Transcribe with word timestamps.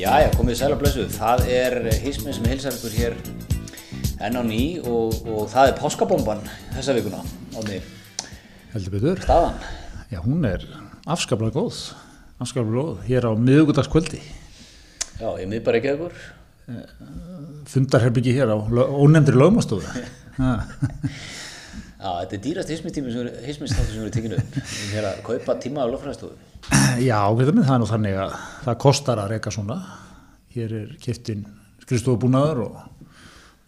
Jæja, 0.00 0.30
komið 0.32 0.54
sæl 0.56 0.72
og 0.72 0.78
blessuð. 0.80 1.10
Það 1.12 1.42
er 1.52 1.74
hismið 2.00 2.36
sem 2.38 2.46
hilsar 2.48 2.72
ykkur 2.72 2.94
hér 2.96 3.16
enn 4.24 4.38
á 4.40 4.42
ný 4.48 4.60
og, 4.80 5.18
og 5.28 5.42
það 5.52 5.68
er 5.68 5.74
páskabomban 5.76 6.40
þessa 6.72 6.94
vikuna. 6.96 7.20
Átni, 7.52 7.82
heldur 8.72 8.94
betur. 8.94 9.20
staðan. 9.26 9.58
Já, 10.08 10.22
hún 10.24 10.46
er 10.48 10.64
afskaplega 11.04 11.52
góð, 11.52 11.82
afskaplega 12.40 12.78
góð, 12.78 13.04
hér 13.10 13.28
á 13.28 13.32
miðugudagskvöldi. 13.36 14.22
Já, 15.20 15.28
ég 15.36 15.52
mið 15.52 15.66
bara 15.68 15.82
ekki 15.82 15.92
ykkur. 15.92 16.24
Fundarherbyggi 17.74 18.38
hér 18.40 18.54
á 18.54 18.56
ónefndri 18.56 19.36
lögmastofu. 19.36 19.84
Þetta 22.00 22.36
er 22.36 22.42
dýrast 22.46 22.70
hismistími 22.72 23.12
sem 23.12 23.98
eru, 24.00 24.12
tekinu 24.12 24.38
upp. 24.40 24.54
Við 24.56 24.70
erum 24.70 24.92
hér 24.94 25.08
að 25.10 25.18
kaupa 25.26 25.56
tíma 25.60 25.84
á 25.84 25.92
lögfræðstofu. 25.92 26.32
Já, 27.10 27.18
við 27.36 27.50
það 27.58 27.74
er 27.74 27.82
nú 27.82 27.88
þannig 27.90 28.20
að 28.22 28.36
það 28.64 28.78
kostar 28.86 29.20
að 29.20 29.34
reyka 29.34 29.52
svona. 29.52 29.76
Hér 30.54 30.72
er 30.78 30.94
kiptin 31.02 31.44
skrifstofubúnaður 31.84 32.62
og 32.64 32.80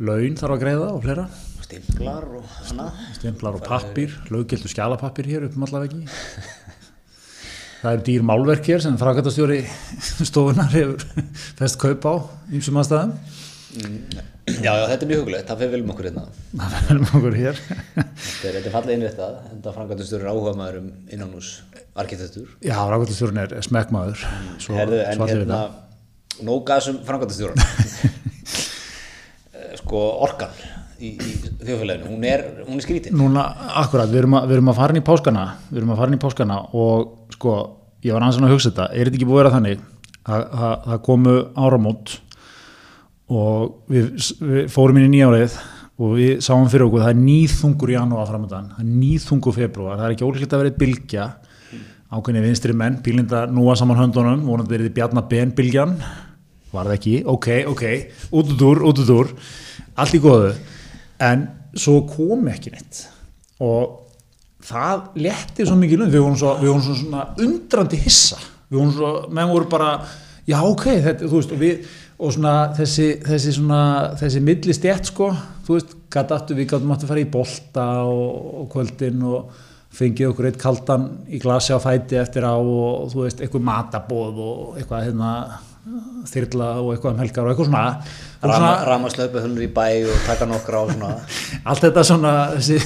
laun 0.09 0.39
þarf 0.41 0.57
að 0.57 0.65
greiða 0.65 0.89
og 0.95 1.05
flera. 1.05 1.27
Stimplar 1.67 2.29
og 2.41 2.57
hana. 2.71 2.89
Stemplar 3.19 3.61
og 3.61 3.67
pappir, 3.69 4.17
löggildu 4.33 4.73
skjalapappir 4.73 5.29
hér 5.29 5.47
upp 5.51 5.61
um 5.61 5.69
allavegi. 5.69 6.03
Það 7.83 7.97
eru 7.97 8.05
dýr 8.07 8.23
málverk 8.23 8.69
hér 8.71 8.83
sem 8.85 8.97
frakatastjóri 8.97 9.61
stofunar 10.31 10.71
hefur 10.73 11.03
fest 11.61 11.81
kaup 11.83 12.05
á 12.09 12.15
ýmsum 12.55 12.81
aðstæðum. 12.81 13.17
Já, 13.73 14.73
já, 14.77 14.83
þetta 14.91 15.07
er 15.07 15.09
mjög 15.09 15.21
hugulegt. 15.23 15.47
Það 15.49 15.61
fyrir 15.63 15.71
viljum 15.73 15.93
okkur 15.95 16.07
hérna. 16.09 16.23
Það 16.61 16.73
verðum 16.89 17.07
okkur 17.19 17.37
hér. 17.39 17.61
Þetta 17.63 18.49
er, 18.49 18.57
þetta 18.57 18.69
er 18.69 18.75
fallið 18.75 18.95
innréttað. 18.99 19.37
Þetta 19.53 19.73
frangatustur 19.79 20.25
er 20.25 20.29
áhuga 20.33 20.53
maður 20.59 20.81
um 20.83 20.89
innanús 21.15 21.53
arkitektur. 22.03 22.51
Já, 22.61 22.75
frakatastjórin 22.77 23.41
er 23.45 23.55
smekkmaður. 23.65 24.25
Svo, 24.61 24.77
Herðu, 24.77 24.99
en 25.07 25.25
hérna, 25.25 25.63
vita. 25.63 26.45
nóga 26.49 26.77
þessum 26.81 26.99
frangatastjórun. 27.09 27.63
sko, 29.83 30.01
orkan 30.27 30.53
í, 31.03 31.13
í 31.17 31.33
þjóðfélaginu, 31.63 32.11
hún 32.13 32.27
er, 32.29 32.45
hún 32.67 32.79
er 32.81 32.85
skrítin. 32.85 33.17
Núna, 33.19 33.45
akkurat, 33.83 34.11
við 34.13 34.23
erum, 34.25 34.37
að, 34.39 34.49
við 34.51 34.59
erum 34.59 34.73
að 34.73 34.79
fara 34.81 34.95
inn 34.97 35.03
í 35.03 35.07
páskana, 35.07 35.47
við 35.71 35.81
erum 35.83 35.95
að 35.95 36.03
fara 36.03 36.13
inn 36.13 36.19
í 36.19 36.23
páskana 36.23 36.59
og 36.79 37.33
sko, 37.37 37.55
ég 38.05 38.15
var 38.17 38.27
aðeins 38.27 38.43
að 38.43 38.55
hugsa 38.55 38.73
þetta, 38.73 38.89
er 38.93 39.09
þetta 39.09 39.21
ekki 39.21 39.29
búið 39.31 39.39
að 39.39 39.43
vera 39.43 39.55
þannig 39.57 39.87
að 40.23 40.45
að- 40.67 40.85
það 40.87 41.01
komu 41.09 41.35
áramót 41.67 42.15
og 43.33 43.93
við, 43.93 44.11
við 44.41 44.67
fórum 44.73 44.99
inn 45.01 45.09
í 45.09 45.15
nýjárið 45.17 45.57
og 46.03 46.17
við 46.19 46.43
sáum 46.45 46.69
fyrir 46.71 46.87
okkur, 46.89 47.05
það 47.05 47.13
er 47.13 47.23
nýþungur 47.23 47.93
janúar 47.95 48.29
framöndan, 48.29 48.69
það 48.75 48.85
er 48.85 48.93
nýþungur 49.03 49.57
februar, 49.57 49.99
það 50.01 50.07
er 50.07 50.15
ekki 50.17 50.27
ólíkt 50.27 50.55
að 50.57 50.63
vera 50.63 50.75
bylgja, 50.83 51.27
ákveðni 52.13 52.45
vinstri 52.45 52.77
menn, 52.77 52.99
bílinda 53.05 53.45
núa 53.49 53.77
saman 53.79 54.01
höndunum, 54.01 54.45
vonandi 54.49 54.75
verið 54.75 54.95
bjarnar 54.97 55.29
ben 55.31 55.53
bylgjan, 55.57 55.97
var 56.73 56.89
það 56.89 56.97
ekki, 56.97 57.15
ok, 57.29 57.49
ok, 57.73 57.85
út 58.33 58.53
út 58.55 58.65
úr, 58.69 58.83
út 58.89 59.03
út 59.05 59.13
úr, 59.15 59.33
allt 60.01 60.17
í 60.17 60.23
góðu, 60.25 60.53
en 61.23 61.47
svo 61.77 62.01
kom 62.09 62.49
ekki 62.53 62.73
neitt. 62.73 63.05
Og 63.63 63.99
það 64.65 65.07
letti 65.23 65.67
svo 65.69 65.77
mikið 65.79 66.03
lund, 66.03 66.15
við 66.15 66.25
vorum 66.25 66.39
svo, 66.41 66.57
við 66.61 66.73
vorum 66.73 66.85
svo 66.87 67.25
undrandi 67.47 68.01
hissa, 68.01 68.41
við 68.71 68.81
vorum 68.81 68.95
svo, 68.97 69.13
menn 69.33 69.53
voru 69.53 69.71
bara, 69.71 69.93
já 70.49 70.59
ok, 70.65 70.87
þetta, 71.07 71.29
þú 71.29 71.39
veist, 71.39 71.55
og 71.55 71.63
við, 71.63 71.87
og 72.23 72.31
svona 72.37 72.55
þessi, 72.77 73.09
þessi 73.27 73.57
þessi 74.21 74.41
milli 74.47 74.77
stjætt 74.77 75.11
sko, 75.11 75.33
þú 75.67 75.77
veist, 75.77 75.97
gæti 76.13 76.37
aftur, 76.37 76.59
við 76.59 76.71
gætum 76.71 76.95
aftur 76.95 77.09
að 77.09 77.13
fara 77.15 77.25
í 77.25 77.31
bolta 77.33 77.87
og, 78.07 78.49
og 78.63 78.71
kvöldin 78.73 79.25
og 79.27 79.61
fengið 79.93 80.31
okkur 80.31 80.49
eitt 80.49 80.61
kaldan 80.61 81.09
í 81.29 81.41
glasi 81.43 81.75
á 81.75 81.79
fæti 81.83 82.17
eftir 82.21 82.47
á 82.47 82.55
og 82.55 83.11
þú 83.13 83.27
veist, 83.27 83.43
eitthvað 83.43 83.67
matabóð 83.69 84.41
og 84.47 84.81
eitthvað 84.81 85.07
hérna 85.09 85.33
þyrla 86.31 86.69
og 86.79 86.93
eitthvað 86.93 87.17
um 87.17 87.23
helgar 87.25 87.49
og 87.49 87.53
eitthvað 87.53 87.69
svona, 87.69 87.87
og 88.39 88.53
svona 88.53 88.75
Ramaslaupa 88.87 89.43
hölur 89.43 89.65
í 89.65 89.71
bæ 89.75 89.87
og 90.13 90.21
taka 90.29 90.47
nokkra 90.47 90.83
á 90.83 90.85
svona. 90.93 91.11
allt 91.73 91.87
þetta 91.89 92.05
svona 92.07 92.35
þessi, 92.55 92.79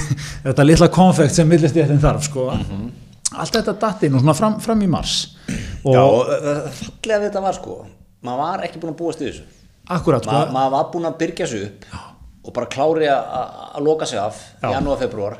þetta 0.47 0.67
litla 0.67 0.89
konfekt 0.95 1.37
sem 1.37 1.51
millist 1.51 1.77
ég 1.77 1.93
þarf 2.01 2.25
sko. 2.31 2.49
Allt 3.37 3.59
þetta 3.59 3.77
datt 3.83 4.07
inn 4.09 4.17
og 4.17 4.25
svona 4.25 4.37
fram, 4.39 4.57
fram 4.65 4.81
í 4.87 4.89
mars. 4.89 5.19
Og 5.85 5.93
Já, 5.93 6.01
og 6.01 6.33
uh, 6.33 6.65
fallega 6.81 7.21
við 7.21 7.29
þetta 7.29 7.45
var 7.45 7.59
sko, 7.59 7.77
maður 8.27 8.43
var 8.45 8.67
ekki 8.69 8.83
búin 8.83 8.93
að 8.95 9.01
búast 9.01 9.23
í 9.25 9.29
þessu. 9.31 9.47
akkurat 9.97 10.27
sko 10.27 10.35
Ma, 10.37 10.45
maður 10.59 10.75
var 10.77 10.91
búin 10.93 11.09
að 11.11 11.19
byrgja 11.23 11.47
sig 11.55 11.65
upp 11.71 11.89
og 12.47 12.53
bara 12.55 12.67
klári 12.71 13.09
að- 13.11 13.33
að 13.41 13.57
að 13.77 13.85
loka 13.89 14.07
sig 14.07 14.19
af 14.19 14.37
Já. 14.63 14.71
janúar, 14.77 14.99
februar 15.01 15.39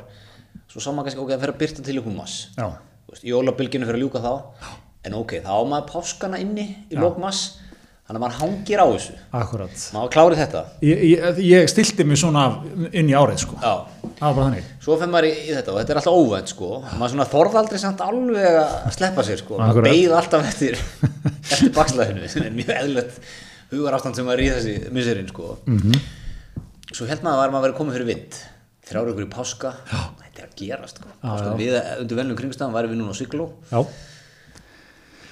svo 0.67 0.79
sá 0.83 0.91
maður 0.91 1.07
kannski 1.07 1.23
ok, 1.23 1.31
það 1.35 1.39
fer 1.45 1.53
að 1.53 1.61
byrta 1.61 1.83
til 1.83 1.95
já, 2.01 2.67
Þú 3.07 3.13
veist, 3.13 3.23
jólabylginu 3.23 3.85
fyrir 3.87 3.95
að 3.95 4.03
ljúka 4.03 4.19
þá. 4.19 4.33
En 5.07 5.13
ok, 5.15 5.31
þá 5.39 5.47
á 5.47 5.63
maður 5.63 5.85
páskana 5.93 6.39
inni 6.43 6.65
í 6.91 6.97
lok 6.99 7.15
mass. 7.17 7.53
Þannig 8.07 8.19
að 8.19 8.23
maður 8.23 8.35
hangir 8.41 8.79
á 8.83 8.87
þessu. 8.91 9.13
Akkurat. 9.31 9.77
Maður 9.95 10.11
klárið 10.11 10.41
þetta. 10.41 10.63
Ég, 10.83 11.03
ég, 11.13 11.39
ég 11.47 11.69
stilti 11.71 12.03
mig 12.07 12.17
svona 12.19 12.43
inn 12.91 13.07
í 13.07 13.15
árið 13.15 13.39
sko. 13.45 13.55
Já. 13.63 13.87
það 14.19 14.27
var 14.27 14.33
bara 14.35 14.45
þannig. 14.49 14.67
Svo 14.83 14.97
fer 14.99 15.07
maður 15.07 15.27
í, 15.29 15.31
í 15.39 15.55
þetta 15.55 15.71
og 15.71 15.79
þetta 15.79 15.95
er 15.95 15.99
alltaf 16.01 16.19
óvænt 16.19 16.51
sko. 16.51 16.69
Maður 16.99 17.13
svona 17.15 17.27
þorð 17.31 17.57
aldrei 17.61 17.79
samt 17.79 18.03
alveg 18.03 18.59
að 18.59 18.91
sleppa 18.99 19.23
sér 19.27 19.37
sko. 19.39 19.57
Maður 19.59 19.71
Akkurat. 19.71 19.91
beigð 19.91 20.15
alltaf 20.19 20.47
eftir 20.51 20.79
eftir 21.47 21.73
bakslæðinu 21.75 22.27
er 22.43 22.55
mjög 22.55 22.73
eðlilegt 22.77 23.19
hugar 23.71 23.97
ástand 23.97 24.19
sem 24.19 24.29
er 24.31 24.43
í 24.43 24.51
þessi 24.53 24.75
miserinn 24.95 25.31
sko. 25.31 25.57
Mhm. 25.65 25.97
svo 26.93 27.07
held 27.09 27.25
maður 27.25 27.47
að 27.47 27.55
maður 27.55 27.65
verið 27.67 27.79
komið 27.81 27.97
fyrir 27.97 28.11
vind. 28.13 28.37
Þrjára 28.87 29.11
ykkur 29.11 29.25
í 29.25 29.31
páska. 29.33 29.73
Já. 29.91 30.01
þetta 30.23 30.43
er 30.43 30.47
að 30.47 30.55
gerast 30.61 31.01
sko. 31.01 31.09
Páska, 31.23 31.55
við 31.59 31.75
undir 32.01 32.19
velnum 32.21 32.37
kringstæðum 32.39 32.77
væri 32.77 32.91
við 32.93 33.01
núna 33.01 33.11
á 33.11 33.17
já, 33.17 33.81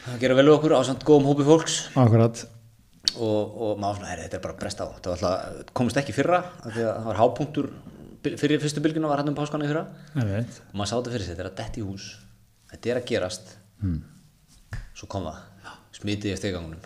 það 0.06 0.20
gera 0.22 0.36
vel 0.38 0.46
við 0.46 0.56
okkur 0.58 0.76
á 0.76 0.82
samt 0.86 1.06
góðum 1.08 1.30
hópi 1.30 1.46
fólks. 1.48 1.78
Akkurat. 1.96 2.44
Og, 3.16 3.56
og 3.56 3.80
maður 3.80 4.02
svona, 4.02 4.18
þetta 4.20 4.38
er 4.38 4.44
bara 4.44 4.58
brest 4.60 4.82
á. 4.82 4.86
Var 4.86 5.14
alltaf, 5.16 5.72
komist 5.78 5.98
ekki 6.02 6.14
fyrra 6.16 6.42
að 6.66 6.80
það 6.82 7.06
var 7.08 7.20
hápunktur 7.22 7.70
fyrir 8.34 8.62
fyrstu 8.62 8.82
bylginu 8.82 9.10
var 9.10 9.22
hann 9.22 9.30
um 9.32 9.38
páskana 9.38 9.66
í 9.66 9.70
fyrra. 9.72 9.86
Og 10.18 10.76
maður 10.76 10.92
sá 10.92 10.96
þetta 10.98 11.14
fyrir 11.16 11.26
sig, 11.26 11.36
þetta 11.36 11.46
er 11.46 11.52
að 11.52 11.60
detti 11.62 11.86
hús. 11.86 12.08
Þetta 12.74 12.92
er 12.92 13.00
að 13.02 13.10
gerast. 13.12 13.54
Svo 14.96 15.10
kom 15.12 15.28
það, 15.30 15.42
smitið 16.06 16.36
í 16.36 16.38
stegangunum 16.38 16.82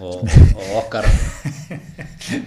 og, 0.00 0.22
og 0.24 0.70
okkar 0.80 1.04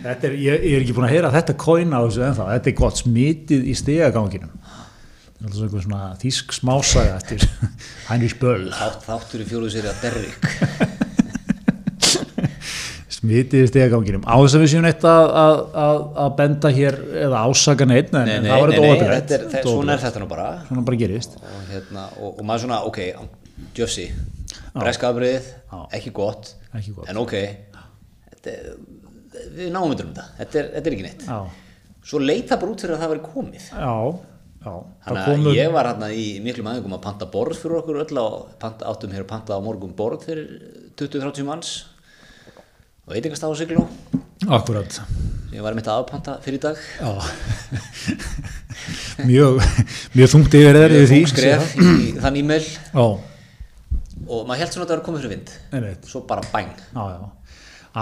er, 0.09 0.33
ég, 0.33 0.57
ég 0.57 0.73
er 0.73 0.81
ekki 0.81 0.95
búin 0.95 1.05
að 1.05 1.13
heyra 1.13 1.33
þetta 1.33 1.53
kóina 1.61 2.01
á 2.01 2.05
þessu 2.07 2.25
ennþá, 2.25 2.47
þetta 2.55 2.71
er 2.71 2.79
gott 2.79 3.01
smitið 3.03 3.67
í 3.69 3.75
stegaganginum 3.77 4.55
þetta 4.57 5.43
er 5.43 5.51
alltaf 5.51 5.59
svona 5.59 5.67
einhver 5.67 5.85
svona 5.85 6.01
þýsk 6.23 6.57
smásaga 6.57 7.13
eftir 7.19 7.45
Heinrich 8.09 8.37
Böll. 8.39 8.69
Þátt, 8.73 9.05
þáttur 9.05 9.43
í 9.43 9.47
fjóruðu 9.49 9.73
séri 9.75 9.89
að 9.91 10.01
Derrick. 10.03 10.41
Smitið 13.13 13.63
í 13.63 13.69
stegaganginum 13.69 14.23
á 14.27 14.35
þess 14.39 14.57
að 14.57 14.63
við 14.63 14.71
séum 14.73 14.85
neitt 14.87 15.05
að, 15.07 15.25
að, 15.43 15.59
að, 15.83 15.99
að 16.23 16.33
benda 16.39 16.71
hér 16.75 16.97
eða 17.27 17.43
ásaka 17.47 17.87
neitt 17.87 18.09
en, 18.11 18.25
nei, 18.25 18.33
en 18.39 18.43
nei, 18.43 18.49
það 18.51 18.63
var 18.63 18.73
þetta 18.73 18.89
óöfnilegt 18.89 19.35
svona 19.67 19.95
er 19.95 20.03
þetta 20.03 20.23
nú 20.23 20.27
bara. 20.31 20.49
Bara 20.73 20.97
og, 20.97 21.61
hérna, 21.69 22.07
og, 22.17 22.33
og 22.33 22.43
maður 22.47 22.65
svona, 22.65 22.81
ok 22.89 22.99
Jussi, 23.77 24.09
breskabriðið 24.73 25.47
Já. 25.71 25.79
ekki 25.99 26.11
gott, 26.17 26.53
Ekki 26.73 26.93
gott. 26.97 27.09
en 27.11 27.19
ok. 27.21 27.33
Þetta, 28.33 28.53
er- 28.53 28.75
við 29.57 29.71
náum 29.73 29.89
myndur 29.91 30.07
um 30.09 30.13
þetta. 30.13 30.25
Þetta 30.39 30.59
er, 30.61 30.69
þetta 30.75 30.89
er 30.91 30.95
ekki 30.97 31.05
neitt. 31.07 31.25
Já, 31.27 31.39
svo 32.09 32.19
leit 32.23 32.47
það 32.49 32.59
bara 32.63 32.73
út 32.73 32.83
fyrir 32.85 32.95
að 32.97 33.03
það 33.03 33.13
veri 33.13 33.25
komið. 33.33 33.67
Já, 33.73 33.95
já. 34.63 34.73
Þannig 35.05 35.21
að 35.23 35.29
komu 35.29 35.53
ég 35.57 35.71
var 35.73 35.89
hérna 35.91 36.09
í 36.13 36.25
miklum 36.43 36.69
aðeingum 36.71 36.97
að 36.97 37.03
panta 37.07 37.29
borð 37.33 37.57
fyrir 37.61 37.79
okkur 37.81 38.01
öll 38.03 38.21
panta, 38.61 38.85
áttum 38.91 39.11
hér 39.15 39.25
að 39.25 39.31
panta 39.33 39.57
á 39.57 39.59
morgun 39.63 39.93
borð 39.97 40.25
fyrir 40.29 40.47
20-30 40.99 41.47
manns 41.47 41.73
og 43.05 43.13
veitingast 43.15 43.43
á 43.43 43.49
Sigló 43.57 43.87
akkurat 44.47 45.01
ég 45.53 45.61
var 45.61 45.75
mitt 45.77 45.87
að 45.87 46.01
afpanta 46.03 46.37
fyrir 46.43 46.59
dag. 46.63 46.77
Já. 46.99 47.11
Mjög, 49.29 49.59
mjög 50.17 50.31
þungt 50.33 50.55
yfir 50.57 50.77
þeir 50.79 50.93
yfir 50.97 51.07
því 51.11 51.19
Þung 51.19 51.29
skref 51.31 51.75
í 51.77 52.07
þann 52.23 52.39
e-mail. 52.41 52.65
Já, 52.65 53.05
og 54.27 54.43
maður 54.47 54.63
held 54.63 54.75
svona 54.75 54.85
að 54.85 54.91
það 54.91 54.97
var 54.97 55.05
komið 55.07 55.23
fyrir 55.23 55.33
vind. 55.35 55.55
Einmitt. 55.71 56.09
Svo 56.09 56.23
bara 56.29 56.45
já, 57.13 57.17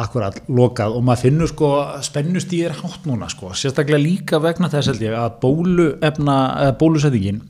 akkurat, 0.02 0.42
lokað. 0.48 0.98
Og 0.98 1.06
maður 1.08 1.26
finnur 1.28 1.52
sko 1.52 1.72
spennust 2.06 2.54
í 2.56 2.62
er 2.68 2.76
hátt 2.80 3.08
núna 3.10 3.30
sko, 3.32 3.54
sérstaklega 3.58 4.02
líka 4.02 4.42
vegna 4.44 4.72
þess 4.72 4.94
held 4.94 5.08
ég 5.08 5.18
að 5.18 5.40
bóluefna, 5.44 6.38
eða 6.66 6.78
bólusettingin 6.82 7.42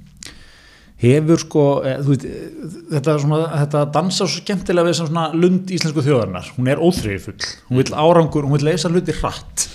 hefur 1.02 1.42
sko, 1.42 1.66
e, 1.86 1.96
þú 2.04 2.14
veit, 2.14 2.26
þetta, 2.92 3.16
svona, 3.24 3.40
þetta 3.64 3.84
dansa 3.96 4.28
svo 4.28 4.42
skemmtilega 4.44 4.90
við 4.90 4.98
sem 5.00 5.10
svona 5.10 5.28
lund 5.34 5.72
íslensku 5.74 6.04
þjóðarinnar, 6.06 6.52
hún 6.58 6.70
er 6.70 6.82
óþriðifull, 6.82 7.48
hún 7.70 7.82
vil 7.82 7.96
árangur, 8.04 8.46
hún 8.46 8.58
vil 8.58 8.68
leysa 8.70 8.92
hluti 8.92 9.16
hratt, 9.18 9.66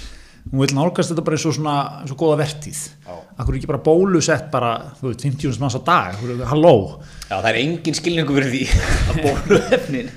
hún 0.52 0.62
vil 0.62 0.76
nálgast 0.76 1.10
þetta 1.12 1.25
bara 1.26 1.38
eins 1.38 1.46
og 1.48 1.56
svona, 1.56 1.76
eins 2.02 2.14
og 2.14 2.20
góða 2.20 2.38
vertíð, 2.43 2.81
akkur 3.37 3.58
ekki 3.58 3.70
bara 3.70 3.82
bólusett 3.82 4.50
bara, 4.52 4.72
þú 5.00 5.10
veit, 5.10 5.25
50 5.26 5.62
manns 5.62 5.78
á 5.78 5.82
dag, 5.87 6.20
halló, 6.52 6.75
Já, 7.26 7.40
það 7.43 7.48
er 7.50 7.56
engin 7.58 7.96
skilningu 7.98 8.34
fyrir 8.37 8.52
því. 8.52 8.60
Að 9.10 9.16
bóluefnin 9.25 10.10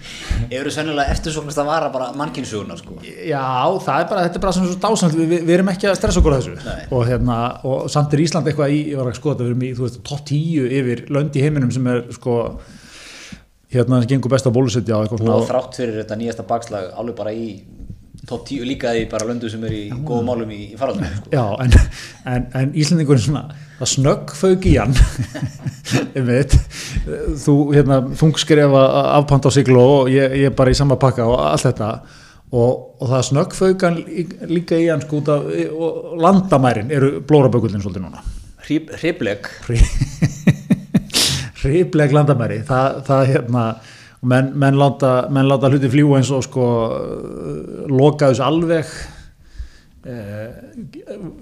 eru 0.53 0.73
sennilega 0.73 1.09
eftirsóknast 1.15 1.57
að 1.57 1.69
vara 1.71 1.87
bara 1.89 2.09
mannkynnsuguna 2.17 2.77
sko. 2.77 2.99
Já, 3.01 3.41
það 3.81 4.03
er 4.03 4.11
bara, 4.11 4.25
þetta 4.27 4.37
er 4.37 4.43
bara 4.43 4.53
svona 4.53 4.69
svo 4.69 4.77
dásamt, 4.83 5.15
við, 5.17 5.31
við, 5.31 5.41
við 5.47 5.55
erum 5.55 5.71
ekki 5.73 5.89
að 5.89 5.97
stressa 5.97 6.21
okkur 6.21 6.35
á 6.35 6.37
þessu. 6.37 6.53
Nei. 6.67 6.83
og, 6.93 7.01
hérna, 7.09 7.39
og 7.65 7.89
samt 7.89 8.13
er 8.13 8.21
Ísland 8.27 8.51
eitthvað 8.51 8.75
í, 8.75 8.83
ég 8.91 9.01
var 9.01 9.09
að 9.09 9.17
skoða, 9.17 9.39
við 9.41 9.49
erum 9.49 9.65
í, 9.65 9.71
þú 9.79 9.87
veist, 9.87 9.97
topp 10.05 10.21
10 10.29 10.77
yfir 10.79 11.03
lönd 11.17 11.39
í 11.39 11.45
heiminum 11.47 11.73
sem 11.73 11.89
er 11.89 12.05
sko 12.13 12.37
hérna 13.73 14.03
sem 14.03 14.13
gengur 14.13 14.33
best 14.33 14.49
að 14.49 14.55
bólusetja 14.57 15.01
og 15.01 15.49
þrátt 15.49 15.77
fyrir 15.77 15.99
þetta 16.01 16.17
nýjasta 16.17 16.45
bakslag 16.49 16.93
alveg 16.97 17.17
bara 17.17 17.33
í 17.33 17.51
top 18.27 18.43
10 18.49 18.65
líka 18.67 18.91
í 18.99 19.05
bara 19.09 19.25
löndu 19.29 19.49
sem 19.49 19.63
er 19.65 19.71
í 19.73 19.85
góðum 19.91 20.25
málum 20.27 20.49
í, 20.51 20.57
í 20.73 20.77
faraldunum 20.77 21.13
sko. 21.21 21.29
Já, 21.33 21.45
en, 21.63 21.71
en, 22.33 22.45
en 22.59 22.73
Íslandingurinn 22.77 23.23
svona, 23.23 23.43
það 23.79 23.89
snögg 23.93 24.33
fauk 24.37 24.65
í 24.69 24.73
hann. 24.77 24.93
Þú 27.43 27.53
hérna 27.73 27.97
þungskrefa 28.19 28.81
afpant 29.17 29.47
á 29.47 29.51
siglu 29.53 29.81
og 29.81 30.09
ég, 30.13 30.35
ég 30.43 30.49
er 30.51 30.55
bara 30.57 30.73
í 30.73 30.77
sama 30.77 30.97
pakka 31.01 31.25
og 31.29 31.37
allt 31.47 31.65
þetta. 31.69 31.89
Og, 32.49 32.69
og 32.97 33.05
það 33.11 33.25
snögg 33.29 33.51
fauk 33.57 33.83
hann 33.85 33.97
líka 34.49 34.77
í 34.81 34.87
hann 34.89 35.03
sko 35.05 35.19
út 35.21 35.27
af 35.29 35.39
og 35.69 36.15
landamærin 36.21 36.89
eru 36.93 37.19
blórabökullin 37.29 37.81
svolítið 37.83 38.03
núna. 38.07 38.23
Hrib- 38.65 38.89
hribleg 38.99 39.41
hribleg 41.63 42.13
landamæri. 42.17 42.61
Það, 42.67 42.99
það 43.07 43.23
hérna 43.33 43.63
menn, 44.21 44.51
menn, 44.59 44.79
láta, 44.79 45.13
menn 45.31 45.47
láta 45.49 45.71
hluti 45.71 45.91
fljú 45.91 46.15
eins 46.17 46.31
og 46.35 46.43
sko 46.47 46.67
uh, 46.89 47.85
loka 47.91 48.31
þessu 48.31 48.45
alveg 48.45 48.93
eh, 50.09 50.47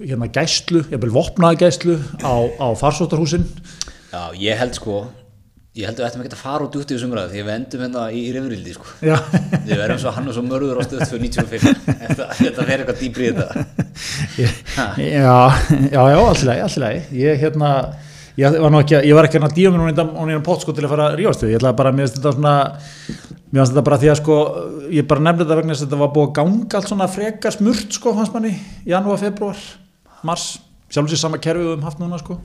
hérna 0.01 0.29
gæslu, 0.33 0.83
ég 0.91 1.01
vil 1.01 1.13
vopnaða 1.13 1.62
gæslu 1.65 1.97
á, 2.21 2.33
á 2.57 2.68
farsóttarhúsin. 2.77 3.45
Já, 4.12 4.33
ég 4.39 4.59
held 4.59 4.77
sko 4.77 5.06
ég 5.77 5.85
held 5.85 6.00
að 6.00 6.01
við 6.01 6.07
ættum 6.07 6.24
ekki 6.24 6.33
að 6.33 6.41
fara 6.41 6.65
út 6.65 6.75
út 6.77 6.89
í 6.89 6.95
þessum 6.95 7.12
umræðu 7.12 7.33
því 7.33 7.41
að 7.41 7.47
við 7.47 7.53
endum 7.53 7.83
hérna 7.85 8.03
í, 8.09 8.21
í 8.25 8.31
reyfrildi 8.33 8.74
sko. 8.74 8.94
við 9.03 9.74
verðum 9.77 10.00
svo 10.01 10.13
hann 10.15 10.29
og 10.31 10.38
svo 10.38 10.44
mörður 10.47 10.79
á 10.81 10.83
stöð 10.88 11.03
fyrir 11.12 11.27
95 11.27 11.68
þetta, 12.41 12.65
fer 12.65 12.74
eitthvað 12.77 13.01
dýbri 13.03 13.27
í 13.27 13.35
þetta. 13.38 13.65
Já 14.38 14.47
já, 14.97 16.01
já, 16.01 16.18
alltaf, 16.18 16.50
alltaf 16.65 17.13
ég 17.13 17.39
hérna 17.41 17.71
ég 18.38 18.57
var, 18.62 18.75
ekki, 18.81 18.95
að- 19.00 19.07
ég 19.10 19.16
var 19.18 19.28
ekki 19.28 19.39
að 19.42 19.56
díja 19.57 19.72
mér 19.74 19.81
hún 19.84 20.30
í 20.30 20.34
einu 20.34 20.44
pott 20.45 20.62
sko 20.62 20.74
til 20.74 20.86
að 20.86 20.92
fara 20.94 21.10
að 21.12 21.18
við, 21.18 21.50
ég 21.51 21.57
ætlaði 21.60 21.78
bara 21.80 21.92
að 21.92 21.95
mér 21.98 22.07
finnst 22.07 22.18
þetta 22.19 22.34
svona 22.38 22.54
mér 23.51 23.60
finnst 23.62 23.74
þetta 23.74 23.84
bara 23.89 23.98
því 24.04 24.12
að 24.12 24.19
sko 24.22 24.38
ég 24.98 25.07
bara 25.07 25.25
nefndi 25.28 25.44
þetta 25.45 25.60
vegna 25.62 25.74
þess 25.74 25.81
að 25.84 25.88
þetta 25.88 26.01
var 26.04 26.12
búið 26.16 26.28
að 26.28 26.34
ganga 26.39 26.78
allt 26.78 26.88
svona 26.92 27.07
frekar 27.07 27.51
smurt 27.57 27.98
sko 27.98 28.13
fannst 28.13 28.34
manni 28.34 28.54
janúar, 28.86 29.18
februar, 29.22 29.57
mars. 30.24 30.60
Sjálfum 30.88 31.12
sér 31.12 31.19
sama 31.19 31.38
kerfi 31.44 31.60
við 31.66 31.74
höfum 31.74 31.84
haft 31.84 32.00
núna 32.00 32.18
sko. 32.22 32.38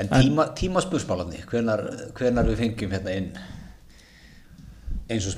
En 0.00 0.08
tíma, 0.08 0.46
tíma 0.56 0.80
spursmálarni 0.80 1.42
hvenar, 1.44 1.82
hvenar 2.16 2.46
við 2.48 2.62
fengjum 2.62 2.94
hérna 2.94 3.12
inn 3.18 3.34
eins 5.12 5.26
og 5.28 5.36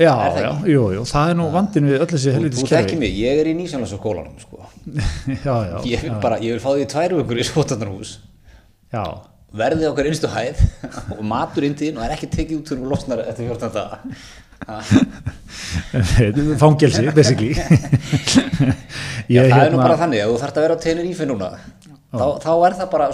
já, 0.00 0.12
Er 0.16 0.32
það 0.32 0.40
já, 0.40 0.50
ekki? 0.50 0.72
jú, 0.72 0.84
jú, 0.94 1.02
það 1.08 1.30
er 1.30 1.36
nú 1.38 1.46
vandin 1.52 1.88
við 1.90 2.00
öll 2.00 2.08
þessi 2.08 2.30
þú, 2.30 2.34
helvitis 2.38 2.60
þú 2.62 2.68
þekki 2.70 2.86
kerfi 2.88 2.98
mig, 3.02 3.16
ég 3.20 3.40
er 3.42 3.50
í 3.50 3.54
nýsjónlands 3.58 3.92
á 3.92 3.98
skólanum 4.00 4.38
sko. 4.40 4.60
já, 5.46 5.56
já, 5.68 5.76
ég, 5.90 6.04
vil 6.06 6.14
bara, 6.22 6.38
ég 6.40 6.56
vil 6.56 6.62
fá 6.62 6.70
því 6.72 6.86
tvær 6.94 7.16
vikur 7.20 7.40
í 7.40 7.46
svotanarhús 7.50 8.12
já. 8.92 9.04
Verðið 9.60 9.88
okkar 9.90 10.06
innstu 10.10 10.30
hæð 10.30 10.60
og 11.16 11.22
matur 11.26 11.66
inn 11.66 11.74
til 11.78 11.92
og 11.96 12.04
er 12.06 12.14
ekki 12.14 12.28
tekið 12.30 12.60
út 12.60 12.70
fyrir 12.70 12.84
og 12.84 12.92
losnar 12.94 13.24
eftir 13.24 13.50
14 13.50 13.72
daga. 13.74 13.94
Fangelsi, 16.60 17.06
basically. 17.16 17.54
Já, 19.30 19.42
það 19.50 19.64
er 19.64 19.72
nú 19.72 19.80
hérna- 19.80 19.82
bara 19.82 19.98
þannig, 20.04 20.22
ef 20.22 20.30
þú 20.30 20.38
þarft 20.44 20.60
að 20.60 20.66
vera 20.66 20.76
á 20.76 20.82
Tenerife 20.84 21.26
núna 21.26 21.50
þá, 22.10 22.26
þá 22.44 22.52
er 22.68 22.78
það 22.78 22.94
bara 22.94 23.10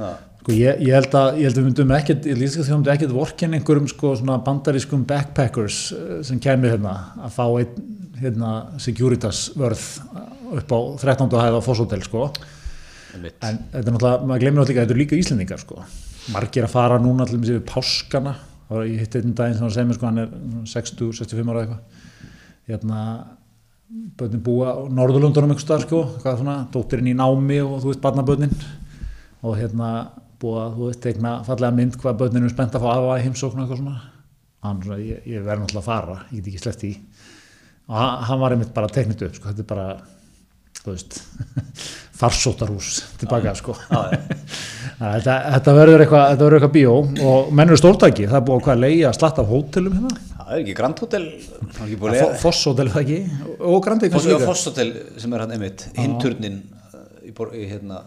Já. 0.00 0.10
Sko 0.40 0.54
ég, 0.56 0.78
ég 0.80 0.94
held 0.96 1.14
að 1.18 1.38
ég 1.38 1.50
held 1.50 1.58
að 1.58 1.60
við 1.60 1.66
myndum 1.68 1.90
ekkert, 1.92 2.26
ég 2.30 2.38
lýst 2.40 2.56
að 2.62 2.70
þjóðum 2.70 2.86
ekkert 2.94 3.10
vorkin 3.12 3.56
einhverjum 3.58 3.88
sko 3.90 4.14
bandarískum 4.46 5.02
backpackers 5.08 5.80
eh, 5.92 6.14
sem 6.24 6.40
kemur 6.40 6.72
hérna 6.72 6.94
að 7.20 7.34
fá 7.34 7.44
einn 7.60 7.90
hérna 8.20 8.52
Securitas 8.80 9.50
vörð 9.56 9.84
upp 10.60 10.72
á 10.72 10.78
13. 11.04 11.28
hæð 11.36 11.58
á 11.60 11.62
Fosshotel 11.64 12.00
sko 12.04 12.30
Einmitt. 13.14 13.36
en 13.42 13.58
þetta 13.72 13.80
er 13.80 13.94
náttúrulega, 13.94 14.28
maður 14.28 14.44
glemir 14.44 14.60
náttúrulega 14.60 14.84
þetta 14.84 14.94
eru 14.94 15.02
líka 15.02 15.18
Íslendingar 15.18 15.62
sko. 15.62 15.82
Margir 16.34 16.66
að 16.66 16.74
fara 16.74 17.00
núna 17.02 17.26
allir 17.26 17.40
með 17.40 17.50
sér 17.50 17.64
páskana. 17.68 18.36
Og 18.70 18.86
ég 18.86 19.02
hitt 19.02 19.16
einn 19.18 19.34
daginn 19.34 19.56
sem 19.58 19.66
hann 19.66 19.74
segir 19.74 19.88
mér 19.88 19.98
sko 19.98 20.08
hann 20.08 20.22
er 20.22 20.32
60, 20.70 21.12
65 21.18 21.50
ára 21.50 21.64
eitthvað. 21.64 21.80
Hérna 22.70 23.00
börnin 24.20 24.44
búa 24.46 24.70
á 24.70 24.78
Norðurlundunum 24.94 25.50
einhvers 25.50 25.66
staðar 25.66 25.86
sko, 25.88 26.04
hvað 26.22 26.38
svona, 26.42 26.56
dóttirinn 26.70 27.10
í 27.10 27.16
námi 27.18 27.58
og 27.64 27.80
þú 27.82 27.90
veist 27.90 28.04
barnabörnin. 28.04 28.54
Og 29.42 29.58
hérna 29.58 29.90
búa, 30.40 30.68
þú 30.76 30.92
veist, 30.92 31.02
tegna 31.02 31.40
fallega 31.46 31.74
mynd 31.74 31.98
hvað 31.98 32.22
börnin 32.22 32.46
eru 32.46 32.52
spennt 32.54 32.78
að 32.78 32.86
fá 32.86 32.92
afa 32.94 33.18
í 33.18 33.26
heimsókn 33.26 33.58
og 33.58 33.66
eitthvað 33.66 33.82
svona. 33.82 33.98
Hann 34.62 34.84
svona, 34.84 35.02
ég, 35.02 35.26
ég 35.26 35.42
verð 35.42 35.64
náttúrulega 35.64 35.82
að 35.82 35.90
fara, 35.90 36.16
ég 36.30 36.44
get 36.44 36.52
ekki 36.52 36.62
sleppt 36.62 36.86
í 36.86 36.94
og 37.90 37.96
hann, 37.98 38.24
hann 38.28 38.40
var 38.40 38.54
einmitt 38.54 38.74
bara 38.74 38.90
teknit 38.92 39.22
upp 39.26 39.36
sko, 39.36 39.50
þetta 39.50 39.64
er 39.64 39.68
bara, 39.70 39.86
þú 40.80 40.92
veist 40.94 41.18
farsóttarhús 42.20 43.00
tilbaka 43.20 43.54
sko. 43.58 43.76
Að 45.00 45.14
þetta, 45.14 45.34
þetta 45.54 45.74
verður 45.78 46.02
eitthvað, 46.04 46.42
eitthvað 46.44 46.72
bíó 46.74 46.96
og 47.24 47.52
menn 47.56 47.70
eru 47.70 47.78
stórtæki, 47.80 48.26
það 48.28 48.36
er 48.36 48.42
búið 48.44 48.58
að 48.58 48.66
hvað 48.66 48.82
leiða 48.84 49.12
slatt 49.16 49.38
af 49.40 49.48
hótelum 49.48 49.94
hérna, 49.96 50.10
það 50.50 50.50
er 50.52 50.60
ekki 50.60 50.74
Grand 50.76 51.00
Hotel 51.00 51.22
það 51.78 51.80
er 51.86 51.92
að 52.10 52.82
er 52.84 52.90
það 52.92 53.00
ekki? 53.00 53.20
Og. 53.56 54.44
Foss 54.44 54.66
Hotel 54.68 54.90
sem 55.22 55.36
er 55.36 55.44
hann 55.44 55.54
einmitt 55.56 55.86
hinturnin 55.96 56.58
í, 57.24 57.32
bor, 57.36 57.54
í 57.56 57.64
hérna 57.70 58.02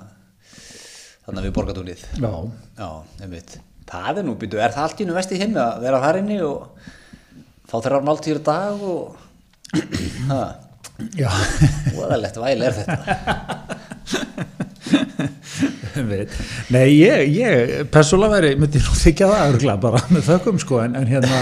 þannig 1.25 1.47
við 1.47 1.55
borgatúnið 1.55 2.03
Já, 2.19 2.31
já, 2.77 2.89
einmitt. 3.23 3.55
Það 3.89 4.21
er 4.21 4.27
nú, 4.27 4.35
býtu, 4.39 4.59
er 4.61 4.75
það 4.75 4.85
allt 4.85 5.01
í 5.01 5.07
nú 5.07 5.15
vesti 5.17 5.39
hinn 5.39 5.57
að 5.59 5.81
vera 5.87 6.03
þar 6.03 6.19
inni 6.21 6.37
og 6.45 6.91
fá 7.69 7.77
þeirra 7.79 8.03
máltíður 8.05 8.43
dag 8.45 8.85
og 8.85 9.17
ha, 10.29 10.41
já, 11.17 11.29
voðalegt 11.95 12.37
væl 12.43 12.67
er 12.69 12.77
þetta. 12.83 13.87
Nei, 16.73 16.87
ég, 16.97 17.29
ég 17.37 17.87
persónulega 17.93 18.33
væri, 18.39 18.51
myndi 18.59 18.81
nú 18.81 18.95
þykja 18.97 19.27
það 19.29 19.51
örgulega 19.51 19.75
bara 19.83 20.01
með 20.09 20.25
þökkum 20.27 20.59
sko, 20.61 20.79
en, 20.83 20.95
en 20.99 21.07
hérna 21.09 21.41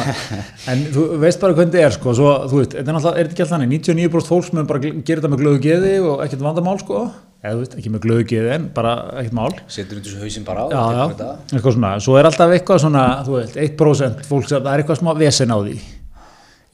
en 0.71 0.83
þú 0.93 1.05
veist 1.21 1.41
bara 1.41 1.55
hvernig 1.57 1.73
þetta 1.73 1.87
er 1.87 1.95
sko, 1.95 2.15
svo, 2.17 2.33
þú 2.51 2.59
veit, 2.59 2.75
þetta 2.75 2.91
er 2.91 2.97
náttúrulega, 2.97 3.15
er 3.15 3.29
þetta 3.29 3.35
ekki 3.35 3.45
alltaf 3.45 3.55
þannig? 3.55 3.71
99% 3.87 4.31
fólks 4.31 4.51
mun 4.55 4.69
bara 4.69 4.83
gera 4.83 5.21
þetta 5.21 5.31
með 5.31 5.43
glöðu 5.43 5.63
geði 5.65 5.93
og 6.03 6.23
ekkert 6.25 6.45
vandamál 6.45 6.77
sko, 6.81 7.01
eða 7.41 7.55
þú 7.55 7.63
veist, 7.63 7.77
ekki 7.79 7.93
með 7.95 8.05
glöðu 8.05 8.27
geði 8.33 8.53
en 8.57 8.67
bara 8.75 8.93
ekkert 9.21 9.37
mál. 9.39 9.49
Setur 9.71 10.01
undir 10.01 10.11
þessu 10.11 10.21
hausinn 10.27 10.47
bara 10.47 10.67
á 10.67 10.67
já, 10.67 10.83
já, 10.99 11.31
eitthvað 11.55 11.77
svona, 11.77 11.95
svo 12.03 12.19
er 12.19 12.29
alltaf 12.29 12.55
eitthvað 12.57 12.85
svona, 12.85 13.07
þú 13.27 13.39
veit, 13.39 13.59
1% 13.65 14.29
fólk 14.29 14.49
sem 14.51 14.61
það 14.61 14.73
er 14.73 14.83
eitthvað 14.83 15.01
smá 15.01 15.11
vesen 15.21 15.55
á 15.55 15.57
því. 15.61 15.77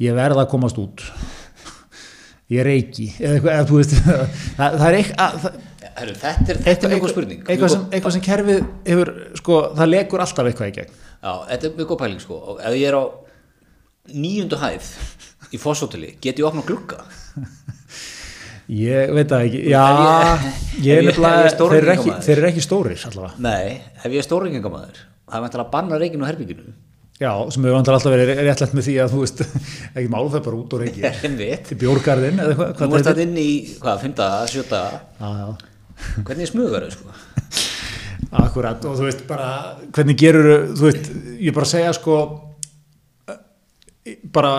Ég 0.08 0.18
verð 0.18 0.44
að 0.44 0.50
komast 0.52 0.78
út. 0.82 1.06
Ég 2.54 2.64
reiki 2.64 3.10
eða 3.20 3.38
eitthvað, 3.38 3.54
eða, 3.54 3.66
þú 3.68 3.80
veist 3.82 3.96
það, 4.58 4.78
það, 4.82 5.48
Heru, 5.98 6.14
þetta 6.22 6.54
er, 6.54 6.60
þetta 6.68 6.90
er 6.92 7.00
góð 7.02 7.14
spurning. 7.16 7.40
eitthvað 7.50 7.72
sem, 7.74 7.86
eitthvað 7.92 8.16
sem 8.18 8.26
kerfið 8.28 8.60
hefur, 8.86 9.14
sko, 9.40 9.60
það 9.80 9.90
lekur 9.94 10.24
alltaf 10.26 10.50
eitthvað 10.52 10.70
í 10.72 10.76
gegn. 10.76 10.92
Já, 11.18 11.32
þetta 11.50 11.70
er 11.72 11.78
mjög 11.80 11.90
góð 11.94 12.02
pæling 12.04 12.22
sko. 12.22 12.38
Og 12.54 12.60
ef 12.62 12.76
ég 12.78 12.88
er 12.92 12.98
á 13.02 13.04
níundu 14.14 14.60
hæð 14.62 14.92
í 15.54 15.60
Fosshotelli, 15.62 16.14
get 16.22 16.38
ég 16.42 16.46
opna 16.50 16.62
glugga? 16.68 17.02
Ég 18.68 19.14
veit 19.16 19.30
það 19.32 19.46
ekki, 19.48 19.60
já 19.72 19.84
ég- 19.96 20.48
ég 20.84 20.90
er 20.98 20.98
er 21.00 21.06
nefnilega, 21.08 21.52
þeir 21.56 21.78
eru 21.78 21.92
ekki, 21.94 22.16
eru 22.34 22.48
ekki 22.50 22.64
stórir 22.66 23.06
allavega, 23.08 23.38
Nei, 23.46 23.78
ef 24.02 24.10
ég 24.12 24.20
er 24.20 24.26
stórringingamæður 24.28 24.98
það 25.00 25.38
er 25.38 25.46
vantilega 25.46 25.64
að 25.64 25.72
banna 25.78 26.00
reikinu 26.02 26.28
á 26.28 26.30
herbygginu 26.34 26.66
já, 27.22 27.32
sem 27.48 27.64
hefur 27.64 27.78
vantar 27.78 27.96
alltaf 27.96 28.12
verið 28.12 28.34
réttlætt 28.44 28.76
með 28.76 28.90
því 28.90 28.98
að 29.06 29.16
þú 29.16 29.22
veist, 29.24 29.46
ekki 29.96 30.12
málu 30.12 30.34
það 30.36 30.44
bara 30.50 30.60
út 30.60 30.76
og 30.76 30.84
Einmitt. 30.84 31.64
til 31.72 31.80
bjórgarðin 31.86 32.44
Nú 32.44 32.92
er 33.00 33.08
þetta 33.08 33.24
inn 33.24 33.40
í, 33.40 33.48
hvað, 33.80 34.04
fymta, 34.04 34.30
sjöta 34.52 34.84
já, 35.16 35.32
já 35.32 35.48
Hvernig 36.28 36.50
smugar 36.50 36.86
þau 36.88 36.94
sko? 36.98 37.16
Akkurat 38.38 38.84
og 38.86 38.98
þú 39.00 39.08
veist 39.08 39.24
bara 39.30 39.50
hvernig 39.96 40.18
gerur 40.20 40.68
þú 40.76 40.90
veist 40.90 41.10
ég 41.40 41.56
bara 41.56 41.70
segja 41.70 41.94
sko 41.96 42.18
eh, 43.30 44.18
bara 44.34 44.52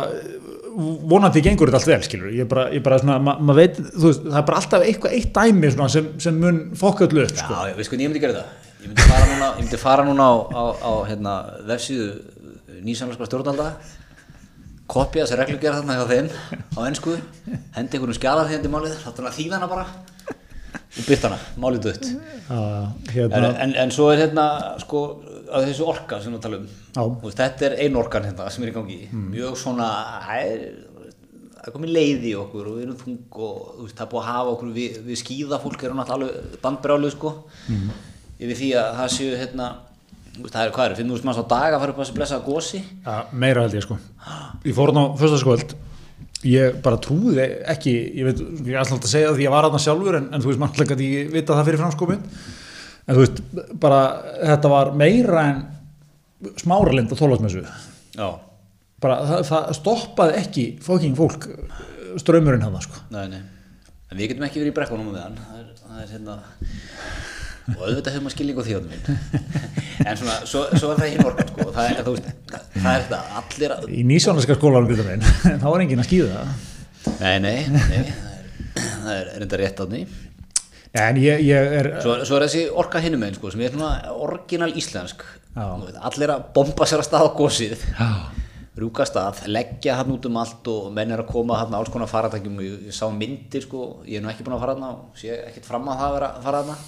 vonandi 0.79 1.43
gengur 1.45 1.71
þetta 1.71 1.81
allt 1.81 1.91
vel 1.91 2.07
skilur 2.07 2.33
ég 2.35 2.49
bara, 2.49 2.69
ég 2.75 2.83
bara 2.85 3.01
svona, 3.03 3.19
ma 3.23 3.35
maður 3.41 3.61
veit 3.61 3.79
þú 3.83 4.07
veist 4.07 4.25
það 4.25 4.41
er 4.41 4.49
bara 4.51 4.63
alltaf 4.63 4.87
eitthvað 4.87 5.17
eitt 5.19 5.31
dæmi 5.37 5.73
svona 5.75 5.93
sem, 5.93 6.11
sem 6.23 6.39
mun 6.39 6.61
fokka 6.79 7.09
öllu 7.09 7.25
upp 7.27 7.35
sko. 7.35 7.61
Já, 7.67 7.77
veist 7.79 7.93
hvernig 7.93 8.07
ég 8.07 8.13
myndi 8.13 8.25
gera 8.25 8.41
það? 8.41 8.67
Ég 8.79 8.93
myndi 8.93 9.07
fara 9.11 9.31
núna, 9.33 9.49
myndi 9.59 9.81
fara 9.83 10.05
núna 10.07 10.29
á, 10.31 10.35
á, 10.55 10.65
á 10.79 10.93
hérna, 11.09 11.33
vefsíðu 11.69 12.13
nýsamlega 12.87 13.27
stjórnalda 13.27 13.73
kopja 14.89 15.25
þessi 15.25 15.39
reglugjara 15.43 15.81
þarna 15.83 15.97
hjá 15.99 16.07
þeim 16.13 16.29
á 16.79 16.81
ennsku, 16.89 17.17
hendi 17.75 17.99
einhvernum 17.99 18.17
skjalar 18.17 18.49
þegar 18.49 18.73
málið, 18.73 18.95
láta 19.03 19.21
hana 19.25 19.35
þýða 19.35 19.59
hana 19.59 19.69
bara 19.69 19.89
og 20.89 21.05
byrta 21.05 21.29
hana, 21.29 21.39
málið 21.61 21.87
dött 21.89 22.07
Já, 22.49 22.59
en, 22.59 22.93
hérna, 23.13 23.49
en, 23.65 23.75
en 23.85 23.91
svo 23.93 24.09
er 24.13 24.23
hérna 24.23 24.45
sko, 24.81 25.03
að 25.53 25.67
þessu 25.69 25.89
orka 25.89 26.21
sem 26.25 26.33
við 26.33 26.45
tala 26.47 26.61
um. 26.63 26.69
Þetta 27.29 27.67
er 27.69 27.75
ein 27.85 27.99
orkan 28.01 28.25
hérna 28.25 28.47
sem 28.53 28.65
er 28.65 28.71
í 28.71 28.77
gangi. 28.77 29.01
Mjög 29.13 29.59
svona 29.61 29.89
það 30.25 30.47
er, 30.47 30.63
það 31.59 31.67
er 31.69 31.75
komin 31.75 31.93
leið 31.93 32.25
í 32.31 32.33
okkur 32.41 32.71
og 32.71 32.79
við 32.79 32.87
erum 32.87 33.01
þung 33.03 33.43
og 33.49 33.59
veist, 33.83 33.99
það 33.99 34.07
er 34.07 34.13
búið 34.15 34.23
að 34.23 34.31
hafa 34.31 34.55
okkur 34.55 34.73
við, 34.79 34.97
við 35.11 35.21
skýða 35.23 35.61
fólk 35.65 35.85
erum 35.85 36.01
náttúrulega 36.01 36.63
bandbrjálu 36.65 37.13
sko. 37.13 37.35
Yfir 38.39 38.61
því 38.63 38.71
að 38.81 38.91
það 39.03 39.13
séu 39.19 39.37
hérna 39.43 39.69
það 40.39 40.61
er 40.63 40.73
hvað 40.77 40.93
er, 40.93 40.97
5.000 41.03 41.27
manns 41.27 41.41
á 41.43 41.45
dag 41.51 41.75
að 41.75 41.81
fara 41.83 41.95
upp 41.95 42.01
að 42.05 42.11
blessaða 42.15 42.45
gósi 42.47 42.81
ja, 42.81 43.17
meira 43.35 43.65
held 43.65 43.75
ég 43.75 43.85
sko. 43.85 43.99
Ég 44.65 44.77
fór 44.77 44.93
hann 44.93 45.01
á 45.03 45.07
fyrstaskvöld 45.19 45.75
ég 46.47 46.79
bara 46.85 47.01
trúði 47.03 47.47
ekki 47.73 47.95
ég 48.21 48.29
veit, 48.29 48.43
ég 48.63 48.75
er 48.75 48.83
alltaf 48.83 49.01
að 49.03 49.11
segja 49.11 49.31
það 49.31 49.41
því 49.41 49.47
ég 49.49 49.55
var 49.55 49.69
aðna 49.69 49.83
sjálfur 49.83 50.19
en, 50.21 50.29
en 50.33 50.45
þú 50.45 50.53
veist, 50.53 50.63
mann 50.63 50.91
gæti 50.93 51.11
ég 51.11 51.33
vita 51.35 51.57
það 51.57 51.71
fyrir 51.71 51.83
framskopin 51.83 52.23
en 53.09 53.17
þú 53.17 53.25
veist, 53.25 53.43
bara 53.83 54.03
þetta 54.53 54.73
var 54.73 54.93
meira 54.99 55.45
en 55.51 55.63
smáralind 56.63 57.15
og 57.15 57.19
þólasmessu 57.19 57.65
Já, 58.19 58.29
bara 59.03 59.21
það, 59.27 59.45
það 59.51 59.71
stoppaði 59.81 60.41
ekki 60.43 60.67
fóking 60.85 61.19
fólk 61.19 61.49
strömmurinn 62.19 62.65
hann 62.67 62.83
sko. 62.83 63.03
nei, 63.15 63.27
nei. 63.31 63.43
En 64.09 64.17
við 64.17 64.33
getum 64.33 64.47
ekki 64.47 64.63
verið 64.63 64.73
í 64.73 64.77
brekkunum 64.79 65.11
með 65.13 65.21
hann. 65.21 65.35
Það 65.45 65.59
er, 65.61 65.67
það 65.83 65.99
er 66.03 66.13
hérna 66.15 66.37
og 67.77 67.83
auðvitað 67.85 68.15
hefur 68.15 68.25
maður 68.25 68.35
skilning 68.37 68.59
á 68.59 68.63
því 68.67 68.79
minn. 68.87 69.03
En 70.05 70.17
svona, 70.21 70.37
svo, 70.49 70.63
svo 70.79 70.93
er 70.93 71.03
það 71.03 71.11
hinn 71.13 71.27
orkan 71.27 71.51
sko. 71.51 71.67
það 71.75 71.91
er, 71.91 72.01
veist, 72.07 72.31
það 72.77 72.89
er 72.93 73.05
þetta 73.05 73.21
allir 73.41 73.75
að, 73.75 73.89
í 73.91 74.05
nýsjónarska 74.09 74.57
skólanum 74.59 74.89
byrja 74.89 75.07
minn 75.09 75.27
þá 75.63 75.67
var 75.67 75.85
enginn 75.85 76.03
að 76.03 76.09
skýða 76.09 76.39
það 76.39 77.19
nei, 77.19 77.37
nei, 77.43 77.59
nei. 77.75 78.17
Það 78.79 79.13
er, 79.15 79.29
er 79.35 79.43
reynda 79.43 79.61
rétt 79.61 79.83
átni 79.85 80.03
en 80.99 81.21
ég, 81.21 81.43
ég 81.45 81.77
er 81.81 81.91
svo, 82.03 82.17
svo 82.27 82.39
er 82.39 82.47
þessi 82.47 82.65
orka 82.81 83.03
hinum 83.05 83.27
einn 83.27 83.37
sko, 83.37 83.53
sem 83.53 83.63
er 83.67 83.75
svona 83.75 84.15
orginal 84.25 84.71
íslensk. 84.79 85.25
Veit, 85.59 85.99
allir 86.09 86.33
að 86.33 86.47
bomba 86.55 86.87
sér 86.89 87.03
að 87.03 87.09
stað 87.11 87.29
á 87.29 87.31
gósið 87.37 87.83
rúka 88.79 89.05
stað, 89.09 89.43
leggja 89.51 89.97
hann 89.99 90.13
út 90.15 90.27
um 90.29 90.39
allt 90.39 90.69
og 90.71 90.89
menn 90.95 91.11
er 91.11 91.25
að 91.25 91.33
koma 91.33 91.59
hann 91.59 91.75
alls 91.75 91.91
konar 91.91 92.11
faratækjum 92.11 92.61
ég, 92.63 92.77
ég 92.89 92.95
sá 92.95 93.09
myndir 93.11 93.65
sko, 93.65 93.89
ég 94.07 94.21
er 94.21 94.25
nú 94.25 94.31
ekki 94.31 94.47
búin 94.47 94.55
að 94.55 94.65
fara 94.65 94.77
hann 94.77 94.87
og 94.93 95.19
sé 95.19 95.35
ekkert 95.49 95.67
fram 95.67 95.89
að 95.91 95.99
það 95.99 96.09
að 96.09 96.17
vera 96.17 96.29
að 96.31 96.47
fara 96.47 96.61
hann 96.63 96.85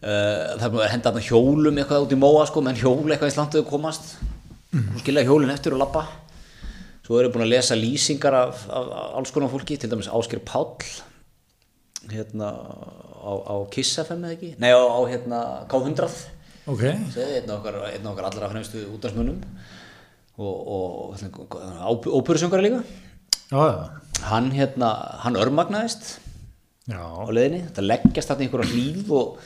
það 0.00 0.64
er 0.68 0.80
að 0.84 0.92
henda 0.92 1.26
hjólum 1.26 1.78
eitthvað 1.80 2.06
út 2.06 2.14
í 2.14 2.20
móa 2.20 2.46
sko, 2.46 2.62
menn 2.62 2.78
hjóla 2.78 3.16
eitthvað 3.16 3.32
í 3.32 3.36
slantuðu 3.36 3.68
komast. 3.68 4.16
Og 4.78 4.98
skilja 5.00 5.24
hjólin 5.24 5.54
eftir 5.54 5.74
og 5.74 5.80
lappa 5.80 6.06
svo 7.08 7.16
eru 7.22 7.30
búin 7.32 7.46
að 7.46 7.54
lesa 7.54 7.76
lýsingar 7.78 8.34
af, 8.36 8.66
af, 8.68 8.88
af 8.92 9.12
alls 9.16 9.30
konar 9.32 9.48
fólki, 9.48 9.78
til 9.80 9.88
dæmis 9.88 10.10
Ásker 10.12 10.42
Páll 10.44 10.84
hérna 12.12 12.50
á, 12.52 13.32
á 13.48 13.56
Kiss 13.72 13.96
FM 14.02 14.26
eða 14.28 14.34
ekki, 14.36 14.50
nei 14.60 14.68
á, 14.76 14.76
á 14.76 15.00
hérna 15.08 15.38
K100 15.72 16.04
ok. 16.68 16.84
Segði, 17.14 17.38
einn 17.40 17.48
af 17.48 17.62
okkar, 17.62 17.78
okkar 18.12 18.28
allra 18.28 18.50
fremstu 18.52 18.84
útdagsmönnum 18.92 19.40
og, 20.36 21.16
og 21.88 22.10
óperusöngari 22.20 22.68
líka. 22.68 22.82
Já, 23.48 23.56
já, 23.56 23.76
hann 24.28 24.52
hérna, 24.52 24.92
hann 25.24 25.40
örmagnaðist 25.40 26.18
já, 26.92 27.00
á 27.00 27.24
leiðinni, 27.32 27.64
þetta 27.70 27.86
leggjast 27.88 28.34
þarna 28.34 28.44
í 28.44 28.50
einhverja 28.50 28.74
hlýð 28.74 29.16
og 29.16 29.40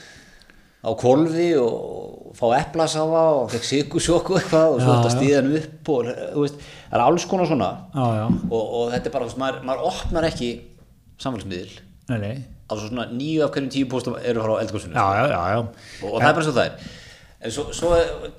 á 0.83 0.91
kolfi 0.99 1.51
og 1.63 2.33
fá 2.35 2.47
eplasafa 2.59 3.23
og 3.39 3.51
fekk 3.53 3.69
sigursjóku 3.69 4.39
eitthvað 4.39 4.77
og 4.77 4.81
svo 4.83 4.97
þetta 4.97 5.13
stíðan 5.15 5.53
upp 5.59 5.91
og 5.95 6.09
veist, 6.41 6.65
það 6.89 6.97
er 6.99 7.05
alls 7.05 7.27
konar 7.31 7.51
svona. 7.51 7.69
Já, 7.95 8.07
já. 8.19 8.25
og, 8.49 8.63
og 8.63 8.89
þetta 8.95 9.11
er 9.11 9.15
bara, 9.15 9.29
veist, 9.29 9.39
maður, 9.43 9.61
maður 9.69 9.87
opnar 9.93 10.29
ekki 10.31 10.51
samfélagsmiðil. 11.23 11.79
Á 12.67 12.73
svo 12.73 12.89
svona 12.89 13.07
nýju 13.13 13.45
af 13.47 13.55
hverjum 13.55 13.71
tíu 13.77 13.89
póstum 13.93 14.19
eru 14.19 14.43
já, 14.43 15.07
já, 15.21 15.25
já, 15.31 15.41
já. 15.55 15.63
og, 15.63 16.11
og 16.11 16.19
það 16.19 16.29
er 16.29 16.37
bara 16.41 16.47
svo 16.49 16.57
það 16.59 16.67
er. 16.67 16.91
En 17.43 17.51
svo, 17.51 17.65
svo, 17.75 17.97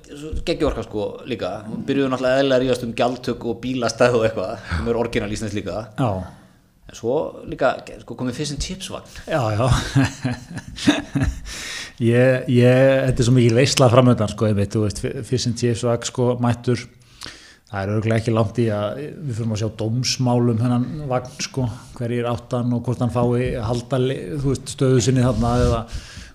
svo 0.08 0.30
geggi 0.48 0.64
orka 0.64 0.84
sko 0.84 1.10
líka. 1.28 1.58
Byrjuðu 1.88 2.12
náttúrulega 2.12 2.40
eðlilega 2.40 2.56
að 2.56 2.64
ríðast 2.64 2.86
um 2.86 2.94
gjaldtök 2.96 3.44
og 3.50 3.58
bílastæð 3.60 4.16
og 4.16 4.24
eitthvað 4.28 4.54
sem 4.70 4.88
er 4.88 5.00
orginal 5.00 5.34
íslensk 5.36 5.58
líka. 5.58 5.82
Já. 6.00 6.43
En 6.84 6.98
svo 6.98 7.14
líka 7.48 7.76
sko, 8.02 8.16
komið 8.18 8.40
fyrst 8.40 8.56
en 8.56 8.64
chipsvagn 8.64 9.08
Já, 9.30 9.40
já. 9.56 9.66
Ég, 12.02 12.48
ég, 12.50 12.78
þetta 13.06 13.22
er 13.22 13.26
svo 13.28 13.32
mikið 13.36 13.58
veisla 13.60 13.86
framöndan 13.92 14.30
sko, 14.32 14.48
ég 14.50 14.56
veit, 14.58 14.72
þú 14.72 14.80
veist, 14.82 14.98
fyrst 15.28 15.46
sem 15.46 15.52
TFSVAG 15.54 16.08
sko, 16.08 16.24
mættur, 16.42 16.80
það 17.70 17.76
er 17.78 17.92
örgulega 17.94 18.18
ekki 18.18 18.34
langt 18.34 18.58
í 18.58 18.64
að 18.74 18.98
við 18.98 19.36
fyrir 19.38 19.54
að 19.54 19.60
sjá 19.62 19.68
dómsmálum 19.78 20.58
hennan 20.64 20.88
vagn 21.12 21.36
sko, 21.46 21.68
hverjir 21.94 22.26
áttan 22.32 22.74
og 22.74 22.82
hvort 22.88 23.04
hann 23.04 23.14
fái 23.14 23.54
halda 23.62 24.00
þú 24.02 24.48
veist, 24.48 24.74
stöðu 24.74 25.04
sinni 25.06 25.22
þarna 25.22 25.54
eða 25.68 25.80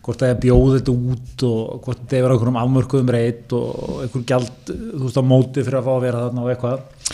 hvort 0.07 0.23
það 0.23 0.31
er 0.31 0.39
bjóð 0.47 0.71
þetta 0.77 0.95
út 0.95 1.45
og 1.49 1.83
hvort 1.83 2.05
þetta 2.05 2.21
er 2.21 2.33
einhverjum 2.37 2.61
afmörkuðum 2.63 3.11
reyt 3.17 3.55
og 3.59 4.05
einhver 4.05 4.25
gjald, 4.31 4.71
þú 4.71 5.03
veist, 5.03 5.19
á 5.19 5.23
móti 5.33 5.65
fyrir 5.65 5.81
að 5.81 5.89
fá 5.89 5.93
að 5.97 6.05
vera 6.07 6.23
þarna 6.29 6.45
og 6.45 6.53
eitthvað 6.53 7.11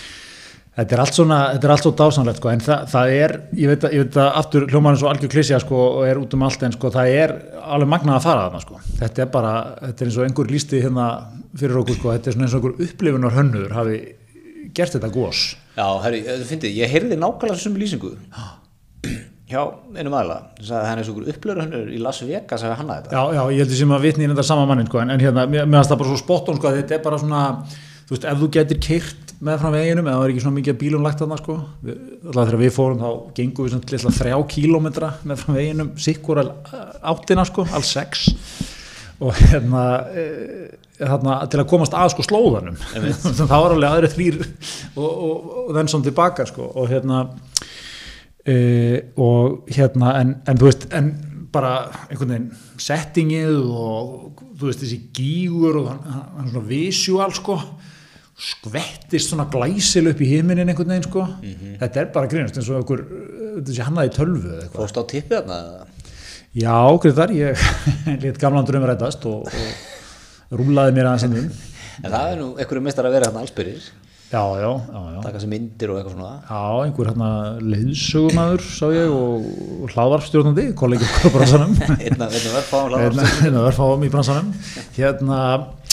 Þetta 0.76 0.96
er 0.96 1.02
allt 1.06 1.16
svona, 1.16 1.36
þetta 1.54 1.68
er 1.68 1.72
allt 1.72 1.86
svo 1.86 1.92
dásanlegt 1.96 2.40
sko, 2.42 2.50
en 2.52 2.62
það, 2.66 2.82
það 2.92 3.12
er, 3.16 3.34
ég 3.56 3.70
veit 3.72 3.86
að, 3.88 3.94
ég 3.96 4.02
veit 4.04 4.18
að 4.20 4.40
aftur 4.42 4.66
hljómaður 4.68 5.00
svo 5.00 5.12
algjör 5.12 5.32
klísja 5.32 5.60
sko 5.64 5.78
og 5.86 6.02
er 6.10 6.20
út 6.20 6.36
um 6.36 6.44
allt 6.44 6.66
en 6.68 6.76
sko 6.76 6.92
það 6.92 7.12
er 7.16 7.34
alveg 7.64 7.92
magnað 7.94 8.18
að 8.18 8.26
fara 8.26 8.42
þarna 8.50 8.60
sko. 8.66 8.80
Þetta 9.00 9.24
er 9.24 9.30
bara, 9.32 9.54
þetta 9.86 10.04
er 10.04 10.10
eins 10.10 10.18
og 10.20 10.26
einhver 10.28 10.52
lísti 10.52 10.82
hérna 10.84 11.06
fyrir 11.56 11.80
okkur 11.80 11.96
sko, 12.02 12.12
þetta 12.18 12.28
er 12.28 12.36
svona 12.36 12.50
eins 12.50 12.58
og 12.58 12.60
einhver 12.60 12.90
upplifunar 12.90 13.38
hönnur 13.38 13.72
hafi 13.78 14.02
gert 14.76 14.98
þetta 14.98 15.12
gós. 15.16 15.46
já, 15.78 15.88
herri, 16.04 16.20
þú 16.28 16.50
fyndið, 16.52 16.76
ég 16.82 16.92
heyrði 16.92 17.16
nákvæmlega 17.24 17.56
þessum 17.56 17.80
lýsingu 17.80 18.12
hjá 19.46 19.62
einum 19.96 20.16
aðla 20.18 20.38
hann 20.74 21.00
er 21.00 21.06
svo 21.06 21.22
upplöru 21.22 21.62
hann 21.62 21.92
í 21.94 22.00
Las 22.02 22.20
Vegas 22.26 22.64
að 22.66 22.76
hanna 22.80 22.98
þetta 23.00 23.14
Já, 23.14 23.22
já, 23.38 23.42
ég 23.54 23.60
heldur 23.62 23.78
sem 23.78 23.94
að 23.94 24.06
vitni 24.08 24.26
í 24.26 24.30
þetta 24.32 24.46
sama 24.48 24.66
mannin 24.68 24.90
sko, 24.90 24.98
en, 25.04 25.14
en 25.14 25.22
hérna, 25.22 25.46
mér 25.46 25.68
finnst 25.70 25.92
það 25.94 26.02
bara 26.02 26.12
svo 26.12 26.20
spotton 26.24 26.60
með 29.46 29.60
frá 29.62 29.72
veginum, 29.74 30.08
eða 30.10 30.18
það 30.18 30.26
er 30.26 30.32
ekki 30.34 30.44
svona 30.44 30.58
mikið 30.60 30.78
bílum 30.82 31.04
lagt 31.06 31.22
þarna 31.22 31.38
sko, 31.40 31.58
alltaf 31.86 32.48
þegar 32.48 32.62
við 32.62 32.72
fórum 32.76 33.04
þá 33.04 33.10
gengum 33.38 33.68
við 33.68 34.00
svona 34.02 34.16
þrjá 34.20 34.38
kílómetra 34.54 35.12
með 35.28 35.44
frá 35.44 35.52
veginum, 35.58 35.92
sikkur 36.02 36.42
áttina 36.46 37.46
sko, 37.48 37.68
alls 37.76 37.92
sex. 37.94 38.26
Og 39.24 39.38
hérna 39.38 39.84
e, 40.12 40.24
þarna, 40.98 41.38
til 41.52 41.62
að 41.62 41.70
komast 41.72 41.94
að 41.96 42.10
sko 42.16 42.26
slóðanum. 42.26 42.80
Þá 43.38 43.54
var 43.54 43.76
alveg 43.76 43.88
aðri 43.92 44.10
þrýr 44.12 44.42
og, 44.42 45.06
og, 45.06 45.54
og 45.66 45.70
þenn 45.78 45.92
som 45.94 46.04
tilbaka 46.04 46.48
sko. 46.50 46.68
Og 46.82 46.90
hérna 46.92 47.22
e, 48.44 48.58
og 49.16 49.72
hérna 49.72 50.18
en, 50.20 50.36
en 50.44 50.60
þú 50.60 50.68
veist, 50.68 50.90
en 50.96 51.14
bara 51.56 51.76
einhvern 52.10 52.34
veginn 52.34 52.80
settingið 52.82 53.60
og 53.64 54.42
þú 54.60 54.68
veist 54.68 54.84
þessi 54.84 55.00
gígur 55.16 55.80
og 55.80 55.92
hann, 55.94 56.02
hann 56.36 56.50
svona 56.52 56.68
visual 56.68 57.36
sko 57.38 57.60
skvettist 58.36 59.32
svona 59.32 59.46
glæsil 59.52 60.10
upp 60.12 60.22
í 60.22 60.28
himinin 60.34 60.68
einhvern 60.72 60.92
veginn 60.92 61.08
sko. 61.08 61.26
Þetta 61.80 62.02
er 62.02 62.10
bara 62.16 62.32
grínast 62.32 62.58
eins 62.60 62.72
og 62.72 62.82
einhver 62.82 63.06
þessi 63.62 63.86
hannaði 63.88 64.16
tölvu 64.18 64.50
eða 64.50 64.66
eitthvað. 64.66 64.82
Fórst 64.82 65.00
á 65.00 65.04
tippið 65.12 65.38
þarna 65.40 65.60
já, 66.56 66.76
greiðar, 67.04 67.36
ég 67.36 67.68
lit 68.24 68.42
gamlan 68.42 68.68
drömmur 68.68 68.92
rættast 68.94 69.28
og, 69.30 69.48
og 69.48 70.60
rúlaði 70.60 70.96
mér 70.96 71.12
aðeins 71.12 71.54
en 72.04 72.12
það 72.12 72.34
er 72.34 72.42
nú 72.42 72.50
einhverju 72.60 72.84
mistar 72.84 73.08
að 73.08 73.16
vera 73.18 73.30
þarna 73.30 73.46
allsbyrjir 73.46 73.86
já, 74.36 74.42
já, 74.60 74.70
já, 74.92 75.02
já. 75.16 75.20
Taka 75.24 75.40
sér 75.40 75.52
myndir 75.52 75.92
og 75.94 76.00
eitthvað 76.00 76.16
svona. 76.16 76.32
Já, 76.50 76.62
einhver 76.84 77.10
hérna 77.12 77.30
leiðsögumæður 77.64 78.66
sá 78.68 78.86
ég 78.92 79.14
og, 79.16 79.46
og 79.86 79.94
hlaðvarpstjórnandi, 79.94 80.66
kollegi 80.80 81.08
okkur 81.08 81.32
á 81.32 81.36
bransanum 81.36 81.76
einna, 81.96 82.28
einna 82.28 82.56
verð 82.58 82.68
fáum 82.72 82.96
hérna 82.96 83.12
hlaðvarp 83.14 83.44
hérna 83.46 83.66
verðfáum 83.68 84.06
í 84.08 84.12
bransanum 84.16 84.52
hérna, 84.98 85.40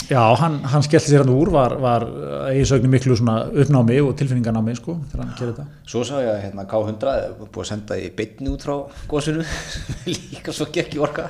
já, 0.09 0.21
hann, 0.39 0.59
hann 0.67 0.83
skellti 0.85 1.11
sér 1.11 1.23
hann 1.23 1.31
úr 1.33 1.51
var, 1.53 1.75
var 1.81 2.05
eigi 2.49 2.65
sögni 2.69 2.89
miklu 2.91 3.15
svona 3.17 3.43
uppnámi 3.49 3.99
og 4.03 4.13
tilfinningarnámi 4.19 4.75
sko, 4.77 4.97
þegar 5.11 5.23
hann 5.23 5.35
gerir 5.37 5.53
þetta. 5.53 5.83
Svo 5.93 6.03
sá 6.07 6.15
ég 6.21 6.31
að 6.31 6.41
hérna, 6.45 6.65
K100 6.69 7.13
er 7.13 7.37
búið 7.43 7.61
að 7.63 7.69
senda 7.69 7.99
í 7.99 8.09
beinni 8.17 8.51
út 8.53 8.65
frá 8.65 8.75
góðsunu 9.11 9.45
líka 10.13 10.55
svo 10.55 10.67
gekk 10.73 10.97
í 10.97 11.01
orka. 11.03 11.29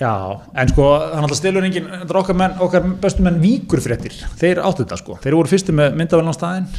Já, 0.00 0.12
en 0.58 0.70
sko, 0.72 0.86
hann 1.14 1.26
alltaf 1.26 1.38
stilur 1.38 1.66
engin 1.66 1.88
þetta 1.88 2.10
er 2.10 2.20
okkar, 2.22 2.38
menn, 2.42 2.54
okkar 2.66 2.86
bestu 3.02 3.24
menn 3.26 3.42
víkur 3.42 3.82
fréttir 3.84 4.14
þeir 4.40 4.62
áttu 4.64 4.86
þetta 4.86 4.98
sko, 5.00 5.18
þeir 5.22 5.38
voru 5.38 5.52
fyrstu 5.52 5.74
með 5.76 5.98
myndaveln 6.00 6.32
á 6.32 6.34
staðinn. 6.36 6.70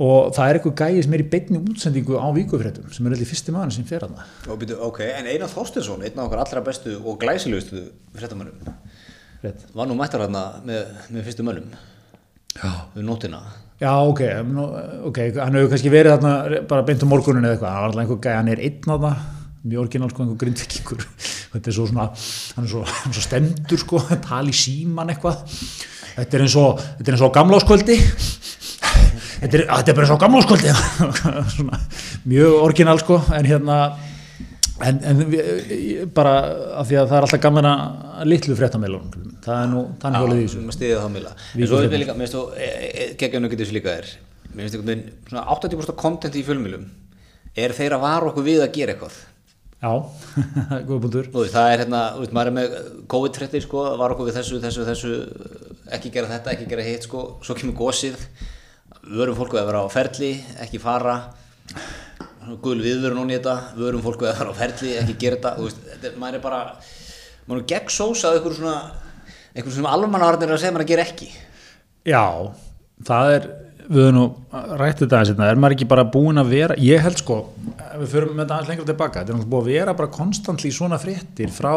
Og 0.00 0.30
það 0.32 0.46
er 0.46 0.56
eitthvað 0.56 0.78
gæði 0.80 1.02
sem 1.04 1.14
er 1.16 1.20
í 1.20 1.26
beinni 1.28 1.58
útsendingu 1.60 2.16
á 2.16 2.28
víkufréttum 2.32 2.86
sem 2.88 3.04
er 3.04 3.12
eitthvað 3.12 3.32
fyrsti 3.34 3.52
maður 3.52 3.74
sem 3.74 3.88
fer 3.90 4.06
að 4.06 4.14
byrju, 4.62 4.78
ok, 4.86 5.02
en 5.12 5.28
Einar 5.28 5.50
Þorstinsson 5.52 6.06
einn 6.06 6.16
af 6.16 6.30
okkar 6.30 6.40
allra 6.46 6.62
bestu 6.64 6.94
og 7.02 7.18
glæsilegustu 7.20 7.82
fréttamönnum 8.16 8.78
það 9.40 9.80
var 9.80 9.88
nú 9.88 9.96
mættar 9.98 10.26
hérna 10.26 10.44
með, 10.66 10.94
með 11.08 11.26
fyrstu 11.28 11.46
mönnum? 11.46 11.74
Við 12.94 13.04
nótina 13.06 13.40
Já, 13.80 13.94
ok, 14.04 14.18
nú, 14.44 14.66
ok, 15.08 15.18
hann 15.40 15.54
hefur 15.56 15.70
kannski 15.72 15.90
verið 15.92 16.18
þarna 16.18 16.58
bara 16.68 16.84
beint 16.84 17.00
um 17.00 17.08
morgunin 17.08 17.46
eða 17.46 17.54
eitthvað, 17.54 17.70
hann 17.72 17.80
var 17.80 17.86
alltaf 17.88 18.02
einhver 18.02 18.18
gæði, 18.20 18.36
hann 18.36 18.50
er 18.52 18.60
einn 18.66 18.92
á 18.92 18.96
það, 19.00 19.22
mjög 19.70 19.80
orginal 19.80 20.10
sko, 20.10 20.24
einhver 20.26 20.40
grindvikingur, 20.42 21.06
þetta 21.54 21.70
er 21.72 21.76
svo 21.78 21.86
svona, 21.88 22.04
hann 22.58 22.66
er 22.66 22.72
svo, 22.74 22.82
hann 22.90 23.08
er 23.08 23.16
svo 23.16 23.24
stendur 23.24 23.80
sko, 23.80 24.02
tali 24.28 24.52
síman 24.52 25.14
eitthvað, 25.14 25.56
þetta 26.18 26.36
er 26.36 26.44
eins 26.44 26.58
og, 26.60 26.84
þetta 26.98 27.08
er 27.08 27.16
eins 27.16 27.24
og 27.24 27.32
gamláskvöldi, 27.38 27.96
þetta 29.38 29.48
er, 29.48 29.64
þetta 29.64 29.80
er 29.80 29.96
bara 29.96 30.04
eins 30.04 30.12
og 30.18 30.22
gamláskvöldi, 30.26 30.76
svona, 31.56 31.80
mjög 32.28 32.60
orginal 32.66 33.00
sko, 33.00 33.22
en 33.38 33.48
hérna, 33.48 33.80
en, 34.88 34.98
en 35.10 35.20
við- 35.32 36.06
bara 36.16 36.34
af 36.80 36.88
því 36.88 36.98
að 37.00 37.08
það 37.10 37.16
er 37.18 37.26
alltaf 37.26 37.42
gaman 37.44 37.68
að 37.70 38.28
litlu 38.30 38.56
fréttamælun, 38.58 39.08
það 39.44 39.56
er 39.64 39.70
nú, 39.72 39.82
þannig 40.02 40.24
hólið 40.24 40.40
í 40.40 40.44
þessu. 40.46 40.60
maður 40.66 40.76
stiðið 40.78 41.00
þá 41.04 41.08
mila 41.16 41.32
en 41.36 41.66
svo 41.70 41.80
er 41.80 41.88
við 41.92 42.02
líka, 42.04 42.14
mér 42.18 42.28
finnst 42.28 42.38
þú 42.38 42.44
geggjum 43.22 43.48
ekki 43.50 43.60
þessu 43.62 43.76
líka 43.76 43.96
er 44.00 44.10
mér 44.50 44.62
finnst 44.64 44.76
einhvern 44.78 44.92
veginn, 44.92 45.18
svona 45.30 45.44
80% 45.56 45.98
content 46.00 46.38
í 46.40 46.44
fjölmjölum 46.46 46.86
er 47.60 47.74
þeir 47.76 47.96
að 47.98 48.04
vara 48.06 48.30
okkur 48.30 48.46
við 48.46 48.62
að 48.64 48.72
gera 48.76 48.94
eitthvað. 48.94 49.18
Já, 49.80 49.92
góða 50.86 51.00
búndur. 51.06 51.28
Þú 51.32 51.40
veist, 51.44 51.54
það 51.54 51.70
er 51.72 51.80
hérna, 51.80 52.00
þú 52.14 52.20
veist, 52.24 52.32
maður 52.36 52.50
er 52.50 52.56
með 52.58 52.74
COVID-30 53.14 53.62
sko, 53.64 53.84
var 53.96 54.12
okkur 54.14 54.28
við 54.28 54.36
þessu, 54.36 54.58
þessu, 54.60 54.84
þessu 54.90 55.12
ekki 55.96 56.12
gera 56.14 56.28
þetta, 56.34 56.52
ekki 56.52 56.66
gera 56.70 56.84
hitt 56.84 57.06
sko 57.08 57.22
svo 57.46 57.56
kemur 57.56 57.78
gósið 57.78 58.18
vörum 59.08 59.38
á 62.40 62.48
guðl 62.64 62.82
viðvörun 62.84 63.22
onni 63.24 63.36
þetta. 63.38 63.54
Vörum 63.78 64.02
fólku 64.04 64.26
að 64.28 64.38
vera 64.40 64.52
á 64.52 64.60
ferli, 64.60 64.92
ekki 65.02 65.16
gera 65.20 65.36
þetta. 65.38 65.52
Þú 65.58 65.68
veist, 65.68 65.80
þetta, 65.92 66.10
er- 66.10 66.18
maður 66.22 66.38
er 66.40 66.44
bara 66.44 66.60
maður 67.46 67.62
er 67.62 67.68
gegn 67.74 67.90
sósa 67.94 68.30
að 68.30 68.40
ykkur 68.40 68.56
svona 68.58 68.76
einhvern 69.54 69.74
sem 69.76 69.88
almannavarnir 69.90 70.48
er 70.48 70.54
að 70.56 70.62
segja 70.62 70.74
maður 70.76 70.86
að 70.86 70.92
gera 70.94 71.06
ekki. 71.08 71.28
Já, 72.06 72.24
það 73.10 73.34
er 73.36 73.48
við 73.90 74.04
höfum 74.06 74.14
nú 74.14 74.24
rætt 74.78 75.00
þetta 75.02 75.16
aðeins 75.18 75.32
hérna, 75.32 75.48
er 75.50 75.58
maður 75.58 75.74
ekki 75.74 75.88
bara 75.90 76.04
búin 76.14 76.38
að 76.38 76.52
vera, 76.54 76.76
ég 76.78 77.00
held 77.02 77.18
sko 77.18 77.40
við 77.98 78.08
förum 78.12 78.36
með 78.36 78.44
þetta 78.44 78.54
aðeins 78.60 78.70
lengra 78.70 78.88
tilbaka. 78.92 79.20
Þetta 79.24 79.32
er 79.32 79.38
náttúrulega 79.40 79.50
búin 79.56 79.64
að 79.64 79.70
vera 79.74 79.94
bara 79.98 80.12
konstantli 80.14 80.70
svona 80.74 80.98
fréttir 81.02 81.50
frá 81.50 81.74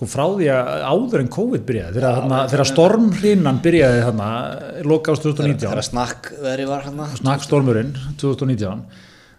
sko 0.00 0.08
frá 0.08 0.24
því 0.32 0.46
að 0.48 0.68
áður 0.88 1.20
en 1.22 1.28
COVID 1.36 1.64
byrjaði 1.68 1.94
þegar, 1.98 2.14
þarna, 2.18 2.36
þegar 2.48 2.68
stormhrinnan 2.70 3.58
byrjaði 3.62 4.02
þarna 4.06 4.28
loka 4.88 5.12
ást 5.12 5.26
2019 5.26 5.60
þegar 5.68 5.84
snakk 5.84 6.30
veðri 6.40 6.66
var 6.70 6.86
hérna 6.86 7.08
snakkstormurinn 7.20 7.90
2019 8.22 8.80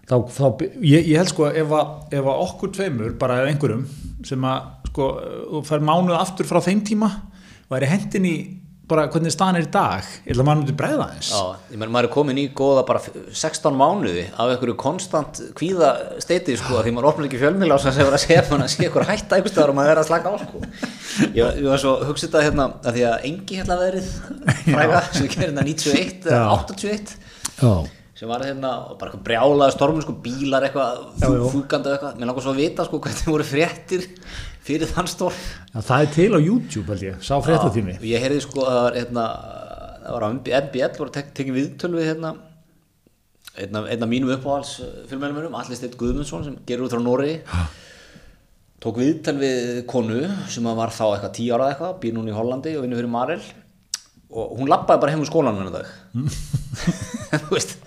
þá, 0.09 0.15
þá 0.31 0.45
ég, 0.81 1.09
ég 1.11 1.17
held 1.19 1.33
sko 1.33 1.49
ef 1.51 1.75
að, 1.77 1.91
ef 2.17 2.31
að 2.33 2.45
okkur 2.47 2.73
tveimur, 2.77 3.13
bara 3.21 3.41
eða 3.41 3.53
einhverjum 3.53 3.85
sem 4.27 4.47
að 4.47 4.71
sko, 4.91 5.11
þú 5.51 5.63
fær 5.67 5.85
mánuð 5.91 6.17
aftur 6.19 6.49
frá 6.49 6.61
þeim 6.63 6.83
tíma 6.87 7.11
væri 7.71 7.89
hendin 7.91 8.27
í 8.27 8.35
bara 8.91 9.05
hvernig 9.07 9.31
staðan 9.31 9.59
er 9.61 9.65
í 9.65 9.69
dag. 9.71 10.07
Að 10.27 10.41
maður 10.43 10.59
myndi 10.61 10.73
bregða 10.75 11.05
eins 11.13 11.29
Já, 11.31 11.41
ég 11.71 11.79
menn 11.79 11.93
maður 11.93 12.09
er 12.09 12.11
komin 12.11 12.39
í 12.41 12.45
góða 12.57 12.83
bara 12.89 12.99
16 13.03 13.77
mánuði 13.79 14.25
af 14.35 14.51
einhverju 14.51 14.75
konstant 14.81 15.39
kvíða 15.55 15.91
steiti 16.23 16.57
sko 16.59 16.81
því 16.83 16.93
maður 16.97 17.07
opnar 17.13 17.29
ekki 17.29 17.39
fjölmjöla 17.41 17.77
og 17.77 17.83
sem 17.85 17.93
að 17.93 18.17
segja 18.19 18.43
að 18.43 18.65
sé 18.73 18.83
eitthvað 18.87 19.07
hætta 19.13 19.37
einhvers 19.37 19.55
staðar 19.55 19.71
og 19.71 19.79
maður 19.79 19.93
er 19.93 20.01
að 20.03 20.09
slaka 20.09 20.33
á 20.33 20.35
sko. 20.43 20.63
Ég, 21.37 21.61
ég 21.61 21.69
var 21.71 21.83
svo 21.85 21.95
hugsið 22.09 22.27
þetta 22.27 22.43
hérna 22.49 22.67
að 22.81 22.97
því 22.99 23.07
að 23.13 23.25
engi 23.31 23.61
hérna 23.61 23.79
verið 23.79 24.11
fræga 24.67 25.01
sem 25.07 25.31
gerum 25.31 25.45
hérna 25.47 25.67
91 25.71 26.27
eða 26.27 26.43
Já. 26.43 26.51
81 26.59 27.15
Já, 27.61 27.73
sem 28.21 28.29
var 28.29 28.43
hérna 28.45 28.69
og 28.91 28.99
bara 29.01 29.09
eitthvað 29.09 29.23
brjálaði 29.25 29.73
stormur 29.73 30.03
sko 30.05 30.13
bílar 30.21 30.67
eitthvað 30.67 30.99
Já, 31.17 31.25
já. 31.25 31.45
fúkandi 31.49 31.89
eitthvað. 31.89 32.19
Mér 32.19 32.29
langar 32.29 32.43
svo 32.45 32.51
að 32.53 32.59
vita 32.61 32.85
sko 32.85 32.99
hvernig 33.01 33.31
voru 33.33 33.47
fréttir 33.49 34.03
fyrir 34.61 34.91
þann 34.91 35.09
storm. 35.09 35.39
Já, 35.71 35.79
það 35.87 36.03
er 36.05 36.11
til 36.13 36.27
á 36.37 36.39
YouTube 36.39 36.93
held 36.93 37.05
ég, 37.07 37.17
sá 37.25 37.33
fréttatími. 37.41 37.95
Og 37.97 38.05
ég 38.05 38.21
heyrði 38.21 38.43
sko 38.45 38.67
að 38.69 38.99
hérna, 38.99 39.23
það 40.03 40.13
var 40.19 40.27
á 40.29 40.33
MBL 40.37 40.93
voru 40.99 41.15
tek, 41.17 41.33
tekið 41.39 41.57
viðtöl 41.57 41.91
við 41.97 42.09
hérna 42.11 42.35
einn 43.57 43.81
af, 43.81 43.89
einn 43.89 44.05
af 44.05 44.11
mínum 44.13 44.35
uppáhals 44.37 44.77
fyrirmælumönum, 45.09 45.57
Alli 45.57 45.81
Steinn 45.81 45.97
Guðmundsson 45.97 46.45
sem 46.45 46.61
gerur 46.69 46.85
út 46.85 46.93
frá 46.93 47.01
Nóri 47.01 47.33
tók 48.85 49.01
viðtöl 49.01 49.37
við 49.41 49.81
konu 49.89 50.21
sem 50.45 50.69
var 50.77 50.93
þá 50.93 51.07
eitthvað 51.09 51.33
tíu 51.41 51.57
ára 51.57 51.73
eitthvað, 51.73 51.97
býr 52.05 52.15
núna 52.19 52.29
í 52.29 52.37
Hollandi 52.37 52.77
og 52.77 52.85
vinnur 52.85 53.01
fyrir 53.01 53.11
Marel. 53.17 53.41
Og 54.31 54.59
hún 54.61 54.69
lappaði 54.69 55.01
bara 55.03 55.11
heim 55.17 55.25
úr 55.25 55.29
skólanum 55.33 55.65
hennar 55.65 55.81
dag. 55.81 55.89
Þú 57.49 57.57
veist 57.57 57.79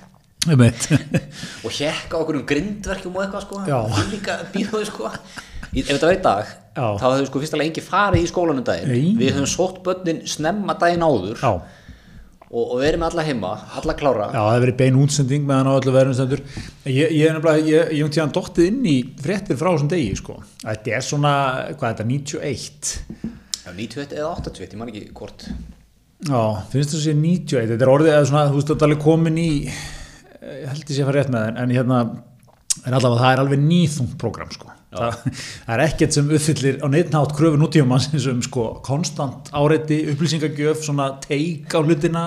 og 1.65 1.73
hjekka 1.73 2.21
okkur 2.21 2.41
um 2.41 2.45
grindverkjum 2.49 3.17
og 3.17 3.25
eitthvað 3.25 3.47
sko. 3.47 3.63
Já. 3.69 3.79
hún 3.95 4.11
líka 4.13 4.39
býðuði 4.55 4.91
sko. 4.91 5.13
Ef 5.75 5.89
þetta 5.89 6.07
var 6.07 6.15
í 6.15 6.21
dag 6.23 6.51
Já. 6.75 6.85
þá 7.01 7.07
hefðu 7.07 7.31
sko 7.31 7.41
fyrst 7.43 7.57
alveg 7.57 7.71
engi 7.71 7.83
farið 7.85 8.27
í 8.27 8.29
skólanum 8.31 8.67
daginn. 8.67 8.93
Nei. 8.93 9.15
við 9.19 9.33
höfum 9.35 9.51
sótt 9.51 9.81
börnin 9.87 10.21
snemma 10.29 10.77
daginn 10.79 11.03
áður 11.03 11.41
Já, 11.41 11.51
og, 12.55 12.63
og 12.63 12.77
verið 12.83 13.01
með 13.03 13.09
alla 13.09 13.25
heima, 13.27 13.53
alla 13.81 13.97
klára. 13.99 14.29
Já, 14.31 14.39
það 14.39 14.51
hefur 14.53 14.65
verið 14.67 14.79
bein 14.83 14.99
útsending 15.03 15.49
meðan 15.49 15.71
á 15.71 15.75
öllu 15.75 15.95
verðum 15.97 16.17
stendur. 16.19 16.43
Ég, 16.87 17.15
er 17.19 17.35
nefnilega, 17.35 17.65
ég, 17.67 17.95
hef 17.99 18.13
tíðan 18.15 18.35
dottið 18.37 18.69
inn 18.71 18.85
í 18.87 18.97
fréttir 19.25 19.59
frá 19.59 19.73
þessum 19.73 19.91
degi, 19.91 20.13
sko. 20.21 20.37
Þetta 20.63 20.95
er 20.95 21.07
svona, 21.09 21.35
hvað 21.75 21.89
er 21.89 21.97
þetta, 21.97 22.07
91 22.13 22.95
Já, 23.65 23.73
91 23.73 24.15
eða 24.21 24.31
81, 24.37 24.75
ég 24.77 24.79
man 24.79 24.93
ekki 24.93 25.05
hvort. 25.17 25.49
Já, 26.25 26.41
finnst 26.73 26.95
þessi 26.95 27.13
91 27.17 27.73
Þetta 27.73 27.85
er 27.85 27.91
orðið, 27.93 28.15
eða 28.15 28.31
svona, 28.31 28.47
þú 28.53 28.59
veist, 28.61 28.71
þetta 28.71 28.85
er 28.85 28.91
alveg 28.91 29.05
komin 29.05 29.41
í 29.41 29.51
ég 30.45 30.71
held 30.71 30.85
ég 30.85 30.95
sé 30.95 31.03
að 31.03 31.11
fara 31.11 31.19
rétt 31.21 31.35
með 31.35 31.45
það 31.45 31.61
en 31.63 31.75
hérna, 31.79 31.99
en 32.85 32.97
allavega 32.97 33.23
það 33.23 33.35
er 33.35 33.43
alveg 33.45 33.63
nýþungt 33.65 34.17
program, 34.21 34.51
sko. 34.55 34.71
Það, 34.95 35.17
það 35.67 35.73
er 35.75 35.83
ekkert 35.89 36.15
sem 36.15 36.29
uppfyllir 36.37 36.77
á 36.79 36.87
neittnátt 36.87 37.33
kröfu 37.35 37.59
nútíumannsins 37.59 38.29
um 38.31 38.43
sko 38.47 38.67
konstant 38.87 39.49
áreiti, 39.51 40.05
upplýsingagjöf 40.13 40.85
svona 40.87 41.09
teik 41.25 41.75
á 41.75 41.83
hlutina. 41.83 42.25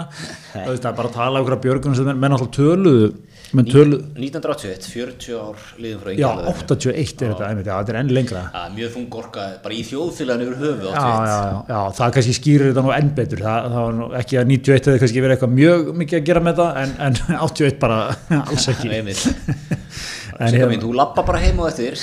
Það 0.52 0.74
er 0.76 0.98
bara 0.98 1.08
að 1.08 1.16
tala 1.16 1.44
okkur 1.44 1.56
að 1.56 1.64
björgunum 1.64 1.96
sem 1.96 2.12
menn 2.12 2.36
alltaf 2.36 2.52
töluðu 2.58 3.14
töluðu, 3.48 4.00
1981, 4.20 4.88
40 4.92 5.38
ár 5.40 5.62
liðum 5.80 6.02
frá 6.02 6.10
já, 6.12 6.16
Engjallaður 6.18 6.50
81 6.66 7.22
er 7.24 7.32
þetta, 7.32 7.48
einmitt, 7.48 7.70
já, 7.70 7.76
þetta 7.78 7.94
er 7.94 8.00
enn 8.02 8.12
lengra. 8.18 8.42
Já, 8.52 8.64
mjög 8.76 8.92
þung 8.96 9.06
gorka, 9.14 9.46
bara 9.64 9.78
í 9.78 9.84
þjóðfélaginu 9.88 10.48
yfir 10.48 10.60
höfu 10.64 10.92
já, 10.92 11.06
já, 11.32 11.38
já, 11.72 11.80
það 12.00 12.14
kannski 12.18 12.36
skýrir 12.38 12.72
þetta 12.72 12.84
nú 12.84 12.94
enn 12.98 13.12
betur, 13.18 13.44
það, 13.46 13.70
það 13.72 13.86
var 13.88 13.98
nú 14.02 14.10
ekki 14.20 14.40
að 14.42 14.52
91 14.52 14.90
hefði 14.90 15.04
kannski 15.04 15.24
verið 15.24 15.38
eitthvað 15.38 15.56
mjög 15.62 15.90
mikið 16.04 16.20
að 16.20 16.28
gera 16.32 16.44
með 16.48 16.62
það 16.62 16.82
en, 16.84 16.94
en 17.08 17.20
81 17.48 17.80
bara 17.86 18.02
alls 18.42 18.68
ekki. 18.74 18.92
Sigga 19.24 20.52
hérna- 20.58 20.82
þú 20.84 20.94
lappa 21.00 21.26
bara 21.32 21.44
heim 21.46 21.64
og 21.64 21.72
eftir. 21.72 21.98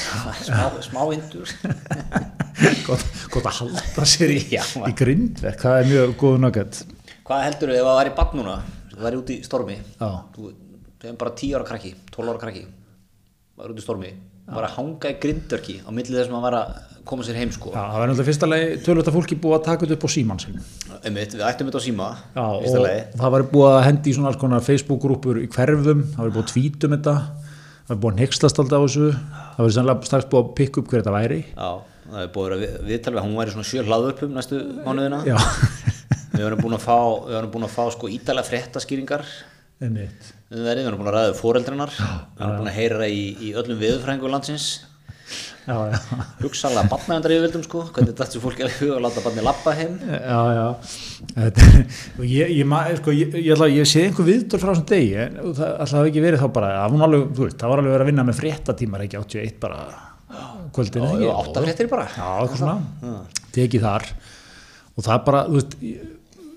Smá, 0.88 1.02
vindur. 1.12 1.54
Gott, 2.88 3.04
að 3.44 3.52
halda 3.61 4.09
sér 4.09 4.33
í, 4.33 4.40
í 4.54 4.96
grindverk, 4.96 5.61
það 5.61 5.80
er 5.83 5.88
mjög 5.92 6.16
góð 6.20 6.37
nögget 6.46 6.85
Hvað 7.24 7.40
heldur 7.46 7.70
ef 7.72 7.87
það 7.87 7.96
væri 7.98 8.11
bann 8.18 8.35
núna? 8.37 8.54
Það 8.94 9.04
væri 9.07 9.18
út 9.18 9.30
í 9.33 9.37
stormi. 9.46 9.76
Þú 9.96 10.50
þegar 11.05 11.21
bara 11.21 11.35
10 11.45 11.55
ára 11.61 11.69
krakki 11.69 11.95
12 12.17 12.33
ára 12.35 12.43
krakki. 12.47 12.64
Var 13.61 13.71
út 13.75 13.79
í 13.79 13.85
stormi. 13.85 14.11
Var 14.45 14.67
að 14.67 14.75
hanga 14.77 15.09
í 15.12 15.21
grindverki 15.23 15.79
á 15.85 15.88
milli 15.95 16.12
þess 16.19 16.29
að 16.29 16.35
maður 16.35 16.45
var 16.51 16.57
að 16.59 16.75
koma 17.09 17.25
sér 17.25 17.37
heim 17.38 17.51
sko. 17.53 17.71
Já, 17.73 17.81
það 17.85 17.99
var 18.01 18.09
náttúrulega 18.11 18.27
fyrsta 18.31 18.49
lagi 18.49 18.67
tölvöld 18.85 19.09
að 19.11 19.17
fólki 19.19 19.37
búið 19.40 19.55
að 19.59 19.64
taka 19.69 19.85
þetta 19.85 19.97
upp 19.99 20.05
á 20.05 20.11
síman 20.14 20.40
sinn. 20.43 20.59
Einmitt, 21.05 21.35
við 21.37 21.45
ættum 21.49 21.69
þetta 21.71 21.81
á 21.81 21.87
síma 21.87 22.09
Já, 22.35 22.45
og 22.45 22.77
lagi. 22.85 23.01
það 23.21 23.33
var 23.35 23.45
búið 23.55 23.71
að 23.77 23.83
hendi 23.88 24.11
í 24.11 24.14
svona 24.17 24.31
alls 24.33 24.40
konar 24.40 24.64
Facebook-grúpur 24.64 25.40
í 25.45 25.49
hverfum, 25.53 26.03
það 26.14 26.23
var 26.25 26.33
búið 26.37 26.45
að 26.45 26.53
tvítum 26.53 26.95
þetta, 26.97 27.14
það 27.85 27.93
var 27.95 28.01
búið 28.05 28.14
að 28.14 28.21
nexlast 28.25 28.61
alltaf 28.64 28.81
á 28.81 28.85
þessu, 28.85 29.09
það 29.57 29.62
var 29.69 29.75
sannlega 29.79 30.09
strax 30.11 30.29
búið 30.33 30.43
að 30.45 30.53
pikka 30.61 30.81
upp 30.85 30.88
hver 30.93 31.03
þetta 31.05 31.17
væri. 31.19 31.40
Já, 31.53 31.71
það 32.09 32.21
er 32.25 32.33
búið 32.37 32.45
að 32.45 32.53
vera 32.55 32.61
við- 32.64 32.79
viðtal 32.88 33.12
við 33.14 33.21
að 33.21 33.27
hún 33.29 33.38
væri 33.40 33.55
svona 33.57 33.69
sjö 33.73 33.85
hlaðupum 33.88 34.37
næstu 34.40 34.62
mánuðina. 34.85 35.23
Við 36.35 36.47
erum 36.49 36.64
búin 36.64 36.75
að 36.79 36.83
fá, 36.88 36.97
búin 37.53 37.69
að 37.69 37.75
fá 37.77 37.85
sko 37.95 38.09
ítalega 38.11 38.49
fréttaskýringar 38.49 39.23
einmitt. 39.82 40.32
við 40.54 40.70
erum 40.87 41.00
búin 41.02 41.10
að 41.10 41.16
ræða 41.18 41.37
fóreldrinnar 41.40 41.92
við 41.98 42.42
erum 42.44 42.58
búin 42.60 42.70
að 42.70 42.76
heyra 42.78 43.08
í, 43.10 43.22
í 43.42 43.54
öllum 43.58 43.80
viðfræðingum 43.82 44.34
landsins. 44.34 44.66
Hugsalega 45.64 46.84
batnaðandar 46.92 47.32
yfirvöldum 47.32 47.62
sko. 47.64 47.82
Hvernig 47.88 48.10
þetta 48.12 48.26
alveg 48.66 48.74
huga 48.82 48.96
að 48.98 49.04
láta 49.06 49.22
batni 49.24 49.44
lappa 49.46 49.72
heim? 49.78 49.94
Já, 50.04 50.40
já. 50.58 50.66
Þetta, 51.34 51.68
er- 51.70 52.26
ég, 52.28 52.52
ég, 52.58 52.98
sko, 53.00 53.14
ég, 53.16 53.37
ég, 53.40 53.62
sé 53.88 54.02
einhver 54.04 54.28
viðdór 54.28 54.60
frá 54.60 54.72
þessum 54.74 54.88
degi, 54.90 55.22
það 55.40 55.62
alltaf 55.70 55.94
hafi 55.98 56.12
ekki 56.12 56.24
verið 56.26 56.44
þá 56.44 56.48
bara, 56.58 56.72
það 56.76 56.92
alveg, 57.08 57.24
veist, 57.40 57.56
það 57.62 57.72
var 57.72 57.82
alveg 57.82 57.94
verið 57.96 58.04
að 58.06 58.10
vinna 58.12 58.26
með 58.28 58.40
fréttatímar, 58.42 59.06
ekki 59.06 59.20
81 59.22 59.56
bara 59.64 59.80
kvöldinu, 60.74 61.08
og 61.08 61.16
ekki? 61.16 61.32
átta 61.40 61.64
fréttir 61.64 61.90
bara. 61.94 62.06
Já, 62.12 62.58
svona, 62.60 62.76
tekið 63.56 63.88
þar. 63.88 64.06
Og 64.94 65.06
það 65.08 65.16
er 65.16 65.24
bara, 65.30 65.42
þú 65.48 65.58
veist 65.62 65.78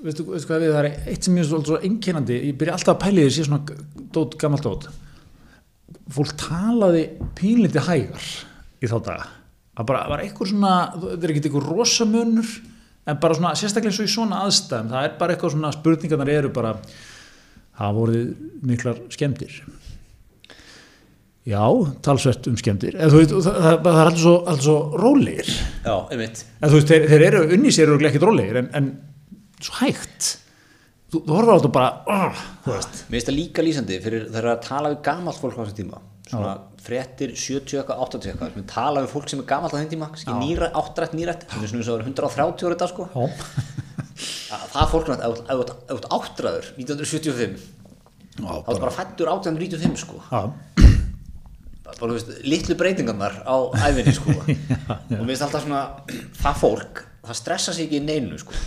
veistu, 0.07 0.25
veistu 0.29 0.49
hvað 0.49 0.63
við, 0.63 0.73
það 0.75 0.87
er 0.89 1.11
eitt 1.13 1.27
sem 1.27 1.37
ég 1.37 1.45
er 1.45 1.49
svo, 1.49 1.59
svo 1.67 1.79
einkennandi, 1.83 2.39
ég 2.49 2.57
byrja 2.59 2.77
alltaf 2.77 2.95
að 2.95 3.03
pæli 3.03 3.25
því 3.25 3.33
sé 3.35 3.45
svona 3.47 3.77
dót, 4.15 4.37
gammalt 4.41 4.67
dót. 4.67 4.87
Fólk 6.15 6.33
talaði 6.39 7.03
pínlítið 7.37 7.87
hægar 7.87 8.31
í 8.81 8.89
þá 8.89 8.97
daga. 9.09 9.29
Það 9.77 9.89
bara 9.91 10.05
var 10.09 10.23
eitthvað 10.23 10.51
svona, 10.53 10.73
þetta 11.03 11.27
er 11.27 11.33
ekki 11.33 11.43
eitthvað 11.45 11.69
rosamunur, 11.71 12.53
en 13.07 13.19
bara 13.23 13.37
svona 13.37 13.53
sérstaklega 13.59 13.93
eins 13.93 14.01
og 14.01 14.09
í 14.09 14.15
svona 14.15 14.41
aðstæðum, 14.47 14.93
það 14.95 15.07
er 15.07 15.17
bara 15.19 15.35
eitthvað 15.35 15.53
svona 15.55 15.73
spurningarnar 15.75 16.33
eru 16.33 16.53
bara 16.55 16.73
það 17.77 17.99
voruð 17.99 18.31
miklar 18.65 19.03
skemmtir 19.13 19.59
já, 21.47 21.63
talsvert 22.03 22.49
um 22.51 22.57
skemmtir 22.59 22.97
en 22.99 23.11
þú 23.11 23.21
veit, 23.21 23.33
það, 23.33 23.59
það, 23.63 23.77
það 23.85 23.99
er 23.99 24.09
alltaf 24.09 24.23
svo, 24.23 24.35
svo 24.65 24.77
rólegir. 24.99 25.51
En 26.59 26.71
þú 26.71 26.79
veist, 26.79 26.91
þeir, 26.91 27.05
þeir 27.11 27.25
eru 27.29 27.43
unni 27.55 27.73
sér 27.73 27.93
eru 27.93 28.09
ekki 28.09 28.23
rólegir 28.23 28.59
en, 28.63 28.69
en 28.77 28.89
svo 29.63 29.79
hægt. 29.81 30.35
Þú, 31.07 31.21
þú 31.23 31.35
horfður 31.37 31.55
á 31.55 31.57
þetta 31.57 31.71
bara 31.71 31.89
oh, 32.11 32.39
þú 32.65 32.73
veist, 32.73 32.97
mér 33.07 33.15
finnst 33.15 33.29
það 33.29 33.37
líka 33.37 33.63
lýsandi 33.63 33.97
fyrir 34.03 34.25
þegar 34.27 34.49
að 34.51 34.63
tala 34.65 34.89
við 34.91 34.97
gamalt 35.07 35.39
fólk 35.39 35.55
á 35.55 35.59
þessum 35.61 35.77
tíma. 35.77 36.01
Svona 36.27 36.55
fréttir 36.83 37.31
70 37.31 37.79
eitthvað, 37.79 38.01
80 38.03 38.31
eitthvað 38.33 38.57
sem 38.57 38.65
tala 38.67 39.03
við 39.05 39.13
fólk 39.13 39.31
sem 39.31 39.39
er 39.39 39.47
gamalt 39.47 39.71
á 39.71 39.79
þeim 39.79 39.91
tíma 39.93 40.09
nýra, 40.41 40.67
áttrætt 40.75 41.15
nýrætt 41.15 41.45
sem 41.47 41.63
er 41.63 41.71
svona 41.71 41.95
og 41.95 42.03
það 42.03 42.03
er 42.03 42.09
130 42.11 42.67
ára 42.67 42.75
þetta 42.75 42.89
sko. 42.91 43.07
Það 44.17 44.81
er 44.81 44.91
fólk 44.91 45.11
þú 45.13 45.95
ert 45.95 46.09
áttræður 46.17 46.69
1975 46.75 47.55
já, 48.41 48.51
þá 48.51 48.71
er 48.73 48.81
bara 48.83 48.95
fættur 48.97 49.31
1895 49.31 50.03
sko. 50.03 50.19
Já, 50.27 50.41
bara, 51.87 52.11
veist, 52.11 52.35
litlu 52.43 52.75
breytingarnar 52.79 53.39
á 53.47 53.55
æfinni 53.87 54.15
sko. 54.17 54.35
Og 55.21 55.23
mér 55.23 55.31
finnst 55.31 55.47
alltaf 55.47 55.63
svona 55.63 55.85
það 56.43 56.61
fólk, 56.65 57.03
það 57.23 57.41
stressa 57.45 57.77
sig 57.77 57.87
ekki 57.87 58.03
í 58.03 58.05
neinu 58.11 58.43
sko 58.43 58.59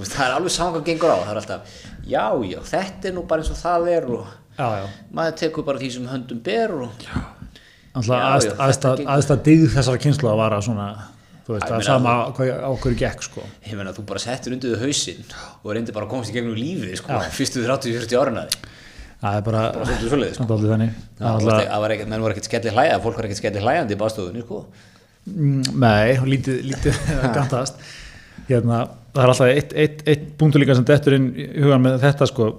veist, 0.00 0.16
það 0.16 0.26
er 0.26 0.36
alveg 0.38 0.54
saman 0.56 0.74
hvað 0.76 0.88
gengur 0.88 1.14
á 1.14 1.18
það 1.18 1.30
er 1.32 1.40
alltaf, 1.42 1.76
já, 2.06 2.24
já, 2.50 2.58
þetta 2.72 3.10
er 3.10 3.16
nú 3.16 3.24
bara 3.30 3.44
eins 3.44 3.52
og 3.52 3.60
það 3.60 3.88
er 3.94 4.08
og 4.16 4.34
já, 4.56 4.66
já. 4.80 4.88
maður 5.20 5.38
tekur 5.44 5.68
bara 5.68 5.82
því 5.82 5.92
sem 5.96 6.10
höndum 6.10 6.42
ber 6.50 6.76
og 6.86 7.06
Já, 7.10 7.22
já, 8.06 8.52
aðstæð 9.10 9.40
digð 9.46 9.72
þessara 9.74 9.98
kynslu 9.98 10.30
að 10.30 10.42
vara 10.44 10.60
svona 10.62 10.90
þú 11.46 11.56
veist, 11.56 11.64
Æ, 11.64 11.70
að 11.70 11.72
meina, 11.72 11.86
sama 11.88 12.12
á 12.30 12.70
hverju 12.78 12.98
gekk 13.00 13.24
sko. 13.26 13.46
Ég 13.66 13.78
meina, 13.78 13.94
þú 13.96 14.04
bara 14.06 14.22
settur 14.22 14.54
undir 14.54 14.76
þau 14.76 14.84
hausinn 14.84 15.24
og 15.64 15.72
reyndir 15.74 15.96
bara 15.96 16.06
að 16.06 16.12
komast 16.12 16.30
í 16.30 16.36
gegnum 16.36 16.54
lífið 16.54 16.94
sko, 17.00 17.18
fyrstu 17.34 17.64
30-40 17.66 18.20
ára 18.20 18.44
því 18.46 18.76
það 19.20 19.36
er 19.36 19.42
bara, 19.44 19.62
bara 19.74 19.98
svolítið 20.00 20.36
sko. 20.38 20.58
þannig. 20.64 21.00
Það 21.18 21.48
er 21.52 21.96
það 21.96 22.06
menn 22.08 22.22
voru 22.24 22.34
ekkert 22.34 22.48
skelli 22.48 22.72
hlæja 22.72 23.00
fólk 23.04 23.18
var 23.18 23.28
ekkert 23.28 23.40
skelli 23.42 23.64
hlæjandi 23.64 23.96
í 23.96 24.00
baðstofunni 24.00 24.44
sko. 24.46 24.60
mm, 25.28 25.74
nei, 25.82 26.14
lítið, 26.30 26.62
lítið 26.70 27.02
gantast 27.36 27.82
hérna, 28.56 28.82
það 29.14 29.22
er 29.22 29.32
alltaf 29.34 29.52
eitt, 29.52 29.76
eitt, 29.84 30.02
eitt 30.10 30.26
punktu 30.40 30.60
líka 30.60 30.76
sem 30.78 30.86
dettur 30.88 31.16
inn 31.16 31.30
í 31.34 31.46
hugan 31.62 31.84
með 31.84 32.00
þetta 32.04 32.28
sko, 32.30 32.50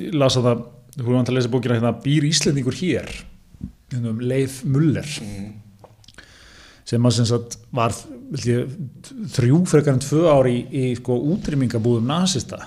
ég 0.00 0.16
las 0.16 0.38
að 0.40 0.50
það 0.50 0.62
þú 0.96 1.06
erum 1.06 1.20
að 1.22 1.34
lesa 1.36 1.52
bókina 1.52 1.78
hérna, 1.78 1.94
býr 2.04 2.26
Íslendingur 2.28 2.76
hér? 2.80 3.10
Hérna, 3.90 4.12
um 4.12 4.22
Leif 4.22 4.60
Muller 4.64 5.06
sem 6.90 7.06
að 7.06 7.14
sem 7.14 7.26
sagt 7.28 7.56
var 7.76 7.94
ég, 8.42 8.70
þrjú 9.36 9.60
frekar 9.70 9.94
en 9.94 10.02
tvö 10.02 10.24
ári 10.32 10.54
í, 10.56 10.62
í 10.90 10.94
sko, 10.98 11.16
útrymmingabúðum 11.36 12.08
nazista 12.10 12.64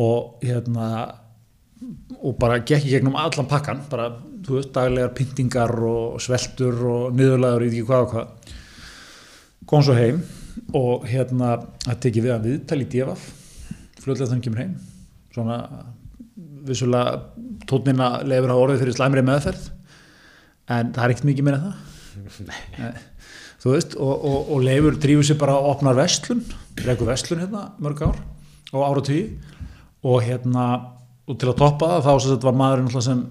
og 0.00 0.42
hérna 0.44 0.88
og 2.24 2.36
bara 2.40 2.60
gekk 2.64 2.86
í 2.88 2.94
gegnum 2.94 3.16
allan 3.20 3.48
pakkan. 3.48 3.82
Bara, 3.90 4.08
þú 4.44 4.58
veist, 4.58 4.72
daglegar 4.74 5.12
pyntingar 5.16 5.72
og 5.84 6.22
sveltur 6.24 6.80
og 6.88 7.16
niðurlaður 7.16 7.66
í 7.66 7.72
því 7.74 7.82
hvað 7.88 8.06
og 8.06 8.14
hvað. 8.14 8.54
Kom 9.68 9.84
svo 9.84 9.96
heim 9.96 10.22
og 10.76 11.06
hérna 11.08 11.56
það 11.84 12.00
tekið 12.06 12.26
við 12.26 12.34
að 12.34 12.48
viðtali 12.48 12.86
í 12.86 12.90
djefaf 12.92 13.24
fljóðlega 14.02 14.30
þannig 14.30 14.46
kemur 14.46 14.62
heim 14.62 14.74
svona 15.34 15.58
vissulega 16.64 17.18
tónina 17.68 18.10
lefur 18.26 18.54
á 18.54 18.56
orðið 18.56 18.84
fyrir 18.84 18.96
slæmri 18.96 19.24
meðferð 19.26 19.66
en 20.72 20.92
það 20.94 21.02
er 21.04 21.14
ekkert 21.14 21.28
mikið 21.28 21.46
meira 21.46 21.58
en 21.58 21.66
það. 21.66 21.90
Nei. 22.48 22.92
þú 23.62 23.74
veist 23.74 23.96
og, 23.98 24.14
og, 24.14 24.52
og 24.54 24.64
lefur 24.64 24.98
drífur 25.00 25.28
sér 25.28 25.40
bara 25.40 25.58
og 25.60 25.74
opnar 25.74 25.98
vestlun 25.98 26.44
rekur 26.84 27.10
vestlun 27.10 27.42
hérna 27.44 27.66
mörg 27.82 28.04
ár 28.06 28.20
og 28.74 28.86
ára 28.86 29.04
tíu. 29.06 29.28
Og 30.04 30.20
hérna 30.20 30.64
og 31.24 31.38
til 31.40 31.48
að 31.48 31.60
toppa 31.60 32.00
það 32.04 32.24
þá 32.28 32.44
var 32.44 32.58
maðurinn 32.60 33.04
sem 33.04 33.22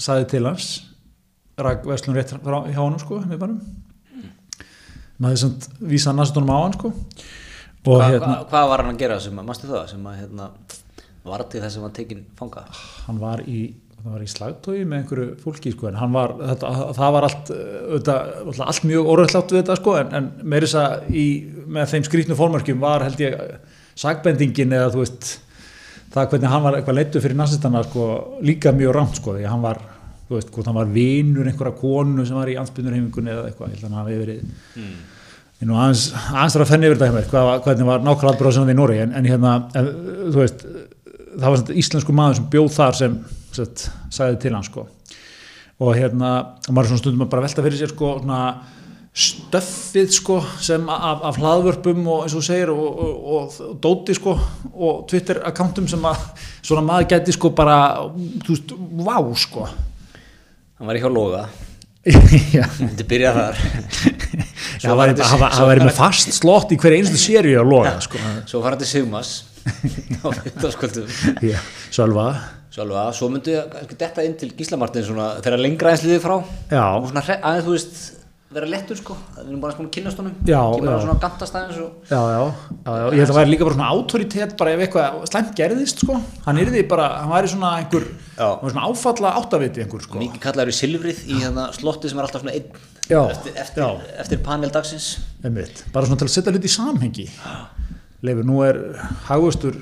saði 0.00 0.26
til 0.32 0.46
hans 0.48 0.70
rak 1.60 1.84
vestlun 1.86 2.16
rétt 2.16 2.32
frá 2.32 2.64
hjá 2.66 2.80
honum 2.80 2.98
sko 3.02 3.20
með 3.22 3.42
bannum 3.42 3.60
maður 5.20 5.42
sem 5.44 5.84
vísa 5.92 6.14
næstunum 6.16 6.52
á 6.52 6.58
hann 6.58 6.76
sko 6.78 6.90
og 6.90 7.94
Hva, 7.96 8.08
hérna 8.10 8.32
hva, 8.32 8.48
hvað 8.50 8.70
var 8.72 8.82
hann 8.84 8.94
að 8.94 9.00
gera 9.00 9.20
sem 9.24 9.38
að, 9.40 9.46
mástu 9.48 9.68
það, 9.70 9.84
sem 9.94 10.08
að 10.10 10.18
hérna, 10.20 10.48
var 11.30 11.44
til 11.48 11.62
þess 11.62 11.78
að 11.78 11.86
hann 11.86 11.94
tekin 11.96 12.24
fanga? 12.36 12.64
hann 13.06 13.20
var 13.22 13.42
í, 13.48 13.60
hann 14.00 14.14
var 14.14 14.24
í 14.24 14.28
slagtói 14.28 14.78
með 14.84 14.98
einhverju 14.98 15.28
fólki 15.40 15.72
sko 15.74 15.88
en 15.90 16.00
hann 16.00 16.12
var, 16.16 16.34
þetta, 16.52 16.72
það 16.98 17.14
var 17.16 17.28
allt, 17.28 17.52
auðvitað, 17.56 18.32
allt, 18.66 18.82
mjög 18.90 19.12
orðslátt 19.14 19.54
við 19.54 19.62
þetta 19.62 19.78
sko 19.80 19.96
en, 20.00 20.16
en 20.18 20.32
meirins 20.44 20.76
að 20.80 21.12
í, 21.12 21.26
með 21.68 21.94
þeim 21.94 22.08
skrýtnu 22.10 22.38
fórmörkjum 22.40 22.84
var 22.84 23.06
held 23.08 23.24
ég 23.24 23.38
sagbendingin 24.00 24.76
eða 24.76 24.92
þú 24.94 25.04
veist 25.04 25.30
það 26.10 26.30
hvernig 26.32 26.52
hann 26.52 26.64
var 26.64 26.76
eitthvað 26.78 26.98
leittu 26.98 27.22
fyrir 27.22 27.38
nazistana 27.38 27.82
sko 27.86 28.06
líka 28.44 28.72
mjög 28.76 28.96
rámt 28.96 29.18
sko 29.20 29.36
því 29.36 29.44
að 29.46 29.52
hann 29.54 29.64
var, 29.64 29.80
þú 30.30 30.36
veist, 30.38 30.50
hvort 30.54 30.68
hann 30.70 30.78
var 30.78 30.90
vinur 30.94 31.48
einhverja 31.50 31.74
konu 31.80 32.24
sem 32.26 32.36
var 32.38 32.50
í 32.52 32.54
ansbyrnurheimingunni 32.60 33.32
eða 33.32 33.48
eitthvað, 33.48 33.72
ég 33.72 33.80
held 33.80 33.88
að 33.88 33.90
hann 33.90 33.98
hafi 34.04 34.18
verið 34.20 34.44
mm. 34.78 34.92
Nú, 35.60 35.74
aðeins, 35.76 36.06
aðeins 36.14 36.54
þarf 36.54 36.64
að 36.64 36.70
fenni 36.70 36.86
yfir 36.88 36.96
þetta 36.96 37.08
hjá 37.10 37.16
mér 37.18 37.26
hvað, 37.32 37.48
hvernig 37.66 37.88
var 37.90 38.04
nákvæmlega 38.06 38.52
það 38.56 38.70
í 38.70 38.76
Nóri 38.78 39.00
en, 39.02 39.10
en 39.18 39.26
hérna, 39.28 39.56
en, 39.76 39.90
þú 40.30 40.38
veist 40.38 40.62
það 41.34 41.46
var 41.46 41.60
svona 41.60 41.78
íslensku 41.82 42.14
maður 42.16 42.38
sem 42.38 42.46
bjóð 42.54 42.70
þar 42.76 42.98
sem 43.00 43.16
sett, 43.58 43.84
sagði 44.14 44.38
til 44.44 44.54
hann 44.54 44.66
sko. 44.66 44.86
og 45.80 45.90
hérna, 45.98 46.30
og 46.68 46.70
maður 46.70 46.86
er 46.86 46.92
svona 46.92 47.02
stundum 47.02 47.26
að 47.26 47.32
bara 47.34 47.44
velta 47.48 47.66
fyrir 47.66 47.80
sér 47.80 47.92
sko, 47.92 48.14
svona, 48.22 48.40
stöffið 49.26 50.10
sko, 50.14 50.38
sem 50.62 50.88
af, 50.94 51.26
af 51.26 51.42
hlaðvörpum 51.42 52.06
og 52.06 52.24
eins 52.24 52.38
og 52.38 52.46
segir 52.46 52.70
og, 52.70 52.80
og, 52.86 53.28
og, 53.34 53.76
dóti 53.82 54.14
sko, 54.16 54.38
og 54.70 55.04
Twitter 55.10 55.42
accountum 55.50 55.90
sem 55.90 56.04
að 56.06 56.24
svona 56.62 56.86
maður 56.86 57.10
geti 57.16 57.34
sko 57.34 57.52
bara, 57.56 57.78
þú 58.46 58.54
veist, 58.54 58.76
vá 59.02 59.16
sko 59.44 59.68
Hann 60.80 60.88
var 60.88 60.96
í 60.96 61.00
hjá 61.02 61.10
Loga, 61.12 61.42
Já, 62.56 62.62
þetta 62.64 63.04
byrjað 63.04 63.34
þar. 63.36 63.58
Það 64.80 64.94
var 64.96 65.10
væri 65.68 65.82
með 65.84 65.98
fast 65.98 66.32
slott 66.32 66.70
í 66.72 66.78
hverja 66.80 67.02
einstu 67.02 67.20
séri 67.20 67.52
að 67.60 67.68
loga 67.68 67.92
sko. 68.00 68.20
Svo 68.48 68.62
var 68.64 68.78
til 68.80 68.88
Sigmas 68.88 69.32
á 70.24 70.28
Sölva. 71.92 72.24
Sjálfa, 72.70 73.02
svo 73.12 73.28
myndu 73.28 73.58
detta 73.98 74.24
inn 74.24 74.38
til 74.40 74.54
Gísla 74.56 74.78
Martin 74.80 75.04
svona, 75.04 75.34
þegar 75.44 75.60
lengra 75.60 75.92
eins 75.92 76.06
liðið 76.06 76.22
frá. 76.24 76.36
Já. 76.70 76.84
og 76.86 77.08
svona 77.10 77.24
aðeins, 77.26 77.66
þú 77.66 77.74
veist, 77.74 78.00
vera 78.50 78.66
lettur 78.66 78.98
sko. 78.98 79.14
Við 79.36 79.44
erum 79.44 79.60
bara 79.62 79.74
svona 79.76 79.86
að 79.86 79.92
kynast 79.94 80.20
honum. 80.20 80.32
Já, 80.48 80.58
kemur 80.58 80.90
hann 80.90 81.02
svona 81.04 81.20
gantast 81.22 81.56
aðeins 81.58 81.76
og 81.84 82.08
Já, 82.10 82.18
já, 82.18 82.40
já, 82.40 82.94
já, 82.98 83.04
ég 83.04 83.20
held 83.20 83.22
að 83.22 83.30
það 83.30 83.38
væri 83.38 83.52
líka 83.52 83.66
bara 83.68 83.76
svona 83.76 83.90
autoritet 83.94 84.54
bara 84.58 84.72
ef 84.74 84.82
eitthvað 84.86 85.18
slæmt 85.30 85.52
gerðist 85.60 86.02
sko. 86.02 86.16
Hann 86.46 86.58
yrði 86.64 86.82
bara, 86.90 87.06
hann 87.20 87.30
væri 87.30 87.52
svona 87.52 87.70
einhver 87.78 88.08
Já. 88.08 88.48
hann 88.48 88.64
var 88.64 88.74
svona 88.74 88.88
áfalla 88.88 89.32
áttaviti 89.38 89.84
einhver 89.84 90.02
sko. 90.02 90.18
Mikið 90.24 90.42
kallaður 90.42 90.72
í 90.72 90.76
silfrið 90.80 91.20
í 91.30 91.38
hérna 91.44 91.68
slotti 91.76 92.10
sem 92.10 92.18
er 92.18 92.26
alltaf 92.26 92.42
svona 92.42 92.56
einn 92.58 92.82
Já, 93.10 93.20
eftir, 93.30 93.54
eftir, 93.58 94.02
eftir 94.24 94.42
panel 94.46 94.74
dagsins. 94.74 95.12
Einmitt, 95.46 95.84
bara 95.94 96.10
svona 96.10 96.18
til 96.18 96.26
að 96.26 96.34
setja 96.34 96.54
hluti 96.54 96.70
í 96.70 96.74
samhengi. 96.74 97.28
Leifur, 98.26 98.46
nú 98.50 98.64
er 98.66 98.80
hagvöstur 99.30 99.78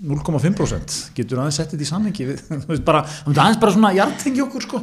0,5% 0.00 0.94
getur 1.18 1.42
aðeins 1.42 1.58
sett 1.60 1.74
þetta 1.74 1.84
í 1.84 1.90
samhengi 1.90 2.28
við, 2.30 2.38
þú 2.62 2.70
veist, 2.70 2.86
bara, 2.86 3.02
aðeins 3.26 3.60
bara 3.60 3.74
svona 3.74 3.90
hjartengi 3.98 4.46
okkur 4.46 4.64
sko 4.64 4.80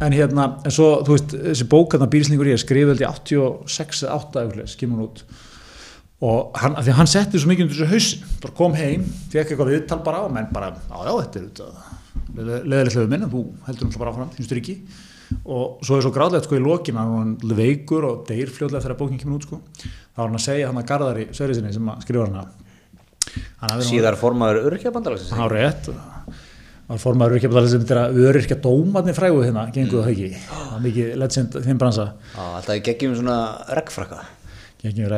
en 0.00 0.14
hérna, 0.14 0.44
en 0.64 0.74
svo, 0.74 0.88
þú 1.06 1.16
veist, 1.16 1.32
þessi 1.48 1.66
bók 1.72 1.94
hérna 1.96 2.06
bílsningur 2.12 2.50
ég 2.52 2.60
skrifið 2.62 2.92
held 2.94 3.04
ég 3.32 3.42
86 3.66 4.04
eða 4.06 4.18
8 4.20 4.42
eitthvað, 4.44 4.68
skimur 4.74 5.04
út. 5.08 5.24
Og 6.28 6.56
hann, 6.58 6.74
því 6.82 6.90
að 6.92 6.98
hann 6.98 7.10
setti 7.10 7.38
svo 7.38 7.50
mikið 7.50 7.64
undir 7.68 7.78
þessu 7.78 7.90
hausin, 7.92 8.30
bara 8.42 8.54
kom 8.58 8.74
heim 8.78 9.04
fekk 9.30 9.52
eitthvað 9.52 9.72
viðtal 9.74 10.00
bara 10.06 10.22
og 10.26 10.32
menn 10.34 10.48
bara, 10.54 10.72
já 10.74 10.98
já, 11.06 11.12
þetta 11.34 11.68
er 12.38 12.64
leðilegt 12.66 12.96
lögum 12.98 13.12
minn, 13.14 13.28
þú 13.30 13.42
heldur 13.68 13.86
náttúrulega 13.86 14.02
bara 14.02 14.14
áfram, 14.14 14.32
þín 14.34 14.48
styrki 14.48 14.74
og 15.44 15.82
svo 15.84 15.98
er 15.98 16.02
svo 16.06 16.10
gráðlegt 16.14 16.46
sko 16.48 16.56
í 16.56 16.62
lokin 16.64 16.96
hann 16.96 17.10
var 17.12 17.20
hann 17.26 17.56
veikur 17.58 18.06
og 18.08 18.22
deyr 18.28 18.48
fljóðlega 18.48 18.80
þegar 18.86 18.98
bókin 19.02 19.18
kemur 19.20 19.36
út 19.38 19.44
sko, 19.46 19.58
þá 19.76 20.18
var 20.22 20.30
hann 20.30 20.38
að 20.38 20.44
segja 20.46 20.70
hann 20.70 20.80
að 20.80 20.86
Garðari 20.88 21.26
Sverrisinni 21.36 21.72
sem 21.76 21.90
að 21.92 22.02
skrifa 22.06 22.26
hana. 22.30 22.44
Hann 23.60 23.74
nú- 23.76 23.86
síðar 23.90 24.16
formaður 24.18 24.62
örkjabandalagsins 24.72 25.34
hann 25.36 25.44
á 25.44 25.48
rétt 25.52 25.90
var 26.88 27.00
formaður 27.02 27.36
örkjabdalir 27.36 27.70
sem 27.72 27.82
þetta 27.84 28.04
öryrkja 28.28 28.56
dómarnir 28.64 29.16
frægu 29.16 29.42
hérna, 29.44 29.66
gengur 29.74 30.06
það 30.06 30.12
ekki? 30.14 30.42
Það 30.48 30.76
er 30.76 30.84
mikið 30.86 31.10
legend 31.20 31.56
þeim 31.66 31.80
bransa. 31.80 32.06
Já, 32.32 32.44
alltaf 32.46 32.76
ég 32.78 32.84
geggjum 32.86 33.16
svona 33.18 33.38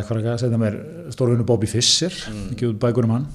eitthvað 0.01 0.23
ekki 0.23 0.33
að 0.33 0.41
segja 0.43 0.59
mér 0.61 0.79
stórvinu 1.15 1.47
Bobby 1.47 1.69
Fischer, 1.71 2.17
ekki 2.51 2.71
út 2.71 2.81
bækur 2.83 3.07
um 3.07 3.15
hann. 3.19 3.29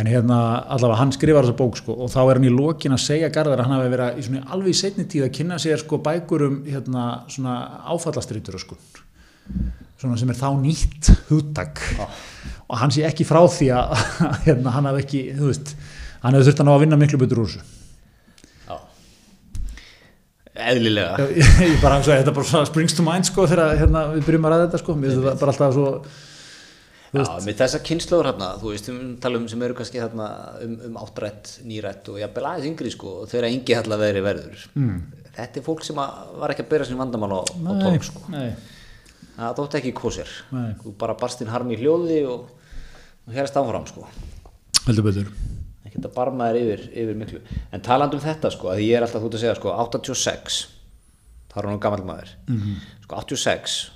En 0.00 0.06
hérna 0.06 0.38
allavega 0.70 1.00
hann 1.00 1.12
skrifar 1.14 1.46
þessa 1.46 1.58
bók 1.58 1.78
sko 1.80 1.96
og 2.04 2.10
þá 2.12 2.20
er 2.22 2.38
hann 2.38 2.46
í 2.46 2.52
lokin 2.54 2.94
að 2.94 3.02
segja 3.02 3.30
Garðar 3.34 3.58
að 3.58 3.66
hann 3.66 3.74
hafi 3.74 3.90
verið 3.90 4.20
í 4.20 4.26
svona 4.26 4.42
alveg 4.54 4.70
í 4.70 4.78
setni 4.78 5.06
tíð 5.10 5.24
að 5.26 5.32
kynna 5.34 5.58
sér 5.58 5.82
sko 5.82 5.98
bækur 6.04 6.44
um 6.46 6.58
hérna 6.62 7.06
svona 7.26 7.56
áfallastritur 7.90 8.58
sko. 8.62 8.78
Svona 9.98 10.18
sem 10.18 10.30
er 10.30 10.38
þá 10.38 10.48
nýtt 10.62 11.10
hugtak. 11.28 11.82
Og 12.70 12.78
hann 12.78 12.94
sé 12.94 13.02
ekki 13.08 13.26
frá 13.26 13.42
því 13.50 13.72
að 13.74 13.96
hérna 14.46 14.76
hann 14.78 14.88
hafi 14.92 15.02
ekki, 15.02 15.24
þú 15.38 15.50
veist 15.50 15.74
hann 16.22 16.36
hefur 16.36 16.50
þurft 16.50 16.64
að 16.64 16.68
ná 16.68 16.74
að 16.74 16.82
vinna 16.84 17.00
miklu 17.00 17.20
betur 17.20 17.44
úr 17.44 17.52
þessu 17.52 17.78
eðlilega 20.60 21.28
ég, 21.40 21.76
bara, 21.82 22.00
svo, 22.04 22.16
þetta 22.16 22.34
bara 22.36 22.64
springs 22.68 22.96
to 22.96 23.04
mind 23.06 23.28
sko 23.28 23.46
þegar 23.50 23.78
hérna, 23.80 24.08
við 24.16 24.26
byrjum 24.26 24.48
að 24.48 24.54
ræða 24.54 24.66
þetta 24.66 24.82
sko 24.82 24.96
mér 24.96 25.12
finnst 25.12 25.22
þetta 25.22 25.40
bara 25.44 25.54
alltaf 25.54 25.78
svo 25.78 25.86
Já, 27.10 27.24
með 27.42 27.56
þessa 27.58 27.78
kynnslóður 27.82 28.28
hérna, 28.28 28.48
þú 28.60 28.70
veist, 28.70 28.88
tala 29.18 29.38
um 29.40 29.46
sem 29.50 29.62
eru 29.66 29.74
kannski 29.74 29.98
hérna 29.98 30.26
um, 30.62 30.76
um 30.86 30.98
áttrætt, 31.00 31.56
nýrætt 31.66 32.06
og 32.12 32.20
jafnvel 32.20 32.44
aðeins 32.46 32.68
yngri 32.68 32.92
sko 32.94 33.14
og 33.24 33.32
þeirra 33.32 33.50
yngi 33.50 33.74
hérna 33.74 33.98
veri 33.98 34.22
verður. 34.22 34.62
Mm. 34.78 35.00
Þetta 35.34 35.58
er 35.58 35.64
fólk 35.66 35.82
sem 35.88 35.98
að 35.98 36.20
var 36.38 36.54
ekki 36.54 36.62
að 36.62 36.70
byrja 36.70 36.86
sín 36.86 37.00
vandamál 37.02 37.32
á, 37.34 37.40
á 37.50 37.72
tólk 37.82 38.06
sko. 38.06 38.22
nei, 38.30 38.52
Það 39.40 39.58
þótti 39.58 39.80
ekki 39.80 39.92
kosir. 39.98 40.30
Nei. 40.54 40.68
Þú 40.84 40.94
bara 41.02 41.18
barst 41.18 41.42
inn 41.42 41.50
harmi 41.50 41.74
í 41.74 41.80
hljóði 41.82 42.20
og, 42.30 42.46
og 43.26 43.34
hérst 43.34 43.58
áfram 43.58 43.90
sko. 43.90 44.06
heldur 44.86 45.10
betur 45.10 45.34
Ekki 45.90 45.98
þetta 45.98 46.10
barma 46.14 46.46
þér 46.52 46.58
yfir, 46.60 46.82
yfir 47.02 47.16
miklu. 47.18 47.40
En 47.74 47.82
talandi 47.82 48.14
um 48.14 48.22
þetta 48.22 48.50
sko, 48.54 48.68
að 48.70 48.84
ég 48.84 48.94
er 48.94 49.02
alltaf 49.02 49.24
þú 49.24 49.30
að 49.32 49.40
segja 49.42 49.54
sko, 49.58 49.72
86, 49.74 50.58
það 51.50 51.58
er 51.64 51.68
hann 51.68 51.80
gammal 51.82 52.04
maður. 52.06 52.30
Mhm. 52.46 52.60
-hmm. 52.60 52.76
Sko 53.02 53.16
86, 53.16 53.90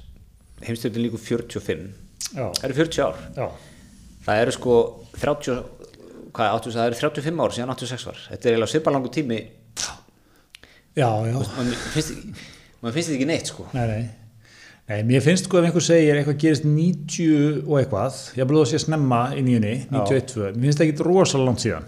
heimstöldin 0.67 1.05
líku 1.07 1.21
45, 1.23 1.95
já, 2.35 2.51
það 2.59 2.65
eru 2.65 2.75
40 2.75 3.03
ár. 3.07 3.15
já, 3.37 3.49
Það 4.25 4.41
eru 4.41 4.53
sko 4.53 4.75
30, 5.21 5.63
hvað, 6.33 6.53
80, 6.57 6.73
það 6.75 6.87
eru 6.87 6.97
35 6.97 7.41
ár 7.45 7.53
síðan 7.53 7.71
86 7.77 8.07
var. 8.07 8.19
Þetta 8.31 8.49
er 8.49 8.53
eiginlega 8.53 8.73
svipalangu 8.73 9.11
tími, 9.13 9.39
já, 10.97 11.11
já. 11.29 11.35
man 12.83 12.93
finnst 12.93 13.09
þetta 13.09 13.15
ekki 13.15 13.27
neitt 13.27 13.47
sko. 13.47 13.69
Nei, 13.73 13.87
nei. 13.87 14.24
Nei, 14.85 15.01
mér 15.09 15.23
finnst 15.25 15.47
sko 15.49 15.63
ef 15.63 15.65
einhver 15.65 15.85
segir 15.85 16.19
eitthvað 16.19 16.43
gerist 16.43 16.65
90 16.69 17.63
og 17.65 17.79
eitthvað, 17.81 18.17
ég 18.37 18.49
bleið 18.49 18.65
að 18.67 18.67
sé 18.69 18.81
snemma 18.83 19.21
í 19.33 19.41
nýjunni, 19.47 19.73
91, 19.89 20.59
mér 20.59 20.67
finnst 20.67 20.83
það 20.83 20.91
ekki 20.91 21.07
rosalega 21.07 21.49
langt 21.49 21.63
síðan. 21.65 21.87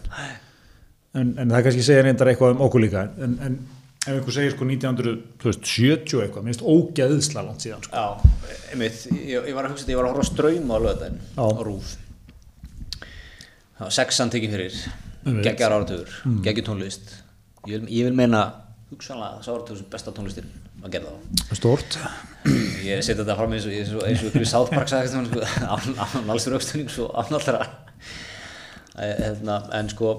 En, 1.16 1.34
en 1.42 1.52
það 1.52 1.66
kannski 1.66 1.84
segir 1.84 2.06
reyndar 2.06 2.30
eitthvað 2.32 2.54
um 2.54 2.62
okkur 2.64 2.82
líka, 2.86 3.02
en, 3.26 3.36
en 3.44 3.58
ef 4.00 4.08
einhver 4.14 4.36
segir 4.38 4.56
sko 4.56 4.70
1970 4.70 6.24
eitthvað, 6.24 6.46
mér 6.46 6.56
finnst 6.56 6.64
ógeðsla 6.72 7.44
langt 7.44 7.66
síðan. 7.66 7.84
Sko. 7.84 8.00
Já, 8.00 8.56
einmitt, 8.72 9.04
ég, 9.12 9.44
ég 9.52 9.58
var 9.58 9.68
að 9.68 9.74
hugsa 9.74 9.84
þetta, 9.84 9.92
ég 9.92 10.00
var 10.00 10.08
að 10.08 10.14
horfa 10.14 10.24
á 10.24 10.32
ströym 10.32 10.72
á 10.72 10.76
löðin, 10.86 11.22
Já. 11.28 11.42
á 11.44 11.46
rúf. 11.68 11.94
Já, 13.76 13.86
sexan 13.98 14.32
tekið 14.32 14.56
fyrir, 14.56 14.84
geggjar 15.44 15.76
áratugur, 15.76 16.20
mm. 16.24 16.40
geggjar 16.48 16.72
tónlist. 16.72 17.18
Ég 17.66 17.76
vil, 17.76 17.92
ég 17.92 18.08
vil 18.08 18.16
meina 18.16 18.46
hugsanlega 18.88 19.42
þessi 19.42 19.52
áratugur 19.52 19.82
sem 19.82 19.92
besta 19.92 20.16
tónlistin 20.16 20.48
að 20.88 20.96
gera 20.96 21.12
það. 21.12 21.58
Stort. 21.60 21.98
ég 22.86 23.02
seti 23.02 23.18
þetta 23.20 23.36
fram 23.38 23.54
eins 23.56 23.66
og 23.66 23.74
eins 23.74 23.92
og, 23.96 24.04
eins 24.06 24.22
og 24.22 24.30
ykkur 24.30 24.44
í 24.44 24.48
South 24.48 24.72
Park 24.72 24.90
sagði 24.90 25.22
án, 25.66 26.00
alls 26.32 26.48
raukstunning 26.52 26.90
svo 26.92 27.08
án 27.14 27.34
allra 27.38 27.66
hérna, 28.96 29.60
en 29.76 29.90
sko 29.92 30.12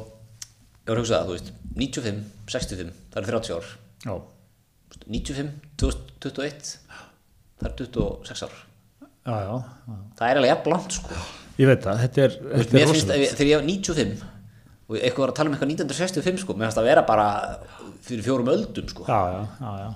ég 0.87 0.91
var 0.91 0.99
að 0.99 1.03
hugsa 1.03 1.19
það, 1.19 1.29
þú 1.29 1.37
veist 1.37 1.53
95, 1.77 2.21
65, 2.51 2.93
það 3.13 3.21
er 3.21 3.29
30 3.31 3.55
ár 3.57 3.69
já, 4.07 4.13
95, 5.07 5.51
2021 5.83 6.71
það 7.57 7.69
er 7.69 7.75
26 7.81 8.47
ár 8.47 8.55
já, 8.57 9.35
já, 9.43 9.57
já. 9.57 9.99
það 10.19 10.29
er 10.29 10.41
alveg 10.41 10.53
jafn 10.53 10.73
langt 10.73 10.97
sko 10.97 11.21
ég 11.57 11.71
veit 11.71 11.85
það, 11.85 12.01
þetta 12.05 12.25
er, 12.25 12.39
þetta 12.53 12.81
er 12.81 12.91
finnst, 12.93 13.13
þegar 13.13 13.51
ég 13.51 13.61
var 13.61 13.69
95 13.71 14.25
og 14.87 14.99
eitthvað 15.01 15.23
var 15.23 15.33
að 15.33 15.39
tala 15.39 15.49
um 15.49 15.55
eitthvað 15.57 15.71
1965 15.73 16.43
sko, 16.43 16.55
mér 16.55 16.69
finnst 16.69 16.79
það 16.79 16.91
vera 16.91 17.07
bara 17.07 17.29
fyrir 18.07 18.27
fjórum 18.27 18.51
öldum 18.53 18.91
sko 18.91 19.07
já, 19.09 19.17
já, 19.33 19.41
já, 19.63 19.71
já. 19.83 19.89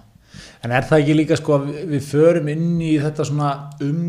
En 0.62 0.74
er 0.76 0.86
það 0.86 1.02
ekki 1.02 1.18
líka 1.18 1.38
sko 1.40 1.56
að 1.58 1.70
við, 1.90 2.04
förum 2.06 2.50
inn 2.54 2.82
í 2.86 2.92
þetta 3.02 3.26
svona 3.26 3.52
um, 3.82 4.02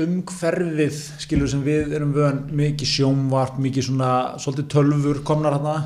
umhverfið 0.00 0.96
skilur 1.22 1.50
sem 1.50 1.62
við 1.62 1.94
erum 1.98 2.14
vön 2.16 2.40
mikið 2.58 2.90
sjónvarp, 2.96 3.60
mikið 3.62 3.86
svona 3.90 4.12
svolítið 4.42 4.70
tölfur 4.74 5.20
komnar 5.26 5.58
hérna 5.58 5.76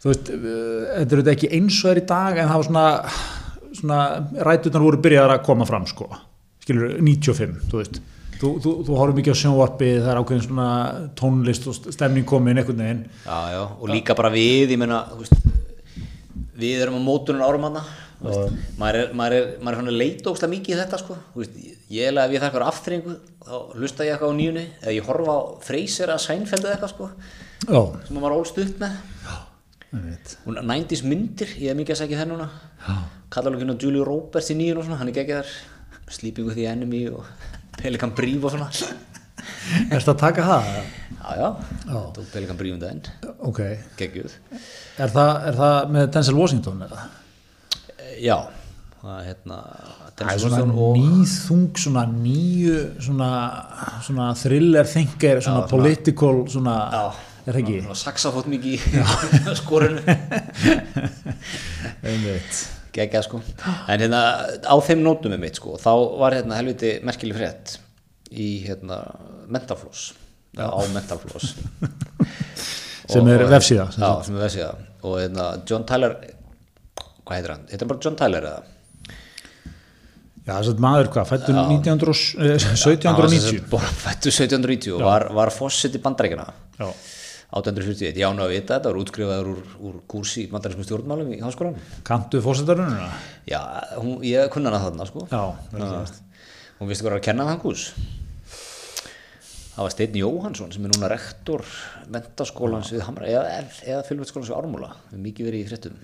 þú 0.00 0.12
veist, 0.12 0.30
uh, 0.32 0.40
þetta 0.40 1.02
er 1.02 1.20
auðvitað 1.20 1.32
ekki 1.34 1.52
eins 1.58 1.80
og 1.82 1.92
er 1.92 2.00
í 2.00 2.06
dag 2.08 2.40
en 2.40 2.50
það 2.50 2.62
var 2.62 2.68
svona, 2.70 2.86
svona 3.80 4.00
rætunar 4.48 4.86
voru 4.86 5.02
byrjaðar 5.04 5.36
að 5.36 5.46
koma 5.50 5.68
fram 5.68 5.88
sko, 5.90 6.08
skilur 6.64 6.96
95, 7.00 7.58
þú 7.70 7.82
veist. 7.82 8.00
Þú, 8.36 8.48
þú, 8.60 8.72
þú 8.84 8.96
horfum 8.98 9.16
mikið 9.16 9.32
á 9.32 9.40
sjónvarpi, 9.40 9.92
það 9.96 10.10
er 10.12 10.18
ákveðin 10.20 10.42
svona 10.44 10.70
tónlist 11.16 11.68
og 11.70 11.76
stemning 11.94 12.26
komin 12.28 12.60
einhvern 12.60 12.82
veginn. 12.82 13.04
Já, 13.24 13.38
já, 13.54 13.62
og 13.64 13.86
líka 13.88 14.16
bara 14.16 14.32
við, 14.34 14.74
ég 14.74 14.80
meina 14.80 14.98
þú 15.12 15.22
veist, 15.22 15.46
við 16.60 16.82
erum 16.84 17.00
á 17.00 17.06
mótunin 17.06 17.44
árum 17.44 17.64
hana 17.70 17.84
maður 18.20 18.98
er, 19.00 19.10
maður 19.16 19.36
er, 19.36 19.48
maður 19.60 19.74
er 19.74 19.80
svona 19.80 19.96
leitókslega 20.00 20.52
mikið 20.52 20.74
í 20.74 20.78
þetta 20.80 21.00
sko. 21.02 21.16
Veist, 21.36 21.58
ég 21.92 22.08
er 22.08 22.20
ef 22.22 22.32
ég 22.32 22.40
þarf 22.42 22.54
eitthvað 22.54 22.70
afþringu 22.70 23.16
þá 23.46 23.56
hlusta 23.76 24.06
ég 24.06 24.14
eitthvað 24.14 24.32
á 24.32 24.38
nýjunni. 24.40 24.64
Eða 24.82 24.94
ég 24.96 25.10
horfa 25.10 25.34
á 25.36 25.40
Freyser 25.66 26.12
að 26.14 26.22
Seinfeld 26.24 26.64
eða 26.64 26.76
eitthvað 26.76 26.94
sko 26.94 27.10
Já, 27.66 27.80
sem 28.06 28.18
maður 28.20 28.36
ólst 28.40 28.60
upp 28.62 28.80
með. 28.82 28.96
Og 30.46 30.58
90s 30.60 31.02
myndir, 31.06 31.52
ég 31.62 31.72
er 31.72 31.78
mikið 31.78 31.94
að 31.94 32.00
segja 32.02 32.20
það 32.20 32.32
núna. 32.32 32.48
Kallar 33.32 33.52
alveg 33.52 33.64
hérna 33.64 33.76
Julie 33.80 34.04
Roberts 34.06 34.50
í 34.52 34.56
nýjun 34.58 34.80
og 34.80 34.86
svona, 34.86 34.98
hann 35.00 35.10
er 35.10 35.16
geggið 35.16 35.40
þar 35.40 36.12
Sleeping 36.16 36.46
with 36.46 36.58
the 36.58 36.66
Enemy 36.70 37.06
og 37.10 37.24
Pelikan 37.80 38.12
Brief 38.16 38.44
og 38.44 38.54
svona. 38.54 38.68
Erstu 39.92 40.12
að 40.12 40.20
taka 40.20 40.44
það? 40.46 40.68
já, 41.26 41.48
já, 41.86 42.00
tók 42.16 42.26
Pelikan 42.32 42.58
Brief 42.60 42.76
um 42.76 42.82
daginn. 42.82 43.02
Ok, 43.48 43.62
geggjuð. 43.98 44.36
Er 45.02 45.12
það, 45.12 45.32
er 45.50 45.58
það 45.60 45.94
með 45.96 46.10
Denzel 46.16 46.36
Washington 46.38 46.84
eða? 46.86 47.06
Já, 48.22 48.36
það 49.02 49.14
er 49.20 49.24
hérna 49.30 49.58
Það 50.16 50.30
er 50.32 50.38
svona 50.40 50.60
nýþung, 50.96 51.64
svona 51.76 52.02
nýju, 52.08 52.76
svona, 53.04 53.30
svona 54.06 54.28
thriller 54.40 54.86
thinker, 54.88 55.42
svona 55.44 55.64
Já, 55.66 55.70
political, 55.70 56.38
svona, 56.48 56.76
já, 56.94 57.02
er 57.50 57.58
ekki? 57.60 57.76
svona 57.84 57.98
saxafótt 58.00 58.48
mikið 58.48 58.72
í 58.72 58.78
skorinu. 59.60 60.00
Geggjað 62.96 63.26
sko. 63.26 63.42
En 63.92 64.00
hérna 64.00 64.20
á 64.64 64.74
þeim 64.80 65.02
nótum 65.04 65.34
með 65.34 65.42
mitt 65.44 65.58
sko 65.60 65.76
þá 65.80 65.90
var 66.22 66.36
hérna 66.38 66.56
helviti 66.56 66.94
merkileg 67.04 67.36
frétt 67.36 67.74
í 68.32 68.48
hérna 68.64 69.02
mentalfloss. 69.52 70.14
Já. 70.56 70.70
á 70.72 70.80
er 73.28 73.44
já, 74.00 74.08
sem 74.24 74.38
er 74.38 74.42
vefsíða. 74.46 74.70
Og 75.04 75.18
hérna 75.20 75.50
John 75.68 75.84
Tyler 75.86 76.16
hvað 77.26 77.38
heitir 77.40 77.52
hann, 77.54 77.66
heitir 77.70 77.84
hann 77.84 77.92
bara 77.92 78.04
John 78.06 78.18
Tyler 78.22 78.48
eða? 78.52 78.62
Já, 80.46 80.52
þess 80.60 80.70
að 80.70 80.82
maður 80.84 81.08
hvað, 81.10 81.28
fættur 81.32 81.56
1900 81.58 82.10
eh, 82.38 82.52
Hann 83.02 83.16
var 83.18 83.26
sem 83.26 83.40
1790. 83.42 83.46
sagt 83.50 83.70
bara 83.72 83.88
fættu 83.98 84.30
1790 84.30 84.92
og 84.94 85.02
var, 85.08 85.24
var 85.34 85.50
fósitt 85.54 85.96
í 85.98 86.02
bandarækina 86.04 86.44
Já, 86.78 86.86
1841, 87.56 88.20
ég 88.20 88.26
án 88.30 88.42
að 88.44 88.52
vita 88.54 88.76
þetta 88.76 88.92
var 88.92 89.00
útskrifaður 89.00 89.50
úr, 89.54 89.64
úr 89.88 89.96
kúrsi 90.10 90.44
í 90.44 90.50
bandaræskum 90.52 90.86
stjórnmálum 90.86 91.32
í 91.34 91.40
háskólan 91.42 91.74
kantu 92.06 92.42
fórsetarununa? 92.44 93.08
já, 93.48 93.58
hún, 93.98 94.20
ég 94.26 94.46
kunna 94.54 94.70
hana 94.70 94.84
þarna 94.86 95.08
sko. 95.10 95.26
Já, 95.30 95.42
Já. 95.74 96.22
hún 96.78 96.90
vissi 96.90 97.06
hvað 97.06 97.18
að 97.18 97.26
kenna 97.26 97.46
þann 97.50 97.62
kús? 97.62 97.88
Það 99.76 99.84
var 99.84 99.92
Steinn 99.92 100.18
Jóhansson 100.22 100.70
sem 100.72 100.86
er 100.88 100.94
núna 100.94 101.10
rektor 101.12 101.62
mentaskólans 102.12 102.94
við 102.94 103.02
Hamra 103.04 103.26
eða, 103.28 103.60
eða 103.84 104.04
fylgveittskólans 104.08 104.48
við 104.48 104.56
Ármúla. 104.56 104.94
Við 105.10 105.24
mikið 105.26 105.50
verið 105.50 105.64
í 105.64 105.68
fréttum 105.68 105.98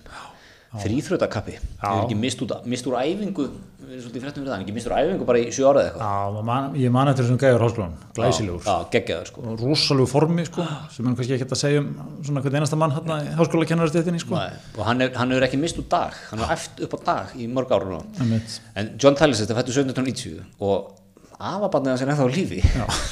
þrýþrjótakappi 0.81 1.53
hefur 1.59 2.01
ekki 2.03 2.17
mist, 2.17 2.41
út, 2.41 2.53
mist 2.69 2.87
úr 2.89 2.95
æfingu 2.97 3.45
við 3.83 3.91
erum 3.93 4.03
svolítið 4.03 4.17
í 4.17 4.23
fréttum 4.23 4.41
við 4.43 4.47
það, 4.47 4.53
hann 4.55 4.63
ekki 4.63 4.73
mist 4.73 4.87
úr 4.89 4.95
æfingu 4.97 5.25
bara 5.27 5.41
í 5.43 5.51
sjö 5.53 5.67
ára 5.69 5.81
eða 5.83 5.89
eitthvað. 5.91 6.37
Já, 6.37 6.45
man, 6.49 6.69
ég 6.79 6.93
man 6.95 7.11
eftir 7.11 7.27
þessum 7.27 7.39
gæður 7.43 7.65
háskólan, 7.65 7.93
glæsilegur. 8.17 8.63
já, 8.65 8.87
geggjaður 8.95 9.29
sko. 9.29 9.43
Rosalegu 9.59 10.07
formi, 10.09 10.45
sko, 10.47 10.65
sem 10.95 11.09
er 11.11 11.17
kannski 11.19 11.35
ekki 11.37 11.47
að 11.49 11.61
segja 11.61 11.83
um 11.83 11.91
svona 12.23 12.43
hvern 12.45 12.57
einasta 12.61 12.79
mann 12.79 12.95
hérna 12.95 13.19
í 13.21 13.35
háskóla 13.37 13.67
kennarastéttinni, 13.69 14.23
sko. 14.23 14.39
Nei, 14.39 14.57
og 14.79 14.87
hann, 14.87 15.05
hann 15.19 15.35
hefur 15.35 15.47
ekki 15.49 15.61
mist 15.61 15.81
úr 15.83 15.87
dag. 15.93 16.17
Hann 16.31 16.41
hefur 16.41 16.55
æft 16.57 16.83
upp 16.87 16.97
á 16.97 16.99
dag 17.11 17.35
í 17.37 17.49
mörg 17.51 17.75
ára 17.75 17.99
Einmitt. 18.23 18.57
en 18.79 18.93
John 18.97 19.19
Tyler 19.19 19.37
þetta 19.37 19.59
fættu 19.59 19.75
1790 19.75 20.41
og 20.63 20.95
afabarnið 21.37 21.93
hans 21.93 22.05
er 22.07 22.13
ennþá 22.15 22.31
lífi. 22.31 22.63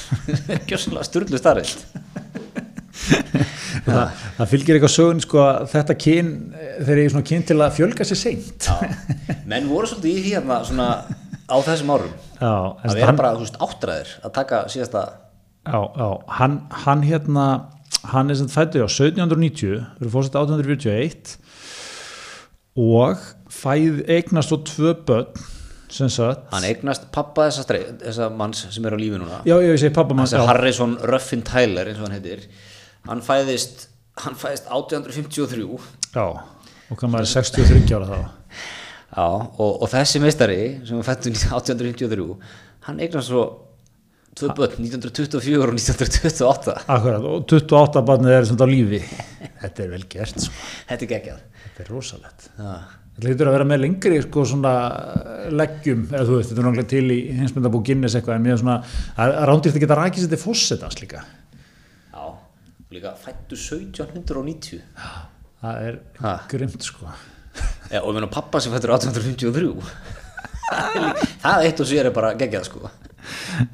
Gjössalega 0.70 1.06
sturlu 1.06 1.38
starrið 1.38 1.76
það, 2.92 4.22
það 4.36 4.50
fylgir 4.52 4.76
eitthvað 4.76 4.94
sögun 4.94 5.22
sko 5.24 5.42
að 5.46 5.66
þetta 5.72 5.98
kyn 6.04 6.30
þeir 6.82 6.94
eru 6.98 7.08
svona 7.14 7.28
kyn 7.32 7.44
til 7.48 7.58
að 7.58 7.76
fjölga 7.78 8.06
sér 8.08 8.20
seint. 8.20 8.70
Menn 9.48 9.68
voru 9.70 9.90
svolítið 9.90 10.12
í 10.12 10.24
því 10.26 10.34
hérna 10.36 10.60
svona 10.68 10.88
á 11.48 11.56
þessum 11.66 11.92
árum. 11.96 12.14
Já, 12.38 12.52
að 12.52 12.98
vera 12.98 13.14
bara, 13.18 13.34
þú 13.36 13.46
veist, 13.46 13.60
áttræðir 13.66 14.16
að 14.22 14.34
taka 14.38 14.64
síðasta 14.72 15.04
já, 15.66 15.78
já, 15.78 16.08
hann, 16.38 16.58
hann 16.84 17.04
hérna 17.06 17.46
hann 18.10 18.32
er 18.32 18.38
sem 18.40 18.50
fættur 18.50 18.86
á 18.86 18.90
1790 18.90 19.78
verður 20.00 20.14
fórsett 20.16 20.38
1841 20.40 21.36
og 22.82 23.22
fæð 23.52 24.02
eignast 24.10 24.50
svo 24.50 24.58
tvö 24.66 24.94
börn 25.06 25.50
hann 25.92 26.64
eignast 26.64 27.10
pappa 27.12 27.46
þessa, 27.50 27.78
þessa 28.00 28.28
manns 28.32 28.64
sem 28.72 28.86
er 28.88 28.96
á 28.96 28.98
lífi 28.98 29.18
núna. 29.20 29.42
Já, 29.44 29.58
ég 29.60 29.76
segi 29.76 29.92
pappa 29.94 30.16
mann 30.16 30.24
þessi 30.24 30.46
Harrison 30.48 30.94
Ruffin 31.04 31.44
Tyler 31.44 31.90
eins 31.90 32.00
og 32.00 32.08
hann 32.08 32.16
heitir 32.16 32.46
hann 33.08 33.24
fæðist 33.24 33.88
hann 34.22 34.36
fæðist 34.38 34.68
1853 34.68 35.66
já, 36.12 36.24
og 36.92 37.04
maður 37.08 37.24
er 37.24 37.32
63 37.32 37.96
ára 37.96 38.08
þá. 38.08 38.18
Já, 39.12 39.26
og, 39.26 39.82
og 39.84 39.88
þessi 39.92 40.20
meistari 40.22 40.60
sem 40.86 41.00
var 41.00 41.08
fættur 41.10 41.34
1853 41.36 42.26
hann 42.88 43.02
eignast 43.02 43.30
svo 43.30 43.44
tvö 44.38 44.48
börn 44.56 44.80
1924 44.80 45.60
og 45.60 45.74
1928 45.76 46.76
akkurat, 46.86 47.20
og 47.28 47.44
28 47.44 48.02
barnið 48.08 48.36
er 48.38 48.48
svona 48.48 48.64
á 48.64 48.68
lífi. 48.70 49.02
Þetta 49.62 49.84
er 49.84 49.92
vel 49.92 50.06
gert 50.10 50.40
sko. 50.40 50.66
þetta 50.88 51.06
er 51.06 51.10
geggjað. 51.10 51.42
Þetta 51.62 51.84
er 51.84 51.92
rosalegt. 51.92 52.48
Já. 52.56 52.72
Þetta 53.12 53.28
lítur 53.28 53.50
að 53.50 53.56
vera 53.58 53.68
með 53.68 53.82
lengri 53.82 54.18
sko 54.24 54.46
svona 54.48 54.72
leggjum, 55.52 56.06
eða 56.08 56.24
þú 56.30 56.38
veist, 56.38 56.48
þetta 56.48 56.62
er 56.62 56.66
náttúrulega 56.66 56.90
til 56.94 57.12
í 57.12 57.18
hinsmyndabú 57.36 57.82
Guinness 57.84 58.16
eitthvað, 58.16 58.38
en 58.38 58.46
mér 58.46 58.54
er 58.54 58.62
svona 58.62 58.78
rándýrt 59.50 59.76
að 59.76 59.84
geta 59.84 59.98
rækist 59.98 60.24
þetta 60.30 60.40
fórsetans 60.40 61.00
líka. 61.02 61.20
Líka 62.92 63.14
fættu 63.16 63.56
1790 63.56 64.80
Það 65.62 65.76
er 65.86 65.98
Ha. 66.20 66.32
grimt 66.50 66.82
sko. 66.84 67.06
Já, 67.92 68.00
og 68.02 68.08
ég 68.10 68.14
meina 68.16 68.26
pappa 68.32 68.60
sem 68.60 68.72
fættur 68.72 68.92
1853 68.96 69.76
það 71.44 71.64
eitt 71.66 71.80
og 71.84 71.86
sér 71.88 72.08
er 72.08 72.14
bara 72.16 72.32
geggjað 72.38 72.64
sko. 72.66 72.90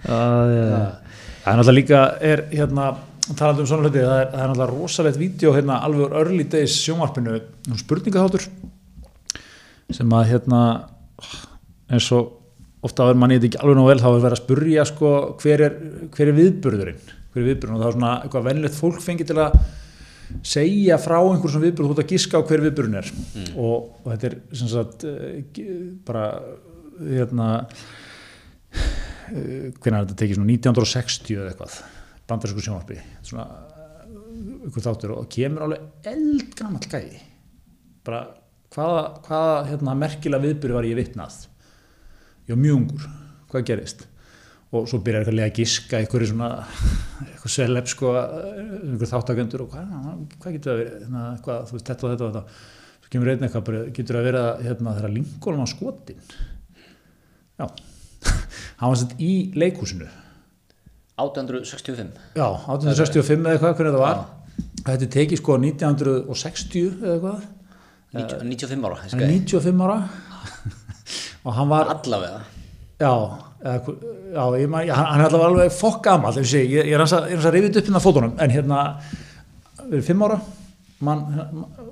Það 0.04 0.52
er 0.58 1.58
náttúrulega 1.58 1.76
líka, 1.76 2.00
er 2.20 2.42
hérna, 2.52 2.88
talandi 3.38 3.62
um 3.64 3.68
svona 3.70 3.86
hluti, 3.86 4.02
það 4.02 4.18
er, 4.20 4.26
það 4.32 4.42
er 4.42 4.50
náttúrulega 4.50 4.72
rosalegt 4.74 5.20
vídeo 5.20 5.52
hérna 5.56 5.78
alveg 5.86 6.16
early 6.20 6.44
days 6.50 6.74
sjónvarpinu, 6.82 7.38
um 7.70 7.78
spurningaþáttur, 7.80 8.48
sem 9.96 10.12
að 10.18 10.26
hérna, 10.34 10.62
eins 11.88 12.10
og 12.18 12.34
ofta 12.84 13.06
verður 13.08 13.22
manni 13.22 13.38
þetta 13.38 13.48
ekki 13.52 13.62
alveg 13.64 13.78
nóg 13.80 13.88
vel, 13.92 14.00
þá 14.02 14.08
er 14.10 14.18
verið 14.26 14.36
að 14.36 14.42
spurja 14.42 14.84
sko 14.90 15.12
hver 15.40 15.64
er, 15.68 15.78
hver 16.14 16.32
er 16.32 16.36
viðburðurinn, 16.42 17.00
hver 17.38 17.44
er 17.44 17.50
viðburðurinn 17.52 17.78
og 17.78 17.82
það 17.82 17.90
er 17.90 17.96
svona 17.98 18.14
eitthvað 18.24 18.48
venlegt 18.48 18.78
fólk 18.78 19.02
fengið 19.04 19.30
til 19.30 19.38
að 19.44 19.58
segja 20.44 20.98
frá 21.00 21.16
einhver 21.20 21.52
svona 21.52 21.64
viðburð, 21.64 21.88
þú 21.88 21.94
ert 21.94 22.02
að 22.04 22.12
giska 22.12 22.40
á 22.42 22.46
hver 22.48 22.64
viðburðurinn 22.66 22.98
er. 23.00 23.12
Og, 23.54 23.86
og 24.02 24.10
þetta 24.12 24.28
er 24.28 24.36
sem 24.60 24.72
sagt 24.72 25.06
eh, 25.08 25.62
bara 26.08 26.26
hérna 26.98 27.48
hvernig 29.28 29.98
er 29.98 30.04
þetta 30.04 30.18
tekið 30.18 30.38
svona 30.38 30.52
1960 30.56 31.38
eða 31.38 31.52
eitthvað 31.52 31.78
bandarísku 32.28 32.64
sjónvarpi 32.64 32.98
svona 33.24 33.46
ykkur 34.68 34.84
þáttur 34.84 35.14
og 35.16 35.28
kemur 35.32 35.66
alveg 35.66 36.08
eldgamall 36.08 36.88
gæði 36.88 37.20
bara 38.06 38.22
hvaða, 38.74 39.02
hvaða 39.26 39.56
hérna, 39.68 39.96
merkilega 39.98 40.44
viðbyrði 40.44 40.76
var 40.76 40.88
ég 40.88 40.98
vitnað? 40.98 41.40
Ég 42.48 42.54
var 42.54 42.62
mjög 42.62 42.78
ungur, 42.78 43.08
hvað 43.52 43.66
gerist 43.68 44.06
og 44.68 44.84
svo 44.90 44.98
byrjar 45.00 45.22
eitthvað 45.24 45.44
að 45.46 45.54
giska 45.56 45.98
einhverju 46.02 46.28
svona 46.28 46.48
eitthvað 47.24 47.52
seleb 47.54 47.86
sko 47.88 48.10
einhver 48.18 49.08
þáttakendur 49.08 49.62
og 49.64 49.70
hvað, 49.72 49.94
hvað 50.42 50.56
getur 50.58 50.70
það 50.72 50.80
verið? 50.82 50.98
Hérna, 51.04 51.22
hvað, 51.46 51.62
þú 51.70 51.76
veist 51.78 51.88
þetta 51.88 52.04
og 52.08 52.12
þetta 52.12 52.26
og 52.26 52.34
þetta. 52.34 52.42
Svo 52.98 53.12
kemur 53.14 53.30
einn 53.32 53.46
eitthvað 53.48 53.64
bara, 53.70 53.80
getur 53.96 54.18
það 54.18 54.38
að 54.42 54.64
hérna, 54.66 54.94
þeirra 54.98 55.12
Lincoln 55.14 55.62
á 55.64 55.66
skotin 55.72 56.20
já. 57.58 57.66
Hann 58.78 58.92
var 58.92 58.98
sett 59.00 59.14
í 59.24 59.32
leikhúsinu. 59.56 60.08
1865 61.18 62.12
já, 62.36 62.46
1865 62.68 63.40
eða 63.40 63.56
eitthvað, 63.56 63.78
hvernig 63.80 63.96
þetta 63.96 64.04
var. 64.04 64.20
Þetta 64.84 65.08
tekið 65.16 65.40
sko 65.40 65.56
1960 65.64 66.84
eða 67.00 67.14
eitthvað. 67.16 67.48
90, 68.18 68.44
95 68.52 68.86
ára 68.88 68.94
ég 68.96 69.00
hann 69.00 69.08
er 69.08 69.40
skal- 69.48 69.60
95 69.64 69.82
ára. 69.88 69.98
Og 71.48 71.54
hann 71.56 71.68
var 71.72 71.90
allavega. 71.96 72.38
Já, 73.00 73.12
eða, 73.62 73.94
já 74.34 74.44
ég 74.62 74.68
man, 74.70 74.86
hann, 74.88 75.08
hann 75.12 75.20
er 75.22 75.26
allavega 75.28 75.48
alveg 75.52 75.72
fokk 75.74 76.02
gamall 76.04 76.38
ég, 76.42 76.70
ég, 76.76 76.92
er 76.94 77.02
hans 77.02 77.14
að, 77.16 77.30
að 77.38 77.48
rifið 77.56 77.80
upp 77.80 77.88
hérna 77.90 78.02
fótunum. 78.04 78.36
En 78.38 78.54
hérna, 78.54 78.82
við 79.88 80.04
5 80.12 80.24
ára. 80.28 80.38
Mann 81.06 81.20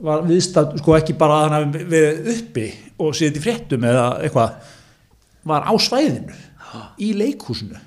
var 0.03 0.25
viðstætt 0.27 0.81
sko 0.81 0.97
ekki 0.97 1.15
bara 1.19 1.37
að 1.39 1.45
hann 1.45 1.57
hafi 1.57 1.85
verið 1.93 2.31
uppi 2.33 2.65
og 3.03 3.13
séð 3.15 3.39
í 3.39 3.43
fréttum 3.45 3.85
eða 3.87 4.07
eitthvað. 4.27 4.57
Var 5.47 5.69
á 5.71 5.73
svæðinu 5.79 6.39
í 6.99 7.13
leikhúsinu. 7.15 7.79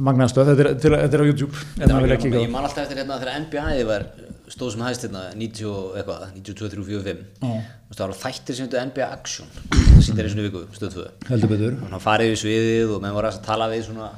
Magnaðstöð, 0.00 0.48
þetta, 0.54 0.70
þetta, 0.80 0.90
er- 0.96 1.14
er 1.14 1.20
á 1.20 1.26
YouTube 1.28 1.52
vil 2.00 2.14
ekki 2.14 2.30
ég 2.32 2.48
man 2.50 2.64
alltaf 2.64 2.86
eftir 2.86 3.02
hérna 3.02 3.18
þegar 3.20 3.42
NBA 3.44 3.82
var 3.90 4.06
stóð 4.50 4.72
sem 4.74 4.82
hægst 4.84 5.06
hérna 5.06 5.22
90 5.38 5.68
og 5.70 5.96
eitthvað, 6.00 6.24
92, 6.34 6.70
3, 6.74 6.84
4, 6.88 7.02
5 7.06 7.22
Já. 7.46 7.62
það 7.94 8.02
var 8.04 8.18
þættir 8.24 8.58
sem 8.58 8.68
þetta 8.68 8.84
NBA 8.90 9.06
Action. 9.06 9.50
Það 9.70 10.02
sýndir 10.06 10.26
einu 10.26 10.34
svona 10.34 10.46
viku, 10.48 10.62
stöð 10.76 10.96
2 10.96 11.06
heldur 11.30 11.52
betur. 11.52 11.76
Og 11.78 11.94
hann 11.94 12.04
farið 12.04 12.32
við 12.32 12.40
sviðið 12.42 12.94
og 12.96 13.02
menn 13.04 13.16
voru 13.16 13.30
að 13.30 13.40
tala 13.46 13.70
við 13.70 13.86
svona 13.86 14.10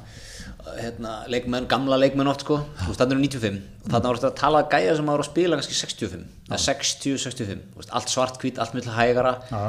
hérna, 0.79 1.15
leikmenn, 1.33 1.69
gamla 1.71 1.99
leikmenn 2.01 2.31
oft 2.33 2.47
sko. 2.47 2.59
Og 2.89 2.97
þannig 2.99 3.19
er 3.19 3.23
95 3.29 3.61
og 3.85 3.93
þannig 3.93 4.11
voru 4.11 4.29
að 4.31 4.37
tala 4.41 4.65
gæja 4.73 4.97
sem 4.99 5.13
voru 5.13 5.27
að 5.27 5.31
spila 5.31 5.59
kannski 5.61 5.79
65 5.79 6.27
eða 6.49 6.61
60, 6.67 7.17
65, 7.29 7.65
Þú 7.73 7.83
veist, 7.83 7.95
allt 8.01 8.13
svart 8.13 8.43
hvít, 8.43 8.61
allt 8.63 8.77
milli 8.79 8.93
hægara. 8.97 9.35
Já. 9.51 9.63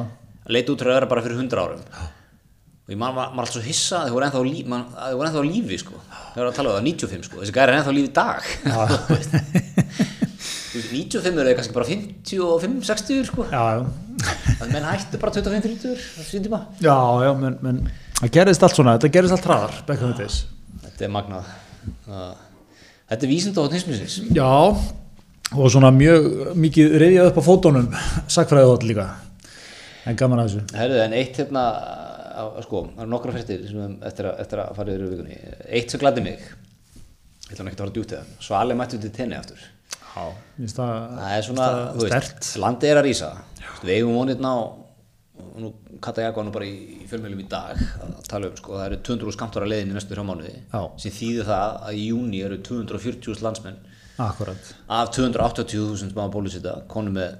leit 0.51 0.69
út 0.69 0.81
vera 0.83 1.07
bara 1.07 1.23
fyrir 1.23 1.39
100 1.39 1.59
árum. 1.59 1.83
Og 2.83 2.91
ég 2.91 2.99
man, 2.99 3.15
maður 3.15 3.45
alltaf 3.45 3.55
svo 3.55 3.63
hissa 3.63 4.01
að 4.03 4.09
þau 4.11 4.15
voru 4.17 4.25
ennþá 4.27 5.39
á 5.39 5.47
lífi, 5.47 5.77
sko. 5.79 5.95
Þau 6.33 6.39
voru 6.41 6.49
að 6.49 6.57
tala 6.57 6.73
um 6.73 6.75
það 6.75 6.87
95 6.89 7.29
sko, 7.29 7.39
þessi 7.39 7.55
gæri 7.55 7.71
er 7.71 7.77
ennþá 7.79 7.93
lífi 7.95 8.11
dag 8.17 8.41
Þú 10.73 10.79
veist. 10.79 10.89
Þú 10.89 10.97
veist, 10.97 11.13
95 11.13 11.41
eru 11.43 11.53
kannski 11.59 11.73
bara 11.75 11.85
55, 11.85 12.79
60 12.89 13.27
sko. 13.29 13.45
Já, 13.51 13.61
já, 13.77 13.83
að 14.63 14.71
menn 14.73 14.87
hættu 14.89 15.19
bara 15.21 15.31
25, 15.35 15.61
30 15.67 15.99
það 16.15 16.25
sýndi 16.31 16.49
maður 16.53 16.81
já, 16.87 16.95
já 17.27 17.31
menn, 17.43 17.57
menn 17.61 17.79
það 18.19 18.31
gerist 18.39 18.65
allt 18.65 18.77
svona, 18.79 18.95
þetta 18.97 19.11
gerist 19.13 19.35
allt 19.37 19.45
hraðar 19.45 20.17
days. 20.17 20.39
Þetta 20.83 21.05
er 21.07 21.13
magnað. 21.13 21.53
Það- 22.07 22.41
Þetta 23.13 23.25
er 23.27 23.29
vísinda 23.29 23.61
á 23.61 23.67
nýsmisins 23.69 24.13
Já, 24.33 24.49
og 25.53 25.69
svona 25.69 25.91
mjög 25.93 26.55
mikið 26.57 26.95
reyðjað 27.03 27.27
upp 27.29 27.37
á 27.37 27.43
fótónum 27.45 27.87
sakfræðið 28.31 28.71
hótt 28.71 28.85
líka. 28.89 29.05
En 30.09 30.15
gaman 30.17 30.39
að 30.41 30.47
þessu. 30.49 30.63
Herðu, 30.79 30.97
en 31.03 31.13
eitt 31.19 31.37
hérna 31.37 31.63
sko, 32.65 32.81
það 32.95 33.03
eru 33.03 33.11
nokkra 33.13 33.35
við- 33.35 33.51
eftir 34.09 34.25
að, 34.31 34.39
eftir 34.41 34.63
að 34.63 34.75
fara 34.79 34.95
yfir 34.95 35.11
vikunni. 35.13 35.37
Eitt 35.69 35.91
sem 35.93 35.99
gladdi 36.01 36.23
mig 36.25 36.39
Ég 37.43 37.59
ætla 37.59 37.67
ekki 37.69 37.75
að 37.75 37.83
fara 37.83 37.93
djúpt 37.93 38.13
eða 38.15 38.25
Svali 38.41 38.73
mætti 38.79 38.97
til 39.03 39.11
tenni 39.13 39.35
aftur 39.37 39.59
það, 40.13 40.37
Það 40.77 41.35
er 41.35 41.45
svona, 41.47 41.67
veist, 41.99 42.49
landið 42.61 42.93
er 42.93 43.01
að 43.01 43.07
rísa. 43.07 43.29
Við 43.83 43.95
eigum 43.97 44.17
vonirna 44.19 44.53
og 44.61 44.81
nú 45.59 45.71
katta 46.03 46.25
ég 46.25 46.37
nú 46.45 46.53
bara 46.53 46.67
í, 46.67 46.73
í 47.03 47.07
fjölmjölum 47.09 47.41
í 47.41 47.47
dag 47.49 47.79
að 48.03 48.27
tala 48.29 48.49
um, 48.49 48.57
sko, 48.57 48.75
það 48.77 48.85
eru 48.87 48.99
200 49.09 49.35
skamtur 49.35 49.65
að 49.65 49.71
leiðin 49.73 49.93
í 49.93 49.95
næstu 49.97 50.13
þrjá 50.13 50.25
mánuði 50.27 50.53
Já. 50.59 50.81
sem 51.01 51.15
þýðir 51.15 51.49
það 51.49 51.79
að 51.87 51.97
í 51.97 52.05
júni 52.09 52.41
eru 52.45 52.59
240.000 52.67 53.45
landsmenn. 53.45 53.79
Akkurat, 54.23 54.69
af 54.93 55.09
280.000 55.15 56.13
maður 56.13 56.33
bólusita 56.35 56.75
konum 56.91 57.17
með 57.17 57.37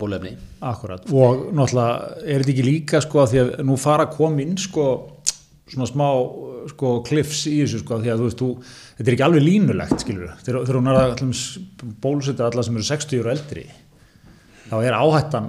bólefni 0.00 0.32
akkurat. 0.64 1.04
Og 1.12 1.50
náttúrulega 1.52 2.22
er 2.24 2.42
þetta 2.42 2.54
ekki 2.54 2.66
líka 2.66 3.02
sko 3.04 3.22
að 3.22 3.32
því 3.32 3.42
að 3.42 3.52
nú 3.68 3.76
fara 3.80 4.08
að 4.08 4.16
koma 4.16 4.44
inn 4.44 4.56
sko 4.60 4.86
svona 5.72 5.88
smá 5.90 6.06
sko 6.72 6.94
kliffs 7.06 7.44
í 7.50 7.56
þessu 7.64 7.80
sko 7.82 7.98
því 8.02 8.12
að 8.12 8.20
þú 8.22 8.26
veist, 8.28 8.40
þú, 8.42 8.48
þetta 8.98 9.08
er 9.10 9.16
ekki 9.16 9.26
alveg 9.26 9.46
línulegt 9.46 10.02
skilur, 10.04 10.32
þegar, 10.46 10.66
hún 10.78 10.90
er 10.92 10.98
að 11.02 11.14
bólusetja 12.04 12.48
alla 12.50 12.62
sem 12.66 12.76
eru 12.78 12.86
60 12.92 13.22
og 13.24 13.30
eldri 13.32 13.64
þá 14.70 14.76
er 14.86 14.96
áhættan 14.96 15.48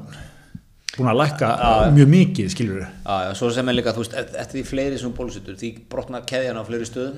búin 0.94 1.10
að 1.10 1.18
lækka 1.24 1.48
mjög 1.96 2.10
mikið 2.12 2.50
skilur 2.54 2.82
Já, 2.86 3.32
svo 3.38 3.48
sem 3.54 3.70
er 3.72 3.78
líka, 3.78 3.94
þú 3.96 4.04
veist, 4.04 4.14
eft- 4.20 4.36
eftir 4.44 4.60
því 4.60 4.64
fleiri 4.70 5.00
sem 5.02 5.14
bólusettur, 5.18 5.56
því 5.58 5.70
brotna 5.90 6.20
keðjan 6.30 6.60
á 6.62 6.64
fleiri 6.68 6.86
stöðum. 6.86 7.16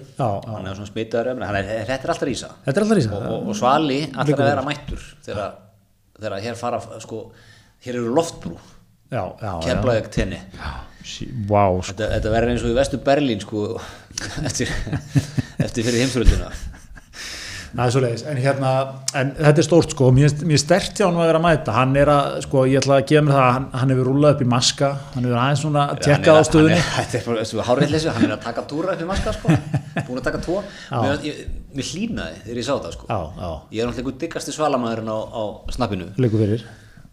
Hann 0.47 0.69
er 0.69 0.77
svona 0.77 0.87
smitaður 0.91 1.31
er, 1.59 1.67
þetta 1.89 2.07
er 2.07 2.13
alltaf 2.13 2.29
er 2.71 2.85
alltaf 2.85 2.95
rísa 3.01 3.11
og, 3.17 3.25
og, 3.33 3.49
og 3.51 3.57
svali 3.59 3.97
allar 4.13 4.39
að 4.45 4.47
vera 4.51 4.63
mættur 4.69 5.03
þegar, 5.27 5.57
þegar 6.21 6.45
hér 6.47 6.59
fara, 6.61 6.79
sko 7.03 7.19
hér 7.83 7.99
eru 7.99 8.15
loftbrú, 8.15 8.55
Keflaðið 9.11 10.11
tenni. 10.13 10.41
Vá, 11.45 11.63
sko. 11.69 11.91
þetta, 11.91 12.07
þetta 12.15 12.31
verður 12.33 12.53
eins 12.55 12.63
og 12.65 12.71
í 12.71 12.77
vestu 12.79 13.01
Berlín, 13.05 13.43
sko 13.43 13.67
eftir, 14.47 14.71
eftir 15.61 15.85
fyrir 15.85 16.01
heimsfjölduna 16.01 16.49
er 17.75 17.95
leiðis, 18.05 18.23
en 18.29 18.37
hérna 18.39 18.71
en 19.17 19.31
þetta 19.35 19.61
er 19.61 19.65
stórt 19.67 19.91
sko, 19.91 20.07
mér, 20.15 20.31
mér 20.47 20.55
er 20.57 20.61
stert 20.61 20.99
hjá 20.99 21.05
hann 21.07 21.17
að 21.19 21.27
vera 21.27 21.41
að 21.41 21.45
mæta, 21.45 21.73
hann 21.75 21.95
er 21.99 22.11
að, 22.11 22.37
sko, 22.45 22.63
ég 22.69 22.79
ætla 22.79 22.99
að 23.01 23.07
gefa 23.09 23.25
mér 23.25 23.35
það 23.35 23.49
hann, 23.57 23.65
hann 23.81 23.93
hefur 23.93 24.09
rúlað 24.09 24.35
upp 24.35 24.43
í 24.45 24.47
maska. 24.53 24.91
Hann 25.15 25.27
hefur 25.27 25.41
aðeins 25.41 25.63
svona 25.65 25.83
tjekkað 25.99 26.39
á 26.39 26.43
stöðunni. 26.49 26.79
Þetta 26.95 27.75
er 27.75 27.91
leysu, 27.91 28.13
hann 28.15 28.27
er 28.29 28.35
að 28.37 28.47
taka 28.47 28.65
túra 28.71 28.95
upp 28.95 29.03
í 29.03 29.09
maska, 29.09 29.35
sko. 29.35 29.59
Búin 30.07 30.21
að 30.21 30.25
taka 30.29 30.41
tvo. 30.45 30.61
Mér, 30.93 31.27
ég, 31.27 31.43
mér 31.75 31.91
hlýnaði 31.91 32.41
þegar 32.45 32.61
ég 32.61 32.69
sá 32.69 32.73
það, 32.77 32.89
sko. 32.95 33.11
Já, 33.11 33.19
já, 33.43 33.51
ég 33.75 33.83
er 33.83 33.91
náttúrulega 33.91 34.23
diggasti 34.23 34.55
svalamæðurinn 34.55 35.11
á, 35.11 35.19
á 35.19 35.43
snappinu 35.75 36.11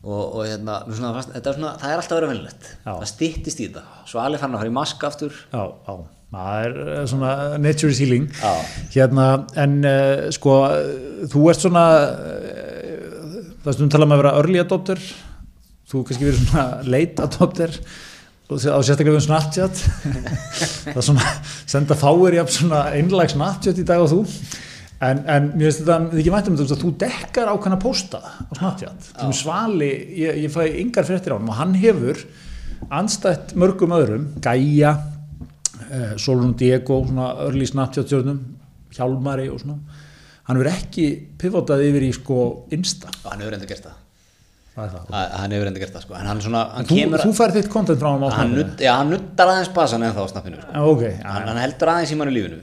og, 0.03 0.23
og 0.23 0.41
hérna, 0.47 0.81
svona, 0.91 1.13
fast, 1.17 1.31
þetta 1.37 1.51
er 1.51 1.59
svona, 1.59 1.73
það 1.79 1.93
er 1.93 2.01
alltaf 2.01 2.19
verið 2.19 2.33
venilegt 2.33 2.69
Já. 2.73 2.91
það 2.91 3.09
styttist 3.13 3.61
í 3.63 3.69
þetta 3.69 4.09
svo 4.11 4.23
alveg 4.23 4.43
fann 4.43 4.57
að 4.57 4.63
fara 4.63 4.73
í 4.73 4.75
maska 4.75 5.11
aftur. 5.11 5.37
Já, 5.53 5.63
já, 5.87 5.97
það 6.35 6.67
er 6.67 6.79
eh, 6.85 7.03
svona 7.13 7.33
nature 7.63 7.95
is 7.95 8.01
healing. 8.03 8.31
Já. 8.41 8.55
hérna, 8.97 9.27
en 9.63 9.77
uh, 9.87 10.25
sko 10.35 10.57
eh, 10.71 11.27
þú 11.33 11.45
ert 11.53 11.63
svona 11.63 11.85
uh, 12.09 13.37
það 13.63 13.77
stundum 13.77 13.93
tala 13.95 14.09
um 14.09 14.17
að 14.17 14.25
vera 14.25 14.35
early 14.41 14.63
adopter? 14.63 15.05
Þú 15.93 16.07
kannski 16.09 16.27
verið 16.27 16.43
svona 16.49 16.67
late 16.89 17.29
adopter 17.29 17.79
og 18.53 18.59
á 18.59 18.81
sérstaklega 18.85 19.17
við 19.17 19.25
Snapchat. 19.25 19.79
Það 20.93 20.99
er 20.99 21.07
svona 21.07 21.29
senda 21.71 21.97
fáir 21.97 22.37
svona 22.53 22.83
einlag 22.93 23.31
Snapchat 23.33 23.79
í 23.81 23.87
dag 23.89 24.03
og 24.03 24.11
þú 24.11 24.21
en, 25.03 25.21
en 25.27 25.49
mér 25.57 25.69
finnst 25.69 25.83
þetta 25.83 25.97
þið 26.13 26.21
ekki 26.23 26.35
væntum 26.37 26.59
þetta 26.61 26.79
þú 26.83 26.93
dekkar 27.03 27.51
ákveðna 27.53 27.79
pósta 27.83 28.21
á 28.23 28.53
Snapchat? 28.59 29.09
Sem 29.17 29.35
svali, 29.43 29.91
ég, 30.23 30.43
ég 30.47 30.53
fæ 30.55 30.63
yngar 30.83 31.09
fréttir 31.09 31.35
á 31.35 31.39
hann 31.39 31.51
og 31.51 31.59
hann 31.59 31.75
hefur 31.83 32.23
anstætt 32.93 33.55
mörgum 33.59 33.95
öðrum, 33.95 34.29
Gaia 34.43 34.95
uh, 34.99 36.15
Solon 36.19 36.55
Diego 36.59 37.03
svona 37.07 37.33
early 37.49 37.67
Snapchat 37.69 38.09
stjórnum 38.11 38.41
Hjálmari 38.93 39.49
og 39.49 39.61
svona. 39.63 39.79
Hann 40.49 40.59
hefur 40.59 40.71
ekki 40.73 41.07
pivotað 41.41 41.85
yfir 41.87 42.05
í 42.09 42.13
sko 42.17 42.39
Insta, 42.75 43.11
og 43.23 43.31
hann 43.33 43.45
hefur 43.45 43.57
enda 43.59 43.69
gert 43.71 43.87
það 43.87 43.93
það 43.93 43.93
er 43.93 43.93
það 43.93 43.99
Að- 43.99 44.01
hann 44.73 45.53
hefur 45.53 45.69
enda 45.69 45.81
gert 45.83 45.93
það 45.93 46.05
sko. 46.07 46.15
En 46.17 46.29
hann 46.31 46.39
svona, 46.41 46.63
hann 46.73 46.87
þú, 46.89 46.97
kemur 46.97 47.23
þú 47.23 47.33
fær 47.37 47.53
þitt 47.53 47.69
content 47.73 48.01
frá 48.01 48.09
hann 48.15 48.23
á 48.25 48.29
Snapchat 48.33 48.55
nudd, 48.57 48.71
já, 48.81 48.93
hann 48.97 49.11
nuddar 49.13 49.53
aðeins 49.53 49.73
basan 49.77 50.07
en 50.07 50.15
þá 50.17 50.23
á 50.25 50.29
snappinu 50.33 50.61
sko. 50.63 50.71
Já, 50.73 50.87
ok, 50.93 51.03
já, 51.11 51.27
hann, 51.27 51.49
hann 51.51 51.61
heldur 51.61 51.93
aðeins 51.93 52.15
í 52.15 52.19
mannu 52.21 52.33
lífinu. 52.33 52.61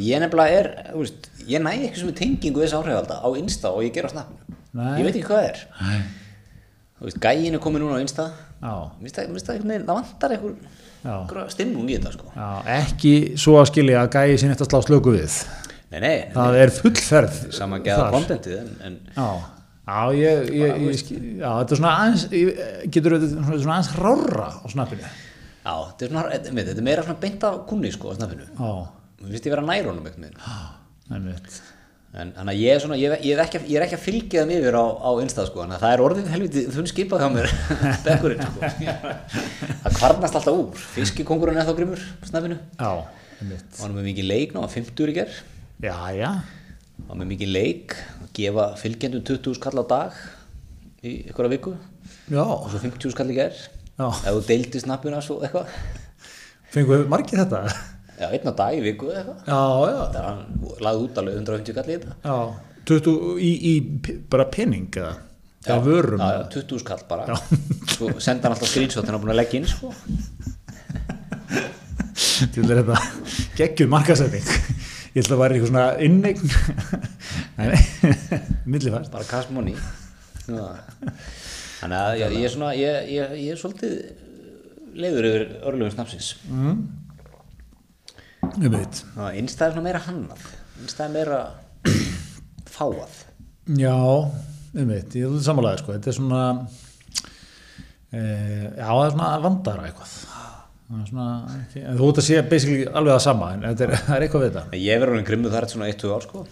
Ég 0.00 0.22
nefnilega 0.24 0.62
er, 0.62 0.70
veist, 0.96 1.28
ég 1.50 1.60
næ 1.60 1.74
ekki 1.74 2.00
sem 2.00 2.14
tengingu 2.16 2.64
þess 2.64 2.78
áhrifalda 2.80 3.20
á 3.20 3.28
Insta 3.36 3.74
og 3.74 3.84
ég 3.84 3.92
ger 3.92 4.08
á 4.08 4.10
snappinu. 4.14 4.56
Nei. 4.80 4.90
ég 5.02 5.04
veit 5.04 5.12
ekki 5.18 5.26
hvað 5.28 5.42
það 5.42 5.50
er. 5.50 5.62
Nei. 5.84 6.00
þú 6.96 7.08
veist, 7.10 7.20
gæin 7.28 7.58
er 7.58 7.64
komið 7.68 7.84
núna 7.84 8.00
á 8.00 8.04
Insta. 8.06 8.30
Já, 8.60 8.74
Mér 9.00 9.14
finnst 9.20 9.52
það, 9.52 9.86
vantar 9.88 10.36
einhver, 10.36 11.46
stimmung 11.52 11.88
í 11.88 11.96
þetta 11.96 12.16
sko. 12.16 12.32
Já, 12.32 12.48
ekki 12.80 13.14
svo 13.40 13.60
að 13.60 13.70
skilja 13.74 14.02
að 14.04 14.12
Gæi 14.16 14.40
sinni 14.40 14.56
eftir 14.56 14.68
að 14.68 14.74
slá 14.74 14.88
slöku 14.88 15.14
við. 15.16 15.38
Nei, 15.90 16.00
nei, 16.04 16.16
það 16.34 16.58
er 16.60 16.72
fullferð 16.76 17.38
saman 17.56 17.82
geða 17.82 18.10
kontentið 18.12 18.60
en, 18.60 18.76
en 18.86 18.98
Já, 19.90 20.02
já, 20.14 20.30
ég, 20.46 20.52
ég, 20.54 20.84
ég, 20.86 21.24
já, 21.40 21.48
þetta 21.48 21.74
er 21.74 21.80
svona 21.80 21.92
aðeins, 21.98 22.24
getur 22.94 23.16
þetta 23.16 23.30
svona, 23.58 23.74
aðeins 23.74 23.90
rárra 23.98 24.46
á 24.62 24.66
snappinu. 24.70 25.08
Já, 25.64 25.72
þetta 25.90 26.06
er, 26.06 26.12
svona, 26.12 26.22
þetta 26.30 26.54
þetta 26.60 26.76
er 26.78 26.86
meira 26.86 27.04
svona 27.06 27.22
beint 27.24 27.46
af 27.48 27.56
kunni 27.70 27.90
sko 27.94 28.12
á 28.14 28.18
snappinu. 28.20 28.46
Já, 28.54 28.70
Mér 29.20 29.34
finnst 29.34 29.48
ég 29.50 29.52
vera 29.52 29.64
nær 29.66 29.88
honum 29.90 30.06
einhvern 30.08 30.30
veginn. 30.30 30.38
einmitt. 31.10 31.58
En 32.10 32.30
þannig 32.34 32.54
að 32.56 32.60
ég 32.62 32.72
er 32.74 32.80
svona, 32.82 32.96
ég, 32.98 33.12
ég, 33.22 33.34
er 33.36 33.42
ekki, 33.44 33.58
ég 33.70 33.76
er 33.78 33.84
ekki 33.84 33.96
að 33.98 34.04
fylgja 34.06 34.42
þeim 34.42 34.52
yfir 34.56 34.78
á, 34.80 34.84
á 34.98 35.10
Insta 35.22 35.44
sko, 35.46 35.60
þannig 35.62 35.76
að 35.76 35.84
það 35.84 35.92
er 35.94 36.02
orðið 36.06 36.30
helviti 36.32 36.62
þunn 36.74 36.88
skipað 36.90 37.22
hjá 37.22 37.28
mér, 37.34 37.52
bekkurinn 38.06 38.40
sko. 38.46 38.70
Það 39.84 39.98
kvarnast 40.00 40.38
alltaf 40.40 40.56
úr, 40.56 40.80
fiskikongurinn 40.96 41.60
er 41.62 41.68
þá 41.68 41.74
grimmur 41.78 42.02
á 42.02 42.24
snappinu. 42.32 42.58
Já, 42.80 42.90
einmitt. 43.42 43.68
Og 43.76 43.84
hann 43.84 43.92
er 43.92 43.98
með 44.00 44.08
mikið 44.08 44.28
leik 44.32 44.56
ná, 44.56 44.62
50 44.74 45.12
í 45.12 45.16
ger. 45.20 45.36
Já, 45.84 45.94
já, 46.18 46.30
Er 47.08 47.16
með 47.18 47.30
mikið 47.32 47.50
leik, 47.54 47.94
að 48.20 48.32
gefa 48.36 48.66
fylgjendum 48.80 49.22
20 49.26 49.56
skall 49.58 49.80
á 49.80 49.84
dag 49.90 50.18
í 51.06 51.14
ykkur 51.30 51.48
viku. 51.52 51.72
já, 52.30 52.42
Og 52.44 52.68
svo 52.70 52.78
50 52.82 53.14
skall 53.14 53.30
í 53.32 53.38
ger. 53.38 53.56
Já. 54.00 54.08
Ef 54.08 54.34
þú 54.36 54.42
deildi 54.48 54.82
snappinu 54.82 55.22
svo 55.24 55.38
eitthvað. 55.40 55.72
fengu 56.74 57.00
margir 57.10 57.40
þetta? 57.42 57.62
Já, 58.20 58.28
einn 58.30 58.50
á 58.50 58.52
dag 58.52 58.76
í 58.76 58.82
viku 58.84 59.08
eða 59.10 59.22
eitthvað. 59.22 59.40
Það 59.48 60.28
hann 60.28 60.44
lagði 60.84 61.06
út 61.06 61.18
alveg 61.22 61.40
150 61.40 61.78
kall 61.78 61.88
í 61.88 61.96
þetta. 61.96 62.16
já, 62.24 62.36
20 62.90 63.40
í, 63.40 63.50
í 63.70 63.74
bara 64.32 64.46
penning 64.52 64.90
eða? 64.92 65.14
Já. 65.66 65.76
Já, 65.76 66.28
já, 66.36 66.42
20 66.56 66.78
skall 66.80 67.02
bara. 67.08 67.36
Svo 67.94 68.12
senda 68.20 68.48
hann 68.48 68.54
alltaf 68.56 68.70
screenshot 68.70 69.04
hann 69.04 69.16
er 69.18 69.20
búin 69.24 69.34
að 69.34 69.40
leggja 69.42 69.60
inn, 69.60 69.68
sko. 69.68 69.92
til 72.54 72.64
þetta 72.64 72.96
geggjum 73.58 73.90
markasetting 73.92 74.46
ég 75.10 75.20
held 75.20 75.26
að 75.26 75.32
það 75.34 75.42
væri 75.42 75.58
eitthvað 75.58 75.72
svona 75.72 75.86
innegn 76.06 76.44
millifært. 78.72 79.10
Bara 79.12 79.28
Já. 80.50 80.64
þannig 81.80 81.98
að 82.00 82.18
ég, 82.20 82.34
ég 82.40 82.46
er 82.48 82.54
svona 82.54 82.72
ég, 82.78 83.10
ég, 83.14 83.34
ég 83.44 83.54
er 83.54 83.60
svolítið 83.60 83.94
leiður 85.00 85.28
yfir 85.30 85.44
örlöfum 85.70 85.94
snapsins 85.94 86.30
innstæð 89.38 89.66
er 89.68 89.74
svona 89.76 89.86
meira 89.86 90.00
hannað. 90.06 90.46
Innstæð 90.80 91.04
er 91.06 91.12
meira 91.14 91.40
fáað. 92.76 93.18
Já, 93.78 93.96
veit, 94.74 95.14
ég 95.18 95.26
er 95.28 95.44
samanlega 95.44 95.82
sko. 95.82 95.94
þetta 95.94 96.10
er 96.10 96.16
svona 96.16 96.42
e, 98.10 98.20
já, 98.20 98.88
það 98.88 99.04
er 99.04 99.14
svona 99.14 99.30
vandara 99.44 99.86
eitthvað 99.90 100.14
þú 100.90 102.08
ert 102.10 102.18
að 102.18 102.26
sé 102.26 102.40
basically 102.50 102.84
alveg 102.90 103.14
það 103.14 103.24
sama 103.28 103.50
en 103.54 103.66
þetta 103.68 103.84
er, 103.86 103.92
það 104.08 104.14
er 104.16 104.24
eitthvað 104.26 104.44
við 104.44 104.52
þetta. 104.56 104.80
Ég 104.82 105.02
verður 105.02 105.18
hann 105.20 105.28
grimmu 105.28 105.52
þar 105.52 105.66
svona 105.70 105.90
1-2 105.92 106.14
ár 106.16 106.24
sko. 106.26 106.44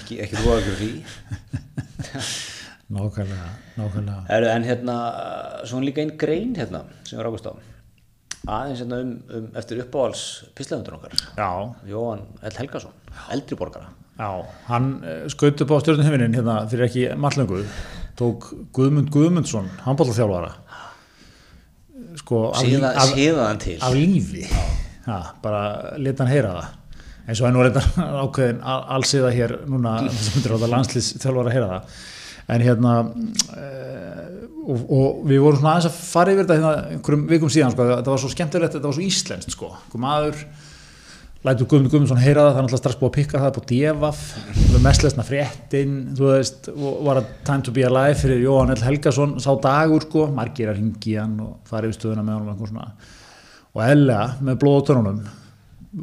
Ekki, 0.00 0.20
ekki 0.24 0.40
þú 0.40 0.52
að 0.54 0.60
ekki 0.62 0.76
því. 0.80 0.90
Nákvæmlega, 2.96 3.48
nákvæmlega. 3.74 4.20
Heru, 4.30 4.46
en 4.52 4.64
hérna, 4.64 4.96
svo 5.66 5.80
hann 5.80 5.86
líka 5.88 6.04
einn 6.04 6.12
grein 6.20 6.52
hérna 6.54 6.84
sem 7.04 7.18
var 7.18 7.28
águst 7.28 7.48
á. 7.50 7.52
Aðeins 8.46 8.82
hérna 8.84 9.00
um, 9.02 9.12
um 9.34 9.48
eftir 9.58 9.80
uppáhals 9.82 10.22
pislefndur 10.54 10.94
okkar. 11.00 11.16
Já, 11.34 11.50
Jóhann 11.90 12.22
L. 12.46 12.54
Helgason, 12.60 12.94
eldri 13.34 13.58
borgara. 13.58 13.90
Já, 14.16 14.30
hann 14.70 14.92
eh, 15.02 15.24
skaut 15.34 15.60
upp 15.60 15.74
á 15.74 15.82
stjórnum 15.82 16.06
heiminin 16.06 16.38
hérna 16.38 16.60
fyrir 16.70 16.86
ekki 16.86 17.08
marglöngu 17.20 17.64
tók 18.16 18.46
Guðmund 18.72 19.10
Guðmundsson 19.12 19.66
handbóllaþjálfara 19.84 20.54
sko 22.22 22.42
af, 22.50 22.62
síðan, 22.64 22.88
af, 22.92 23.12
síðan 23.14 23.60
til. 23.62 23.76
af 23.82 23.94
lífi. 23.96 24.44
Ha, 25.06 25.20
bara 25.42 25.62
leta 26.02 26.24
hann 26.24 26.32
heyra 26.32 26.52
það. 26.56 26.74
Eins 27.26 27.40
og 27.42 27.48
hann 27.48 27.58
var 27.58 27.68
eitthvað 27.70 28.18
ákveðin 28.24 28.60
al- 28.62 28.84
allsiða 28.96 29.32
hér 29.34 29.56
núna 29.66 29.96
landslýsþjálfara 30.74 31.50
að 31.50 31.56
heyra 31.56 31.70
það. 31.72 31.96
En 32.54 32.62
hérna 32.62 32.92
e, 33.58 33.70
og, 34.66 34.82
og 34.86 35.24
við 35.26 35.40
vorum 35.42 35.58
svona 35.58 35.72
aðeins 35.74 35.88
að 35.90 35.96
fara 35.98 36.34
yfir 36.34 36.44
þetta 36.46 36.58
hérna 36.60 36.92
einhverjum 36.94 37.24
vikum 37.32 37.50
síðan 37.50 37.74
sko, 37.74 37.86
þetta 37.90 38.12
var 38.14 38.22
svo 38.22 38.30
skemmtilegt, 38.30 38.76
þetta 38.76 38.86
var 38.90 38.96
svo 38.98 39.06
íslenskt 39.06 39.54
sko, 39.56 39.72
einhver 39.80 40.02
maður 40.04 40.44
lætur 41.44 41.68
Guðmund 41.70 41.92
Guðmundsson 41.92 42.20
heyra 42.20 42.46
það, 42.46 42.50
það 42.50 42.58
er 42.58 42.64
náttúrulega 42.64 42.80
strax 42.82 42.98
búið 43.00 43.10
að 43.10 43.16
pikka 43.16 43.40
það 43.42 43.52
på 43.56 43.62
Devaf, 43.70 44.20
mest 44.82 45.04
lesna 45.04 45.24
fréttin 45.26 45.96
þú 46.16 46.30
veist, 46.30 46.68
var 47.06 47.20
að 47.20 47.32
Time 47.46 47.66
to 47.66 47.74
be 47.76 47.84
Alive 47.86 48.18
fyrir 48.22 48.40
Jóhann 48.42 48.72
L. 48.74 48.84
Helgason 48.86 49.36
sá 49.42 49.50
dagur 49.62 50.06
sko, 50.06 50.26
margir 50.34 50.72
að 50.72 50.80
ringi 50.80 51.16
hann 51.20 51.36
og 51.44 51.58
fara 51.68 51.90
yfir 51.90 51.98
stöðuna 52.00 52.24
með 52.26 52.62
honum 52.64 52.80
og 53.76 53.82
Ella 53.84 54.20
með 54.40 54.58
blóð 54.62 54.80
á 54.80 54.86
törnunum 54.90 55.20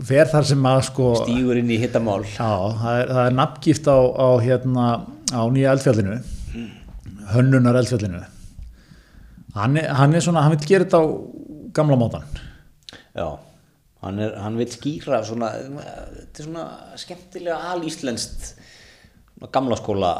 fer 0.07 0.29
þar 0.31 0.47
sem 0.49 0.69
að 0.69 0.79
sko 0.89 1.09
stígur 1.21 1.59
inn 1.59 1.69
í 1.69 1.77
hittamál. 1.81 2.21
Já, 2.25 2.53
það 2.79 3.01
er, 3.01 3.11
er 3.25 3.35
nafngift 3.37 3.89
á, 3.89 3.97
á 3.99 4.27
hérna, 4.41 4.85
á 5.29 5.41
nýja 5.53 5.73
eldfjallinu 5.75 6.21
hönnunar 7.33 7.77
eldfjallinu. 7.81 8.21
Hann 9.53 9.77
er, 9.77 9.91
hann 9.93 10.15
er 10.17 10.23
svona, 10.25 10.45
hann 10.45 10.55
vil 10.55 10.65
gera 10.65 10.87
þetta 10.87 11.01
á 11.01 11.05
gamla 11.77 11.97
mótan 11.97 12.25
já, 13.13 13.27
hann, 14.03 14.21
er, 14.23 14.35
hann 14.43 14.57
vil 14.59 14.69
skýra 14.71 15.21
svona, 15.27 15.51
þetta 15.57 16.43
er 16.43 16.49
svona 16.49 16.65
skemmtilega 16.99 17.59
alíslenskt 17.73 18.53
gamla 19.53 19.75
skóla 19.79 20.13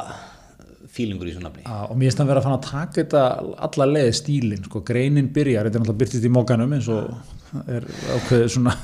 fílingur 0.94 1.28
í 1.28 1.34
svona 1.34 1.48
nafni. 1.48 1.64
Já, 1.64 1.86
og 1.88 1.96
mér 1.96 2.10
finnst 2.10 2.20
að 2.22 2.30
vera 2.30 2.42
að 2.42 2.46
fann 2.46 2.56
að 2.58 2.66
taka 2.68 2.98
þetta 3.00 3.22
alla 3.66 3.86
leið 3.90 4.10
stílinn, 4.18 4.66
sko, 4.68 4.82
greinin 4.86 5.30
byrjar 5.34 5.66
þetta 5.68 5.80
er 5.80 5.84
náttúrulega 5.84 6.02
byrtist 6.02 6.28
í 6.28 6.32
mókanum 6.34 6.76
eins 6.76 6.90
og 6.92 7.64
er 7.70 7.86
ákveðið 8.18 8.52
svona 8.54 8.74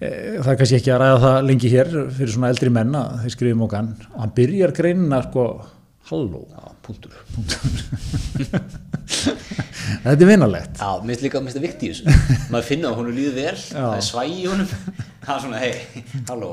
e, 0.00 0.08
það 0.08 0.50
er 0.52 0.58
kannski 0.60 0.78
ekki 0.80 0.92
að 0.94 1.00
ræða 1.02 1.22
það 1.24 1.38
lengi 1.48 1.72
hér 1.72 1.92
fyrir 2.18 2.34
svona 2.34 2.50
eldri 2.52 2.72
menn 2.74 2.98
að 2.98 3.22
þeir 3.22 3.36
skrifum 3.36 3.62
mókan 3.64 3.90
og 4.10 4.20
hann 4.22 4.34
byrjar 4.36 4.74
greinina 4.76 5.22
sko 5.28 5.46
halló, 6.10 6.42
já, 6.52 6.72
punktur. 6.84 7.12
Þetta 10.04 10.14
er 10.14 10.28
vinalegt. 10.28 10.80
Já, 10.80 10.90
mér 11.00 11.14
finnst 11.14 11.24
líka, 11.24 11.40
mér 11.40 11.52
finnst 11.52 11.60
það 11.60 11.66
vikt 11.68 11.84
í 11.84 11.92
þessu. 11.92 12.04
Maður 12.52 12.66
finna 12.68 12.90
að 12.90 12.98
hún 12.98 13.08
er 13.10 13.16
líður 13.18 13.38
vel 13.38 13.60
það 13.60 13.94
er 13.94 14.04
svægi 14.08 14.36
í 14.40 14.44
honum. 14.50 14.68
Það 15.24 15.34
er 15.36 15.40
svona, 15.46 15.62
hei, 15.62 16.04
halló. 16.28 16.50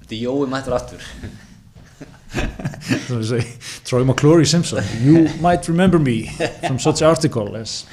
Þetta 0.00 0.16
er 0.16 0.20
Jói 0.24 0.50
mættur 0.50 0.76
aftur. 0.78 1.06
Svo 2.30 3.18
við 3.20 3.26
segi, 3.32 3.46
Troy 3.88 4.04
McClory 4.04 4.46
Simpson 4.46 4.86
you 5.02 5.24
might 5.42 5.66
remember 5.68 5.98
me 5.98 6.30
from 6.62 6.78
such 6.78 7.02
article 7.02 7.56
as 7.58 7.84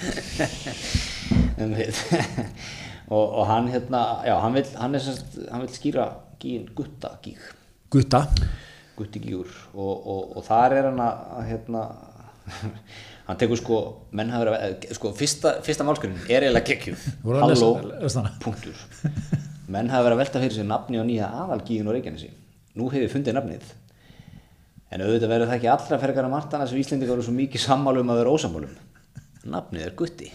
Um 1.58 1.74
og, 3.08 3.26
og 3.40 3.48
hann 3.48 3.68
hérna 3.72 4.22
já, 4.28 4.36
hann 4.44 4.54
vil, 4.54 4.66
hann 4.78 4.96
er 4.96 5.02
hann 5.52 5.62
vil 5.64 5.74
skýra 5.74 6.06
gíin 6.40 6.68
gutta 6.76 7.16
gíg. 7.24 7.40
Gutta 7.90 8.28
gutti 8.98 9.22
gígur 9.24 9.50
og, 9.74 9.94
og, 9.94 10.22
og 10.40 10.46
þar 10.48 10.76
er 10.80 10.90
hann 10.92 11.02
að 11.06 11.42
hérna 11.52 11.84
hann 13.28 13.40
tekur 13.42 13.60
sko 13.60 13.80
menn 14.16 14.32
hafa 14.34 14.46
verið 14.48 14.66
að 14.90 14.98
sko 14.98 15.12
fyrsta, 15.18 15.56
fyrsta 15.66 15.86
málskurinn 15.88 16.20
er 16.28 16.48
eiginlega 16.48 16.68
lesa- 17.52 18.24
halló, 18.24 18.36
punktur. 18.44 18.78
Menn 19.74 19.90
hafa 19.92 20.06
verið 20.08 20.16
að 20.16 20.22
velta 20.22 20.40
fyrir 20.46 20.56
sér 20.56 20.68
nafni 20.70 20.96
á 20.96 21.04
nýja 21.04 21.28
aðalgíðin 21.44 21.90
og 21.92 21.98
reykjanesi. 21.98 22.30
Nú 22.80 22.88
hefur 22.94 23.10
fundið 23.18 23.36
nafnið. 23.36 23.66
En 24.96 25.02
auðvitað 25.04 25.32
verður 25.34 25.50
það 25.50 25.58
ekki 25.58 25.70
allra 25.74 25.98
fergar 26.00 26.28
að 26.30 26.32
martana 26.32 26.68
sem 26.70 26.80
Íslendingar 26.80 27.18
eru 27.18 27.26
svo 27.28 27.34
mikið 27.36 27.66
sammálu 27.66 28.00
um 28.06 28.14
að 28.14 28.22
vera 28.22 28.32
ósammálum 28.38 28.78
nafnið 29.52 29.84
er 29.90 29.96
gutti. 30.00 30.30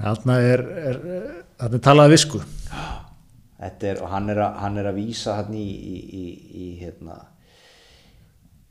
Þarna 0.00 0.38
er, 0.40 0.62
er 0.88 0.98
þarna 1.60 1.76
er 1.76 1.84
talað 1.84 2.14
visku. 2.14 2.40
Þetta 2.40 2.86
er, 3.60 4.00
og 4.00 4.08
hann 4.08 4.30
er 4.32 4.40
að, 4.40 4.56
hann 4.62 4.80
er 4.80 4.88
að 4.90 5.00
vísa 5.00 5.36
hann 5.40 5.52
í, 5.56 5.66
í, 5.66 5.98
í, 6.20 6.24
í 6.64 6.68
hérna 6.80 7.18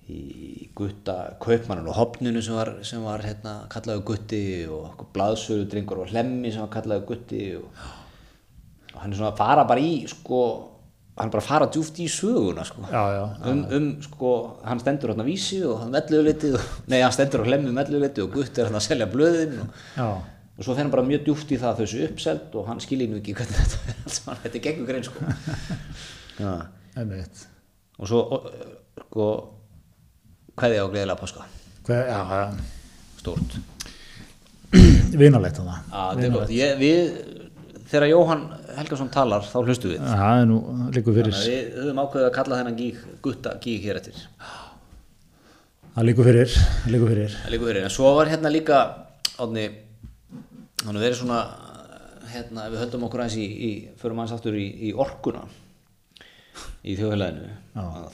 í 0.10 0.70
gutta 0.78 1.36
kaupmannan 1.42 1.90
og 1.92 1.98
hopninu 2.00 2.42
sem 2.42 2.58
var, 2.58 2.72
sem 2.88 3.04
var 3.06 3.22
hérna 3.22 3.60
kallaðu 3.70 4.06
gutti 4.08 4.42
og 4.74 5.06
blaðsölu 5.14 5.68
drengur 5.70 6.02
og 6.04 6.10
hlemmi 6.14 6.52
sem 6.54 6.64
var 6.64 6.72
kallaðu 6.74 7.06
gutti 7.12 7.44
og, 7.60 7.68
og 8.96 8.98
hann 9.04 9.14
er 9.14 9.20
svona 9.20 9.32
að 9.36 9.42
fara 9.44 9.68
bara 9.70 9.84
í 9.86 9.94
sko, 10.10 10.42
hann 11.20 11.30
er 11.30 11.36
bara 11.36 11.44
að 11.46 11.52
fara 11.52 11.70
djúft 11.70 12.02
í 12.02 12.08
söguna 12.10 12.66
sko. 12.66 12.88
Já, 12.90 13.04
já, 13.20 13.24
um, 13.52 13.62
um 13.78 13.88
sko, 14.06 14.34
hann 14.66 14.82
stendur 14.82 15.14
hérna 15.14 15.28
á 15.28 15.30
vísi 15.30 15.62
og 15.68 15.84
hann 15.84 15.94
melluðu 15.94 16.26
litið 16.32 16.58
og, 16.58 16.68
nei, 16.90 17.00
hann 17.04 17.16
stendur 17.16 17.46
á 17.46 17.50
hlemmi 17.52 17.76
melluðu 17.76 18.04
litið 18.08 18.26
og 18.26 18.36
gutti 18.40 18.64
er 18.64 18.72
hérna 18.72 18.82
að 18.82 18.88
selja 18.90 19.10
blöðin 19.14 19.58
og, 19.62 19.88
já, 19.94 20.10
og 20.60 20.66
svo 20.66 20.76
fer 20.76 20.84
hann 20.84 20.92
bara 20.92 21.06
mjög 21.08 21.24
djúpt 21.24 21.54
í 21.56 21.60
það 21.60 21.70
að 21.72 21.80
þessu 21.84 22.02
uppselt 22.10 22.58
og 22.60 22.68
hann 22.68 22.82
skilji 22.84 23.08
nú 23.08 23.22
ekki 23.22 23.36
hvernig 23.38 23.56
þetta 23.62 23.80
er 23.80 24.02
allt 24.04 24.16
saman, 24.18 24.42
þetta 24.44 24.60
er 24.60 24.66
gegn 24.68 24.90
grein 24.90 25.08
sko. 25.08 25.20
Einmitt. 27.00 27.46
Og 28.00 28.12
svo 28.12 28.20
sko 29.06 29.30
hverði 30.60 30.84
á 30.84 30.86
gleðilega 30.92 31.20
páska. 31.20 31.48
Hver, 31.88 32.06
já, 32.12 32.20
já, 32.36 32.44
stórt. 33.22 33.60
Vinalegt 35.24 35.64
er 35.64 37.40
þegar 37.90 38.10
Jóhann 38.12 38.46
Helgason 38.78 39.10
talar 39.14 39.46
þá 39.48 39.58
hlustu 39.64 39.92
við. 39.92 40.00
Já, 40.04 40.14
það 40.20 40.42
er 40.42 40.48
nú 40.50 40.58
líku 40.94 41.14
fyrir. 41.16 41.38
Við 41.42 41.78
höfum 41.80 42.02
ákveðið 42.04 42.28
að 42.28 42.34
kalla 42.36 42.60
þennan 42.60 42.78
gíg 42.78 43.00
gutta 43.26 43.54
gíg 43.64 43.86
hér 43.88 44.00
eftir. 44.02 44.20
Það 45.96 46.06
líku 46.06 46.26
fyrir, 46.28 46.58
það 46.84 46.94
líku 46.94 47.10
fyrir. 47.10 47.38
Það 47.38 47.56
líka 47.56 47.70
fyrir, 47.72 47.88
en 47.88 47.96
svo 47.96 48.12
var 48.20 48.30
hérna 48.30 48.52
líka 48.54 48.82
átni, 49.42 49.66
hann 50.86 51.02
verið 51.02 51.20
svona 51.22 51.40
hérna, 52.30 52.68
ef 52.68 52.76
við 52.76 52.84
höldum 52.84 53.08
okkur 53.08 53.24
aðeins 53.24 53.40
í, 53.42 53.48
í 53.50 53.72
förum 54.00 54.22
aðeins 54.22 54.38
aftur 54.38 54.60
í, 54.60 54.68
í 54.90 54.94
orkuna 54.94 55.48
í 56.84 56.96
þjóðfélaginu 56.98 57.50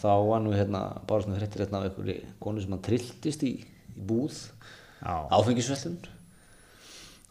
þá 0.02 0.12
var 0.30 0.42
nú 0.44 0.54
hérna 0.56 0.82
bara 1.08 1.26
svona 1.26 1.40
fréttir 1.40 1.66
hérna 1.66 1.82
af 1.82 1.90
einhverju 1.90 2.18
konu 2.42 2.64
sem 2.64 2.74
hann 2.74 2.84
trilltist 2.86 3.46
í, 3.46 3.54
í 3.96 4.06
búð. 4.08 4.38
Já. 5.06 5.28
áfengisverslun. 5.30 5.98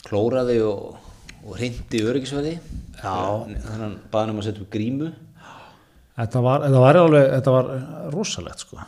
Klóraði 0.04 0.60
og, 0.62 0.98
og 1.42 1.58
hrindi 1.58 2.02
öryggisverði. 2.04 2.56
Þannig 3.00 3.64
að 3.64 3.80
hann 3.82 3.96
baði 4.12 4.20
hann 4.20 4.34
um 4.34 4.42
að 4.42 4.48
setja 4.48 4.64
upp 4.64 4.72
grímu. 4.74 5.10
Þetta 6.14 6.42
var, 6.44 6.66
þetta 6.68 6.82
var 6.84 7.00
alveg, 7.00 7.28
þetta 7.32 7.54
var 7.56 7.70
rosalegt 8.14 8.62
sko. 8.62 8.84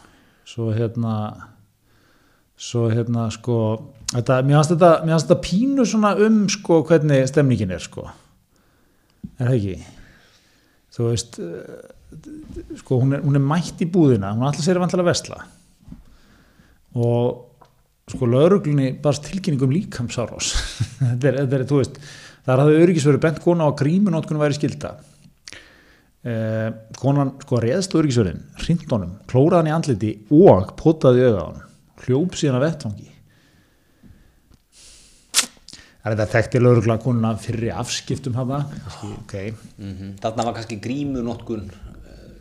Svo 0.46 0.68
hérna, 0.76 1.14
svo 2.54 2.84
hérna 2.92 3.26
sko, 3.34 3.58
þetta, 4.12 4.40
mér 4.46 4.58
fannst 4.58 4.74
þetta, 4.74 4.92
þetta 5.08 5.38
pínu 5.44 5.86
svona 5.88 6.14
um 6.26 6.44
sko 6.52 6.82
hvernig 6.86 7.26
stemningin 7.30 7.74
er 7.76 7.82
sko. 7.84 8.06
Er 9.36 9.50
það 9.50 9.56
ekki? 9.56 9.76
Þú 10.96 11.08
veist, 11.10 11.40
eh, 11.42 12.76
sko 12.80 13.00
hún 13.02 13.16
er, 13.16 13.24
hún 13.26 13.36
er 13.36 13.44
mætt 13.44 13.82
í 13.84 13.90
búðina, 13.90 14.32
hún 14.36 14.46
alltaf 14.46 14.64
sér 14.64 14.80
vantilega 14.80 15.10
vesla. 15.10 15.42
Og 16.96 17.42
sko 18.12 18.28
lauruglunni 18.30 18.94
bara 19.02 19.26
tilkynning 19.26 19.66
um 19.66 19.74
líkamsárós. 19.74 20.54
þetta 21.02 21.32
er, 21.32 21.42
þetta 21.42 21.58
er, 21.58 21.66
þú 21.68 21.82
veist, 21.82 22.00
þar 22.46 22.62
hafði 22.62 22.80
öryggisverið 22.84 23.22
bent 23.26 23.42
kona 23.44 23.66
á 23.66 23.68
að 23.72 23.78
grímunótkunum 23.82 24.44
væri 24.44 24.56
skilda 24.56 24.94
eh, 26.26 26.70
konan 27.00 27.34
sko 27.42 27.60
reðst 27.62 27.96
öryggisverðin, 27.98 28.42
hrind 28.62 28.86
honum 28.92 29.16
klóraði 29.30 29.58
hann 29.58 29.70
í 29.70 29.74
andliti 29.76 30.12
og 30.34 30.72
potaði 30.78 31.26
auða 31.26 31.42
á 31.42 31.46
hann 31.48 31.62
hljóp 32.06 32.38
síðan 32.38 32.60
að 32.60 32.66
vettfangi 32.68 33.10
Það 36.06 36.12
er 36.12 36.20
þetta 36.20 36.32
þekkti 36.36 36.58
lögurgla 36.62 36.94
konuna 37.02 37.32
fyrir 37.42 37.72
afskiptum 37.74 38.36
hafa, 38.38 38.60
kannski, 38.84 39.08
ok. 39.24 39.32
mm 39.82 40.10
Þarna 40.22 40.44
var 40.46 40.54
kannski 40.54 40.76
grímu 40.84 41.24
notkun 41.26 41.64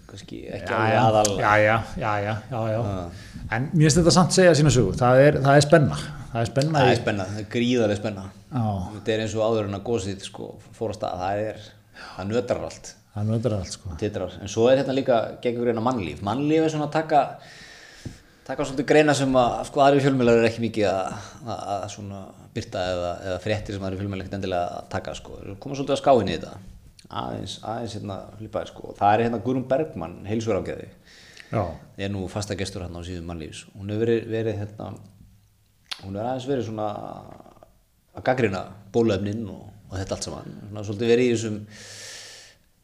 kannski 0.05 0.43
ekki 0.53 0.69
Já, 0.69 0.75
alveg 0.77 0.99
aðal 1.01 1.31
já, 1.39 1.53
já, 1.63 1.77
já, 1.97 2.11
já, 2.21 2.35
já, 2.51 2.59
já. 2.75 2.83
En 3.57 3.65
mér 3.71 3.87
finnst 3.87 3.97
þetta 4.03 4.13
samt 4.13 4.37
segja 4.37 4.53
sína 4.59 4.73
sögu, 4.75 4.93
það 4.99 5.21
er, 5.23 5.39
það 5.47 5.57
er 5.57 5.65
spenna, 5.65 5.97
það 6.29 6.43
er 6.43 6.51
spenna 6.51 6.83
Það 6.83 6.91
er 6.91 7.01
spenna, 7.01 7.25
það 7.31 7.41
er 7.41 7.49
gríðarlega 7.55 8.01
spenna. 8.03 8.27
Já, 8.53 8.67
Þetta 8.93 9.15
er 9.15 9.25
eins 9.25 9.35
og 9.39 9.47
áður 9.49 9.71
en 9.71 9.79
að 9.79 9.83
gósið 9.89 10.29
sko, 10.29 10.51
fór 10.77 10.93
að 10.93 11.03
það 11.09 11.41
er 11.49 11.65
það 12.05 12.31
nötrar 12.35 12.65
allt, 12.69 12.93
það 13.15 13.29
nöður 13.31 13.57
allt, 13.57 13.75
sko. 13.79 13.97
titrar. 14.05 14.39
En 14.45 14.51
svo 14.51 14.69
er 14.69 14.83
hérna 14.83 14.95
líka 14.95 15.19
gegn 15.43 15.61
greina 15.63 15.83
mannlíf. 15.83 16.21
Mannlíf 16.25 16.67
er 16.67 16.73
svona 16.75 16.89
að 16.91 16.97
taka 16.99 17.21
taka 18.45 18.65
svolítið 18.65 18.87
greina 18.89 19.15
sem 19.17 19.33
að 19.39 19.55
sko 19.69 19.81
aðri 19.81 20.03
fjölmjölar 20.05 20.39
er 20.39 20.47
ekki 20.49 20.63
mikið 20.63 20.87
að, 20.91 21.85
svona 21.93 22.21
byrta 22.55 22.83
eða, 22.91 23.11
eða 23.29 23.41
fréttir 23.43 23.75
sem 23.75 23.85
aðri 23.87 23.99
fjölmjölar 24.01 24.25
ekkert 24.25 24.37
endilega 24.39 24.79
að 24.79 24.87
taka 24.93 25.15
sko, 25.17 25.39
koma 25.61 25.77
svolítið 25.77 25.95
að 25.95 26.01
skáinn 26.03 26.29
í 26.29 26.35
þetta. 26.35 26.53
Aðeins, 27.05 27.55
aðeins 27.61 27.95
hérna 27.97 28.17
flipaði 28.37 28.71
sko. 28.71 28.93
Það 28.97 29.15
er 29.15 29.23
hérna 29.25 29.41
Guðrún 29.45 29.67
Bergmann, 29.69 30.15
heilsurákjaði 30.25 30.87
Já, 31.51 31.61
er 32.01 32.09
nú 32.13 32.25
fasta 32.29 32.57
gestur 32.57 32.85
hérna 32.85 33.01
á 33.01 33.07
síðum 33.07 33.29
mannlífs. 33.29 33.65
Hún 33.75 33.91
hefur 33.93 34.05
verið, 34.07 34.29
verið 34.33 34.59
hérna 34.61 34.89
hún 36.01 36.15
hefur 36.15 36.25
aðeins 36.25 36.47
verið 36.49 36.67
svona 36.69 36.89
að 38.15 38.25
gaggrina 38.25 38.63
bólöfnin 38.93 39.45
og, 39.53 39.69
og 39.91 39.97
þetta 39.99 40.17
allt 40.17 40.27
saman. 40.27 40.59
Svona 40.69 40.85
svolítið 40.87 41.13
verið 41.13 41.29
í 41.29 41.33
þessum 41.35 41.59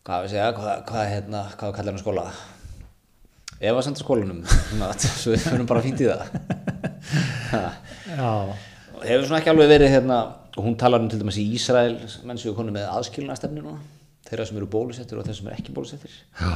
hvað 0.07 0.26
við 0.26 0.34
segja, 0.34 0.49
hvað, 0.57 0.84
hvað, 0.89 1.07
hérna, 1.16 1.43
hvað 1.57 1.76
ef 3.62 3.78
að 3.78 3.84
senda 3.88 4.01
skólanum. 4.01 4.41
Svo 5.22 5.36
við 5.36 5.45
finnum 5.45 5.70
bara 5.70 5.84
fínt 5.86 6.01
í 6.01 6.09
það. 6.09 6.22
Já, 8.12 8.30
hefur 9.05 9.26
svona 9.28 9.39
ekki 9.41 9.51
alveg 9.53 9.70
verið 9.72 9.93
hérna 9.95 10.20
og 10.51 10.66
hún 10.66 10.76
talar 10.80 11.01
um 11.03 11.09
til 11.12 11.20
dæmis 11.22 11.38
í 11.39 11.45
Ísrael 11.55 11.95
menn 12.28 12.39
sem 12.39 12.49
við 12.51 12.57
konum 12.57 12.76
með 12.76 12.89
aðskilnaðstefnu 12.97 13.64
núna. 13.64 13.80
Þeirra 14.28 14.45
sem 14.47 14.57
eru 14.59 14.68
bólusettir 14.72 15.20
og 15.20 15.28
þeir 15.28 15.38
sem 15.39 15.47
eru 15.49 15.57
ekki 15.59 15.74
bólusettir. 15.76 16.14
Já. 16.39 16.51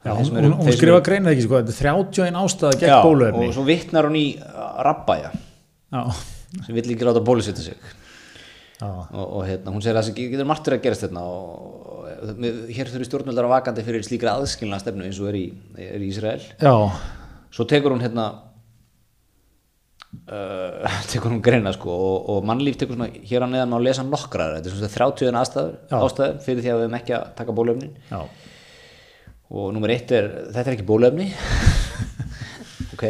Já, 0.00 0.14
hún, 0.16 0.30
hún, 0.32 0.54
hún 0.62 0.72
skrifa 0.72 0.94
eru- 0.96 1.04
greinað 1.04 1.34
ekki, 1.34 1.42
sko, 1.44 1.58
þetta 1.60 1.72
er 1.74 1.88
31 1.92 2.36
ástæða 2.40 2.76
gegn 2.80 2.88
Já, 2.88 2.98
bóluefni. 3.04 3.48
og 3.50 3.56
svo 3.56 3.64
vittnar 3.66 4.06
hún 4.08 4.14
í 4.16 4.22
uh, 4.40 4.78
Rabbæja 4.86 5.28
Já, 5.92 6.00
sem 6.64 6.72
vill 6.78 6.94
ekki 6.94 7.04
láta 7.04 7.20
bólusetja 7.26 7.66
sig. 7.66 7.82
Já, 8.80 8.86
og, 8.88 9.26
og 9.26 9.42
hérna, 9.44 9.74
hún 9.74 9.84
segir 9.84 9.98
að 10.00 10.08
það 10.08 10.22
getur 10.22 10.48
margt 10.48 10.70
verið 10.70 10.80
að 10.80 10.86
gerast 10.86 11.04
hérna 11.04 11.26
og, 11.28 11.89
hér 12.20 12.90
þurfi 12.90 13.08
stjórnvöldar 13.08 13.48
að 13.48 13.54
vakandi 13.54 13.84
fyrir 13.86 14.04
slíkra 14.04 14.36
aðskilna 14.38 14.80
stefnu 14.82 15.06
eins 15.06 15.20
og 15.22 15.30
er 15.30 15.40
í, 15.40 15.46
er 15.80 16.02
í 16.02 16.10
Ísrael. 16.10 16.42
Já, 16.60 16.74
svo 17.54 17.66
tekur 17.70 17.94
hún 17.94 18.04
hérna 18.04 18.26
uh, 20.28 21.00
tekur 21.12 21.32
hún 21.32 21.42
greina 21.44 21.72
sko 21.76 21.94
og, 21.94 22.30
og 22.34 22.46
mannlíf 22.48 22.78
tekur 22.80 22.98
svona 22.98 23.10
hér 23.14 23.46
á 23.46 23.48
neðan 23.48 23.72
má 23.72 23.78
lesa 23.82 24.04
nokkrar, 24.06 24.58
þetta 24.58 24.72
er 24.72 24.76
svona 24.76 24.94
30 25.40 25.40
ástæður, 26.00 26.38
fyrir 26.44 26.64
því 26.64 26.72
að 26.72 26.80
við 26.80 26.86
hefum 26.86 26.98
ekki 27.00 27.16
að 27.18 27.26
taka 27.40 27.56
bólöfnin 27.56 27.94
já, 28.10 28.20
og 29.50 29.72
nummer 29.74 29.94
eitt 29.94 30.14
er, 30.14 30.30
þetta 30.50 30.66
er 30.66 30.76
ekki 30.76 30.88
bólöfni 30.90 31.30
ok. 32.94 33.06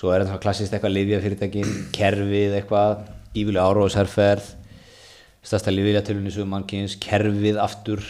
Svo 0.00 0.14
er 0.14 0.22
þetta 0.24 0.40
klassist 0.40 0.72
eitthvað 0.72 0.94
livjafyrirtækin, 0.94 1.72
kerfið 1.92 2.54
eitthvað, 2.56 3.02
ívilega 3.36 3.66
áróðsherferð 3.68 4.54
stærsta 5.46 5.72
livjatilunni 5.72 6.32
sem 6.34 6.50
mannkins, 6.50 6.98
kerfið 7.00 7.60
aftur. 7.62 8.04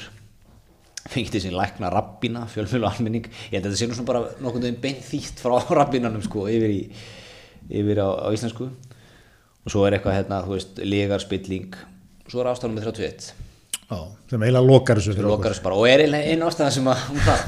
Fengið 1.10 1.46
sín 1.46 1.56
lækna 1.56 1.88
rabbina, 1.90 2.44
fjölmjölu 2.50 2.86
almenning. 2.86 3.30
Ég 3.50 3.58
held 3.58 3.64
að 3.64 3.72
þetta 3.72 3.80
sé 3.80 3.88
nú 3.88 3.96
svona 3.96 4.10
bara 4.10 4.24
nokkuð 4.42 4.66
veginn 4.66 4.82
beint 4.82 5.06
þýtt 5.06 5.40
frá 5.42 5.56
rabbinanum 5.80 6.24
sko 6.26 6.44
yfir, 6.52 6.74
í, 6.74 6.82
yfir 7.80 8.02
á, 8.04 8.08
á 8.24 8.28
íslensku. 8.36 8.68
Og 9.60 9.72
svo 9.72 9.86
er 9.86 9.96
eitthvað 9.96 10.20
hérna, 10.20 10.42
þú 10.44 10.56
veist, 10.56 10.84
legar, 10.84 11.22
spilling 11.22 11.78
svo 12.30 12.42
er 12.42 12.50
ástæðan 12.52 12.76
með 12.76 12.90
31 12.90 13.30
Já, 13.90 13.96
sem 14.30 14.42
eiginlega 14.44 14.62
lokar 14.62 15.00
þessu 15.00 15.24
lokar 15.24 15.50
þessu 15.50 15.64
bara. 15.64 15.78
Og 15.80 15.88
er 15.90 16.04
eiginlega 16.04 16.30
einn 16.30 16.44
ástæðan 16.46 16.74
sem 16.76 16.90
að 16.92 17.00
um 17.10 17.16
það, 17.24 17.40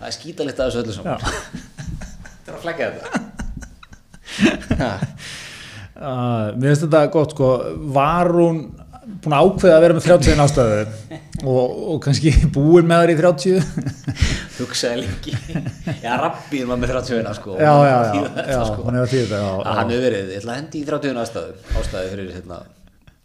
það 0.00 0.06
er 0.08 0.14
skítalitt 0.16 0.62
að 0.62 0.70
þessu 0.70 0.80
öllu 0.80 0.94
saman. 0.96 1.20
Þetta 2.40 2.50
er 2.50 2.56
að 2.56 2.64
flækja 2.64 2.88
þetta. 2.90 3.08
Ha. 4.80 4.90
Uh, 6.00 6.54
mér 6.56 6.70
finnst 6.70 6.86
þetta 6.86 7.00
gott 7.12 7.34
sko, 7.34 7.46
var 7.92 8.30
hún 8.32 8.62
búin 9.24 9.36
að 9.36 9.46
ákveða 9.46 9.76
að 9.76 9.84
vera 9.84 9.96
með 9.96 10.06
31 10.08 10.42
ástæðu 10.44 10.80
og, 11.50 11.78
og 11.92 12.00
kannski 12.04 12.32
búin 12.54 12.88
með 12.88 13.04
þær 13.04 13.12
í 13.12 13.16
30 13.20 13.62
hugsaði 14.60 15.04
lengi. 15.04 15.36
Já, 16.04 16.12
rabbin 16.20 16.68
var 16.68 16.80
með 16.82 16.92
31 16.96 17.38
sko. 17.38 17.56
Já, 17.60 17.72
já, 17.86 17.96
já, 18.10 18.26
já, 18.50 18.60
sko. 18.68 18.84
hann 18.86 19.00
hefur 19.00 19.12
tíð 19.14 19.24
þetta 19.30 19.40
hann 19.78 19.94
hefur 19.94 20.04
verið, 20.06 20.34
ég 20.34 20.42
ætla 20.42 20.54
að 20.54 20.60
hendi 20.60 20.82
í 20.82 20.84
31 20.90 21.22
ástæðu 21.24 21.80
ástæðu 21.80 22.12
fyrir 22.14 22.30
hérna 22.36 22.60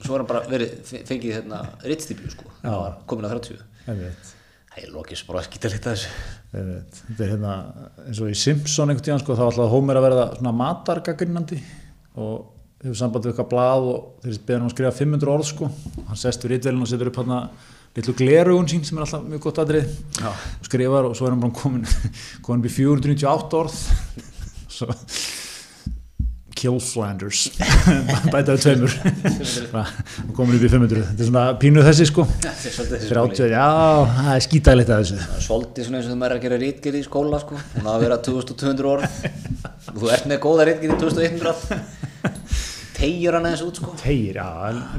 svo 0.05 0.15
var 0.15 0.23
hann 0.23 0.31
bara 0.31 0.43
verið, 0.49 0.73
fengið 1.07 1.37
hérna 1.39 1.61
rittstýpju 1.83 2.31
sko, 2.33 2.49
það 2.61 2.79
var 2.81 2.97
komin 3.09 3.27
að 3.27 3.37
30 3.37 3.61
einmitt, 3.91 4.33
það 4.71 4.81
er 4.83 4.91
lokið 4.95 5.21
svo 5.21 5.29
bara 5.31 5.41
að 5.41 5.47
skýta 5.49 5.71
lítið 5.71 5.91
þessu. 5.91 6.11
Þetta 6.55 7.23
er 7.25 7.31
hérna 7.33 7.53
eins 8.05 8.21
og 8.23 8.31
í 8.31 8.35
Simpson 8.39 8.91
einhvern 8.91 9.05
tíðan 9.07 9.23
sko, 9.23 9.37
þá 9.37 9.45
ætlaði 9.49 9.73
Homer 9.73 9.99
að 9.99 10.05
verða 10.07 10.25
svona 10.37 10.53
matargagrinnandi 10.61 11.59
og 12.23 12.54
hefur 12.85 12.99
samband 12.99 13.25
við 13.25 13.33
eitthvað 13.33 13.51
blað 13.53 13.87
og 13.91 14.25
þeir 14.25 14.41
beðan 14.47 14.61
hann 14.61 14.69
að 14.69 14.75
skrifa 14.75 14.97
500 14.99 15.33
orð 15.35 15.47
sko, 15.49 15.69
hann 16.09 16.21
sest 16.21 16.45
við 16.45 16.55
rítvelin 16.55 16.85
og 16.85 16.91
setur 16.91 17.11
upp 17.11 17.21
hann 17.23 17.37
litlu 17.95 18.13
glerugun 18.19 18.67
sín 18.67 18.83
sem 18.85 18.97
er 18.99 19.05
alltaf 19.05 19.23
mjög 19.23 19.47
gott 19.47 19.63
aðrið 19.63 19.89
og 20.27 20.67
skrifar 20.67 21.07
og 21.07 21.15
svo 21.15 21.29
er 21.29 21.35
hann 21.35 21.43
bara 21.45 21.55
komin 21.55 21.87
komin 22.45 22.67
í 22.67 22.75
498 22.75 23.59
orð. 23.61 23.81
Svo 24.75 24.91
Kill 26.55 26.77
Flanders 26.79 27.49
bætaði 28.31 28.61
tveimur. 28.63 28.93
Og 30.23 30.31
komin 30.37 30.55
upp 30.55 30.63
í 30.63 30.69
500 30.71 31.01
þetta 31.09 31.25
er 31.25 31.27
svona 31.29 31.43
pínuð 31.59 31.89
þessi 31.89 32.07
sko. 32.09 32.25
30, 32.45 33.49
já, 33.51 33.65
það 34.15 34.31
er 34.33 34.45
skítæðilegt 34.47 34.93
að 34.95 35.03
þessu. 35.03 35.41
Svolítið 35.45 35.89
svona 35.89 35.99
eins 35.99 36.07
og 36.09 36.21
maður 36.21 36.35
er 36.35 36.39
að 36.39 36.47
gera 36.47 36.61
rítgerð 36.63 37.01
í 37.01 37.03
skóla 37.05 37.41
sko, 37.43 37.59
hún 37.75 37.91
að 37.91 38.05
vera 38.05 38.19
2200 38.29 38.91
orð 38.93 39.19
og 39.91 39.99
þú 39.99 40.11
ert 40.15 40.31
með 40.31 40.41
góða 40.47 40.69
rítgerð 40.71 40.95
í 40.95 40.99
2100 41.03 41.94
tegjur 43.05 43.37
hann 43.37 43.49
aðeins 43.49 43.65
út 43.65 43.81
sko. 43.81 43.95
Tegir, 44.01 44.41
já, 44.41 44.47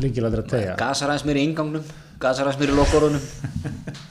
líkilega 0.03 0.43
að 0.43 0.51
tegja 0.55 0.77
gasar 0.81 1.13
aðeins 1.13 1.27
mér 1.29 1.41
í 1.43 1.47
ingangnum 1.51 1.89
gasar 2.23 2.47
aðeins 2.47 2.63
mér 2.63 2.73
í 2.73 2.79
lokorunum 2.79 3.27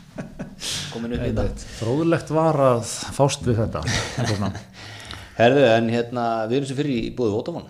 komin 0.93 1.15
upp 1.15 1.23
í 1.25 1.31
þetta. 1.31 1.71
Fróðulegt 1.79 2.35
var 2.35 2.61
að 2.73 2.83
fást 3.15 3.43
við 3.47 3.63
þetta. 3.63 3.81
Er 4.21 4.29
svona. 4.29 4.51
herðu 5.39 5.65
en 5.67 5.89
hérna 5.91 6.25
við 6.49 6.59
erum 6.59 6.69
sem 6.69 6.77
fyrir 6.79 6.95
í 6.95 7.11
búið 7.15 7.35
Votafón 7.35 7.67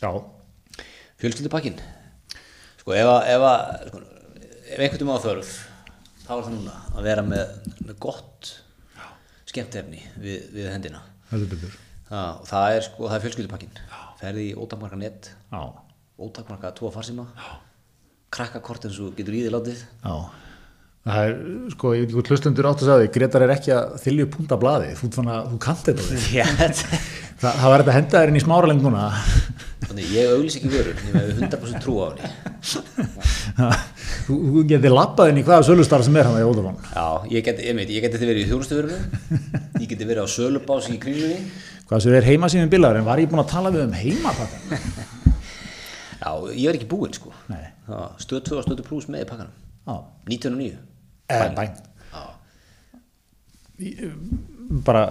já, 0.00 0.08
fjölskyldupakkin 1.20 1.76
sko 2.80 2.96
ef 2.96 3.10
að 3.10 3.28
ef, 3.34 3.46
að, 3.50 3.86
sko, 3.90 4.02
ef 4.72 4.78
einhvern 4.78 5.02
tíma 5.02 5.18
á 5.20 5.24
þörf 5.26 5.52
þá 6.22 6.32
er 6.34 6.44
það 6.46 6.54
núna 6.56 6.76
að 6.92 7.08
vera 7.10 7.24
með, 7.26 7.56
með 7.82 7.98
gott 8.02 8.52
skemmtefni 9.52 10.00
við, 10.16 10.46
við 10.54 10.70
hendina. 10.72 11.02
Heldur 11.28 11.50
betur. 11.52 11.72
það, 11.76 11.91
og 12.12 12.46
það 12.48 12.76
er 12.76 12.86
sko 12.86 13.08
það 13.08 13.16
er 13.16 13.24
fjölskyldupakkin 13.26 13.82
ferði 14.22 14.46
í 14.50 14.54
ótakmarka 14.58 14.98
net 15.00 15.32
ótakmarka 16.22 16.72
tvo 16.76 16.92
farsíma. 16.94 17.26
Krakka 18.32 18.62
kort 18.64 18.86
eins 18.88 19.00
og 19.02 19.16
getur 19.18 19.36
í 19.36 19.42
því 19.44 19.52
látið. 19.52 19.82
Já. 20.04 20.14
Það 21.02 21.24
er, 21.26 21.32
sko, 21.72 21.90
ég 21.96 22.04
veit 22.04 22.12
ekki 22.12 22.20
hvað 22.20 22.28
hlustendur 22.30 22.68
átt 22.70 22.82
að 22.84 22.88
segja 22.88 23.00
því. 23.00 23.08
Gretar 23.16 23.44
er 23.44 23.52
ekki 23.56 23.72
að 23.74 23.96
þylju 24.04 24.26
punta 24.36 24.58
blaði 24.62 24.92
þú, 25.00 25.08
þú 25.18 25.58
kannt 25.64 25.88
þetta 25.88 26.04
þetta- 27.42 27.56
það, 27.58 27.68
var 27.72 27.82
þetta 27.82 27.92
að 27.92 27.98
henda 27.98 28.18
þér 28.22 28.30
inn 28.32 28.38
í 28.38 28.44
smáraleng 28.46 28.82
núna. 28.84 29.02
Þannig 29.82 30.12
ég 30.14 30.30
auglýs 30.32 30.56
ekki 30.60 30.70
vörur 30.72 30.94
ég 30.94 31.12
með 31.12 31.24
100% 31.42 31.82
trú 31.82 31.94
á 31.98 32.04
henni. 32.14 32.28
Þú, 34.22 34.36
þú 34.54 34.62
getið 34.70 34.92
labbað 34.94 35.32
inn 35.32 35.40
í 35.40 35.44
hvaða 35.44 35.66
sölustar 35.66 36.04
sem 36.06 36.16
er 36.16 36.28
hann 36.28 36.38
í 36.38 36.44
Óðurvann 36.46 36.78
já, 36.94 37.06
ég 37.34 37.42
geti, 37.44 37.66
ég 37.66 38.04
geti 38.04 38.20
verið 38.22 38.44
í 38.44 38.48
þjónustuförunum 38.52 39.02
ég 39.82 39.88
geti 39.90 40.06
verið 40.06 40.22
á 40.24 40.28
sölubás 40.30 40.86
í 40.92 40.96
kringlunni. 41.02 41.40
Hvað 41.90 42.04
sem 42.04 42.14
er 42.16 42.28
heimasíðin 42.30 42.70
bilaður 42.72 43.00
en 43.02 43.08
var 43.08 43.18
ég 43.20 43.28
búin 43.32 43.42
að 43.42 43.50
tala 43.50 43.72
við 43.74 43.82
um 43.88 43.96
heimapakkan 43.98 44.62
já, 46.22 46.30
ég 46.54 46.68
er 46.70 46.78
ekki 46.78 46.88
búinn 46.94 47.16
sko. 47.18 47.34
Stöð 48.22 48.44
2 48.52 48.60
og 48.60 48.64
stöð 48.68 48.78
2 48.84 48.86
plus 48.86 49.08
með 49.10 49.26
pakkanum. 49.32 49.54
Já, 49.82 49.96
1909 50.30 50.78
eða 51.32 51.50
bæn. 51.58 51.70
bara 54.86 55.02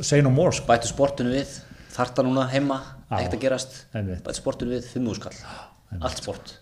say 0.00 0.22
no 0.24 0.30
more 0.32 0.52
sko. 0.56 0.64
bættu 0.70 0.88
sportinu 0.88 1.34
við 1.36 1.58
þarta 1.94 2.24
núna 2.26 2.48
heima, 2.50 2.80
ekkert 3.10 3.38
að 3.38 3.42
gerast. 3.46 3.80
bættu 3.94 4.36
sportinu 4.40 4.74
við, 4.74 4.90
5 4.92 5.16
skall 5.20 5.40
allt 6.00 6.20
sport. 6.22 6.54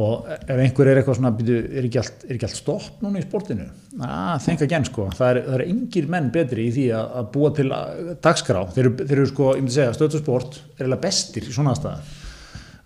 og 0.00 0.28
ef 0.30 0.50
einhver 0.54 0.86
er 0.86 1.00
eitthvað 1.00 1.16
svona 1.18 1.30
er, 1.42 1.86
ekki 1.88 1.98
allt, 1.98 2.20
er 2.28 2.36
ekki 2.36 2.46
allt 2.46 2.58
stopp 2.60 3.00
núna 3.02 3.18
í 3.18 3.24
sportinu? 3.24 3.64
Að 3.98 4.44
þenga 4.44 4.68
genn 4.70 4.84
sko. 4.86 5.08
Það 5.18 5.30
er, 5.32 5.40
það 5.48 5.56
er 5.56 5.64
engir 5.66 6.06
menn 6.14 6.28
betri 6.30 6.68
í 6.68 6.74
því 6.76 6.84
að, 6.94 7.08
að 7.18 7.30
búa 7.34 7.50
til 7.56 7.66
að- 7.74 8.12
dagskrá, 8.22 8.60
þeir 8.70 8.84
eru, 8.84 8.92
þeir 9.00 9.16
eru 9.16 9.26
sko 9.32 9.48
ég 9.56 9.64
myndi 9.64 9.74
segja, 9.74 9.96
stöðtusport 9.98 10.60
er 10.60 10.84
eiginlega 10.84 11.02
bestir 11.08 11.48
í 11.48 11.56
svona 11.56 11.74
aðstæða 11.74 12.19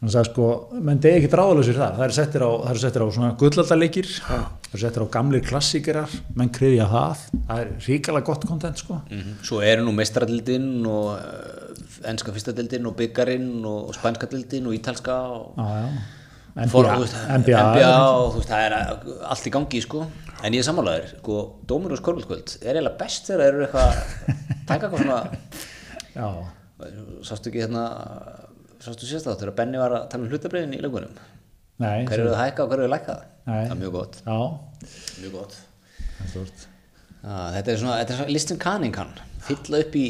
þannig 0.01 0.16
að 0.20 0.28
sko, 0.28 0.49
menn 0.88 1.01
degi 1.05 1.20
ekki 1.20 1.30
dráðalösir 1.32 1.78
þar. 1.78 1.95
Það 1.99 2.07
eru 2.07 2.16
settir 2.18 2.45
á, 2.45 2.51
það 2.51 2.72
eru 2.72 2.82
settir 2.84 3.05
á 3.05 3.09
svona 3.16 3.30
gullaldaleikir 3.40 4.11
það 4.24 4.42
eru 4.70 4.82
settir 4.82 5.05
á 5.05 5.09
gamlir 5.16 5.45
klassíkerar. 5.47 6.16
Menn 6.38 6.53
kriðja 6.55 6.88
það, 6.90 7.22
það 7.49 7.62
er 7.62 7.70
ríkala 7.88 8.24
gott 8.26 8.49
kontent 8.49 8.82
sko. 8.82 9.01
-hmm. 9.09 9.38
svo 9.42 9.62
eru 9.62 9.86
nú 9.86 9.95
meistradildin 9.97 10.86
og 10.86 11.14
uh, 11.14 12.11
enska 12.11 12.32
fyrsta 12.32 12.53
deildin 12.53 12.86
og 12.86 12.97
byggarinn 12.97 13.64
og 13.64 13.95
spænska 13.95 14.26
deildin 14.30 14.66
og 14.66 14.74
ítalska 14.74 15.16
og 15.38 15.59
Fór, 16.55 16.86
NBA, 16.86 16.95
þú 16.95 17.03
veist, 17.03 17.16
NBA, 17.34 17.62
NBA 17.66 17.95
og 18.14 18.28
þú 18.30 18.38
veist, 18.38 18.51
það 18.53 18.64
er 18.64 18.74
allt 19.26 19.47
í 19.49 19.53
gangi 19.57 19.80
sko. 19.82 20.05
en 20.45 20.55
ég 20.55 20.61
er 20.62 20.66
sammálaður, 20.68 21.09
sko, 21.18 21.38
Dóminus 21.66 22.03
Korvöldkvöld 22.05 22.53
er 22.62 22.76
eiginlega 22.76 22.99
best 23.01 23.26
þegar 23.26 23.40
þeir 23.40 23.55
eru 23.55 23.64
eitthvað 23.64 23.95
taka 24.68 24.86
eitthvað 24.86 25.03
svona 25.03 25.18
já, 26.14 26.28
sástu 27.26 27.51
ekki 27.51 27.64
hérna 27.64 27.84
sástu 28.85 29.09
sérst 29.09 29.28
þá 29.28 29.35
þegar 29.35 29.55
Benni 29.61 29.80
var 29.80 29.97
að 29.99 30.07
tala 30.12 30.26
um 30.26 30.32
hlutabriðin 30.32 30.76
í 30.76 30.82
lögunum 30.85 31.16
nei 31.82 32.05
hver 32.07 32.20
eru 32.20 32.35
það 32.35 32.43
hækka 32.45 32.64
og 32.64 32.70
hver 32.70 32.82
eru 32.82 32.89
það 32.89 32.95
lækka 32.95 33.16
það? 33.16 33.30
Er 33.64 33.80
mjög 33.80 33.97
gott, 33.99 34.20
mjög 35.20 35.35
gott. 35.35 35.57
Ah, 37.24 37.49
þetta 37.55 37.72
er 37.72 37.80
svona, 37.80 37.97
þetta 38.01 38.14
er 38.14 38.20
svona 38.20 38.37
listin 38.37 38.61
kanning 38.61 38.95
kann 38.95 39.12
fylla 39.45 39.80
upp 39.85 39.97
í 39.97 40.07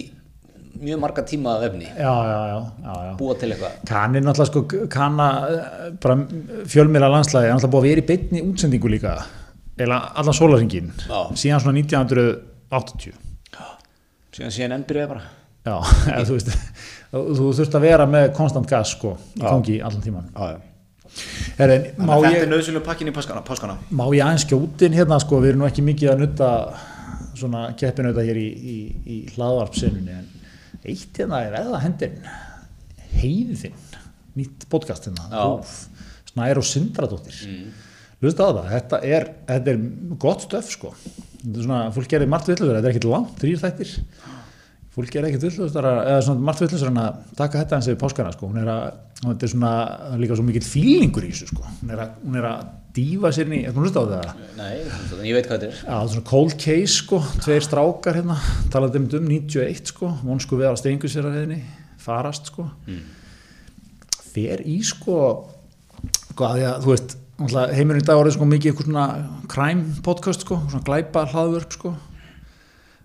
mjög 0.82 1.00
marga 1.02 1.22
tíma 1.26 1.56
af 1.58 1.68
efni, 1.68 1.86
já, 1.86 2.14
já, 2.28 2.38
já, 2.50 2.58
já, 2.84 2.94
já. 3.06 3.12
búa 3.18 3.34
til 3.38 3.50
eitthvað. 3.54 3.76
Kan 3.86 4.16
er 4.18 4.24
náttúrulega 4.24 4.50
sko, 4.50 4.62
kanna 4.90 5.28
eh, 5.46 5.92
bara 6.02 6.16
fjölmiðla 6.70 7.10
landslæði 7.14 7.50
er 7.50 7.54
náttúrulega 7.54 7.74
búið 7.74 7.84
að 7.84 7.90
vera 7.90 8.02
í 8.02 8.08
beinni 8.10 8.42
útsendingu 8.48 8.90
líka. 8.90 9.14
Eða 9.78 10.00
allan 10.22 10.36
sólaringin 10.38 10.90
síðan 11.38 11.62
svona 11.62 11.78
1980 11.78 13.14
síðan 14.34 14.54
síðan 14.54 14.76
enn 14.78 14.86
byrjaði 14.88 15.12
bara. 15.14 15.24
Já, 15.64 15.76
eða, 16.14 16.24
þú 16.28 16.38
veist 16.38 16.50
þú, 17.14 17.50
þurft 17.58 17.76
að 17.78 17.86
vera 17.86 18.06
með 18.10 18.30
konstant 18.36 18.70
gas 18.70 18.94
sko, 18.96 19.16
í 19.38 19.42
gangi 19.44 19.80
allan 19.84 20.04
tíman 20.04 20.30
ah, 20.34 20.56
Herri, 21.58 21.78
má, 22.00 22.16
þetta 22.16 22.32
ég, 22.32 22.40
er 22.42 22.50
nöðsynlega 22.50 22.86
pakkin 22.88 23.10
í 23.10 23.14
páskana, 23.14 23.44
páskana. 23.46 23.76
má 23.94 24.04
ég 24.10 24.24
aðeins 24.24 24.46
skjótin 24.48 24.96
hérna 24.96 25.20
sko, 25.22 25.38
við 25.42 25.52
erum 25.52 25.62
nú 25.62 25.68
ekki 25.68 25.84
mikið 25.86 26.14
að 26.14 26.24
nutta 26.24 26.48
svona 27.38 27.68
keppinauta 27.78 28.24
hér 28.26 28.40
í, 28.40 28.48
í, 28.48 28.78
í 29.04 29.18
hlaðvarpsinnunni 29.34 30.16
en 30.16 30.26
eitt 30.84 31.20
hérna 31.20 31.44
er 31.46 31.58
eða 31.60 31.80
hendin 31.84 32.18
heiðin, 33.14 33.78
nýtt 34.34 34.66
podcast 34.72 35.06
hérna, 35.08 35.28
Já. 35.30 35.74
Snær 36.32 36.58
og 36.58 36.66
Sindradóttir. 36.66 37.36
Mm. 37.46 37.66
Lusta 38.24 38.48
á 38.48 38.50
það, 38.50 38.70
þetta 38.72 39.00
er, 39.06 39.26
þetta 39.46 39.70
er 39.70 39.82
gott 40.22 40.42
stöf 40.42 40.70
sko. 40.72 40.90
Þetta 41.04 41.52
er 41.52 41.66
svona, 41.68 41.80
fólk 41.94 42.10
gerir 42.10 42.30
margt 42.30 42.50
villur, 42.50 42.72
þetta 42.74 42.88
er 42.88 42.94
ekkert 42.94 43.10
langt, 43.10 43.36
þrýr 43.42 43.60
þættir 43.62 43.94
fólk 44.94 45.10
gerir 45.10 45.30
ekkert 45.32 45.48
villur 45.48 45.74
eða 45.74 46.20
svona 46.22 46.46
margt 46.46 46.62
villur 46.64 46.90
en 46.92 47.02
að 47.02 47.20
taka 47.38 47.62
þetta 47.62 47.78
eins 47.78 47.90
og 47.90 48.00
páskana 48.00 48.32
sko, 48.34 48.50
hún 48.52 48.62
er 48.62 48.70
að, 48.70 49.02
þetta 49.24 49.46
er 49.46 49.52
svona 49.54 49.74
líka 50.22 50.38
svo 50.38 50.46
mikill 50.46 50.66
fílingur 50.68 51.26
í 51.26 51.32
þessu 51.32 51.50
sko 51.50 51.66
hún 51.66 51.94
er 51.94 52.04
að, 52.04 52.16
hún 52.22 52.38
er 52.38 52.48
að 52.52 52.64
dífa 52.94 53.32
sér 53.34 53.50
í, 53.50 53.64
er 53.66 53.74
hún 53.74 53.88
lusta 53.88 54.04
á 54.04 54.06
það? 54.06 54.44
Nei, 54.54 54.74
ég 55.26 55.34
veit 55.34 55.48
hvað 55.48 55.64
þetta 55.64 55.66
er 55.66 55.74
Já, 55.74 55.82
þetta 55.82 56.04
er 56.04 56.12
svona 56.12 56.28
cold 56.30 56.54
case 56.62 56.94
sko, 56.94 57.18
tveir 57.42 57.66
strákar 57.66 58.18
hérna, 58.20 58.36
talaði 58.70 59.00
um 59.00 59.08
um 59.18 59.26
91 59.32 59.90
sko, 59.90 60.12
vonsku 60.22 60.58
við 60.60 60.68
að 60.70 60.78
stengu 60.78 61.10
sér 61.10 61.26
að 61.26 61.40
hefðinni, 61.40 61.58
farast 62.04 62.52
sko. 62.52 62.68
Fer 64.34 64.62
í 64.62 64.76
sko, 64.86 65.18
sko 66.30 66.46
að 66.46 66.60
því 66.60 66.68
að 66.70 66.86
þú 66.86 66.94
veist, 66.94 67.16
heimurinn 67.74 68.04
í 68.04 68.06
dag 68.06 68.22
orðið 68.22 68.36
sko 68.36 68.48
mikið 68.52 68.70
eitthvað 68.70 68.88
svona 68.92 69.08
crime 69.50 69.98
podcast 70.06 70.46
sko, 70.46 70.60
svona 70.68 70.86
glæpa 70.86 71.26
hlaðvörp 71.34 71.74
sko. 71.74 71.94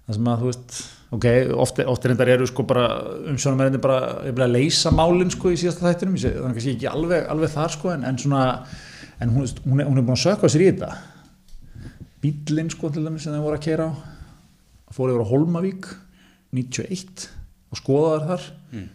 Það 0.05 0.19
sem 0.19 0.29
að 0.29 0.43
þú 0.43 0.51
veist, 0.51 0.79
ok, 1.15 1.25
oft, 1.57 1.79
oft 1.89 2.05
reyndar 2.05 2.29
eru 2.35 2.45
sko 2.49 2.63
bara 2.69 2.83
umsjónum 3.31 3.61
er 3.65 3.77
bara, 3.81 3.99
að 4.29 4.51
leysa 4.53 4.91
málinn 4.93 5.31
sko 5.33 5.49
í 5.53 5.57
síðasta 5.57 5.87
þættinum, 5.87 6.17
sé- 6.21 6.35
þannig 6.37 6.59
að 6.61 6.67
ég 6.69 6.75
ekki 6.77 6.89
alveg, 6.91 7.23
alveg 7.33 7.53
þar 7.55 7.73
sko, 7.75 7.93
en, 7.95 8.03
en 8.05 8.17
svona, 8.21 8.43
en 9.19 9.33
hún, 9.33 9.47
hún, 9.65 9.79
er, 9.81 9.89
hún 9.89 9.97
er 9.97 10.05
búin 10.05 10.17
að 10.17 10.23
sökka 10.27 10.49
sér 10.53 10.65
í 10.65 10.69
þetta. 10.71 10.91
Bílinn 12.21 12.69
sko 12.73 12.89
til 12.91 13.05
dæmis 13.07 13.23
sem 13.25 13.33
þeim 13.33 13.45
voru 13.45 13.57
að 13.57 13.63
keira 13.65 13.87
á 13.89 14.91
fór 14.93 15.13
yfir 15.13 15.23
á 15.23 15.31
Holmavík 15.31 15.87
91 16.55 17.27
og 17.69 17.79
skoðaði 17.79 18.27
þar. 18.31 18.45
Mm. 18.73 18.87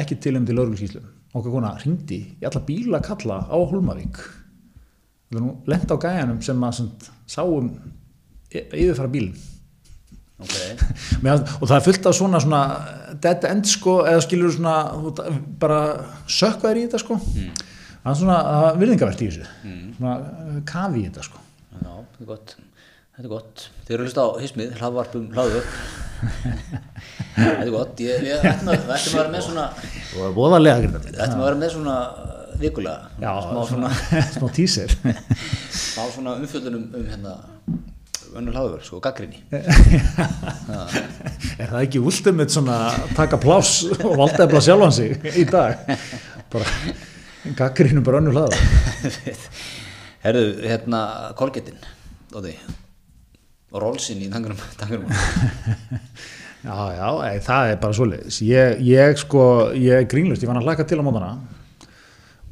ekki 0.00 0.16
til 0.20 0.36
um 0.38 0.44
til 0.46 0.56
lögreglskíslum 0.58 1.04
okkar 1.34 1.52
kona 1.54 1.70
ringdi 1.82 2.16
í 2.40 2.46
alla 2.46 2.60
bíla 2.66 2.98
kalla 3.04 3.36
á 3.46 3.56
Holmavík 3.58 4.20
það 5.34 5.46
lent 5.70 5.92
á 5.92 5.96
gæjanum 6.02 6.40
sem 6.46 6.64
að 6.66 6.80
sáum 7.30 7.68
y- 8.54 8.64
yfirfara 8.70 9.10
bílinn 9.10 9.38
Ok, 10.42 10.54
Mér 11.22 11.36
fannst- 11.36 11.54
og 11.60 11.68
það 11.70 11.76
er 11.76 11.84
fullt 11.86 12.06
af 12.10 12.16
svona, 12.18 12.40
svona 12.42 12.62
dead 13.22 13.44
end 13.50 13.68
sko 13.70 14.00
eða 14.08 14.24
skilur 14.24 14.52
svona 14.56 14.74
bara 15.62 15.80
sökkaðir 16.26 16.80
í 16.82 16.84
þetta 16.88 17.02
sko. 17.04 17.20
Það 18.04 18.10
er 18.12 18.20
svona 18.20 18.38
er 18.58 18.80
virðingavert 18.82 19.22
í 19.24 19.30
þessu. 19.30 19.48
Svona 19.96 20.14
uh, 20.20 20.58
kafi 20.68 21.04
í 21.04 21.08
þetta 21.08 21.24
sko. 21.28 21.40
Já, 21.78 21.92
þetta 21.94 22.24
er 22.26 22.30
gott. 22.32 22.56
Þetta 23.14 23.28
er 23.28 23.30
gott, 23.30 23.60
þið 23.86 23.94
eru 23.94 24.02
að 24.02 24.08
hlusta 24.08 24.22
á 24.26 24.28
hismið, 24.42 24.70
hlaðvarpum, 24.80 25.26
hlaðvörp 25.36 25.74
Þetta 27.36 27.62
er 27.62 27.70
gott, 27.70 28.00
ég, 28.02 28.24
ég 28.26 28.46
ættum 28.50 28.70
að, 28.72 28.88
vera 28.88 29.28
með 29.30 29.44
svona 29.46 29.66
það 31.14 31.22
er 31.22 31.36
að 31.36 31.44
vera 31.44 31.60
með 31.60 31.72
svona 31.76 31.94
vikulega. 32.58 33.12
Já, 33.22 33.30
smá 33.46 33.60
svona, 33.70 33.92
smá 34.34 34.48
tísir 34.58 34.96
smá 34.98 36.08
svona 36.10 36.34
umfjöldunum 36.42 36.88
um 36.90 37.06
hérna 37.12 37.36
önnur 38.38 38.56
hlaðvörp, 38.58 38.84
sko, 38.86 39.00
gaggrinni 39.04 39.40
er 41.60 41.68
það 41.70 41.80
ekki 41.80 42.02
ultimate 42.02 42.52
svona 42.54 42.78
taka 43.16 43.38
pláss 43.42 43.84
og 43.98 44.14
valdefla 44.20 44.62
sjálfan 44.64 44.94
sig 44.94 45.10
í 45.38 45.44
dag? 45.48 45.84
Bara 46.52 46.66
gaggrinu 47.58 48.04
bara 48.06 48.22
önnur 48.22 48.34
hlaða 48.38 48.56
Herðu, 50.24 50.46
hérna, 50.64 51.00
kolgetinn 51.38 51.78
Dóti 52.32 52.54
og 53.74 53.82
rólsinn 53.82 54.22
í 54.22 54.28
tangurum, 54.30 54.58
já, 56.64 56.76
já, 56.94 57.08
ei, 57.26 57.40
það 57.42 57.72
er 57.72 57.80
bara 57.82 57.96
svoleiðis. 57.98 58.38
Ég, 58.46 58.84
ég 58.86 59.18
sko, 59.18 59.42
ég 59.74 60.04
er 60.04 60.06
grínlust 60.10 60.44
ég 60.44 60.50
fann 60.50 60.60
að 60.60 60.68
hlaka 60.68 60.86
til 60.86 61.00
á 61.02 61.06
mótana 61.06 61.32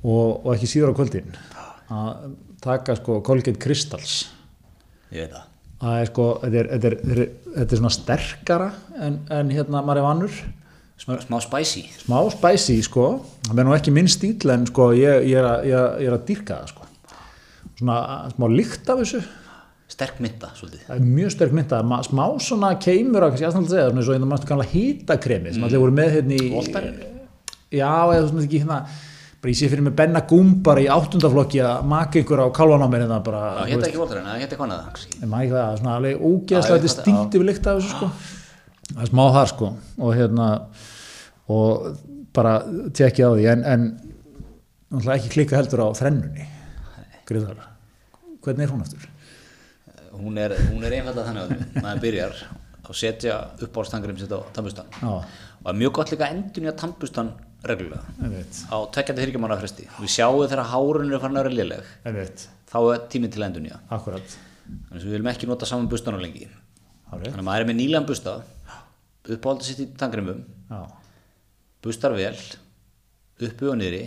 og, 0.03 0.43
og 0.43 0.51
ekki 0.57 0.71
síður 0.73 0.91
á 0.91 0.99
kvöldin. 0.99 1.31
Að 1.95 2.35
taka 2.65 2.99
sko 2.99 3.21
Colgate 3.23 3.63
Crystals. 3.63 4.25
Ég 5.15 5.29
veit 5.29 5.37
það 5.37 5.52
það 5.83 6.01
er 6.01 6.11
sko, 6.11 6.27
þetta 6.43 6.59
er, 6.63 6.73
þetta 6.73 6.91
er, 6.91 6.99
þetta 7.05 7.63
er, 7.63 7.69
er 7.69 7.81
svona 7.83 7.95
sterkara 7.99 8.73
en, 9.03 9.21
en 9.35 9.55
hérna 9.55 9.83
maður 9.83 10.03
er 10.03 10.09
vannur 10.09 10.43
Smá, 11.03 11.17
smá 11.19 11.41
spicy. 11.43 11.81
Smá 12.05 12.19
spicy 12.31 12.77
sko. 12.87 13.07
Það 13.49 13.59
er 13.59 13.67
nú 13.67 13.73
ekki 13.75 13.91
minn 13.91 14.07
stíl 14.13 14.53
en 14.55 14.69
sko 14.69 14.93
ég, 14.95 15.25
ég, 15.27 15.35
er, 15.41 15.49
að, 15.49 15.65
ég, 15.67 15.95
ég 16.05 16.11
er 16.13 16.15
að 16.15 16.27
dýrka 16.29 16.59
það 16.61 16.69
sko. 16.71 16.87
Svona 17.81 17.97
smá 18.31 18.47
lykt 18.53 18.93
af 18.93 19.01
þessu. 19.01 19.23
Sterk 19.91 20.21
mynda, 20.23 20.53
svolítið. 20.55 20.85
Það 20.87 21.01
er 21.01 21.09
mjög 21.17 21.33
sterk 21.35 21.57
mynda, 21.59 21.81
smá 22.07 22.23
svona 22.47 22.71
keimur 22.81 23.27
að 23.27 23.33
kannski 23.33 23.49
aðstæðan 23.49 23.67
að 23.67 23.75
segja, 23.75 23.89
svona 23.89 23.99
eins 23.99 24.13
og 24.13 24.17
einnig 24.17 24.31
mannstu 24.31 24.53
gamla 24.53 24.69
hýtakremi 24.71 25.57
sem 25.57 25.67
allir 25.67 25.83
voru 25.83 25.97
með 25.97 26.15
hérna 26.15 26.39
í 26.39 26.53
Voltaren? 26.55 27.03
já, 27.73 27.91
eða 27.91 28.29
svona 28.29 28.45
ekki 28.47 28.63
hérna 28.63 28.79
bara 29.43 29.51
ég 29.53 29.59
sé 29.59 29.69
fyrir 29.73 29.83
mig 29.83 29.95
Benna 29.99 30.21
Gúm 30.31 30.53
bara 30.63 30.81
í 30.85 30.87
áttundaflokki 30.93 31.59
að 31.67 31.87
maka 31.91 32.21
ykkur 32.23 32.43
á 32.43 32.47
kálvan 32.55 32.85
á 32.85 32.89
mér 32.93 33.03
hérna 33.07 33.19
bara, 33.27 33.41
Það 33.57 33.65
þú 33.67 33.73
hétta 33.75 33.89
ekki 33.89 34.01
Voltaren, 34.03 34.29
það 34.29 34.39
hétta 34.45 34.55
eitthvað 34.55 34.69
annað 34.69 34.85
kannski. 34.87 35.19
ég 35.23 35.29
maður 35.33 35.43
ekki 35.49 35.57
það, 35.57 35.75
svona 35.81 35.97
alveg 35.99 36.23
ógeðslega 36.29 36.63
ég 36.63 36.71
fatt- 36.71 36.87
distinktífi 36.87 37.49
lykt 37.49 37.67
af 37.67 37.81
þessu 37.81 37.91
sko. 37.97 38.11
Það 38.93 39.03
er 39.03 39.11
smá 39.13 39.25
þar 39.35 39.51
sko. 39.53 39.71
Og 39.99 40.15
hérna 40.19 40.47
og 41.49 41.97
bara 42.33 42.53
tekja 42.95 43.29
á 43.29 43.33
því. 43.35 43.47
En, 43.53 43.65
en 43.65 43.83
náttúrulega 44.93 45.19
ekki 45.19 45.33
klika 45.35 45.57
heldur 45.59 45.83
á 45.85 45.87
þrennunni. 45.99 46.47
Gríðar, 47.29 47.59
hvernig 48.45 48.67
er 48.67 48.73
hún 48.75 48.83
aftur? 48.85 49.09
Hún 50.13 50.39
er, 50.39 50.53
hún 50.71 50.83
er 50.85 50.93
einfalda 51.01 51.25
þannig 51.27 51.43
að 51.43 51.83
maður 51.83 52.01
byrjar 52.05 52.35
að 52.83 52.97
setja 52.99 53.37
uppáhaldstangurum 53.65 54.19
sitt 54.21 54.33
á 54.35 54.39
tannbustan 54.53 54.91
Já, 54.93 55.07
og 55.09 55.25
það 55.65 55.71
er 55.73 55.79
mjög 55.81 55.93
gott 55.97 56.11
líka 56.13 56.29
endun 56.35 56.67
í 56.67 56.69
að 56.69 56.77
tannbustan 56.83 57.31
reglulega. 57.69 58.03
Á 58.73 58.77
tekjandi 58.97 59.27
þyrkjumanna 59.27 59.61
fresti. 59.61 59.87
Við 60.01 60.15
sjáum 60.17 60.43
þegar 60.45 60.71
hárun 60.73 61.09
eru 61.09 61.23
farin 61.23 61.39
að 61.39 61.47
vera 61.47 61.57
veit, 62.19 62.49
þá 62.73 62.79
er 62.83 63.07
tíminn 63.13 63.33
til 63.35 63.47
endun 63.47 63.71
þannig 64.73 64.99
að 64.99 65.07
við 65.07 65.15
viljum 65.17 65.31
ekki 65.33 65.49
nota 65.51 65.69
saman 65.69 65.89
bustan 65.91 66.17
á 66.17 66.21
lengi. 66.23 66.47
Hárið. 67.13 67.29
þannig 67.29 67.43
að 67.43 67.49
maður 67.49 67.63
er 67.63 67.69
með 67.69 67.77
nýlegan 67.77 68.07
busta 68.09 68.33
uppáhaldið 69.29 69.67
sitt 69.69 69.81
í 69.85 69.87
tanngrymum 70.01 70.39
Já, 70.71 70.79
bustar 71.85 72.15
vel 72.17 72.37
uppi 73.43 73.69
og 73.69 73.77
niðri 73.77 74.07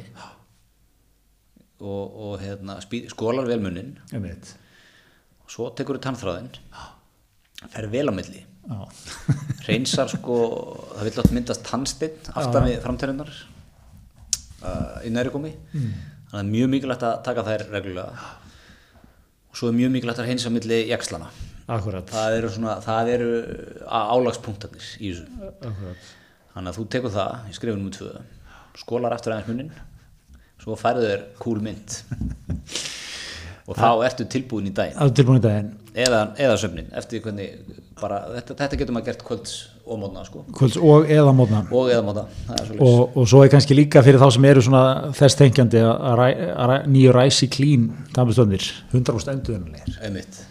og, 1.86 2.16
og 2.26 2.34
hérna, 2.42 2.80
skólar 3.12 3.46
vel 3.46 3.60
munnin 3.62 3.94
og 4.16 5.54
svo 5.54 5.70
tekur 5.78 6.00
þú 6.00 6.06
tannþráðinn 6.08 6.50
fer 7.76 7.90
vel 7.94 8.10
á 8.10 8.14
milli 8.18 8.42
reynsar 9.66 10.10
sko, 10.10 10.38
það 10.96 11.08
vil 11.08 11.22
átt 11.22 11.34
myndast 11.36 11.66
tannsteinn 11.68 12.32
aftan 12.34 12.66
við 12.66 12.80
framtærinnar 12.84 13.32
uh, 14.66 14.98
í 15.06 15.12
næri 15.14 15.34
komi 15.34 15.52
mm. 15.54 15.92
þannig 16.32 16.32
að 16.32 16.40
það 16.40 16.52
mjög 16.54 16.72
mikilvægt 16.74 17.06
að 17.06 17.20
taka 17.28 17.46
þær 17.46 17.66
reglulega. 17.74 18.30
Og 19.52 19.60
svo 19.60 19.70
er 19.70 19.78
mjög 19.78 19.94
mikilvægt 19.96 20.24
að 20.24 20.32
reynsa 20.32 20.50
á 20.50 20.56
milli 20.56 20.80
jakslana 20.90 21.30
það 21.66 22.38
eru, 22.40 22.50
svona, 22.54 22.76
það 22.86 23.12
eru 23.16 23.30
álagspunktarnir 23.86 24.90
í 25.00 25.14
þessu. 25.14 25.52
Akkurat, 25.66 26.10
þannig 26.54 26.72
að 26.72 26.78
þú 26.80 26.86
tekur 26.96 27.16
það, 27.16 27.40
ég 27.50 27.58
skrifa 27.58 27.80
nummer 27.80 27.96
tvö 27.96 28.12
skólar 28.76 29.16
aftur 29.16 29.34
aðeins 29.34 29.50
munnin 29.50 29.72
svo 30.62 30.76
færðu 30.80 31.08
þér 31.10 31.26
cool 31.42 31.62
mynd. 31.64 31.98
Og 33.70 33.78
þá 33.80 33.90
ertu 34.06 34.28
tilbúin 34.30 34.70
í 34.70 34.74
daginn. 34.78 34.98
Það 35.00 35.16
tilbúin 35.18 35.40
í 35.40 35.46
daginn 35.46 35.74
eða, 35.96 36.20
eða 36.44 36.56
söfnin, 36.60 36.88
eftir 37.00 37.22
hvernig 37.24 37.54
bara, 38.02 38.18
þetta, 38.36 38.56
þetta 38.60 38.80
getur 38.82 38.96
maður 38.98 39.06
gert 39.12 39.22
kvölds 39.28 39.54
og 39.86 40.00
mótna 40.02 40.24
sko. 40.28 40.42
kvölds 40.58 40.76
og 40.82 41.06
eða 41.14 41.32
mótna. 41.38 41.62
Og 41.72 41.92
eða 41.94 42.04
mótna, 42.04 42.26
og, 42.80 43.16
og 43.16 43.30
svo 43.30 43.44
er 43.46 43.52
kannski 43.54 43.78
líka 43.78 44.04
fyrir 44.04 44.20
þá 44.20 44.28
sem 44.36 44.48
eru 44.50 44.64
þess 45.16 45.40
tengjandi 45.40 45.80
að, 45.86 46.20
ræ- 46.20 46.82
nýju 46.92 47.14
ræsi 47.16 47.48
klín 47.54 47.88
tannbustöðnir 48.18 48.68
100% 48.92 49.34
endurunlega 49.38 49.96
einmitt. 50.04 50.42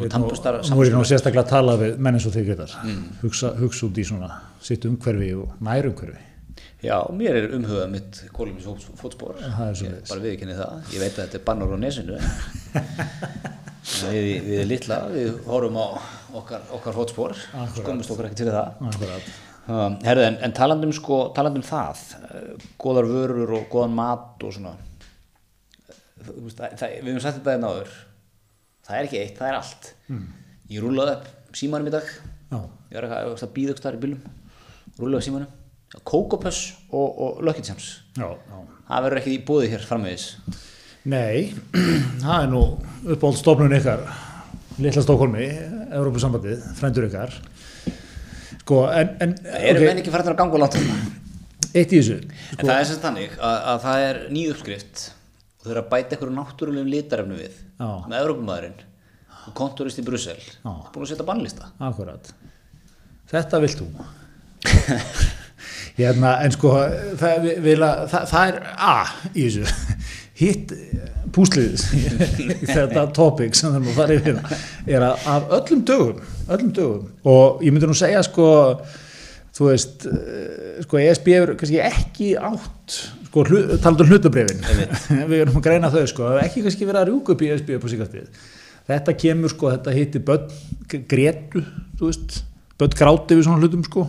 Og 0.00 0.06
tannbustar 0.08 0.62
nú 0.70 0.80
er 0.80 0.88
ég 0.88 0.94
nú 0.96 1.04
sérstaklega 1.04 1.44
að 1.44 1.50
tala 1.52 1.76
við 1.76 1.98
menn 2.00 2.16
eins 2.16 2.24
og 2.30 2.32
þig 2.32 2.46
Gretar 2.48 2.72
hugsa, 3.20 3.50
hugsa 3.60 3.88
út 3.90 3.98
í 4.00 4.04
svona 4.08 4.30
sitt 4.64 4.86
umhverfi 4.88 5.34
og 5.36 5.58
nærumhverfi. 5.66 6.22
Já, 6.80 6.96
mér 7.12 7.36
er 7.36 7.50
umhugað 7.58 7.90
mitt 7.92 8.22
kólumis 8.32 8.64
fótspor. 8.96 9.36
Ég 9.36 9.98
bara 10.08 10.22
viðkynni 10.24 10.54
það. 10.56 10.78
Ég 10.94 11.02
veit 11.02 11.12
að 11.18 11.26
þetta 11.26 11.36
er 11.36 11.44
bannur 11.44 11.74
á 11.76 11.78
nesinu 11.82 12.16
við, 13.80 14.32
við 14.46 14.64
litla 14.68 14.98
við 15.12 15.38
horfum 15.46 15.78
á 15.80 15.86
okkar, 16.40 16.66
okkar 16.76 16.96
fótspor 16.96 17.36
skömmust 17.76 18.12
okkur 18.12 18.28
ekkert 18.28 18.44
fyrir 18.44 18.56
það. 18.56 19.30
Um, 19.70 19.96
herðu, 20.02 20.24
en, 20.26 20.38
en 20.46 20.54
talandum 20.56 20.92
sko, 20.96 21.18
talandum 21.36 21.62
það 21.62 22.00
uh, 22.18 22.68
góðar 22.80 23.06
vörur 23.10 23.52
og 23.58 23.68
góðan 23.70 23.94
mat 23.94 24.42
og 24.46 24.54
svona. 24.56 24.72
Það, 26.20 26.74
það, 26.80 26.96
við 26.96 27.10
höfum 27.10 27.22
sagt 27.22 27.38
þetta 27.38 27.54
einn 27.54 27.68
áður. 27.68 27.94
Það 28.88 28.98
er 28.98 29.08
ekki 29.08 29.20
eitt, 29.20 29.36
það 29.38 29.50
er 29.52 29.58
allt. 29.60 29.90
Mm. 30.10 30.26
ég 30.70 30.84
rúlaði 30.84 31.16
upp 31.18 31.56
símanum 31.60 31.90
í 31.90 31.94
dag. 31.94 32.10
Já. 32.50 32.58
ég 32.90 32.96
var 32.98 33.06
eitthvað 33.06 33.46
að 33.46 33.54
býða 33.54 33.78
þar 33.84 33.96
í 33.96 34.02
bílum 34.02 34.24
rúlaði 34.98 35.20
upp 35.20 35.26
símanum. 35.28 35.54
Kókopöss 36.06 36.60
og, 36.94 37.22
og 37.22 37.38
já. 38.26 38.58
það 38.88 39.06
verður 39.06 39.20
ekki 39.22 39.32
í 39.34 39.40
búði 39.46 39.70
hér 39.72 39.86
framvegis 39.86 40.26
Nei, 41.08 41.52
það 42.24 42.34
er 42.34 42.50
nú 42.52 42.64
uppáld 43.14 43.38
stofnun 43.40 43.72
ykkar 43.78 44.02
Litla 44.80 45.02
Stokholmi, 45.04 45.46
Európusambandið, 45.92 46.60
frændur 46.76 47.06
ykkar. 47.08 47.32
Sko, 48.60 48.84
en, 48.94 49.16
en 49.24 49.32
erum 49.48 49.80
ok, 49.80 49.86
menn 49.88 50.02
ekki 50.02 50.12
farin 50.12 50.30
að 50.30 50.38
ganga 50.38 50.60
langt 50.60 50.76
um 50.78 50.90
eitt 51.70 51.92
í 51.94 52.00
þessu 52.00 52.18
en 52.20 52.60
það 52.66 52.76
er 52.76 52.86
sem 52.88 53.00
þannig 53.02 53.34
að, 53.38 53.56
að 53.72 53.80
það 53.84 54.04
er 54.04 54.20
ný 54.34 54.44
uppskrift 54.50 55.02
og 55.60 55.64
þau 55.64 55.72
eru 55.72 55.82
að 55.82 55.90
bæta 55.90 56.16
einhverju 56.16 56.36
náttúrulegum 56.36 56.90
litarefnu 56.90 57.38
við 57.38 57.56
Já. 57.56 57.90
með 58.10 58.16
Evrópumæðurinn 58.20 58.78
og 59.40 59.56
kontorist 59.56 60.00
í 60.00 60.04
Brussel. 60.06 60.38
Já. 60.38 60.70
búin 60.92 61.04
að 61.04 61.10
setja 61.12 61.26
bannlista. 61.26 61.70
Akkurat. 61.82 62.30
Þetta 63.30 63.60
vilt 63.64 63.80
þú. 63.80 63.88
Hérna, 66.00 66.36
En 66.44 66.54
sko 66.54 66.72
það, 67.20 67.42
við, 67.44 67.60
við, 67.64 67.84
það, 68.12 68.26
það 68.30 68.50
er 68.52 68.60
A 68.76 68.94
í 69.34 69.46
þessu 69.46 69.98
Hitt 70.40 70.72
púslið 71.34 71.82
þetta 72.64 73.04
topic 73.16 73.56
sem 73.58 73.74
er 73.76 73.84
að 73.84 73.98
fara 73.98 74.16
yfir 74.16 74.32
hérna, 74.32 74.58
er 74.88 75.06
að 75.06 75.28
af 75.34 75.54
öllum 75.58 75.84
dögum 75.86 76.20
öllum 76.48 76.72
dögum 76.76 77.30
og 77.30 77.62
ég 77.64 77.74
myndi 77.74 77.90
nú 77.90 77.96
segja 77.98 78.22
sko 78.26 78.48
þú 79.56 79.68
veist 79.68 80.06
eh, 80.10 80.80
sko 80.86 81.00
ESB 81.02 81.32
er 81.36 81.54
kannski 81.60 81.82
ekki 81.84 82.30
átt 82.38 82.96
sko 83.28 83.44
hlu, 83.46 83.62
talandur 83.82 84.10
hlutabrefin 84.10 84.64
við 85.30 85.44
erum 85.44 85.60
að 85.60 85.66
greina 85.68 85.92
þau 85.92 86.06
sko 86.10 86.32
ekki 86.40 86.64
kannski 86.66 86.88
verið 86.88 87.02
að 87.02 87.12
rjúka 87.12 87.36
upp 87.36 87.44
í 87.44 87.52
ESB 87.54 87.74
upp 87.76 87.86
á 87.86 87.92
síkastið 87.92 88.46
þetta 88.90 89.16
kemur 89.22 89.52
sko, 89.52 89.74
þetta 89.74 89.94
hitti 89.94 90.22
börn 90.24 91.04
gretu, 91.10 91.62
þú 92.00 92.08
veist 92.10 92.40
börn 92.80 92.96
gráti 92.98 93.36
við 93.38 93.46
svona 93.46 93.62
hlutum 93.62 93.84
sko 93.86 94.08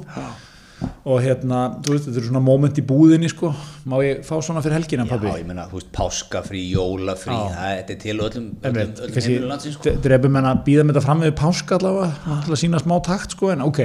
og 0.82 1.18
hérna, 1.22 1.60
þú 1.82 1.94
veist, 1.96 2.08
þetta 2.08 2.22
er 2.22 2.26
svona 2.28 2.42
moment 2.46 2.78
í 2.78 2.84
búðinni 2.86 3.30
sko, 3.32 3.52
má 3.90 3.96
ég 4.06 4.22
fá 4.26 4.34
svona 4.44 4.62
fyrir 4.64 4.78
helgina 4.80 5.06
já, 5.06 5.10
pabbi? 5.12 5.30
ég 5.42 5.48
meina, 5.50 5.66
þú 5.70 5.80
veist, 5.80 5.90
páskafrí, 5.96 6.62
jólafrí 6.74 7.36
Já. 7.36 7.54
það 7.56 7.76
þetta 7.78 7.94
er 7.96 8.00
til 8.04 8.16
öllum, 8.16 8.48
öllum, 8.70 8.92
öllum 9.08 9.48
landsins 9.50 9.78
sko. 9.78 9.94
drefum 10.06 10.40
en 10.42 10.50
að 10.52 10.64
býða 10.68 10.86
með 10.86 10.96
þetta 10.96 11.06
fram 11.08 11.24
með 11.24 11.34
páska 11.42 11.78
allavega, 11.78 12.36
að 12.42 12.60
sína 12.64 12.82
smá 12.82 12.96
takt 13.06 13.38
sko, 13.38 13.52
en 13.54 13.66
ok. 13.66 13.82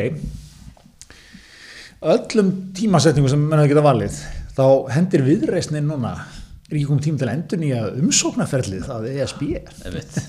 Öllum 2.16 2.52
tímasetningu 2.76 3.32
sem 3.32 3.46
menn 3.48 3.62
að 3.64 3.70
geta 3.72 3.86
valið, 3.86 4.20
þá 4.56 4.66
hendir 4.96 5.24
viðreisnin 5.26 5.88
núna, 5.88 6.14
er 6.68 6.76
ekki 6.76 6.90
komið 6.90 7.08
tíma 7.08 7.22
til 7.22 7.32
endur 7.32 7.64
nýja 7.64 7.82
umsóknarferlið 7.96 8.92
að 8.92 9.08
ESB 9.14 9.42
einmitt, 9.56 10.20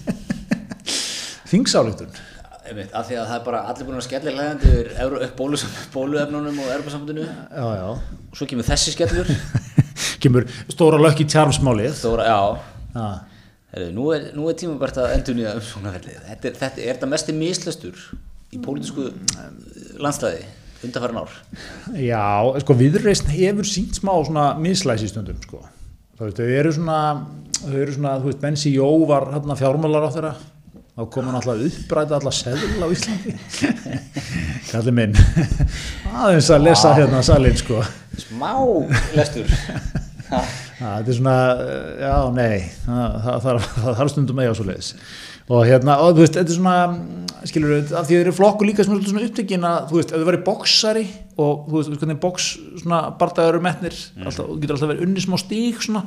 þingsáleitun 1.52 2.16
einmitt, 2.72 2.92
af 2.96 3.08
því 3.08 3.18
að 3.18 3.30
það 3.30 3.38
er 3.38 3.46
bara 3.46 3.62
allir 3.72 3.88
búin 3.88 4.00
að 4.00 4.06
skellir 4.08 4.36
hlæðandi 4.36 4.74
yfir 4.76 5.74
bóluefnunum 5.94 6.60
og 6.64 6.70
já, 7.78 7.88
og 7.88 8.38
svo 8.38 8.48
kemur 8.50 8.68
þessi 8.68 8.94
skellur. 8.96 9.32
Kemur 10.22 10.46
stóra 10.70 11.00
lökk 11.02 11.24
í 11.24 11.28
tjarmsmálið. 11.30 11.92
Stóra, 11.98 12.28
já, 12.28 12.94
já, 12.94 13.08
Heru, 13.74 13.90
nú 13.94 14.12
er, 14.16 14.30
nú 14.38 14.48
er 14.50 14.58
tímabært 14.58 15.00
að 15.02 15.12
endur 15.18 15.38
nýja 15.38 15.56
þetta 15.60 16.50
er, 16.50 16.56
þetta 16.62 16.82
er 16.82 16.96
þetta 16.96 17.10
mesti 17.12 17.36
mislestur 17.36 18.06
í 18.56 18.62
pólitísku 18.64 19.10
landslæði 20.02 20.46
undanfæran 20.88 21.20
ár? 21.24 21.34
Já, 21.98 22.24
sko 22.64 22.78
viðreisn 22.78 23.32
hefur 23.34 23.68
sínt 23.68 23.98
smá 24.00 24.14
svona 24.26 24.52
mislæsi 24.62 25.10
stundum 25.12 25.40
sko. 25.44 25.64
Þau 26.18 26.30
eru 26.46 26.72
svona 26.74 27.00
eru 27.68 27.94
svona, 27.94 28.18
þú 28.22 28.32
veist, 28.32 28.42
Bensi 28.42 28.72
Jó 28.76 28.88
var 29.10 29.28
hérna 29.34 29.58
fjármálar 29.58 30.08
á 30.08 30.10
þeirra 30.14 30.34
þá 30.98 31.04
kom 31.14 31.28
hann 31.30 31.38
alltaf 31.38 31.60
uppræta 31.68 32.18
alla 32.18 32.34
seðl 32.34 32.82
á 32.82 32.88
Íslandi. 32.90 33.36
Kallir 34.72 34.96
minn. 34.98 35.14
Aðeins 36.18 36.50
að 36.50 36.64
lesa 36.66 36.94
hérna 36.98 37.22
salin 37.26 37.58
sko. 37.60 37.84
Smá 38.26 38.54
lestur. 39.18 39.52
Það 40.78 41.08
er 41.10 41.16
svona, 41.18 41.34
eh, 41.64 41.86
já, 42.04 42.16
nei, 42.36 42.58
það, 42.86 43.64
þarf 43.98 44.12
stundum 44.12 44.38
að 44.38 44.46
eiga 44.46 44.58
svo 44.60 44.66
leiðis. 44.68 44.90
Og 45.48 45.64
hérna, 45.66 45.96
og 46.04 46.12
þú 46.12 46.22
veist, 46.22 46.36
þetta 46.36 46.54
er 46.54 46.58
svona, 46.60 47.46
skilur 47.50 47.72
við, 47.72 47.94
af 47.96 48.06
því 48.06 48.12
að 48.12 48.12
þeir 48.12 48.20
eru 48.20 48.34
flokku 48.38 48.68
líka 48.68 48.86
svolítið 48.86 49.14
svona 49.14 49.24
upptökin 49.26 49.66
að, 49.66 49.78
þú 49.90 49.98
veist, 49.98 50.12
ef 50.12 50.22
þau 50.22 50.28
verið 50.28 50.44
boksari 50.46 51.04
og 51.40 51.64
þú 51.70 51.80
veist, 51.80 51.96
hvernig 52.04 52.20
boks, 52.28 52.50
svona, 52.84 53.00
bardagar 53.18 53.56
eru 53.56 53.64
metnir, 53.66 53.98
alltaf, 54.20 54.44
þú 54.44 54.60
getur 54.60 54.78
alltaf 54.78 54.92
verið 54.92 55.08
unni 55.08 55.24
smá 55.24 55.38
stík, 55.42 55.82
svona, 55.88 56.04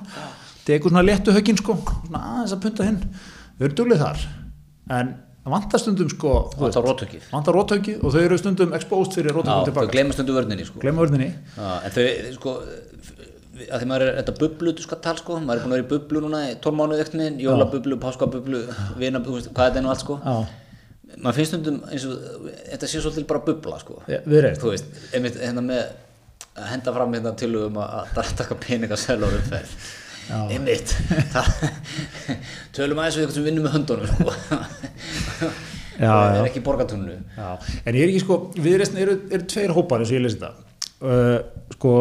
tekur 0.69 0.95
svona 0.95 1.07
léttu 1.09 1.35
höggin, 1.35 1.59
sko, 1.59 1.79
svona 2.05 2.23
aðeins 2.37 2.55
að 2.55 2.63
punta 2.69 2.87
hinn. 2.87 3.03
Þau 3.57 3.67
eru 3.67 3.79
duglið 3.81 4.05
þar, 4.05 4.29
en 4.91 5.15
vantar 5.51 5.81
stundum, 5.83 6.09
sko, 6.13 6.33
vantar 6.61 6.85
róttökið 6.85 7.29
vantar 7.33 7.57
róttökið 7.57 8.03
og 8.05 8.13
þau 8.15 8.21
eru 8.27 8.39
stundum 8.39 8.75
exposed 8.77 9.15
fyrir 9.17 9.31
Já, 9.33 9.37
róttökum 9.39 9.61
þau 9.65 9.69
tilbaka. 9.71 9.93
glemast 9.95 10.21
undir 10.23 10.37
vörninni 10.37 10.67
sko. 10.69 10.81
Glemma 10.83 11.05
vörninni. 11.07 11.29
Já, 11.57 11.69
en 11.87 11.95
þau, 11.97 12.07
sko 12.37 12.55
að 13.61 13.83
því 13.83 13.87
maður 13.91 14.05
er 14.09 14.19
þetta 14.21 14.35
bublu, 14.41 14.73
þú 14.77 14.85
skal 14.87 14.99
tala 15.05 15.21
sko 15.21 15.39
maður 15.45 15.59
er 15.61 15.65
búin 15.65 15.73
að 15.73 15.77
vera 15.79 15.85
í 15.87 15.91
bublu 15.91 16.21
núna 16.25 16.39
í 16.49 16.55
12 16.65 16.77
mánuð 16.81 17.03
ekkert 17.03 17.17
minn, 17.21 17.41
jólabublu, 17.45 17.99
páskabublu, 18.01 18.61
vina, 19.01 19.21
þú 19.25 19.35
veist, 19.37 19.51
hvað 19.53 19.67
þetta 19.71 19.81
er 19.81 19.85
nú 19.87 19.91
allt 19.93 20.05
sko 20.05 20.17
Já, 20.25 20.37
maður 21.21 21.37
finnst 21.41 21.53
stundum 21.55 21.81
eins 21.91 22.05
og 22.09 22.47
þetta 22.71 22.89
sé 22.93 23.03
svolítið 23.05 23.27
bara 23.33 23.43
bubla 23.49 23.81
sko 23.83 23.99
viðreist. 24.09 24.63
þú 24.63 24.73
veist, 24.73 24.93
einmitt 25.13 25.37
hérna 25.43 25.65
með 25.67 25.83
að 26.61 26.69
henda 26.73 26.95
fram 26.97 27.17
hérna 27.19 27.33
tilugum 27.41 27.77
að 27.83 28.15
að 28.23 28.33
taka 28.41 28.57
peninga 28.65 28.97
sel 29.01 29.19
á 29.21 29.29
umferð 29.29 29.75
Já. 29.75 29.99
Einmitt. 30.31 30.95
Tölum 32.77 33.01
aðeins 33.03 33.19
við 33.19 33.25
eitthvað 33.25 33.37
sem 33.37 33.47
vinnum 33.49 33.67
með 33.67 33.77
höndunum 33.77 34.11
sko. 34.11 34.35
Já, 36.01 36.11
það 36.15 36.41
er 36.41 36.49
ekki 36.49 36.65
borgatunnu 36.67 37.17
en 37.17 37.99
ég 37.99 38.03
er 38.03 38.09
ekki 38.09 38.25
sko, 38.25 38.41
viðreisn 38.57 39.01
eru, 39.03 39.17
eru 39.31 39.49
tveir 39.51 39.75
hópar 39.77 40.03
eins 40.03 40.13
og 40.13 40.19
ég 40.19 40.27
lesi 40.27 40.41
þetta. 40.41 40.67
Uh, 41.01 41.39
sko, 41.77 41.95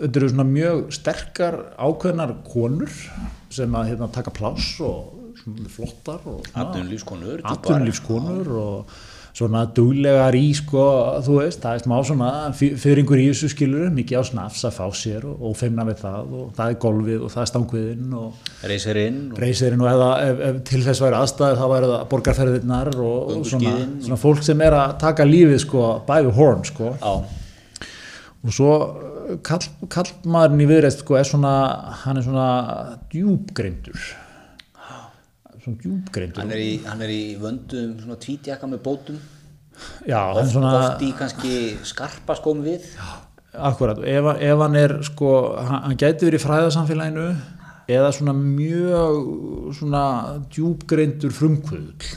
þetta 0.00 0.20
eru 0.20 0.32
svona 0.32 0.48
mjög 0.48 0.82
sterkar 0.94 1.60
ákveðnar 1.78 2.34
konur 2.48 2.92
sem 3.50 3.78
að 3.78 3.92
hérna, 3.92 4.10
taka 4.14 4.34
pláss 4.34 4.76
og 4.82 5.16
flottar 5.72 6.20
og 6.28 6.44
atvinnulífskonur 6.52 7.40
atvinnulífskonur 7.48 8.50
og 8.60 8.98
svona 9.36 9.62
duglegar 9.76 10.34
í 10.36 10.48
sko, 10.58 10.84
þú 11.24 11.36
veist, 11.38 11.60
það 11.62 11.76
er 11.78 11.82
smá 11.84 11.96
svona 12.08 12.30
fy- 12.58 12.72
fyrringur 12.82 13.20
í 13.22 13.28
þessu 13.30 13.50
skilur, 13.52 13.88
mikið 13.94 14.20
á 14.20 14.24
snafs 14.26 14.64
að 14.66 14.74
fá 14.80 14.86
sér 14.98 15.26
og, 15.30 15.36
og 15.50 15.54
feimna 15.60 15.84
við 15.88 16.00
það 16.02 16.32
og 16.40 16.48
það 16.56 16.72
er 16.74 16.78
golfið 16.84 17.24
og 17.28 17.32
það 17.34 17.42
er 17.44 17.50
stangviðinn 17.52 18.16
og 18.20 18.50
reysirinn 18.72 19.20
og 19.32 19.42
reysirinn 19.44 19.84
og 19.86 19.90
eða, 19.92 20.08
ef, 20.26 20.42
ef 20.50 20.58
til 20.72 20.82
þess 20.88 21.04
væri 21.06 21.20
aðstæður 21.20 21.60
þá 21.60 21.66
væri 21.74 21.90
það 21.92 22.06
borgarferðirnar 22.14 22.92
og, 22.98 23.18
og 23.36 23.44
svona, 23.52 23.76
svona 24.06 24.20
fólk 24.24 24.42
sem 24.50 24.64
er 24.66 24.78
að 24.80 24.96
taka 25.06 25.28
lífið 25.30 25.62
sko 25.66 25.86
bæði 26.10 26.34
horn 26.40 26.66
sko. 26.68 26.92
Á, 26.98 27.12
og 28.40 28.54
svo 28.56 28.72
kall, 29.46 29.62
kallmaðurinn 29.92 30.64
í 30.64 30.68
viðreist 30.70 31.02
sko 31.04 31.18
er 31.20 31.28
svona 31.28 31.54
hann 32.02 32.18
er 32.18 32.24
svona 32.26 32.46
djúbgreindur 33.12 34.00
svona 35.70 35.82
djúbgreindur 35.82 36.42
hann 36.42 36.54
er 36.54 36.62
í, 36.62 36.70
hann 36.84 37.04
er 37.06 37.12
í 37.14 37.22
vöndum 37.40 37.96
svona 38.02 38.18
tvítjaka 38.20 38.70
með 38.70 38.82
bótum. 38.86 39.20
Já, 40.08 40.20
oft, 40.34 40.52
svona 40.52 40.72
oft 40.78 41.04
í 41.06 41.10
kannski 41.16 41.54
skarpa 41.88 42.36
skóm 42.38 42.64
við. 42.66 42.86
Akkurat, 43.50 43.98
ef, 44.06 44.32
ef 44.38 44.64
hann 44.64 44.78
er 44.78 44.98
sko, 45.06 45.30
hann, 45.58 45.86
hann 45.88 46.00
gæti 46.00 46.28
verið 46.28 46.40
í 46.40 46.44
fræðarsamfélaginu 46.44 47.28
eða 47.90 48.10
svona 48.14 48.34
mjög 48.36 49.22
svona 49.78 50.02
djúbgreindur 50.52 51.32
frumkvöðul 51.34 52.10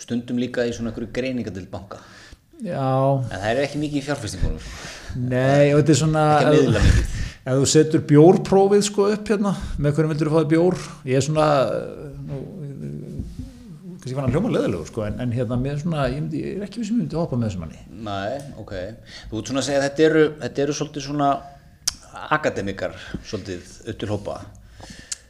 stundum 0.00 0.40
líka 0.40 0.64
í 0.66 0.72
svona 0.74 0.92
greiningadil 0.96 1.68
banka. 1.70 2.00
Já, 2.60 3.20
en 3.30 3.30
það 3.30 3.50
er 3.50 3.62
ekki 3.64 3.80
mikið 3.80 4.00
í 4.00 4.04
fjárfestingunum 4.04 4.60
sko. 4.60 4.88
Nei, 5.30 5.70
og 5.72 5.80
þetta 5.80 5.92
er 5.94 5.98
svona 6.00 6.24
Ekki 6.34 6.48
að 6.48 6.56
miðla 6.56 6.82
mikið. 6.84 7.19
Ef 7.50 7.60
þú 7.60 7.68
setur 7.74 8.02
bjórprófið 8.10 8.82
sko 8.86 9.10
upp 9.14 9.30
hérna 9.32 9.54
með 9.78 9.96
hvernig 9.96 10.14
vildur 10.14 10.30
þú 10.30 10.36
fáið 10.38 10.50
bjór 10.54 10.80
ég 11.10 11.18
er 11.20 11.26
svona 11.26 11.46
nú, 12.28 12.40
kannski 14.00 14.16
var 14.16 14.24
hann 14.26 14.34
hljóma 14.34 14.52
leðilegur 14.54 14.88
sko, 14.88 15.04
en, 15.08 15.18
en 15.20 15.32
hérna 15.36 15.58
með 15.60 15.82
svona, 15.82 16.06
ég, 16.08 16.20
myndi, 16.22 16.40
ég 16.44 16.60
er 16.60 16.66
ekki 16.68 16.80
við 16.80 16.90
sem 16.90 17.00
myndi 17.00 17.18
hoppa 17.18 17.36
með 17.36 17.50
þessum 17.50 17.64
manni 17.66 17.82
Nei, 18.00 18.38
ok. 18.60 18.72
Þú 19.28 19.40
ert 19.40 19.50
svona 19.50 19.60
að 19.60 19.66
segja 19.66 19.80
að 19.82 19.86
þetta 19.88 20.04
eru, 20.06 20.22
þetta 20.40 20.62
eru 20.64 20.76
svolítið 20.78 21.04
svona 21.04 21.28
akademikar, 22.36 22.96
svolítið 23.28 23.74
upp 23.92 24.00
til 24.00 24.08
hópa. 24.10 24.38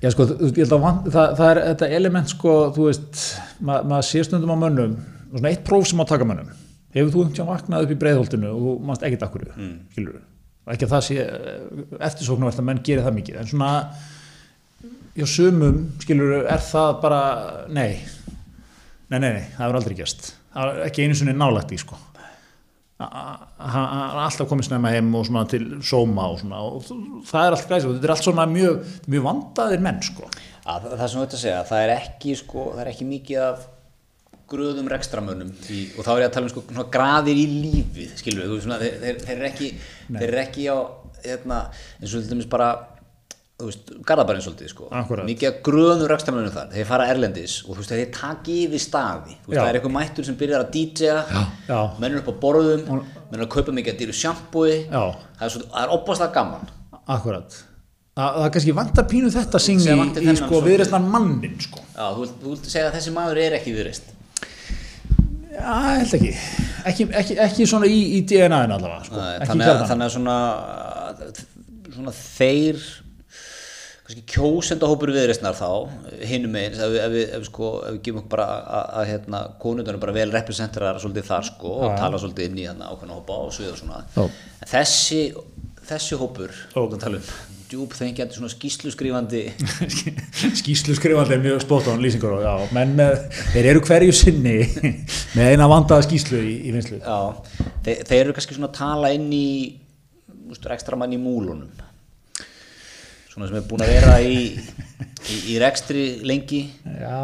Já 0.00 0.12
sko, 0.14 0.26
þú- 0.30 0.50
ég 0.54 0.62
held 0.62 0.76
að 0.76 0.84
van, 0.84 1.00
það, 1.10 1.34
það 1.40 1.50
er 1.50 1.60
þetta 1.66 1.90
element 1.98 2.30
sko, 2.32 2.54
þú 2.76 2.86
veist, 2.86 3.24
ma 3.60 3.82
maður 3.82 4.06
sé 4.08 4.22
stundum 4.24 4.54
á 4.54 4.62
mönnum, 4.62 4.94
svona 5.34 5.50
eitt 5.50 5.66
próf 5.66 5.88
sem 5.90 6.00
á 6.00 6.04
að 6.06 6.12
taka 6.14 6.28
mönnum, 6.30 6.54
hefur 6.94 7.12
þú 7.16 7.24
einhvern 7.26 7.50
vaknað 7.50 7.84
upp 7.84 7.94
í 7.96 7.98
breiðholtinu 8.04 8.52
og 8.54 8.62
þú 8.64 8.76
mannst 8.86 9.04
ekkert 9.08 9.26
akkur, 9.26 9.48
mm. 9.56 9.74
skilur 9.92 10.20
og 10.20 10.29
ekki 10.68 10.86
að 10.86 10.92
það 10.94 11.06
sé 11.06 11.16
eftirsóknarvert 12.11 12.61
að 12.61 12.68
menn 12.68 12.82
gerir 12.86 13.06
það 13.06 13.16
mikið, 13.16 13.40
en 13.40 13.50
svona 13.50 13.70
já 15.16 15.26
sumum, 15.28 15.80
skilur 16.02 16.44
er 16.44 16.62
það 16.64 16.92
bara, 17.02 17.22
nei. 17.72 18.02
Nei, 19.11 19.18
nei, 19.18 19.32
nei, 19.40 19.48
það 19.56 19.66
er 19.66 19.80
aldrei 19.80 19.96
er 19.98 20.84
ekki 20.86 21.04
einu 21.06 21.16
sinni 21.18 21.34
nálægt 21.34 21.72
í 21.74 21.80
sko. 21.80 21.98
Hann 23.00 23.84
er 23.88 24.18
alltaf 24.26 24.48
komið 24.50 24.66
snemma 24.68 24.90
heim 24.92 25.08
og 25.16 25.24
svona 25.24 25.46
til 25.48 25.62
sóma 25.80 26.26
og 26.34 26.42
svona 26.42 26.58
og 26.61 26.84
það 27.24 27.46
er 27.46 27.54
allt 27.56 27.68
græsið 27.70 27.88
og 27.88 27.94
þetta 27.96 28.08
er 28.08 28.12
allt 28.12 28.26
svona 28.26 28.44
mjög, 28.50 28.82
mjög 29.08 29.24
vandaðir 29.24 29.84
menn 29.86 30.02
sko. 30.04 30.28
Að, 30.68 30.90
það 30.92 31.06
sem 31.06 31.16
þú 31.16 31.24
ert 31.24 31.36
að 31.38 31.42
segja, 31.44 31.62
það 31.70 31.84
er 31.86 31.92
ekki, 31.94 32.34
sko, 32.42 32.66
það 32.74 32.82
er 32.84 32.90
ekki 32.92 33.06
mikið 33.08 33.44
af 33.46 33.62
gröðum 34.51 34.88
rekstramönnum 34.90 35.51
í, 35.70 35.80
og 35.96 36.07
þá 36.07 36.12
er 36.14 36.22
ég 36.24 36.30
að 36.30 36.36
tala 36.36 36.48
um 36.48 36.53
sko, 36.53 36.62
svona 36.68 36.86
graðir 36.94 37.38
í 37.40 37.44
lífið, 37.51 38.14
skilur 38.20 38.42
við, 38.44 38.48
þú 38.51 38.57
veist 38.59 38.66
svona, 38.68 38.78
þeir, 38.82 38.96
þeir, 39.03 39.20
þeir 39.26 39.36
eru 39.36 39.51
ekki, 39.51 39.68
þeir 40.14 40.24
eru 40.30 40.40
ekki 40.44 40.64
á, 40.70 40.76
hérna, 41.26 41.61
eins 42.01 42.16
og 42.16 42.24
til 42.24 42.32
dæmis 42.34 42.48
bara, 42.51 42.68
þú 43.61 43.68
veist, 43.68 43.92
garðabarinn 44.09 44.44
svolítið, 44.46 44.72
sko, 44.72 44.90
Akkúrat. 45.01 45.28
mikið 45.28 45.51
af 45.51 45.62
gröðum 45.70 46.11
rekstramönnum 46.11 46.55
þar, 46.55 46.68
þeir 46.74 46.90
fara 46.90 47.09
erlendis 47.12 47.57
og 47.66 47.74
þú 47.74 47.80
veist, 47.82 47.94
þeir 47.94 48.12
taki 48.18 48.59
yfir 48.66 48.84
staði, 48.86 49.38
veist, 49.46 49.57
það 49.61 49.70
er 49.70 49.80
eitthvað 49.80 49.96
mættur 49.96 50.28
sem 50.28 50.38
byrjar 50.40 50.66
að 50.66 50.70
DJ-a, 50.76 51.46
Já. 51.68 51.80
menn 52.01 52.11
eru 52.12 52.22
upp 52.24 52.30
á 52.32 52.36
borðum, 52.46 52.86
menn 52.90 53.40
eru 53.40 53.46
að 53.48 53.53
kaupa 53.57 53.74
mikið 53.76 53.94
að 53.94 54.05
dýru 54.05 54.16
sjampúi, 54.16 54.78
það 54.90 55.44
er, 55.46 55.53
svo, 55.55 55.66
það 55.68 55.82
er 55.84 55.98
opaslega 55.98 56.34
gaman. 56.40 56.72
Akkurat. 57.11 57.61
Það, 58.20 58.38
það 58.42 58.48
kannski 58.55 58.72
vantar 58.76 59.07
pínu 59.09 59.28
þetta 59.32 59.59
syng 59.62 59.80
Sem 59.80 60.01
í, 60.01 60.07
í 60.11 60.14
þennan 60.16 60.38
sko 60.40 60.59
viðreistnar 60.64 61.05
mannin 61.12 61.55
sko. 61.62 61.82
Já, 61.94 62.09
þú 62.16 62.24
vilt, 62.24 62.32
þú 62.42 62.55
vilt 62.55 62.66
segja 62.72 62.88
að 62.88 62.96
þessi 62.98 63.12
maður 63.14 63.40
er 63.44 63.55
ekki 63.61 63.74
viðreist. 63.76 64.11
Já, 65.51 65.74
held 65.98 66.14
ekki. 66.20 66.32
Ekki, 66.90 67.07
ekki, 67.20 67.36
ekki 67.46 67.66
svona 67.68 67.88
í, 67.90 67.98
í 68.16 68.24
DNA-inu 68.30 68.76
allavega 68.76 69.05
sko. 69.09 69.18
Nei, 69.20 69.46
þannig, 69.51 69.70
að, 69.72 69.80
þannig 69.90 70.07
að 70.07 70.12
svona, 70.14 70.36
svona 71.94 72.14
þeir 72.16 72.82
kannski 74.11 74.24
kjósendahópur 74.32 75.12
viðreistnar 75.14 75.55
þá 75.59 75.68
hinum 76.26 76.55
megin, 76.55 76.74
ef, 76.78 76.88
við- 76.94 77.03
ef, 77.05 77.12
við- 77.14 77.28
ef, 77.28 77.42
við 77.44 77.48
sko, 77.51 77.68
ef 77.86 77.92
við 77.94 78.01
gefum 78.09 78.20
okkur 78.22 78.32
bara 78.32 78.46
að, 78.59 78.88
að, 79.03 79.05
hérna, 79.12 79.42
konundunum 79.62 80.03
bara 80.03 80.14
vel 80.16 80.32
representerar 80.34 80.98
svolítið 81.03 81.28
þar 81.30 81.46
sko 81.51 81.74
og 81.86 81.94
tala 82.01 82.18
svolítið 82.22 82.48
inn 82.48 82.59
í 82.59 82.66
hérna 82.66 82.88
ákveðna 82.90 83.18
hópa 83.20 83.36
og 83.44 83.53
svið 83.55 83.70
og 83.74 83.78
svona 83.82 84.01
Já. 84.16 84.24
en 84.26 84.72
þessi, 84.72 85.20
þessi 85.92 86.18
hópur 86.24 86.51
Ó. 86.74 86.80
þú 86.90 86.98
tala 87.05 87.20
um, 87.22 87.30
djúb 87.70 87.92
þengjandi 87.94 88.34
svona 88.36 88.50
skýslu 88.50 88.90
skrifandi 88.90 89.44
skýslu 90.60 90.96
skrifandi 90.98 91.36
er 91.36 91.44
mjög 91.44 91.60
spot 91.62 91.90
on 91.92 92.02
lýsingur 92.02 92.38
og 92.38 92.42
já, 92.42 92.54
menn 92.74 92.96
með, 92.98 93.28
þeir 93.52 93.70
eru 93.74 93.84
hverju 93.86 94.16
sinni 94.16 94.56
með 95.36 95.52
eina 95.52 95.68
vandaða 95.70 96.08
skýslu 96.08 96.40
í, 96.42 96.56
í 96.66 96.74
vinslu. 96.74 96.98
já, 96.98 97.20
þeir, 97.86 98.02
þeir 98.08 98.24
eru 98.24 98.34
kannski 98.38 98.58
svona 98.58 98.72
að 98.72 98.80
tala 98.80 99.14
inn 99.14 99.30
í 99.30 99.46
ekstra 100.50 100.98
mann 100.98 101.14
í 101.14 101.18
múlunum. 101.20 101.70
Svona 103.30 103.46
sem 103.46 103.60
er 103.60 103.66
búin 103.68 103.84
að 103.84 103.92
vera 103.94 104.16
í, 104.26 104.40
í, 105.30 105.36
í 105.54 105.58
rekstri 105.62 106.04
lengi. 106.26 106.64
Já, 106.82 107.22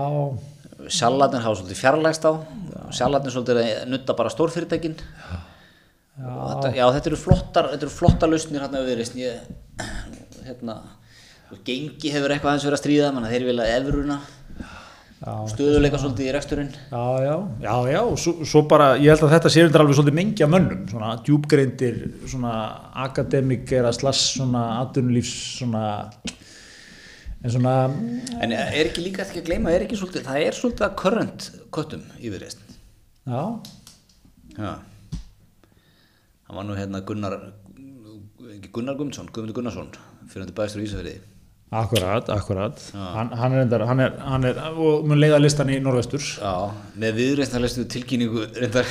sjálflatnir 0.87 1.43
hafa 1.43 1.59
svolítið 1.59 1.81
fjarlægst 1.81 2.29
á. 2.31 2.33
Sjálflatnir 2.95 3.35
svolítið 3.35 3.63
að 3.65 3.91
nutta 3.91 4.17
bara 4.19 4.31
stórfyrirtækin. 4.31 4.95
Og 6.17 6.45
þetta, 6.53 6.71
já, 6.79 6.85
þetta 6.95 7.11
eru 7.11 7.19
flottar 7.21 7.67
þetta 7.75 7.85
eru 7.85 7.93
flottar 7.93 8.31
lausnir 8.33 8.63
hérna 8.65 8.81
við 8.87 9.01
reisn 9.03 9.19
ég, 9.21 9.51
hérna 10.47 10.81
gengi 11.67 12.11
hefur 12.11 12.33
eitthvað 12.35 12.53
aðeins 12.53 12.67
verið 12.67 12.79
að 12.79 12.83
stríða 12.83 13.13
mann 13.15 13.29
þeir 13.31 13.47
vilja 13.47 13.67
efruna 13.77 14.17
já, 15.21 15.33
stöðuleika 15.53 16.01
svolítið 16.01 16.29
í 16.29 16.33
reksturinn. 16.37 16.73
Já, 16.91 17.05
já, 17.25 17.35
já, 17.65 17.75
já, 17.93 18.01
svo, 18.23 18.35
svo 18.49 18.63
bara, 18.71 18.89
ég 19.01 19.13
held 19.13 19.27
að 19.27 19.35
þetta 19.37 19.53
sé 19.53 19.67
undir 19.67 19.85
alveg 19.85 19.99
svolítið 19.99 20.19
mengi 20.19 20.47
af 20.47 20.53
mönnum, 20.53 20.83
svona 20.91 21.13
djúbgreindir, 21.27 22.01
svona 22.29 22.55
akademikera 23.07 23.93
slass, 23.97 24.33
svona 24.37 24.65
atvinnulífs, 24.83 25.37
svona, 25.61 25.85
en 27.43 27.55
svona, 27.55 27.77
en 28.41 28.57
er 28.57 28.83
ekki 28.85 29.07
líka 29.07 29.25
ekki 29.27 29.45
að 29.45 29.53
gleyma 29.53 29.75
er 29.75 29.87
ekki 29.87 30.01
svolítið, 30.01 30.27
það 30.29 30.49
er 30.49 30.61
svolítið 30.61 30.89
að 30.89 30.99
current 31.05 31.49
köttum 31.75 32.05
í 32.21 32.33
við 32.33 32.45
reisn 32.45 32.67
já, 33.27 33.43
já. 34.57 34.75
Hann 36.47 36.61
var 36.61 36.67
nú 36.67 36.77
hérna 36.79 37.01
Gunnar 37.03 37.41
Gunnar 38.71 38.95
Guðmundsson, 38.95 39.27
Guðmundur 39.35 39.57
Gunnarsson 39.57 39.89
fyrir 40.31 40.45
hann 40.45 40.51
til 40.53 40.59
bæðistur 40.59 40.83
í 40.83 40.89
Ísafirði. 40.89 41.15
Akkurat, 41.77 42.29
akkurat, 42.31 42.83
hann, 42.95 43.33
hann 43.35 43.57
er 43.57 43.65
endar, 43.65 43.83
hann 43.89 44.03
er, 44.05 44.13
hann 44.23 44.47
er, 44.47 44.61
og 44.79 45.07
mun 45.09 45.19
leiða 45.19 45.41
listan 45.43 45.73
í 45.75 45.81
norvestur, 45.83 46.23
Já, 46.23 46.71
með 46.95 47.19
viðreistarlestu 47.19 47.89
tilkynningu 47.91 48.45
reyndar 48.55 48.87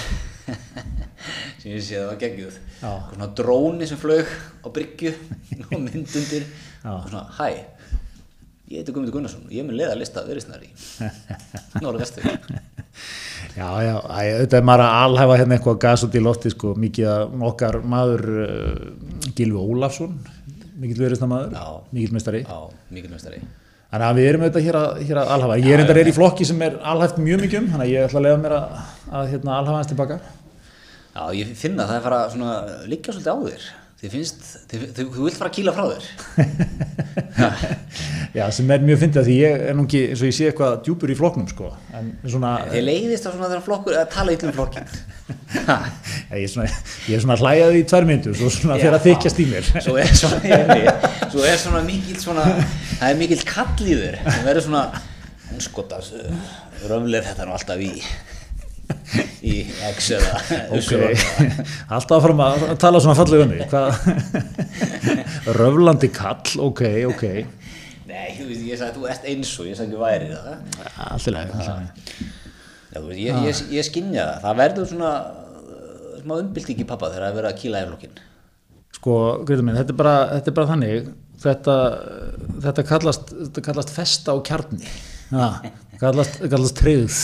sem 1.62 1.72
ég 1.72 1.86
sé 1.86 1.96
að 1.96 2.04
það 2.04 2.10
var 2.10 2.20
geggjuð. 2.26 2.58
Svona 2.82 3.30
dróni 3.40 3.88
sem 3.88 4.02
flög 4.02 4.28
á 4.62 4.68
bryggju 4.76 5.16
og 5.72 5.80
myndundir 5.80 6.44
Já. 6.84 6.92
og 6.98 7.08
svona, 7.08 7.24
hæ 7.40 7.76
ég 8.66 8.82
heiti 8.82 8.94
Guðmundur 8.94 9.14
Gunnarsson 9.14 9.46
og 9.46 9.54
ég 9.54 9.66
mun 9.66 9.78
leiða 9.78 9.96
lista 10.00 10.24
viðreistar 10.26 10.64
í 10.66 10.72
Nóra 11.84 12.00
Vestur 12.02 12.26
já, 12.26 13.68
já, 13.86 13.94
auðvitað 14.02 14.58
er 14.58 14.66
maður 14.66 14.84
að 14.88 14.96
alhæfa 15.04 15.38
hérna 15.42 15.58
eitthvað 15.58 15.78
gas 15.84 16.06
út 16.08 16.18
í 16.18 16.24
lofti, 16.24 16.52
sko, 16.54 16.74
mikið 16.82 17.10
að 17.12 17.36
okkar 17.52 17.78
maður, 17.86 18.24
uh, 18.46 19.30
Gilvi 19.38 19.62
Ólafsson, 19.62 20.18
mikill 20.80 21.06
Já. 21.06 21.68
mikill 21.92 22.14
mestari, 22.14 22.42
Já, 22.46 22.60
mikil 22.92 23.14
mestari 23.14 23.42
Þannig 23.96 24.10
að 24.10 24.18
við 24.18 24.26
erum 24.28 24.42
auðvitað 24.44 24.66
hér 24.66 24.76
að, 24.76 24.96
hér 25.08 25.18
að 25.22 25.30
alhafa. 25.32 25.56
Ég 25.62 25.72
er 25.72 25.82
endar 25.84 25.98
er 26.02 26.08
í 26.10 26.14
flokki 26.16 26.46
sem 26.50 26.64
er 26.66 26.74
alhæft 26.84 27.20
mjög 27.22 27.44
mikið 27.46 27.60
um, 27.62 27.68
þannig 27.72 27.86
að 27.86 27.92
ég 27.94 28.08
ætla 28.10 28.20
að 28.20 28.26
lega 28.26 28.40
mér 28.42 28.56
að, 28.58 28.74
að 29.20 29.30
hérna, 29.32 29.54
alhafa 29.56 29.78
hans 29.78 29.92
tilbaka. 29.92 30.18
Já, 31.16 31.22
ég 31.38 31.54
finn 31.56 31.80
að 31.80 31.92
það 31.92 32.00
er 32.00 32.04
fara 32.04 32.18
svona 32.34 32.56
liggja 32.92 33.16
svolítið 33.16 33.32
á 33.32 33.38
þér 33.46 33.68
þið 34.06 34.14
finnst, 34.14 34.44
þið, 34.70 34.84
þið, 34.96 35.08
þú 35.16 35.24
vilt 35.26 35.38
fara 35.40 35.50
að 35.50 35.56
kýla 35.56 35.74
frá 35.74 35.86
þér. 35.90 36.04
Já, 38.36 38.44
sem 38.52 38.72
er 38.76 38.84
mjög 38.84 39.00
fyndið 39.02 39.20
að 39.22 39.28
því 39.30 39.36
ég 39.40 39.64
er 39.66 39.78
nú 39.78 39.86
ekki, 39.88 40.02
eins 40.12 40.22
og 40.22 40.30
ég 40.30 40.36
sé 40.36 40.50
eitthvað 40.50 40.76
djúpur 40.86 41.14
í 41.14 41.16
flokknum, 41.18 41.48
sko. 41.50 41.72
En 41.96 42.12
svona, 42.28 42.52
þið 42.70 42.86
leiðist 42.90 43.26
á 43.26 43.30
svona 43.32 43.50
þeirra 43.50 43.66
flokkur 43.66 43.98
að 44.02 44.10
tala 44.14 44.36
yllum 44.36 44.56
flokkin 44.58 44.92
ég 46.36 46.44
er 46.44 46.52
svona, 46.52 46.68
ég 47.08 47.16
er 47.16 47.24
svona 47.24 47.40
hlæjaði 47.40 47.82
í 47.82 47.88
tvær 47.90 48.08
myndur, 48.10 48.38
svo 48.38 48.52
svona 48.54 48.78
fyrir 48.82 48.98
að 49.00 49.08
þykjast 49.08 49.42
í 49.42 49.48
mér. 49.50 49.72
svo 49.88 49.96
er 50.02 50.12
svona, 50.20 50.96
svo 51.32 51.48
er 51.48 51.60
svona 51.64 51.82
mikill 51.88 52.20
svona, 52.22 52.46
það 53.00 53.08
er 53.10 53.20
mikill 53.24 53.42
kall 53.48 53.88
í 53.88 53.98
þér 54.04 54.20
sem 54.28 54.46
verður 54.46 54.68
svona 54.68 54.86
skotas, 55.64 56.12
röfleir 56.86 57.26
þetta 57.26 57.48
nú 57.48 57.56
alltaf 57.56 57.82
í 57.82 57.94
í 59.46 59.56
X 59.92 60.08
eða 60.16 60.40
Ok, 60.76 60.92
Y. 60.96 61.14
alltaf 61.96 62.16
að 62.18 62.24
fara 62.26 62.48
að 62.72 62.78
tala 62.82 63.02
svona 63.04 63.18
fallega 63.20 63.46
um. 63.46 63.54
Hvað? 63.72 63.90
Röflandi 65.60 66.10
kall, 66.16 66.56
ok, 66.70 66.82
ok. 67.12 67.24
Nei, 68.06 68.28
þú 68.38 68.48
veist, 68.50 68.64
ég 68.70 68.80
sagði 68.80 68.92
að 68.92 68.98
þú 69.00 69.08
ert 69.12 69.28
eins 69.32 69.52
og 69.60 69.70
ég 69.70 69.78
sagði 69.80 69.96
ekki 69.96 70.02
væri 70.04 70.30
það 70.32 70.48
Allt 71.10 71.28
í 71.28 71.34
lagi. 71.36 71.52
allt 71.52 71.66
í 71.66 71.72
lagi. 71.72 72.30
Já, 72.96 73.00
þú 73.02 73.08
veist, 73.10 73.20
ég, 73.26 73.42
ég, 73.50 73.62
ég 73.80 73.88
skinja 73.90 74.26
það, 74.30 74.40
það 74.46 74.60
verður 74.62 74.90
svona 74.94 75.12
uh, 75.26 76.16
smá 76.22 76.34
umbylting 76.40 76.82
í 76.82 76.88
pappa 76.88 77.10
þegar 77.12 77.26
það 77.26 77.32
er 77.34 77.38
verið 77.42 77.52
að 77.52 77.60
kýla 77.64 77.82
í 77.84 77.90
flokkin 77.92 78.20
Sko, 78.96 79.16
Greta 79.46 79.66
minn, 79.68 79.76
þetta 79.76 79.92
er 79.92 80.00
bara, 80.00 80.14
þetta 80.38 80.52
er 80.52 80.56
bara 80.56 80.70
þannig, 80.72 81.10
þetta, 81.44 81.74
þetta, 82.64 82.86
kallast, 82.88 83.34
þetta 83.42 83.64
kallast 83.66 83.92
festa 83.94 84.36
og 84.38 84.46
kjarni, 84.48 84.88
ha, 85.36 85.50
kallast, 86.00 86.40
kallast 86.54 86.80
treyð 86.80 87.18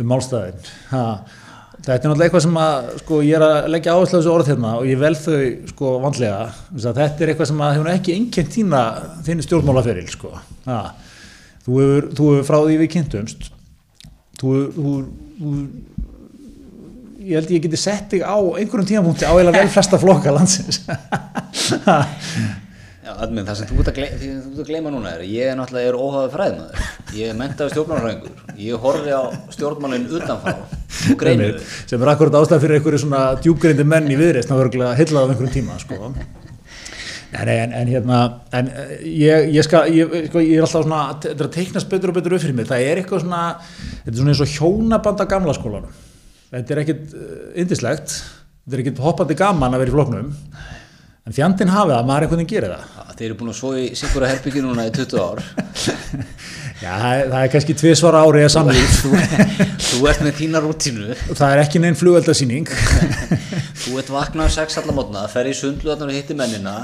um 0.00 0.12
málstæðin. 0.12 0.60
Þetta 1.84 1.94
er 1.94 2.00
náttúrulega 2.08 2.26
eitthvað 2.28 2.44
sem 2.46 2.60
að, 2.64 2.90
sko, 3.02 3.16
ég 3.26 3.36
er 3.36 3.44
að 3.44 3.70
leggja 3.74 3.94
áherslu 3.94 4.16
á 4.16 4.18
þessu 4.20 4.32
orð 4.32 4.50
hérna 4.52 4.74
og 4.78 4.86
ég 4.88 5.00
vel 5.02 5.14
þau, 5.20 5.40
sko, 5.72 5.90
vandlega. 6.04 6.44
Þetta 6.72 7.08
er 7.08 7.32
eitthvað 7.32 7.50
sem 7.50 7.64
að 7.66 7.74
hefur 7.76 7.90
ekki 7.92 8.14
einnkjönt 8.14 8.54
þína, 8.54 8.84
þínu 9.26 9.46
stjórnmálaferil, 9.48 10.06
sko. 10.14 10.32
Ha. 10.68 10.78
Þú 11.66 11.80
hefur, 11.82 12.08
hefur 12.20 12.48
frá 12.48 12.58
því 12.62 12.78
við 12.80 12.90
kynntumst, 12.94 13.50
þú, 14.40 14.54
þú, 14.78 14.94
þú 15.42 15.52
ég 17.24 17.38
held 17.38 17.52
ég 17.54 17.64
geti 17.64 17.80
sett 17.80 18.10
þig 18.12 18.24
á 18.24 18.36
einhverjum 18.36 18.88
tímapunkti 18.88 19.24
á 19.28 19.32
eða 19.32 19.54
vel 19.54 19.68
flesta 19.72 20.00
flokka 20.00 20.32
landsins 20.34 20.82
admin, 23.12 23.44
það 23.46 23.58
sem 23.58 23.68
þú 23.68 23.80
ert 23.82 23.90
að, 23.90 23.98
gleyma, 23.98 24.38
að 24.54 24.68
gleyma 24.68 24.92
núna 24.94 25.14
er 25.16 25.24
ég 25.28 25.50
er 25.50 25.58
náttúrulega 25.58 25.90
er 25.90 25.98
óháðu 25.98 26.30
fræðmaður 26.32 26.84
ég 27.14 27.30
er 27.30 27.36
mentaði 27.38 27.74
stjórnmálafræðingur. 27.74 28.38
Ég 28.60 28.84
horfi 28.84 29.12
á 29.14 29.22
greinu 31.20 31.50
þau. 31.52 31.66
sem 31.90 32.02
er 32.02 32.10
akkurat 32.12 32.38
ástæð 32.38 32.64
fyrir 32.64 32.78
einhverju 32.78 33.02
svona 33.04 33.22
djúbgrindi 33.42 33.86
menn 33.88 34.10
í 34.10 34.18
viðreist 34.18 34.52
að 34.52 34.62
vera 34.62 34.94
hillað 34.98 35.26
á 35.26 35.30
einhverjum 35.30 35.54
tíma 35.54 35.78
sko. 35.82 36.10
Nei, 37.34 37.56
en, 37.58 37.72
en 37.74 37.90
hérna 37.90 38.18
en 38.54 38.68
eh, 38.70 38.92
ég, 39.10 39.48
ég, 39.56 39.66
skal, 39.66 39.88
ég, 39.90 40.12
sko, 40.28 40.42
ég 40.44 40.60
er 40.60 40.66
alltaf 40.66 40.84
svona 40.84 41.00
þetta 41.16 41.34
er 41.34 41.48
að 41.48 41.56
teiknast 41.56 41.90
betur 41.90 42.12
og 42.12 42.18
betur 42.20 42.36
upp 42.36 42.44
fyrir 42.44 42.54
mér 42.54 42.68
það 42.70 42.86
er 42.86 43.00
eitthvað 43.00 43.24
svona 43.24 43.40
þetta 43.64 44.12
er 44.12 44.20
svona 44.20 44.34
eins 44.34 44.44
og 44.44 44.52
hjónaband 44.54 45.24
af 45.24 45.30
gamla 45.32 45.56
skólanum. 45.56 45.98
Þetta 46.54 46.74
er 46.74 46.82
ekkit 46.84 47.18
indislegt 47.64 48.14
þetta 48.14 48.78
er 48.78 48.84
ekkit 48.84 49.02
hoppandi 49.02 49.38
gaman 49.38 49.74
að 49.74 49.84
vera 49.84 49.92
í 49.92 49.96
floknum 49.96 50.30
en 51.24 51.32
fjandinn 51.32 51.72
hafið 51.72 51.94
að 51.96 52.08
maður 52.08 52.26
einhvern 52.26 52.40
veginn 52.42 52.50
gerir 52.50 52.74
það. 52.74 53.12
Þeir 53.14 53.26
eru 53.28 53.36
búin 53.38 53.52
að 53.52 53.56
svo 53.60 53.70
í 53.78 53.84
Sigurða 53.96 54.28
herbyggju 54.32 54.62
núna 54.64 54.84
í 54.88 54.92
20 54.92 55.22
ár. 55.22 55.40
Já, 56.84 56.90
það 56.90 57.12
er, 57.14 57.28
það 57.30 57.38
er 57.38 57.50
kannski 57.54 57.76
tvisvara 57.80 58.22
ári 58.26 58.42
að 58.44 58.50
samlíf 58.52 58.96
Þú 59.86 60.08
ert 60.10 60.24
með 60.26 60.34
þína 60.40 60.60
rútínu. 60.64 61.14
Það 61.30 61.54
er 61.54 61.62
ekki 61.62 61.80
neinn 61.80 61.96
flugveldasýning. 61.96 62.68
Þú 63.84 63.96
ert 64.02 64.12
vaknað 64.12 64.52
sex 64.58 64.80
allar 64.82 64.98
mótna 64.98 65.24
fer 65.32 65.48
í 65.48 65.54
sundlu 65.56 65.94
og 65.94 66.12
hittir 66.12 66.36
mennina 66.36 66.74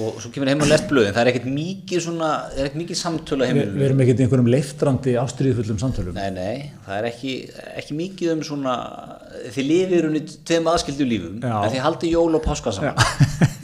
og 0.00 0.20
svo 0.22 0.30
kemur 0.32 0.50
heim 0.50 0.62
og 0.64 0.70
lest 0.70 0.86
blöðin. 0.90 1.14
Það 1.14 1.22
er 1.22 1.30
ekkert 1.32 1.48
mikið 1.52 2.04
svona 2.06 2.28
það 2.48 2.60
er 2.60 2.68
ekkert 2.68 2.80
mikið 2.82 3.00
samtölu 3.00 3.46
að 3.46 3.58
við, 3.58 3.82
erum 3.88 4.02
ekkert 4.04 4.22
einhverjum 4.24 4.50
leiftrandi 4.54 5.16
ástriðfullum 5.22 5.80
samtölum. 5.82 6.16
Nei, 6.16 6.30
nei, 6.36 6.70
það 6.86 7.00
er 7.00 7.08
ekki, 7.10 7.34
ekki 7.82 7.98
mikið 7.98 8.34
um 8.36 8.44
svona 8.46 8.76
þið 9.54 9.68
lifir 9.68 10.08
unni 10.08 10.22
tveim 10.30 10.70
aðskildu 10.72 11.08
lífum 11.08 11.42
Já. 11.42 11.56
en 11.58 11.74
þið 11.74 11.84
haldið 11.88 12.16
jól 12.16 12.30
og 12.38 12.46
páska 12.46 12.74
saman. 12.76 12.96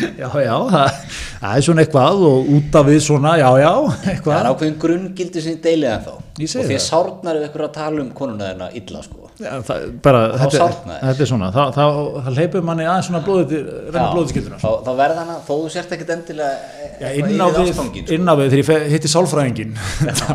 Já, 0.00 0.28
já, 0.40 0.54
það, 0.70 1.16
það 1.40 1.54
er 1.56 1.64
svona 1.66 1.82
eitthvað 1.84 2.22
og 2.24 2.46
út 2.56 2.76
af 2.80 2.86
við 2.88 2.98
svona, 3.04 3.34
já, 3.40 3.48
já 3.60 3.72
það 3.74 4.06
er 4.06 4.12
eitthvað 4.14 4.48
ákveðin 4.50 4.78
grunngildi 4.80 5.42
sem 5.44 5.56
þið 5.56 5.66
deilið 5.66 5.90
en 5.90 6.04
þá 6.06 6.12
og 6.14 6.40
því 6.40 6.62
það. 6.70 6.84
sárnar 6.86 7.40
ef 7.40 7.48
ykkur 7.50 7.64
að 7.66 7.74
tala 7.74 8.04
um 8.04 8.12
konuna 8.16 8.48
þeirna 8.48 8.70
illa 8.80 9.02
sko 9.04 9.29
já, 9.40 9.50
það, 9.66 9.86
bara, 10.04 10.20
Þá 10.30 10.44
þetta, 10.44 10.68
þetta 11.00 11.24
er 11.24 11.30
svona 11.32 11.50
það, 11.54 11.72
það, 11.78 12.00
það 12.26 12.38
leipur 12.40 12.66
manni 12.68 12.86
aðeins 12.86 13.10
svona 13.10 13.22
blóðið 13.26 13.54
renna 13.90 14.24
skilduna 14.30 14.60
þá, 14.60 14.70
þá 14.86 14.90
verða 15.00 15.24
hana, 15.24 15.38
þó 15.46 15.52
þú 15.54 15.72
sért 15.74 15.94
ekkert 15.96 16.14
endilega 16.16 16.80
Já, 17.00 17.06
eitthvað 17.08 17.32
inn 17.32 17.40
á 17.40 17.48
við, 17.56 17.70
sko. 17.72 18.04
inn 18.16 18.28
á 18.28 18.34
við 18.36 18.54
þegar 18.54 18.84
ég 18.84 18.94
hitti 18.94 19.10
sálfræðingin 19.10 19.72
þá, 20.20 20.26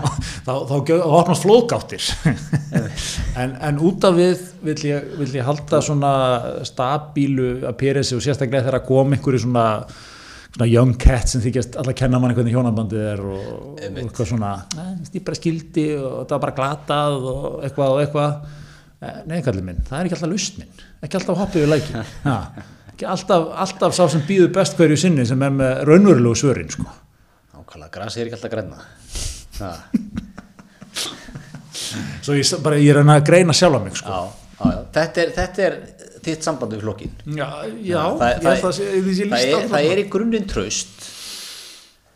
þá, 0.47 0.53
þá, 0.71 0.75
þá 0.89 1.15
opnast 1.21 1.45
flóðgáttir. 1.45 2.09
En, 3.35 3.51
en 3.67 3.79
út 3.83 4.03
af 4.07 4.15
við 4.15 4.41
vill 4.63 4.81
ég, 4.87 5.07
vill 5.19 5.31
ég 5.35 5.45
halda 5.45 5.81
svona 5.83 6.11
stabílu 6.67 7.65
að 7.67 7.77
pyrresi 7.81 8.15
og 8.15 8.23
sérstaklega 8.23 8.63
þegar 8.63 8.77
að 8.79 8.85
koma 8.87 9.17
einhverju 9.17 9.41
svona, 9.43 9.65
svona 10.53 10.67
young 10.71 10.95
cat 10.99 11.27
sem 11.31 11.43
þykjast 11.43 11.75
alltaf 11.81 11.97
kenna 11.99 12.21
manni 12.23 12.37
hvernig 12.37 12.55
hjónabandið 12.55 13.07
er 13.11 13.23
og, 13.27 13.49
og 13.75 13.81
eitthvað 13.83 14.29
svona. 14.31 14.53
Bara 15.17 15.39
skildi 15.39 15.87
og 15.99 16.21
það 16.21 16.35
var 16.37 16.43
bara 16.45 16.55
glatað 16.61 17.27
og 17.33 17.49
eitthvað 17.67 17.95
og 17.97 18.03
eitthvað 18.05 18.63
nei 19.29 19.41
kallið 19.45 19.67
minn, 19.67 19.81
það 19.87 19.99
er 19.99 20.09
ekki 20.09 20.17
alltaf 20.17 20.31
lustnin 20.31 20.69
ekki 21.05 21.19
alltaf 21.19 21.41
hoppið 21.41 21.65
við 21.65 21.71
læki 21.73 22.03
ha, 22.25 22.37
ekki 22.93 23.09
alltaf, 23.11 23.49
alltaf 23.65 23.97
sá 23.97 24.03
sem 24.11 24.23
býður 24.27 24.53
best 24.55 24.77
hverju 24.79 24.97
sinni 24.99 25.25
sem 25.27 25.41
er 25.45 25.53
með 25.55 25.81
raunverulegu 25.89 26.39
svörin 26.39 26.71
sko. 26.71 26.85
Nákvæmlega, 27.55 27.91
grasi 27.97 28.21
er 28.21 28.29
ekki 28.29 28.39
alltaf 28.39 28.53
græna 28.53 28.77
svo 32.25 32.35
ég, 32.35 32.55
bara, 32.63 32.79
ég 32.81 32.95
er 32.95 33.01
að 33.03 33.25
greina 33.27 33.55
sjálf 33.55 33.83
mig 33.83 33.99
sko. 33.99 34.09
já, 34.09 34.19
já, 34.59 34.71
já. 34.71 34.79
Þetta, 34.95 35.21
er, 35.21 35.33
þetta 35.39 35.65
er 35.67 35.77
þitt 36.25 36.47
samband 36.47 36.75
við 36.75 36.85
flokkin 36.85 37.13
já, 37.37 37.49
já 37.85 38.01
það, 38.21 38.39
það, 38.45 38.79
lýst 39.09 39.35
er, 39.41 39.53
á 39.53 39.59
það 39.75 39.91
er 39.91 40.01
í 40.01 40.07
grunninn 40.15 40.47
traust. 40.49 41.11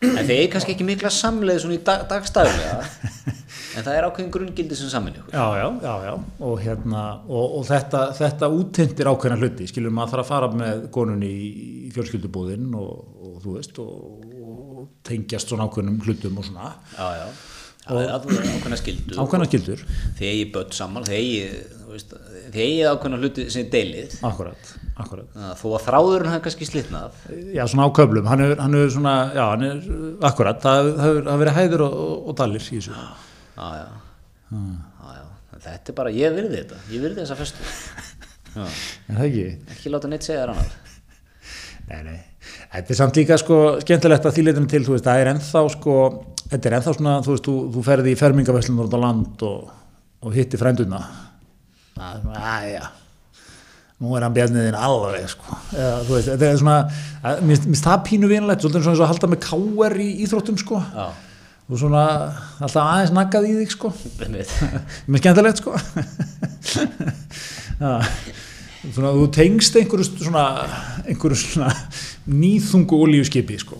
En 0.00 0.24
þeir 0.24 0.46
kannski 0.52 0.72
ekki 0.72 0.86
mikla 0.88 1.10
samleið 1.12 1.58
svona 1.60 1.76
í 1.76 1.82
dag, 1.84 2.06
dagstæðulega 2.08 3.36
en 3.76 3.86
það 3.86 3.96
er 3.96 4.06
ákveðin 4.08 4.32
grunngildi 4.34 4.78
sem 4.78 4.90
samin 4.90 5.18
ykkur. 5.20 5.34
Já, 5.34 5.46
já, 5.60 5.66
já, 5.84 5.94
já. 6.08 6.14
Og, 6.46 6.56
hérna, 6.64 7.04
og, 7.28 7.58
og 7.60 7.68
þetta, 7.68 8.02
þetta 8.18 8.50
útindir 8.56 9.10
ákveðna 9.12 9.38
hluti 9.40 9.68
skilur 9.70 9.94
maður 9.94 10.16
þarf 10.16 10.24
að 10.24 10.32
fara 10.32 10.50
með 10.62 10.82
konunni 10.94 11.30
í, 11.30 11.60
fjölskyldubúðin 11.94 12.74
og, 12.78 12.90
og 13.20 13.38
þú 13.44 13.54
veist 13.58 13.80
og, 13.82 14.26
tengjast 15.06 15.50
svona 15.50 15.68
ákveðnum 15.68 16.02
hlutum 16.04 16.40
og 16.40 16.46
svona. 16.46 16.74
Já, 16.96 17.06
já, 17.20 17.26
það 17.86 18.02
er 18.02 18.12
ákveðna 18.16 18.78
skildu 18.78 19.16
ákveðna 19.18 19.48
skildur, 19.48 19.84
þið 20.18 20.28
eigi 20.30 20.44
börn 20.54 20.76
saman 20.76 21.06
þið 21.08 21.16
eigi, 21.16 21.62
þú 21.80 21.94
veist, 21.94 22.12
þið 22.50 22.60
eigi 22.66 22.84
ákveðna 22.90 23.22
hluti 23.22 23.46
sem 23.46 23.64
þið 23.64 23.72
deilið. 23.74 24.18
Akkurat, 24.28 24.74
akkurat. 25.04 25.40
Þó 25.60 25.66
að 25.70 25.86
þráðurinn 25.86 26.34
hafi 26.34 26.44
kannski 26.46 26.68
slitnað. 26.68 27.24
Já, 27.56 27.64
svona 27.64 27.88
á 27.88 27.96
köflum, 27.98 28.30
hann 28.30 28.44
er, 28.46 28.54
hann 28.60 28.78
er 28.78 28.94
svona 28.94 29.16
já, 29.34 29.42
hann 29.48 29.66
er, 29.70 29.82
akkurat, 30.30 30.62
það 30.62 30.92
það 31.00 31.34
hefur 31.40 32.40
það 32.44 33.29
já, 33.60 33.88
já. 35.16 35.24
þetta 35.66 35.92
er 35.92 35.98
bara, 36.00 36.12
ég 36.14 36.36
virði 36.36 36.62
þetta 36.62 36.80
ég 36.94 37.04
virði 37.04 37.24
þessa 37.24 37.38
festu 37.40 37.68
ekki? 39.26 39.44
ekki 39.74 39.92
láta 39.94 40.10
neitt 40.10 40.26
segja 40.26 40.44
þér 40.44 40.54
annað 40.54 40.78
Nei, 41.90 42.02
nei. 42.06 42.18
Þetta 42.70 42.92
er 42.94 42.98
samt 43.00 43.16
líka 43.18 43.36
sko 43.40 43.56
skemmtilegt 43.82 44.26
að 44.28 44.36
því 44.36 44.42
leitum 44.46 44.66
til, 44.70 44.80
veist, 44.86 45.02
það 45.06 45.22
er 45.24 45.30
ennþá 45.32 45.62
sko, 45.74 45.94
þetta 46.52 46.68
er 46.70 46.76
ennþá 46.76 46.92
svona, 46.94 47.14
þú 47.26 47.32
veist, 47.34 47.48
þú, 47.48 47.54
þú 47.74 47.82
ferði 47.88 48.12
í 48.14 48.18
fermingaveslun 48.20 48.78
út 48.84 48.94
á 48.94 48.98
land 49.02 49.42
og, 49.48 49.72
og 50.22 50.36
hitti 50.36 50.60
svona, 50.60 51.00
aðja, 51.98 52.84
nú 54.00 54.14
er 54.16 54.24
hann 54.28 54.36
bjarniðin 54.38 54.78
alveg, 54.78 55.26
sko. 55.34 55.58
Eða, 55.74 55.96
veist, 56.14 56.30
þetta 56.30 56.46
er 56.52 56.60
svona, 56.62 56.76
að- 57.26 57.42
mér 57.50 57.64
finnst 57.66 57.88
það 57.90 58.06
pínu 58.06 58.30
vinalegt, 58.30 58.62
svolítið 58.62 58.80
eins 58.84 58.92
og 58.92 59.04
að 59.08 59.12
halda 59.16 59.32
með 59.34 59.42
káer 59.48 59.98
í 60.06 60.08
íþróttum, 60.28 60.60
sko. 60.62 60.78
já, 60.94 61.08
Og 61.70 61.78
svona 61.78 62.02
alltaf 62.58 62.82
aðeins 62.82 63.14
naggað 63.14 63.46
í 63.46 63.52
þig, 63.60 63.70
sko. 63.76 63.88
Mér 65.10 65.18
skemmtilegt, 65.22 65.62
sko. 65.62 65.72
Já. 67.80 67.92
Svona, 68.80 69.12
þú 69.12 69.26
tengst 69.36 69.76
einhverju 69.76 70.06
svona, 70.08 70.44
einhverju 71.04 71.36
svona 71.36 71.68
nýþungu 72.32 72.96
olíuskipi, 73.04 73.58
sko. 73.60 73.76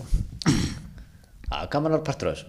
já, 1.51 1.57
gaman 1.73 1.97
að 1.97 2.05
partur 2.05 2.29
af 2.31 2.35
þessu 2.37 2.47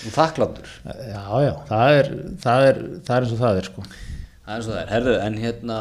og 0.00 0.14
þakkláttur 0.14 0.68
já, 0.86 1.24
já, 1.44 1.52
það 1.68 1.98
er, 1.98 2.06
það 2.40 2.60
er, 2.70 2.78
það 3.04 3.16
er 3.16 3.22
eins 3.26 3.34
og 3.34 3.40
það 3.42 3.58
er, 3.60 3.66
sko. 3.68 3.80
það 3.90 4.50
er 4.50 4.54
eins 4.56 4.68
og 4.68 4.72
það 4.72 4.80
er, 4.80 4.92
herðu, 4.94 5.14
en 5.26 5.34
hérna 5.44 5.78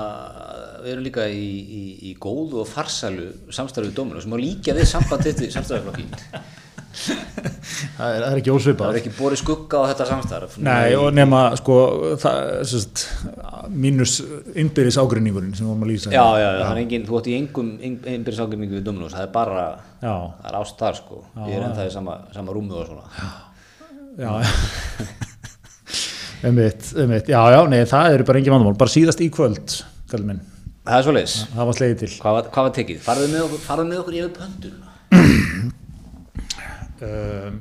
við 0.83 0.93
erum 0.93 1.05
líka 1.09 1.27
í, 1.31 1.49
í, 1.79 1.83
í 2.09 2.15
góðu 2.21 2.63
og 2.63 2.69
farsælu 2.69 3.29
samstarfið 3.53 3.95
dóminu 3.97 4.23
sem 4.23 4.33
á 4.33 4.39
líka 4.39 4.77
við 4.77 4.89
samband 4.89 5.27
þetta 5.27 5.51
samstarfið 5.57 6.07
Það 6.89 8.15
er, 8.15 8.23
það 8.23 8.31
er 8.33 8.39
ekki 8.39 8.49
það 8.49 8.57
ósvipað. 8.57 8.89
er 8.89 8.97
ekki 8.99 9.11
borið 9.15 9.39
skugga 9.39 9.81
á 9.81 9.83
þetta 9.91 10.05
samstarf. 10.09 10.55
Nei, 10.65 10.95
og 10.97 11.09
nema, 11.15 11.41
sko, 11.59 11.75
það, 12.19 13.03
mínus 13.69 14.15
innbyrðis 14.57 14.97
ágreiningurinn 14.99 15.53
sem 15.57 15.67
vorum 15.69 15.85
að 15.85 15.91
lýsa. 15.93 16.13
já, 16.13 16.23
já, 16.41 16.47
já, 16.57 16.63
það 16.65 16.81
engin, 16.83 17.05
þú 17.07 17.19
átt 17.19 17.29
í 17.29 17.35
engum 17.37 17.69
einbyrðis 17.85 18.41
ágæmingu 18.41 18.79
við 18.79 18.85
Dominus, 18.87 19.15
það 19.15 19.27
er 19.27 19.31
bara 19.35 19.67
Já, 19.99 20.13
það 20.41 20.49
er 20.51 20.59
ást 20.61 20.81
þar 20.81 20.99
sko, 20.99 21.21
ég 21.45 21.55
er 21.55 21.67
ennþá 21.69 21.87
í 21.87 21.93
sama, 21.93 22.17
sama 22.35 22.55
rúmi 22.55 22.75
og 22.79 22.89
svona. 22.89 23.31
Já. 24.19 24.31
Einmitt, 26.39 26.85
einmitt, 26.95 27.27
já, 27.27 27.39
já, 27.51 27.59
nei, 27.67 27.81
það 27.83 28.13
eru 28.15 28.25
bara 28.29 28.39
engin 28.39 28.53
vandamál. 28.55 28.77
Bara 28.79 28.93
síðast 28.93 29.19
í 29.19 29.27
kvöld, 29.33 29.73
kallið 30.07 30.29
minn, 30.29 30.37
það 30.85 30.97
er 30.99 31.03
svo 31.07 31.15
leis, 31.15 31.33
það 31.53 31.67
var 31.69 31.77
slegið 31.79 31.97
til. 32.03 32.11
hvað, 32.19 32.37
var- 32.37 32.49
hvað 32.53 32.67
var 32.67 32.75
tekið? 32.77 33.01
farðu 33.05 33.27
með 33.33 33.41
okkur, 33.47 33.59
farðu 33.65 33.85
með 33.89 34.01
okkur 34.03 34.19
yfir 34.19 34.31
pöndun 34.37 34.77
um, 37.01 37.59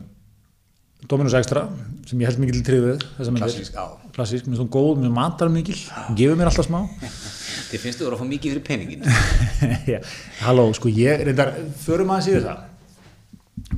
Dominus 1.09 1.37
Extra 1.39 1.63
sem 2.09 2.21
ég 2.21 2.29
held 2.29 2.41
mikið 2.43 2.63
til 2.65 2.79
myndir. 2.83 3.05
Klassísk, 3.39 3.75
já. 3.77 3.85
klassísk, 4.17 4.47
mér 4.49 4.57
er 4.57 4.61
svona 4.63 4.73
góð, 4.75 4.95
mér 5.03 5.13
matar 5.15 5.51
mikil 5.53 5.77
gefur 6.17 6.37
mér 6.41 6.49
alltaf 6.51 6.67
smá. 6.67 6.81
Þið 7.69 7.83
finnst 7.83 8.01
þú 8.01 8.09
að 8.09 8.19
fá 8.23 8.27
mikið 8.29 8.55
fyrir 8.55 8.65
peningin 8.65 9.03
Já, 9.93 9.99
halló, 10.43 10.65
sko 10.77 10.89
ég 10.93 11.23
reyndar, 11.29 11.53
förum 11.85 12.11
aðeins 12.15 12.31
yfir 12.33 12.47
það. 12.49 12.65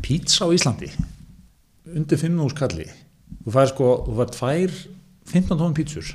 Pizza 0.05 0.47
á 0.47 0.49
Íslandi 0.55 0.91
undir 1.91 2.21
5 2.21 2.39
úr 2.45 2.53
skalli 2.55 2.87
þú 3.45 3.55
fær 3.55 3.71
sko, 3.73 3.89
þú 4.07 4.17
fær 4.21 4.33
tvær 4.37 4.77
15 5.33 5.57
tónum 5.57 5.75
pítsur 5.77 6.07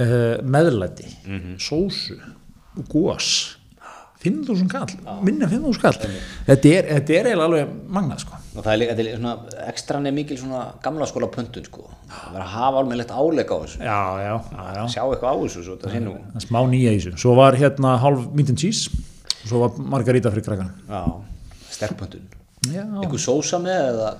uh, 0.00 0.40
meðlæti, 0.42 1.10
sósu 1.62 2.16
og 2.74 2.88
gós 2.90 3.28
5.000 4.24 4.70
kall, 4.72 4.88
minna 5.20 5.44
5.000 5.50 5.82
kall. 5.82 5.98
Þetta 6.46 6.70
er, 6.70 6.86
þetta 6.94 7.12
er 7.12 7.26
eiginlega 7.28 7.44
alveg 7.44 7.72
magnað 7.92 8.22
sko. 8.22 8.38
Og 8.54 8.64
það 8.64 8.84
er 8.86 9.02
er 9.02 9.10
svona 9.18 9.34
ekstran 9.66 10.08
er 10.08 10.14
mikil 10.16 10.38
svona 10.40 10.62
gamla 10.80 11.04
skóla 11.10 11.28
pöndun 11.28 11.66
sko. 11.68 11.84
Það 12.08 12.30
verður 12.30 12.46
að 12.46 12.54
hafa 12.54 12.80
alveg 12.80 13.00
lett 13.02 13.12
áleika 13.12 13.58
á 13.58 13.60
þessu. 13.66 13.82
Já, 13.84 13.98
já, 14.24 14.32
já, 14.32 14.70
já. 14.78 14.84
sjá 14.94 15.02
eitthvað 15.02 15.28
á 15.28 15.36
þessu 15.42 15.66
svo 15.66 15.76
það 15.82 15.98
Það 15.98 16.38
er 16.40 16.46
smá 16.46 16.60
nýja 16.72 16.94
í 16.94 17.02
þessu. 17.02 17.18
Svo 17.20 17.34
var 17.36 17.58
hérna 17.60 17.98
halv 18.00 18.24
and 18.32 18.56
cheese 18.56 19.04
og 19.44 19.50
svo 19.50 19.60
var 19.60 19.76
margarita 19.92 20.32
fyrir 20.32 20.46
krakkan 20.46 20.70
já, 20.88 21.02
sterk 21.70 21.98
pöndun 22.00 22.24
já, 22.72 22.84
einhver 22.84 23.20
sósa 23.20 23.60
með 23.62 23.90
eða? 23.92 24.12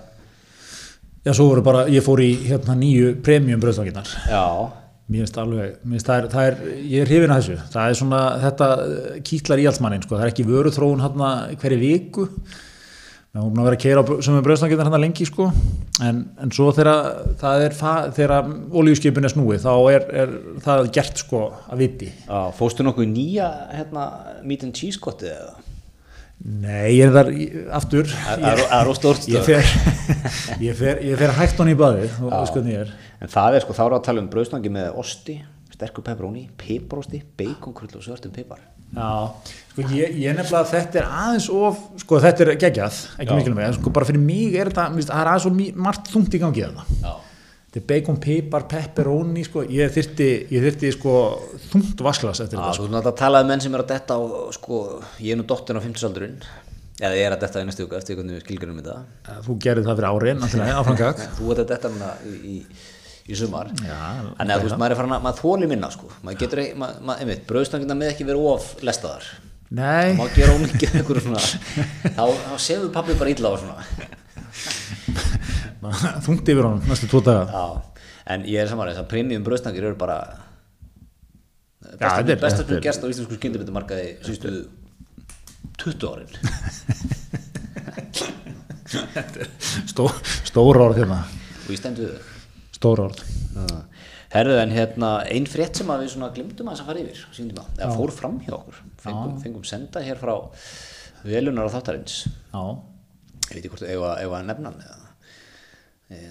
Já, 1.25 1.33
svo 1.33 1.49
voru 1.49 1.64
bara, 1.64 1.87
ég 1.89 2.05
fór 2.05 2.20
í 2.20 2.31
hérna 2.45 2.77
nýju 2.77 3.14
premium 3.25 3.62
bröðsvakinnar 3.62 4.11
já, 4.29 4.45
mér 5.05 5.25
finnst 5.25 5.41
alveg, 5.41 5.81
mér 5.85 5.99
finnst 5.99 6.09
það 6.09 6.21
er, 6.21 6.29
það 6.33 6.47
er 6.49 6.77
ég 6.89 7.03
er 7.03 7.11
hrifin 7.11 7.33
að 7.35 7.41
þessu, 7.43 7.57
það 7.75 7.89
er 7.89 7.99
svona 7.99 8.21
þetta 8.45 8.69
eh, 8.85 9.17
kýtlar 9.29 9.61
í 9.61 9.67
allsmannin, 9.71 10.05
sko, 10.07 10.17
það 10.17 10.27
er 10.27 10.33
ekki 10.33 10.47
vöruþróun 10.49 11.03
hérna 11.05 11.33
hverju 11.61 11.81
viku. 11.83 12.29
Við 13.35 13.41
erum 13.43 13.51
búin 13.51 13.65
að 13.65 13.67
vera 13.67 13.77
að 13.77 13.83
keira 13.83 14.03
á 14.07 14.23
sem 14.23 14.37
er 14.39 14.45
bröðsvakinnar 14.47 14.89
hérna 14.89 15.01
lengi, 15.03 15.27
sko, 15.27 15.49
en, 16.07 16.23
en 16.39 16.55
svo 16.55 16.69
þegar 16.77 17.01
það 17.41 17.65
er, 17.67 17.77
þegar 18.15 18.51
olíuskipin 18.81 19.27
er 19.27 19.35
snúið, 19.35 19.67
þá 19.67 19.73
er, 19.91 20.09
er 20.23 20.35
það 20.65 20.91
gert, 20.95 21.21
sko, 21.25 21.43
að 21.67 21.83
viti. 21.83 22.13
Fóstu 22.61 22.87
nokkuð 22.87 23.11
nýja 23.11 23.51
hérna 23.75 24.09
meat 24.47 24.65
and 24.65 24.79
cheese 24.79 25.03
gottið 25.03 25.35
eða 25.35 25.64
Nei, 26.45 26.99
ég 26.99 27.07
er 27.09 27.14
þar 27.14 27.28
aftur 27.78 28.05
Það 28.11 28.42
er- 28.51 28.59
það 28.68 28.74
er 28.82 28.88
of 28.90 28.97
stórt 28.99 29.28
ég 29.32 29.47
fer, 29.47 29.70
ég 30.66 30.76
fer, 30.76 30.99
ég 31.01 31.16
fer 31.22 31.32
hægt 31.38 31.57
honni 31.62 31.72
í 31.72 31.78
baði 31.80 32.11
og 32.20 32.34
er 32.74 32.90
En 33.24 33.32
það 33.32 33.57
er 33.57 33.64
sko, 33.64 33.76
þá 33.78 33.82
er 33.86 33.97
að 33.97 34.03
tala 34.11 34.20
um 34.20 34.28
brauðsnangi 34.28 34.72
með 34.74 34.99
osti, 35.01 35.38
sterkur 35.72 36.05
pepperoni, 36.05 36.42
piparosti, 36.61 37.22
baconkrull 37.40 37.95
og 37.97 38.05
svörtum 38.05 38.34
pipar. 38.34 38.61
Já, 38.95 39.09
sko 39.72 39.86
ég, 39.97 40.12
ég 40.20 40.36
nefnilega 40.36 40.61
að 40.61 40.72
þetta 40.74 41.01
er 41.01 41.07
aðeins 41.09 41.47
of, 41.51 41.78
sko 42.05 42.18
þetta 42.22 42.45
er 42.45 42.51
geggjað, 42.61 42.99
ekki 43.24 43.38
mikil 43.40 43.55
með, 43.57 43.78
sko 43.78 43.92
bara 43.97 44.07
fyrir 44.11 44.22
mig 44.22 44.55
er 44.61 44.68
þetta, 44.70 44.84
það 45.09 45.22
er 45.22 45.30
aðeins 45.32 45.49
of 45.49 45.57
margt 45.88 46.12
þungt 46.12 46.36
í 46.36 46.42
gangi 46.45 46.66
þarna. 46.66 46.84
Já. 47.01 47.14
Þetta 47.75 47.89
bacon, 47.91 48.18
pipar, 48.22 48.64
pepperoni, 48.70 49.43
sko, 49.43 49.64
ég 49.66 49.91
þyrti, 49.91 50.27
ég 50.55 50.62
þyrti 50.62 50.91
sko 50.95 51.14
þungt 51.72 52.03
vasklas 52.07 52.39
eftir 52.45 52.61
þetta, 52.61 52.77
þú 52.79 52.85
náttúrulega 52.87 53.18
talaði 53.18 53.47
um 53.47 53.51
menn 53.51 53.62
sem 53.64 53.75
er 53.75 53.83
að 53.83 53.89
detta 53.91 54.14
á, 54.14 54.22
sko, 54.55 54.79
ég 55.18 55.35
er 55.35 55.41
nú 55.41 55.47
dottin 55.51 55.81
á 55.81 55.83
50 55.83 56.07
aldurinn, 56.07 56.37
eða 57.01 57.18
ég 57.18 57.27
er 57.27 57.35
að 57.35 57.43
detta 57.43 57.64
í 57.64 57.66
næstu 57.66 57.83
viku 57.83 57.99
eftir 57.99 58.20
hvernig 58.20 58.37
við 58.39 58.45
skilgjörnum 58.45 58.79
þetta. 58.79 58.95
sko. 59.27 59.43
Þú 59.49 59.57
gerði 59.66 59.87
það 59.89 59.99
fyrir 59.99 60.09
áframgag. 60.79 61.25
Þú 61.41 61.51
ert 61.51 61.62
að 61.64 61.72
detta 61.72 61.91
núna 61.97 62.12
í, 62.22 62.37
í, 62.55 62.57
í 63.27 63.39
sumar. 63.43 63.72
Já, 63.83 63.99
Þannig 64.39 64.55
að 64.55 64.62
þú 64.62 64.68
veist, 64.68 64.79
maður 64.85 64.95
er 64.95 65.01
farin 65.03 65.16
að, 65.18 65.25
maður 65.27 65.43
þóli 65.43 65.70
minna, 65.75 65.91
sko. 65.97 66.12
Maður 66.22 66.43
getur 66.45 66.62
maður, 66.79 67.03
maður, 67.11 67.25
einmitt, 67.25 67.47
brauðstangina 67.51 67.99
með 67.99 68.12
ekki 68.14 68.29
verið 68.31 68.51
of 68.53 68.70
lestaðar. 68.87 69.33
Nei, 69.75 70.14
Má 70.14 70.29
gera 70.37 70.55
ómikið 70.55 71.01
þá, 72.14 72.22
þá 72.22 72.55
sefur 72.62 72.95
pabbi 72.95 73.18
bara 73.18 73.35
illa 73.35 73.51
á 73.51 73.55
svona. 73.59 73.83
þungt 76.26 76.49
yfir 76.55 76.64
honum 76.68 76.82
næstu 76.89 77.09
tvo 77.11 77.20
daga. 77.26 77.45
Já, 77.51 77.64
en 78.35 78.47
ég 78.49 78.59
er 78.62 78.70
samanlega, 78.70 78.97
þess 78.99 79.05
að 79.07 79.11
premium 79.12 79.45
brauðstangir 79.47 79.85
eru 79.91 79.99
bara 80.01 80.18
þetta 81.85 82.76
er- 82.78 82.85
gerst 82.89 83.05
á 83.05 83.07
íslensku 83.11 83.37
skyndibitamarkaði 83.39 84.09
síðustu 84.24 84.51
20 85.85 86.09
árin. 86.12 86.32
Stó, 89.91 90.05
stóra 90.47 90.85
orð 90.87 91.01
hérna, 91.01 91.16
og 91.64 91.70
ég 91.72 91.78
stend 91.80 91.99
við 91.99 92.12
þau. 92.12 92.20
Stóra 92.76 93.07
orð. 93.09 93.22
Herðu 94.35 94.57
en 94.61 94.72
hérna 94.74 95.11
ein 95.30 95.47
frétt 95.51 95.78
sem 95.78 95.91
að 95.95 96.05
við 96.05 96.12
svona 96.14 96.28
glimtum 96.35 96.68
að 96.68 96.74
þess 96.76 96.85
að 96.85 96.89
fara 96.91 97.03
yfir 97.05 97.20
sínum 97.37 97.51
tíma, 97.53 97.64
eða 97.78 97.97
fór 97.99 98.12
fram 98.14 98.37
hjá 98.43 98.55
okkur 98.57 98.80
fengum, 99.05 99.35
fengum 99.43 99.64
senda 99.68 100.03
hér 100.05 100.18
frá 100.20 100.35
velunar 101.24 101.70
á 101.70 101.74
þáttarins. 101.74 102.16
Já, 102.51 102.62
ég 103.47 103.55
veit 103.55 103.61
ekki 103.62 103.72
hvort 103.72 103.87
ef 103.87 104.03
að, 104.11 104.14
ef 104.26 104.35
að 104.39 104.49
nefna 104.51 104.72
hann 104.72 104.82
eða 104.85 105.04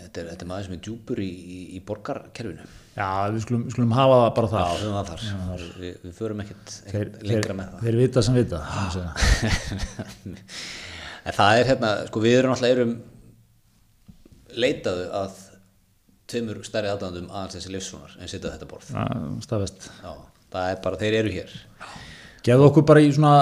þetta 0.04 0.22
er, 0.22 0.28
þetta 0.34 0.46
er 0.46 0.50
maður 0.50 0.68
sem 0.68 0.76
er 0.78 0.82
djúpur 0.88 1.22
í, 1.24 1.30
í, 1.30 1.60
í 1.78 1.82
borgarkerfinu. 1.88 2.66
Já, 2.94 3.08
við 3.34 3.40
skulum, 3.46 3.64
skulum 3.74 3.96
hafa 3.98 4.18
það 4.22 4.28
bara 4.38 4.50
Já, 4.50 4.54
það. 4.54 4.74
við 4.74 4.84
höfum 4.84 4.98
það 4.98 5.08
þar, 5.14 5.64
við, 5.82 5.96
við 6.04 6.14
förum 6.20 6.44
ekkert, 6.44 6.76
lengra 7.26 7.56
með 7.58 7.72
það. 7.72 7.88
þeir 7.88 7.98
vita 8.04 8.24
sem 8.28 8.38
vita. 8.38 8.60
það 11.40 11.58
er 11.62 11.72
hérna, 11.72 11.92
sko 12.10 12.24
við 12.24 12.38
erum 12.42 12.54
alltaf 12.54 12.76
erum 12.76 12.94
leitaðu 14.54 15.08
að 15.18 15.42
tveimur 16.30 16.62
stærri 16.68 16.92
aðdæðandum 16.92 17.32
aðeins 17.34 17.58
þessi 17.58 17.74
livssonar 17.74 18.14
en 18.20 18.30
setja 18.32 18.54
þetta 18.54 18.70
borð. 18.70 18.94
Já, 18.94 19.04
staðfest. 19.46 19.90
Já, 20.04 20.14
það 20.54 20.70
er 20.70 20.80
bara, 20.86 21.02
þeir 21.02 21.18
eru 21.24 21.34
hér. 21.34 21.58
Gefðu 22.44 22.70
okkur 22.70 22.86
bara 22.88 23.02
í 23.04 23.12
svona 23.16 23.36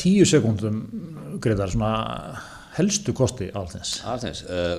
tíu 0.00 0.26
sekúndum, 0.28 0.78
Gretar, 1.42 1.70
svona 1.72 1.92
helstu 2.78 3.14
kosti 3.16 3.50
á 3.54 3.58
allt 3.62 3.76
þess. 3.76 4.00
aðeins, 4.06 4.44
uh, 4.46 4.78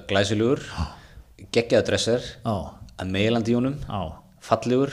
geggjaða 1.55 1.85
dresser 1.89 2.25
að 2.45 3.13
meilandi 3.13 3.53
í 3.53 3.57
honum 3.57 3.77
fallegur, 4.45 4.91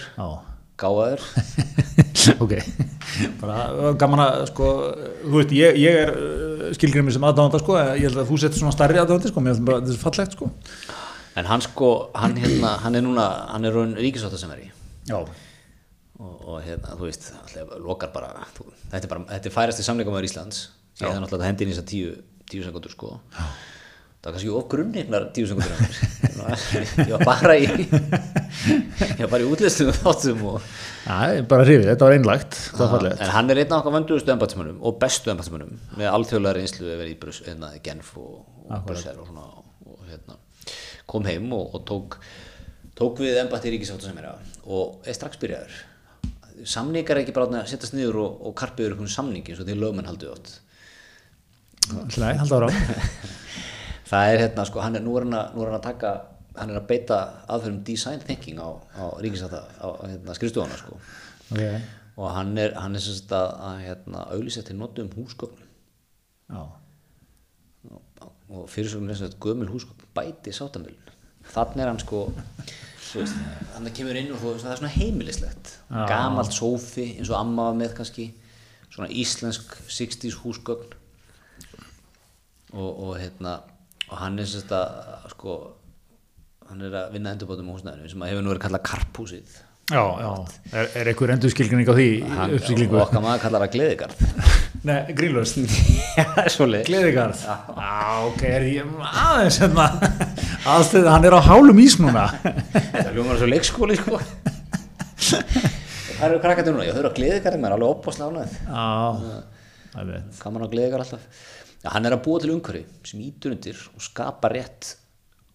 gáðaður 0.81 1.23
ok, 2.45 2.55
bara 3.41 3.93
gaman 4.01 4.23
að 4.25 4.45
sko, 4.51 4.71
þú 5.23 5.35
veist, 5.39 5.55
ég, 5.57 5.79
ég 5.81 5.99
er 6.05 6.13
uh, 6.13 6.69
skilgrimi 6.77 7.15
sem 7.15 7.25
aðdáðanda 7.25 7.61
sko, 7.63 7.79
ég 7.97 8.07
held 8.09 8.21
að 8.23 8.31
þú 8.31 8.39
setur 8.43 8.63
svona 8.63 8.75
stærri 8.77 9.01
aðdáðandi 9.01 9.33
sko, 9.33 9.45
mér 9.45 9.55
finnst 9.57 9.67
bara 9.69 9.83
þetta 9.83 9.95
er 9.97 10.03
fallegt 10.03 10.37
sko. 10.37 10.51
en 11.37 11.51
hann 11.51 11.65
sko, 11.65 11.91
hann 12.17 12.37
hérna 12.41 12.77
hann 12.83 12.99
er 12.99 13.07
núna, 13.07 13.27
hann 13.53 13.69
er 13.69 13.77
raun 13.77 13.97
ríkisváta 13.99 14.41
sem 14.41 14.53
er 14.57 14.67
í 14.67 14.71
Já, 15.07 15.21
og, 16.19 16.35
og 16.49 16.57
hérna, 16.65 16.97
þú 16.99 17.07
veist, 17.07 17.29
alltaf 17.45 17.77
lokar 17.85 18.11
bara 18.15 18.33
þú, 18.57 18.67
þetta 18.91 19.05
er 19.05 19.13
bara, 19.13 19.27
þetta 19.31 19.51
er 19.51 19.55
færasti 19.55 19.85
samleikamæður 19.87 20.27
Íslands. 20.27 20.65
Ég 20.97 21.07
hefði 21.07 21.23
náttúrulega 21.23 21.51
hendi 21.53 21.67
inn 21.67 21.71
í 21.71 21.77
þess 21.77 21.85
að 21.85 21.91
tíu, 21.93 22.15
tíu 22.51 22.65
sekundur 22.65 22.95
sko. 22.95 23.13
Já. 23.37 23.45
Það 24.27 24.33
var 24.33 24.35
kannski 24.35 24.53
of 24.59 24.65
grunnignar 24.73 25.27
tíu 25.35 25.47
sekundur 25.47 25.71
ég 27.07 27.13
var 27.15 27.25
bara 27.29 27.55
í 27.55 27.67
ég 27.87 29.21
var 29.23 29.31
bara 29.31 29.45
í 29.45 29.47
útlistum 29.47 29.93
þáttum 29.95 30.43
og 30.51 30.65
Já, 31.07 31.45
bara 31.47 31.63
hrifið, 31.63 31.87
þetta 31.93 32.09
var 32.09 32.17
var 32.81 32.91
fallegt. 32.97 33.21
en 33.23 33.31
hann 33.37 33.53
er 33.55 33.61
einn 33.63 33.75
af 33.77 33.85
okkar 33.85 33.95
vönduðustu 33.95 34.33
embætismönnum 34.35 34.81
og 34.83 34.99
bestu 35.03 35.31
embætismönnum 35.31 35.77
með 36.01 36.11
alþjóðlega 36.11 36.57
reynslu 36.59 36.89
að 36.91 37.03
í 37.13 37.17
Brus, 37.23 37.39
hérna, 37.47 37.71
Genf 37.85 38.11
og, 38.19 38.41
og 38.67 38.83
Brussel 38.89 39.21
og, 39.23 39.29
svona, 39.31 39.47
og 39.87 40.11
hérna, 40.11 40.39
kom 41.07 41.29
heim 41.31 41.47
og, 41.55 41.79
og 41.79 41.87
tók, 41.87 42.19
tók 42.99 43.23
við 43.23 43.39
embætti 43.45 43.71
ríkisáta 43.77 44.09
sem 44.09 44.19
er 44.19 44.33
og 44.67 45.07
er 45.07 45.15
strax 45.15 45.39
byrjaður. 45.39 45.79
Samningar 46.67 47.21
er 47.21 47.23
ekki 47.23 47.37
bara 47.37 47.47
að 47.63 47.71
setjast 47.71 47.95
niður 47.95 48.25
og, 48.25 48.39
og 48.51 48.59
karpiður 48.59 48.99
samningi 49.13 49.55
eins 49.55 49.63
og 49.63 49.69
því 49.71 49.79
lögmenn 49.79 50.11
haldið 50.11 50.35
átt 50.35 50.55
Hlæ, 52.17 52.33
halda 52.41 52.57
ára. 52.59 52.71
Það 54.07 54.33
er 54.33 54.43
hérna 54.45 54.65
sko, 54.69 54.83
hann 54.85 54.99
er, 54.99 55.05
nú, 55.05 55.17
er 55.19 55.27
hann 55.27 55.39
að, 55.39 55.53
nú 55.55 55.65
er 55.65 55.73
hann 55.73 55.79
að 55.81 55.87
taka 55.89 56.15
hann 56.57 56.73
er 56.73 56.81
að 56.81 56.89
beita 56.89 57.21
aðferðum 57.53 57.83
design 57.85 58.23
thinking 58.25 58.61
á, 58.63 58.69
á 58.97 59.05
ríkisáta 59.21 59.63
á 59.77 59.89
hérna, 60.07 60.37
skrifstofana 60.39 60.79
sko. 60.81 61.01
Ok, 61.53 61.63
og 62.17 62.31
hann 62.33 62.57
er, 62.61 62.73
hann 62.81 62.97
er 62.97 63.05
sem 63.05 63.19
sagt 63.19 63.35
að, 63.37 63.51
að 63.69 63.83
hérna, 63.85 64.25
auðlýsa 64.33 64.65
til 64.67 64.79
notum 64.81 65.13
húsgögn. 65.19 65.67
Já, 66.47 66.63
og 68.47 68.71
fyrirsögum 68.71 69.11
er 69.11 69.19
sem 69.19 69.29
sagt 69.29 69.43
gömul 69.43 69.69
húsgögn 69.69 70.09
bæti 70.17 70.55
sátamilun 70.55 71.07
þannig 71.53 71.83
er 71.83 71.91
hann 71.91 72.03
sko 72.03 72.27
veist, 73.17 73.39
hann 73.75 73.89
kemur 73.95 74.19
inn 74.19 74.33
og 74.35 74.43
þú, 74.43 74.53
það 74.61 74.73
er 74.73 74.81
svona 74.81 74.93
heimilislegt. 74.97 75.73
Já. 75.89 76.03
gamalt 76.11 76.55
sófi 76.55 77.07
eins 77.17 77.31
og 77.31 77.39
amma 77.39 77.71
með 77.77 77.95
kannski 78.01 78.27
svona 78.91 79.09
íslensk 79.13 79.77
60s 79.89 80.41
húsgögn. 80.43 80.95
Og, 82.77 82.91
og 82.91 83.13
hérna 83.21 83.61
og 84.11 84.19
hann 84.21 84.39
er 84.39 84.49
sagt 84.51 84.73
að 84.77 85.31
sko 85.35 85.57
hann 86.67 86.83
er 86.87 86.99
að 87.03 87.15
vinna 87.15 87.33
endurbótum 87.35 87.71
á 87.71 87.75
húsnæðinu 87.77 88.11
sem 88.11 88.23
að 88.23 88.33
hefur 88.33 88.45
nú 88.45 88.53
verið 88.53 88.65
kallað 88.67 88.87
karphúsið. 88.91 89.57
Já, 89.87 90.03
já. 90.19 90.31
Er, 90.75 90.89
er 90.99 91.09
einhver 91.13 91.31
endur 91.31 91.53
skilgrinning 91.53 91.87
á 91.87 91.95
því 91.95 92.07
og 92.27 92.97
okkar 93.05 93.23
maður 93.23 93.43
kallar 93.45 93.63
það 93.67 93.75
gleðigarð. 93.77 94.25
Nei, 94.87 94.97
svoleið 96.55 96.89
Gleðigarð. 96.89 97.45
Já, 97.47 97.93
ok, 98.27 98.43
er 98.51 98.67
ég 98.67 98.91
aðeins 99.07 99.61
hérna, 99.63 99.87
aðstöð, 100.75 101.07
hann 101.11 101.27
er 101.27 101.39
á 101.39 101.41
hálum 101.47 101.83
ís 101.83 101.97
núna. 102.03 102.27
Það 102.43 103.13
hljómar 103.15 103.41
svo 103.41 103.51
leikskóli 103.51 103.99
sko. 103.99 104.21
Það 105.17 106.27
eru 106.31 106.43
krakkandi 106.43 106.75
núna, 106.75 106.87
já 106.87 106.95
þau 106.95 107.03
eru 107.05 107.11
að 107.13 107.19
gleðigarði 107.21 107.63
mér 107.63 107.77
alveg 107.77 108.11
ánægð 108.27 108.59
Já, 108.67 108.87
það 109.95 110.13
veit. 110.13 110.39
Gaman 110.43 110.67
á 110.67 110.73
gleðigar 110.75 111.07
alltaf 111.07 111.43
já, 111.87 111.91
Hann 111.95 112.09
er 112.09 112.17
að 112.17 112.25
búa 112.27 112.43
til 112.43 112.53
umhverfi 112.55 112.85
sem 113.07 113.23
ítur 113.23 113.55
undir 113.55 113.79
og 113.95 114.03
skapa 114.05 114.51
rétt 114.53 114.97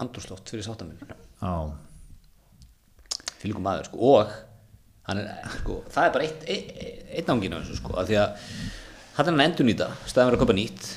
andurslótt 0.02 0.52
fyrir 0.54 0.66
sáttaminn 0.66 1.02
Já, 1.42 1.56
Fylgum 3.42 3.66
maður 3.66 3.92
sko 3.92 4.16
og 4.16 4.34
er, 5.12 5.22
sko, 5.60 5.82
það 5.92 6.08
er 6.08 6.16
bara 6.16 6.28
eitt, 6.28 6.48
eitt, 6.48 7.06
eitt 7.20 7.32
ánginu 7.34 7.62
sko 7.68 7.98
af 8.00 8.08
því 8.10 8.20
að 8.22 8.50
hann 9.18 9.28
er 9.28 9.36
hann 9.36 9.46
endur 9.50 9.68
nýta 9.68 9.92
staðan 10.06 10.32
verið 10.32 10.40
að 10.40 10.44
köpa 10.46 10.58
nýtt 10.58 10.90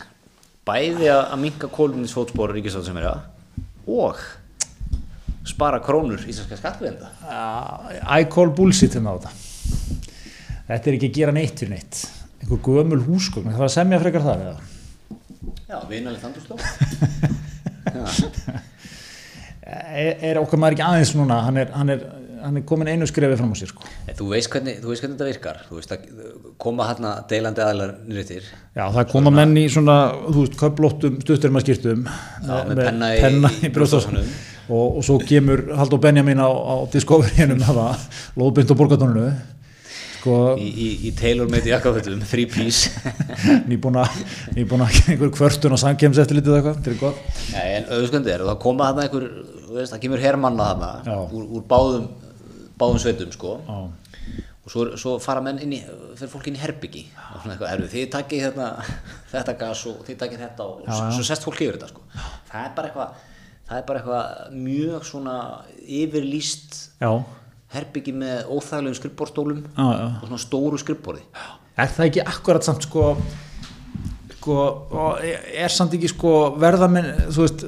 bæði 0.64 1.10
að, 1.12 1.22
að 1.26 1.42
minka 1.42 1.70
kóluminsfótspor 1.72 2.54
ríkisátt 2.54 2.86
sem 2.86 3.00
er 3.00 3.10
að 3.10 3.30
og 3.90 4.20
spara 5.44 5.80
krónur 5.84 6.22
íslenska 6.24 6.56
skattgreðenda 6.56 7.10
Já, 7.26 7.42
I 8.20 8.28
call 8.32 8.52
bullshit 8.54 8.96
hérna 8.96 9.12
á 9.12 9.16
þetta. 9.18 9.34
Þetta 10.64 10.88
er 10.88 10.96
ekki 10.96 11.10
að 11.10 11.18
gera 11.18 11.34
neitt 11.36 11.60
fyrir 11.60 11.74
neitt. 11.74 11.98
Einhver 12.40 12.60
gömul 12.64 13.02
húsgögn, 13.04 13.50
það 13.50 13.60
var 13.60 13.68
að 13.68 13.74
semja 13.74 14.00
frekar 14.00 14.24
það 14.24 14.44
eða? 14.46 14.73
Já, 15.74 15.78
vinalegt 15.90 16.24
andurslótt 16.30 16.62
Er, 19.64 20.18
er 20.28 20.36
okkar 20.42 20.58
maður 20.60 20.74
ekki 20.76 20.84
aðeins 20.84 21.10
núna, 21.16 21.38
hann 21.46 21.56
er, 21.56 21.70
hann 21.72 21.88
er, 21.94 22.00
hann 22.44 22.58
er 22.60 22.64
komin 22.68 22.88
einu 22.92 23.06
skrefi 23.08 23.36
fram 23.40 23.54
á 23.54 23.56
sér 23.56 23.70
sko. 23.70 23.86
Þú 24.18 24.26
veist 24.34 24.50
hvernig, 24.52 24.74
þú 24.82 24.90
veist 24.90 25.00
hvernig 25.04 25.14
þetta 25.16 25.28
virkar. 25.30 25.60
Veist 25.72 25.94
að 25.94 26.02
koma 26.60 26.84
hérna 26.90 27.12
deilandi 27.30 27.62
aðlar 27.64 27.94
nýrittir 28.04 28.44
Já, 28.76 28.84
það 28.92 29.06
koma 29.14 29.32
menn 29.32 29.54
í 29.56 29.64
svona, 29.72 29.94
þú 30.26 30.42
veist, 30.44 30.58
köplóttum, 30.60 31.16
stutturum 31.24 31.56
að 31.60 31.64
skýrtum 31.64 32.04
með 32.04 32.82
penna 32.84 33.08
í- 33.14 33.16
í 33.16 33.24
brjóstásunum 33.24 33.72
brjóstvasanum. 33.78 34.28
og, 34.68 34.84
og 35.00 35.06
svo 35.08 35.16
kemur 35.24 35.64
Haldur 35.80 36.02
Benjamin 36.04 36.44
á, 36.44 36.48
á 36.52 36.74
Discovery-inum 36.92 37.64
það 37.64 37.78
var, 37.80 38.04
lóðbynd 38.36 38.74
og 38.76 38.80
borgatónunu 38.82 39.30
sko, 40.24 40.36
í, 40.56 40.68
í, 40.72 40.88
í 41.08 41.14
tailor-made 41.18 41.68
jakkafötum, 41.68 42.22
three 42.24 42.48
piece. 42.48 42.88
Að 44.00 44.20
einhver 45.12 45.32
kvörtun 45.34 45.76
og 45.76 45.80
samkemms 45.82 46.18
eftir 46.22 46.40
litið 46.40 46.56
eitthvað, 46.58 46.78
þetta 46.80 46.94
er 46.94 47.00
gott. 47.02 47.42
Nei, 47.52 47.66
en 47.76 47.90
auðvitað 47.92 48.30
er, 48.32 48.44
það 48.48 48.62
koma 48.64 48.88
hérna 48.88 49.04
einhver 49.04 49.26
veist, 49.74 49.92
það 49.92 50.00
kemur 50.06 50.22
hermanna 50.24 50.70
Já. 50.72 50.78
þarna 50.80 51.18
úr, 51.36 51.44
úr 51.58 51.66
báðum, 51.68 52.08
báðum 52.80 53.02
sveitum 53.04 53.34
sko. 53.34 53.58
Og 54.64 54.72
svo, 54.72 54.86
svo 54.96 55.18
fara 55.20 55.42
menn 55.44 55.58
inn 55.60 55.74
í 55.76 55.82
fyrir 56.16 56.30
fólk 56.32 56.46
inn 56.48 56.56
í 56.56 56.60
herbyggi 56.62 57.02
og 57.44 57.88
þið 57.92 58.06
takkið 58.14 58.44
hérna, 58.46 58.68
þetta 59.34 59.54
gas 59.60 59.82
og 59.90 59.98
þið 60.06 60.16
takkið 60.22 60.44
þetta 60.46 60.68
og 60.70 60.78
Já, 60.86 60.92
svo, 60.94 61.04
já. 61.04 61.14
svo 61.18 61.26
sest 61.28 61.44
fólk 61.44 61.60
yfir 61.66 61.76
þetta 61.76 61.90
sko. 61.92 62.04
það 62.48 62.60
er 62.62 62.70
bara 62.78 62.88
eitthvað 62.88 63.18
það 63.68 63.76
er 63.82 63.84
bara 63.90 64.00
eitthvað 64.00 64.54
mjög 64.64 65.04
svona 65.10 65.34
yfirlýst 66.00 66.78
já, 67.02 67.10
herbyggi 67.74 68.14
með 68.16 68.50
já, 69.74 69.84
já. 69.84 70.06
og 70.20 70.26
svona 70.28 70.42
stóru 70.42 70.80
skrippborði 70.80 71.24
Er 71.74 71.90
það 71.90 72.06
ekki 72.06 72.22
akkurat 72.22 72.62
samt 72.62 72.84
sko, 72.86 73.08
sko 74.36 74.58
og 74.94 75.24
er 75.24 75.72
samt 75.74 75.96
ekki 75.96 76.12
sko 76.12 76.34
verðamenn, 76.62 77.08
þú 77.34 77.46
veist, 77.46 77.64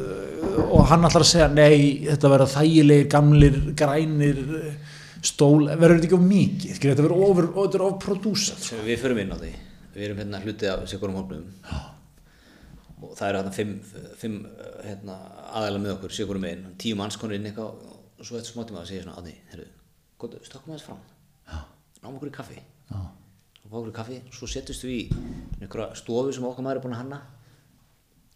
og 0.67 0.85
hann 0.93 1.09
ætlar 1.09 1.25
að 1.25 1.31
segja 1.33 1.49
nei, 1.51 2.07
þetta 2.07 2.31
verða 2.31 2.47
þægilegir, 2.53 3.09
gamlir, 3.11 3.57
grænir 3.79 4.39
stól, 5.27 5.67
verður 5.73 5.97
þetta 5.99 6.07
ekki 6.07 6.19
of 6.21 6.27
mikið, 6.29 6.79
þetta 6.85 7.07
verður 7.07 7.27
ofur, 7.27 7.51
og 7.51 7.67
þetta 7.67 7.81
er 7.81 7.87
ofprodúsað 7.89 8.63
sko. 8.63 8.81
við 8.87 9.03
förum 9.03 9.23
inn 9.25 9.35
á 9.35 9.39
því. 9.41 9.53
Við 9.97 10.07
erum 10.07 10.19
hérna 10.21 10.43
hluti 10.45 10.69
af 10.71 10.83
sikurum 10.91 11.17
hófnum 11.17 11.47
og 13.07 13.13
það 13.17 13.29
eru 13.29 13.41
hérna 13.41 13.53
fimm, 13.57 13.75
fimm 14.21 14.37
hérna, 14.85 15.17
aðeila 15.57 15.81
með 15.83 15.95
okkur 15.97 16.15
sikurum 16.17 16.47
einn, 16.49 16.65
tíu 16.81 16.97
manns 16.99 17.19
konur 17.21 17.37
inn 17.37 17.49
eitthvað 17.49 17.75
og 18.17 18.25
svo 18.25 18.39
eftir 18.39 18.55
smátum 18.55 18.79
að 18.81 18.91
segja 18.91 19.05
svona 19.05 19.19
aðni, 19.21 19.35
herru, 19.53 19.67
góðu, 20.21 20.41
stökkum 20.47 20.73
aðeins 20.73 20.87
fram. 20.87 21.01
Náum 22.03 22.17
okkur 22.17 22.31
í 22.31 22.35
kaffi. 22.35 22.61
Fá 22.91 23.73
okkur 23.73 23.91
í 23.91 23.97
kaffi, 23.97 24.21
svo 24.35 24.49
settust 24.51 24.87
við 24.87 24.95
í 24.97 25.01
einhverja 25.61 25.97
stofu 25.99 26.35
sem 26.35 26.47
okkar 26.47 26.67
maður 26.67 26.81
er 26.81 26.85
búin 26.85 26.97
að 26.97 27.03
hanna. 27.03 27.21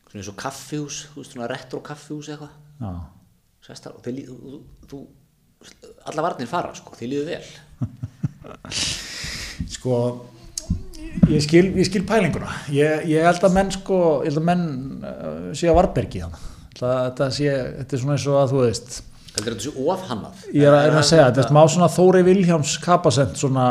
Svona 0.08 0.22
eins 0.22 0.32
og 0.32 0.38
kaffihús 0.40 1.00
þú 1.12 1.22
veist, 1.22 1.36
svona 1.36 1.48
retro 1.50 1.82
kaffihús 1.86 2.32
eitthvað. 2.32 2.98
Sestar, 3.64 3.94
og 3.94 4.04
þeir 4.04 4.16
líð, 4.16 4.32
þú, 4.32 4.60
þú, 4.90 5.00
alla 6.10 6.24
varnir 6.26 6.50
fara 6.50 6.72
sko, 6.74 6.96
þeir 6.98 7.12
líðu 7.14 7.26
vel. 7.30 7.44
Sko 9.70 9.96
ég 11.30 11.42
skil, 11.44 11.66
ég 11.78 11.86
skil 11.86 12.02
pælinguna. 12.08 12.50
Ég, 12.74 13.04
ég 13.12 13.24
held 13.24 13.44
að 13.46 13.54
menn 13.54 13.70
sko 13.74 13.98
ég 14.24 14.30
held 14.30 14.40
að 14.40 14.48
menn 14.48 14.64
uh, 15.04 15.50
sé 15.56 15.70
á 15.70 15.76
Varbergi 15.76 16.24
þannig 16.24 16.48
þetta 16.80 17.28
sé, 17.34 17.50
þetta 17.80 17.96
er 17.96 18.02
svona 18.02 18.16
eins 18.16 18.26
og 18.30 18.38
að 18.40 18.52
þú 18.54 18.60
veist 18.64 18.98
heldur 19.40 19.56
þetta 19.56 19.66
sé 19.66 19.88
ofhannað 19.94 20.46
ég 20.52 20.68
er 20.68 20.76
að, 20.76 20.86
er 20.86 20.96
að 21.00 21.06
segja, 21.10 21.26
þetta 21.30 21.42
er 21.44 21.50
smá 21.50 21.60
svona 21.74 21.90
Þóri 21.96 22.22
Vilhjáms 22.28 22.76
kapasent 22.84 23.40
svona, 23.40 23.66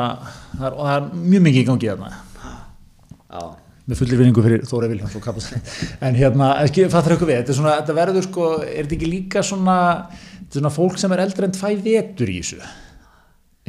það 0.58 0.68
er, 0.70 0.78
það 0.82 0.94
er 0.98 1.10
mjög 1.24 1.46
mikið 1.48 1.62
í 1.62 1.68
gangi 1.70 1.92
þarna 1.94 2.12
já, 2.14 3.44
með 3.90 4.02
fullir 4.04 4.22
vinningu 4.22 4.46
fyrir 4.46 4.66
Þóri 4.70 4.92
Vilhjáms 4.92 5.18
og 5.18 5.24
kapasent. 5.26 5.70
En 6.06 6.18
hérna, 6.18 6.52
ekki, 6.66 6.86
fattar 6.94 7.16
ykkur 7.16 7.30
við 7.32 7.40
þetta, 7.42 7.58
svona, 7.58 7.76
þetta 7.82 7.98
verður 7.98 8.26
sko, 8.28 8.50
er 8.62 8.84
þetta 8.84 8.98
ekki 9.00 9.10
líka 9.10 9.46
svona 9.46 9.78
þetta 10.14 10.50
er 10.50 10.60
svona 10.60 10.74
fólk 10.76 11.00
sem 11.02 11.16
er 11.16 11.24
eldri 11.26 11.48
en 11.48 11.56
tvæ 11.58 11.70
vetur 11.86 12.30
í 12.30 12.42
þessu? 12.42 12.74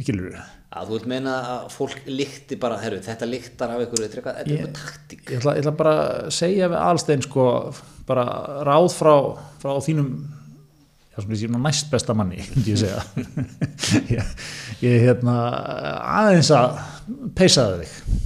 Ekki 0.01 0.17
lúru 0.17 0.43
að 0.71 0.87
þú 0.87 0.95
vilt 0.95 1.07
meina 1.11 1.31
að 1.51 1.63
fólk 1.73 2.05
líkti 2.07 2.55
bara, 2.59 2.77
herru, 2.79 3.01
þetta 3.03 3.27
líktar 3.27 3.73
af 3.73 3.81
ykkur 3.83 4.05
þetta 4.05 4.15
er 4.15 4.21
eitthvað, 4.21 4.37
eitthvað 4.39 4.77
taktík. 4.77 5.23
ég 5.25 5.41
ætla, 5.41 5.55
ég 5.57 5.65
ætla 5.65 5.73
bara 5.81 5.95
að 6.03 6.29
segja 6.37 6.69
við 6.71 6.77
Alstein 6.79 7.25
sko, 7.25 7.47
bara 8.07 8.23
ráð 8.67 8.87
frá, 8.95 9.15
frá 9.59 9.73
þínum 9.83 10.13
ég 11.17 11.39
sé, 11.41 11.49
næst 11.51 11.91
besta 11.91 12.15
manni 12.15 12.39
ég 12.39 12.81
ég, 14.15 14.33
ég 14.79 15.05
hérna 15.05 15.35
aðeins 16.21 16.51
að 16.55 16.79
peysaði 17.35 17.83
þig. 17.83 18.19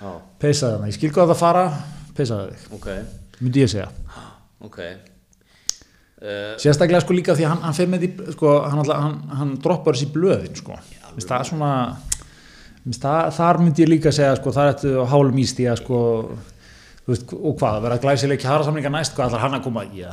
Já, 0.00 0.10
peysaði 0.40 0.78
hana, 0.78 0.88
ég 0.88 0.96
skil 0.96 1.12
hvað 1.12 1.32
það 1.34 1.40
fara 1.42 1.64
peysaði 2.16 2.54
þig, 2.54 2.68
ok, 2.78 2.88
myndi 3.40 3.64
ég 3.64 3.72
segja. 3.72 3.90
Ok. 4.64 4.80
Uh, 6.20 6.54
sérstaklega 6.60 7.00
sko 7.04 7.16
líka 7.16 7.36
því 7.36 7.46
að 7.46 7.52
hann, 7.54 7.60
hann 7.64 7.76
fer 7.76 7.88
með 7.88 8.02
því 8.04 8.32
sko, 8.36 8.54
hann, 8.68 8.80
hann, 8.92 9.18
hann 9.38 9.52
droppar 9.64 9.96
þessi 9.96 10.10
blöðin 10.12 10.56
sko, 10.58 10.76
það 11.16 11.46
svona 11.48 11.70
mér 12.80 12.88
finnst 12.88 13.04
það, 13.04 13.30
þar 13.36 13.60
myndi 13.60 13.84
ég 13.84 13.92
líka 13.92 14.12
segja 14.12 14.34
sko, 14.40 14.52
það 14.56 14.68
er 14.68 14.74
þetta 14.74 15.06
hálum 15.12 15.40
íst 15.40 15.60
í 15.60 15.68
að 15.68 15.80
sko 15.80 16.00
og 17.10 17.54
hvað, 17.58 17.80
vera 17.84 18.00
glæsileg 18.00 18.40
kjara 18.40 18.90
næst, 18.92 19.16
hvað 19.16 19.30
ætlar 19.30 19.42
hann 19.46 19.56
að 19.56 19.64
koma? 19.64 19.84
Já, 19.96 20.12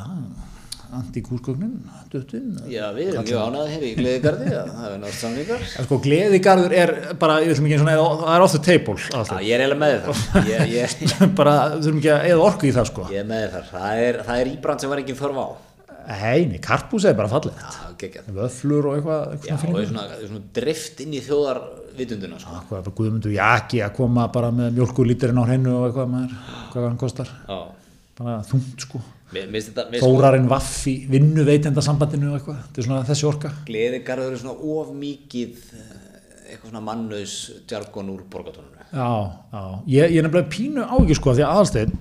antikúrskognin 0.98 1.74
döttin 2.14 2.54
já, 2.72 2.86
við 2.96 3.10
erum 3.12 3.26
mjög 3.28 3.42
ánæðið 3.48 3.72
hér 3.74 3.86
í 3.88 3.92
Gleðigarði 3.98 4.48
að 4.56 4.72
það 4.78 4.88
er 4.94 5.00
nátt 5.04 5.18
samlingar 5.18 5.66
sko, 5.74 6.00
gleðigarður 6.06 6.76
er 6.82 6.94
bara, 7.20 7.38
ég 7.44 7.52
ætlum 7.56 7.68
ekki 7.70 7.80
svona, 7.82 7.96
eða- 7.98 8.18
það 8.24 8.36
er 8.38 8.46
off 8.48 8.56
the 8.56 8.62
table 8.68 8.98
já, 8.98 9.40
ég 9.44 9.54
er 9.58 9.64
eiginlega 9.66 9.82
með 9.84 9.98
það. 10.08 10.52
Ég, 10.52 10.76
ég, 10.78 11.16
bara, 11.40 11.56
þurfum 11.78 12.00
ekki 12.02 12.12
að 12.16 12.28
eða 12.32 12.46
orku 12.48 12.70
í 12.70 12.76
það 12.78 12.90
sko. 12.92 13.08
Ég 13.14 13.24
er 13.24 13.30
með 13.34 13.48
það, 13.56 13.72
það 13.74 14.04
er, 14.08 14.20
það 14.30 14.44
er 14.44 14.52
íbrand 14.56 14.84
sem 14.86 14.94
var 14.94 15.02
ekki 15.04 15.18
þörf 15.20 15.42
á. 15.44 15.48
Heini, 16.08 16.62
karpús 16.64 17.04
er 17.04 17.18
bara 17.20 17.28
fallið 17.28 17.58
já, 17.60 18.22
vöflur 18.32 18.86
og 18.88 18.94
eitthvað, 18.96 19.34
já, 19.44 19.58
eitthvað 19.58 19.58
og 19.58 19.66
svona 19.68 19.82
er 19.84 19.90
svona, 19.92 20.28
svona 20.30 20.46
drift 20.56 21.02
inn 21.04 21.18
í 21.18 21.20
þjóðar 21.26 21.60
vitunduna 21.98 22.38
sko. 22.40 22.80
Guðmundur 22.96 23.34
Jaki 23.36 23.82
að 23.84 23.92
koma 23.98 24.30
bara 24.32 24.54
með 24.56 24.78
mjölkulíturinn 24.78 25.42
á 25.42 25.44
hreinu 25.50 25.74
og 25.82 25.90
eitthvað 25.90 26.14
maður, 26.14 26.38
hvað 26.72 26.86
hann 26.88 27.02
kostar? 27.02 27.34
Já, 27.50 27.58
bara 28.18 28.40
þungt 28.48 28.88
sko. 28.88 29.04
Þetta 29.28 29.90
Þórarinn 30.00 30.48
Vaffi, 30.48 31.02
vinnu 31.12 31.44
veitenda 31.48 31.84
sambandinu 31.84 32.32
og 32.32 32.38
eitthvað, 32.38 32.62
þetta 32.64 32.82
er 32.82 32.88
svona 32.88 33.04
þessi 33.10 33.28
orka. 33.28 33.52
Gleðigarður 33.68 34.38
er 34.38 34.42
svona 34.42 34.72
of 34.78 34.94
mikið 34.96 35.62
eh, 35.76 35.94
eitthvað 36.48 36.70
svona 36.72 36.86
mannlaus 36.88 37.38
djargon 37.68 38.14
úr 38.14 38.24
borgatónunu 38.32 38.78
já, 38.92 39.10
já, 39.52 39.84
ég, 39.88 40.12
ég 40.12 40.18
er 40.22 40.26
nefnilega 40.26 40.50
pínu 40.52 40.86
á 40.88 40.96
ekki 40.96 41.18
sko 41.18 41.36
því 41.36 41.44
að 41.44 41.54
aðalsteinn 41.54 41.94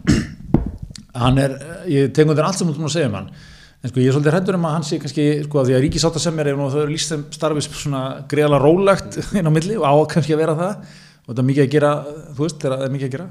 hann 1.23 1.41
er, 1.43 1.57
ég 1.91 2.13
tengur 2.15 2.39
þér 2.39 2.49
allt 2.49 2.61
sem 2.61 2.69
þú 2.69 2.77
búin 2.77 2.89
að 2.91 2.97
segja 2.97 3.11
um 3.11 3.19
hann. 3.19 3.31
En 3.83 3.93
sko 3.93 4.01
ég 4.01 4.11
er 4.11 4.17
svolítið 4.17 4.35
hrættur 4.35 4.59
um 4.59 4.67
að 4.67 4.77
hann 4.77 4.87
sé 4.87 4.99
kannski 5.03 5.27
sko 5.47 5.65
því 5.67 5.77
að 5.77 5.85
ríkisáttasemjar 5.87 6.51
ef 6.53 6.59
nú 6.59 6.69
þau 6.73 6.81
eru 6.83 6.95
líst 6.95 7.13
sem 7.13 7.25
starfis 7.35 7.69
svona 7.71 8.03
greiðlega 8.31 8.63
rólegt 8.63 9.19
inn 9.39 9.49
á 9.49 9.53
milli 9.53 9.79
og 9.79 9.87
á 9.87 9.95
kannski 10.15 10.37
að 10.37 10.43
vera 10.45 10.57
það. 10.59 10.93
Og 11.27 11.33
þetta 11.33 11.43
er 11.43 11.49
mikið 11.51 11.65
að 11.65 11.73
gera, 11.75 11.93
þú 12.37 12.45
veist, 12.45 12.61
það 12.63 12.85
er 12.87 12.93
mikið 12.95 13.09
að 13.09 13.17
gera 13.17 13.29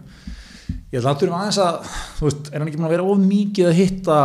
ég 0.95 1.01
ætla 1.01 1.11
aftur 1.11 1.31
um 1.31 1.37
aðeins 1.37 1.59
að 1.59 1.79
þú 2.17 2.27
veist, 2.29 2.49
er 2.51 2.61
hann 2.61 2.69
ekki 2.71 2.79
búin 2.79 2.87
að 2.87 2.95
vera 2.95 3.07
of 3.11 3.21
mikið 3.25 3.69
að 3.69 3.79
hitta 3.81 4.19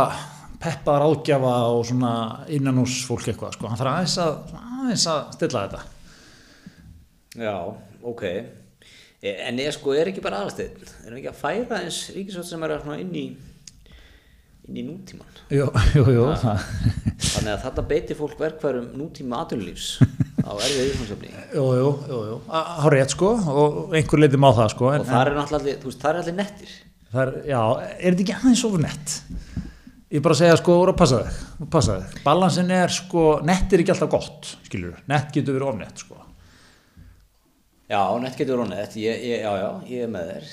peppaðar 0.61 1.05
ágjafa 1.09 1.53
og 1.73 1.83
svona 1.89 2.13
innanús 2.53 3.01
fólk 3.09 3.27
eitthvað 3.27 3.57
sko, 3.57 3.69
hann 3.69 3.79
þarf 3.81 3.93
aðeins 3.93 4.17
að, 4.23 4.57
aðeins 4.61 5.05
að 5.11 5.21
stilla 5.35 5.63
þetta. 5.65 5.83
Já, 7.41 7.55
ok. 8.13 8.25
E- 9.21 9.37
En 9.49 9.59
ég 9.61 9.75
sko 9.75 9.93
er 9.93 10.09
ekki 10.09 10.23
bara 10.23 10.41
aðalsteinn? 10.41 10.81
Erum 11.05 11.17
við 11.17 11.21
ekki 11.21 11.31
að 11.33 11.41
færa 11.41 11.81
eins 11.83 12.03
ríkisvátt 12.15 12.49
sem 12.49 12.63
er 12.65 12.77
inn 12.97 13.15
í 13.15 13.25
inn 14.69 14.77
í 14.77 14.83
nútíman 14.85 15.39
jú, 15.51 15.65
jú, 15.95 16.03
jú, 16.15 16.25
það 16.41 16.65
þannig 17.31 17.51
að 17.53 17.63
þetta 17.65 17.85
beiti 17.89 18.17
fólk 18.17 18.37
verkværum 18.39 18.91
nútíma 18.97 19.41
atvinnulífs 19.43 19.95
á 20.51 20.53
erfið 20.67 20.89
jú, 21.55 22.37
há 22.51 22.87
rétt 22.91 23.13
sko 23.15 23.31
og 23.55 23.95
einhver 23.97 24.21
leitum 24.23 24.43
á 24.47 24.51
það 24.59 24.69
sko 24.75 24.91
en, 24.93 25.03
og 25.05 25.07
það 25.09 25.21
er 25.31 25.39
allir- 25.41 25.85
það 26.03 26.21
er 26.27 26.37
nettir. 26.41 26.73
Það 27.11 27.21
er, 27.23 27.31
já, 27.51 27.61
er 27.99 28.13
þetta 28.15 28.23
ekki 28.25 28.35
aðeins 28.37 28.65
ofur 28.67 28.83
nett? 28.85 29.15
Ég 30.11 30.21
bara 30.23 30.35
segja 30.35 30.57
sko, 30.59 30.73
úr 30.83 30.89
að 30.91 30.97
passa 30.99 31.17
þig, 31.23 31.67
passa 31.71 31.93
þig. 32.01 32.17
Balansin 32.25 32.71
er 32.75 32.91
sko, 32.91 33.21
nett 33.47 33.71
er 33.71 33.79
ekki 33.83 33.93
alltaf 33.93 34.09
gott, 34.11 34.49
skilur, 34.67 34.97
nett 35.07 35.31
getur 35.35 35.55
verið 35.55 35.69
ofnett 35.71 36.03
sko. 36.03 36.17
Já, 37.91 38.01
nett 38.23 38.37
getur 38.39 38.59
verið 38.61 38.71
nett, 38.75 38.95
ég, 38.99 39.23
ég, 39.27 39.41
já, 39.43 39.51
já, 39.59 39.69
ég 39.91 40.05
er 40.05 40.11
með 40.13 40.29
þér. 40.31 40.51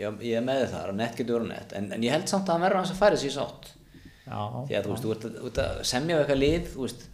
Ég, 0.00 0.20
ég 0.24 0.36
er 0.38 0.44
með 0.46 0.60
þér 0.62 0.70
þar 0.74 0.92
nett 0.96 1.16
getur 1.18 1.36
verið 1.40 1.50
nett. 1.52 1.72
En, 1.76 1.88
en 1.96 2.04
ég 2.06 2.14
held 2.14 2.28
samt 2.30 2.48
að 2.48 2.56
hann 2.56 2.64
verður 2.64 2.80
hans 2.80 2.92
að 2.94 3.00
færa 3.02 3.18
sér 3.20 3.34
sátt. 3.34 3.70
Já, 4.24 4.38
því 4.68 4.76
að 4.78 4.86
þú 4.86 4.92
veist, 4.94 5.04
þú 5.04 5.12
ert, 5.16 5.24
að- 5.28 5.36
þú 5.40 5.50
ert 5.50 5.60
að 5.64 5.80
semja 5.90 6.16
við 6.16 6.22
eitthvað 6.24 6.40
lið 6.44 6.68
þú 6.74 6.84
veist, 6.86 7.04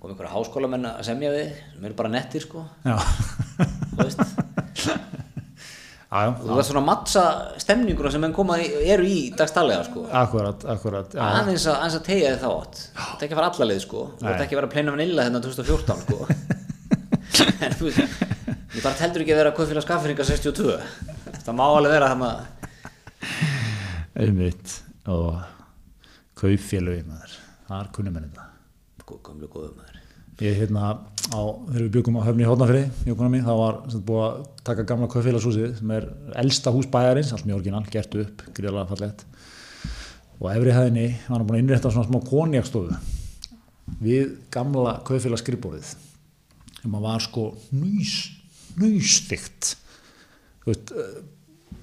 kom 0.00 0.14
einhverja 0.14 0.32
háskólamenn 0.32 0.88
að 0.88 1.02
semja 1.10 1.30
við 1.34 1.50
sem 1.74 1.86
eru 1.88 1.96
bara 1.98 2.10
nettir 2.12 2.44
sko. 2.44 2.64
Þú 2.86 3.98
veist. 4.00 4.22
Já, 6.10 6.32
þú 6.40 6.56
veist 6.56 6.72
svona 6.72 6.82
mattsa 6.82 7.22
stemninguna 7.62 8.10
sem 8.10 8.24
koma 8.34 8.56
eru 8.58 9.04
í 9.06 9.18
dagstælega 9.38 9.84
sko. 9.86 10.06
Akkurat, 10.10 10.64
akkurat, 10.72 11.12
aðeins 11.14 11.68
að, 11.70 11.98
tegja 12.08 12.32
þið 12.32 12.40
þá 12.42 12.48
átt 12.50 12.80
það 12.80 13.12
er 13.12 13.26
ekki 13.26 13.36
að 13.36 13.38
fara 13.38 13.50
alla 13.52 13.68
leið 13.70 13.82
sko. 13.84 14.00
Þú 14.18 14.30
ert 14.32 14.42
ekki 14.42 14.56
að 14.56 14.60
vera 14.60 14.70
að 14.70 14.74
plena 14.74 14.94
vanilla 14.96 15.26
hérna 15.28 15.42
2014 15.44 16.02
sko. 16.06 16.18
En 17.60 17.76
þú 17.76 17.86
veist 17.86 18.00
ég 18.00 18.82
bara 18.82 18.96
heldur 18.98 19.22
ekki 19.22 19.36
að 19.36 19.40
vera 19.40 19.54
kaupfélag 19.54 19.84
skaffringa 19.86 20.26
62 20.26 20.74
það 21.46 21.56
má 21.60 21.64
alveg 21.68 21.94
vera 21.94 22.10
það 22.10 22.20
maður 22.24 22.60
einmitt. 24.26 24.76
Og 25.10 25.38
kaupfélögi 26.40 27.06
maður, 27.06 27.38
þar 27.68 27.94
kunnum 27.94 28.18
henni 28.18 28.34
þetta. 28.34 28.50
gömlu 29.30 29.48
góðu 29.50 29.72
maður 29.76 29.89
Ég 30.40 30.56
hérna 30.56 30.94
á, 31.36 31.40
þegar 31.68 31.82
við 31.82 31.90
byggum 31.98 32.16
á 32.16 32.24
höfni 32.24 32.46
í 32.46 32.48
Hótnafriði, 32.48 32.86
mjöguna 33.04 33.28
mín, 33.28 33.42
þá 33.44 33.52
var 33.58 33.80
sem 33.92 34.04
búið 34.08 34.22
að 34.24 34.38
taka 34.64 34.84
gamla 34.88 35.08
kaupfélagshúsið 35.12 35.74
sem 35.76 35.90
er 35.92 36.06
elsta 36.40 36.72
hús 36.72 36.88
bæjarins, 36.88 37.32
allt 37.36 37.44
mjög 37.44 37.58
orginal, 37.60 37.82
gert 37.92 38.16
upp, 38.22 38.44
gríðalega 38.56 38.88
fallegt. 38.88 39.26
Og 40.40 40.46
efri 40.54 40.72
hæðinni 40.72 41.04
var 41.26 41.34
hann 41.36 41.44
búin 41.50 41.58
að 41.58 41.64
innrétta 41.66 41.92
svona 41.92 42.08
smá 42.08 42.24
konjakstofu 42.30 42.96
við 44.00 44.32
gamla 44.54 44.96
kaupfélagskribborðið 45.04 45.92
sem 46.80 46.96
að 46.96 47.04
var 47.04 47.26
sko 47.26 47.46
nýs, 47.76 48.16
nýstikt, 48.80 49.74
þú 50.64 50.72
veist, 50.72 50.96
eh, 50.96 51.76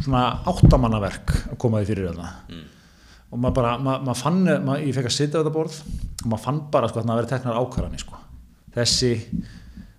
svona 0.00 0.24
áttamannaverk 0.48 1.36
að 1.52 1.60
koma 1.60 1.82
því 1.82 1.92
fyrir 1.92 2.08
þarna 2.14 2.32
og 3.28 3.40
maður 3.42 3.56
bara, 3.58 3.72
maður, 3.82 4.04
maður 4.06 4.20
fann 4.22 4.38
maður, 4.44 4.84
ég 4.86 4.96
fekk 4.96 5.10
að 5.10 5.16
sitja 5.18 5.36
á 5.36 5.40
þetta 5.42 5.54
borð 5.54 5.78
og 5.84 6.26
maður 6.32 6.44
fann 6.46 6.60
bara 6.72 6.88
sko 6.88 7.00
að 7.02 7.08
það 7.10 7.20
verið 7.20 7.32
teknar 7.34 7.58
ákvarðanir 7.60 8.02
sko. 8.04 8.20
Þessi, 8.78 9.10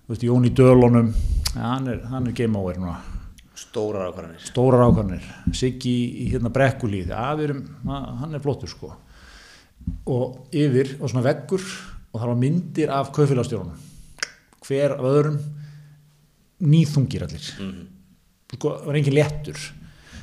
þú 0.06 0.12
veist, 0.14 0.26
Jón 0.26 0.48
í 0.48 0.52
Dölunum 0.56 1.12
ja, 1.12 1.62
hann, 1.62 1.88
er, 1.92 2.02
hann 2.10 2.26
er 2.30 2.36
game 2.36 2.58
over 2.58 2.80
núna. 2.80 2.96
Stórar 3.60 4.08
ákvarðanir. 4.08 4.42
Stórar 4.48 4.86
ákvarðanir. 4.88 5.26
Siggi 5.56 5.94
í 6.24 6.26
hérna 6.32 6.50
brekkulíð. 6.54 7.12
Ha- 7.12 8.00
hann 8.22 8.34
er 8.34 8.42
flottur 8.42 8.70
sko. 8.72 8.94
Og 10.10 10.50
yfir 10.56 10.96
og 10.98 11.10
svona 11.10 11.26
veggur 11.26 11.62
og 12.10 12.18
það 12.18 12.30
var 12.32 12.40
myndir 12.40 12.90
af 12.94 13.12
kaufélagstjórunum 13.14 13.86
hver 14.66 14.92
af 14.94 15.06
öðrum 15.06 15.38
nýþungir 16.62 17.24
allir. 17.26 17.46
Sko, 18.54 18.74
það 18.80 18.86
var 18.90 18.98
engin 19.00 19.16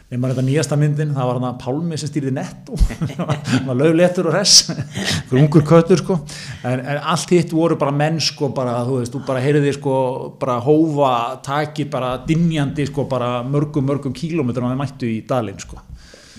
léttur 0.08 0.18
nema 0.18 0.32
þetta 0.32 0.46
nýjasta 0.48 0.78
myndin, 0.80 1.12
það 1.16 1.30
var 1.30 1.40
hann 1.40 1.48
að 1.50 1.58
Pálmi 1.64 1.98
sem 2.00 2.12
stýrði 2.12 2.32
nett 2.38 2.70
og 2.72 2.84
hann 3.52 3.68
var 3.68 3.80
lögléttur 3.82 4.30
og 4.32 4.38
res 4.38 4.56
fyrir 5.28 5.42
ungur 5.42 5.66
köttur 5.68 6.00
sko. 6.00 6.20
En, 6.64 6.80
en 6.80 7.02
allt 7.04 7.36
hitt 7.36 7.52
voru 7.52 7.76
bara 7.78 7.92
menn 7.92 8.22
sko 8.24 8.50
bara, 8.56 8.80
þú 8.88 9.02
veist, 9.02 9.14
þú 9.14 9.26
bara 9.28 9.44
heyrði 9.44 9.76
sko 9.76 9.98
bara 10.40 10.62
hófa, 10.64 11.12
taki 11.44 11.90
bara 11.92 12.16
dinjandi 12.28 12.88
sko 12.88 13.06
bara 13.12 13.44
mörgum, 13.44 13.86
mörgum 13.88 14.16
kílómetrum 14.16 14.70
að 14.70 14.76
þeir 14.76 14.82
mættu 14.86 15.12
í 15.12 15.22
dalinn 15.28 15.60
sko. 15.60 15.84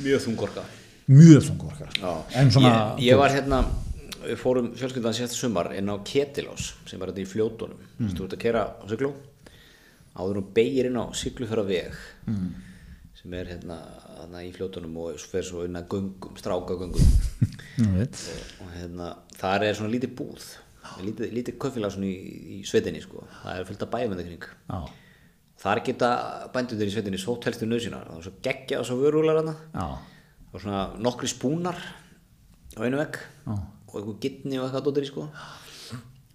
Mjög 0.01 0.24
þungorka 0.28 0.65
mjög 1.09 1.45
þungur 1.47 1.73
okkar 1.73 1.93
Já. 1.97 2.11
en 2.36 2.51
svona, 2.53 2.73
ég, 2.99 3.09
ég 3.09 3.20
var 3.20 3.32
hérna 3.32 3.62
við 4.19 4.40
fórum 4.40 4.70
fjölskyldan 4.77 5.16
sérsta 5.16 5.39
sumar 5.39 5.70
inn 5.77 5.89
á 5.89 5.97
Ketilás 6.05 6.74
sem 6.89 7.01
var 7.01 7.12
þetta 7.12 7.23
í 7.23 7.28
fljótunum. 7.31 7.81
Mm. 7.99 8.12
þú 8.12 8.27
ert 8.27 8.36
að 8.36 8.43
kera 8.43 8.65
á 8.77 8.85
Sigló 8.90 9.12
áður 10.19 10.43
og 10.43 10.51
beigir 10.57 10.90
inn 10.90 10.99
á 11.01 11.09
Siglufjörða 11.16 11.65
veg 11.69 11.97
mm. 12.28 12.51
Sem 13.19 13.35
er 13.35 13.51
hérna, 13.51 13.81
hérna 14.20 14.45
í 14.47 14.53
fljótunum 14.55 14.95
og 15.03 15.19
fer 15.19 15.43
svo 15.47 15.65
strákagöngum. 16.39 17.12
Nú 17.82 17.93
veit. 17.99 18.23
og 18.62 18.73
hérna, 18.74 19.12
þar 19.39 19.69
er 19.69 19.77
svona 19.78 19.93
lítið 19.93 20.15
búð 20.19 20.47
lítið, 21.05 21.35
lítið 21.36 21.59
kaufélag 21.62 21.93
svona 21.95 22.09
í, 22.09 22.16
í 22.59 22.61
sveitinni 22.66 23.03
sko. 23.03 23.27
það 23.43 23.61
er 23.61 23.66
fullt 23.69 23.85
af 23.85 23.90
bæjumendakring 23.93 24.47
já, 24.49 24.78
þar 25.62 25.82
geta 25.86 26.11
bændunir 26.55 26.90
í 26.90 26.95
sveitinni 26.95 27.20
sótt 27.23 27.47
helstu 27.47 27.69
nöðsínar 27.69 28.09
það 28.09 28.20
er 28.20 28.27
svo 28.27 28.35
geggja 28.47 28.81
og 28.81 28.89
svo 28.89 28.99
vörúlar 29.03 29.39
þarna. 29.40 29.55
Já, 29.74 29.86
og 30.49 30.62
svona 30.62 30.82
nokkri 31.03 31.28
spúnar 31.31 31.78
á 31.78 32.81
einu 32.82 32.99
vegg 33.01 33.19
Já. 33.20 33.55
og 33.55 33.95
einhver 34.01 34.19
gittni 34.23 34.59
og 34.59 34.66
eitthvað 34.69 34.89
dóttir 34.89 35.07
í 35.07 35.11
sko. 35.11 35.28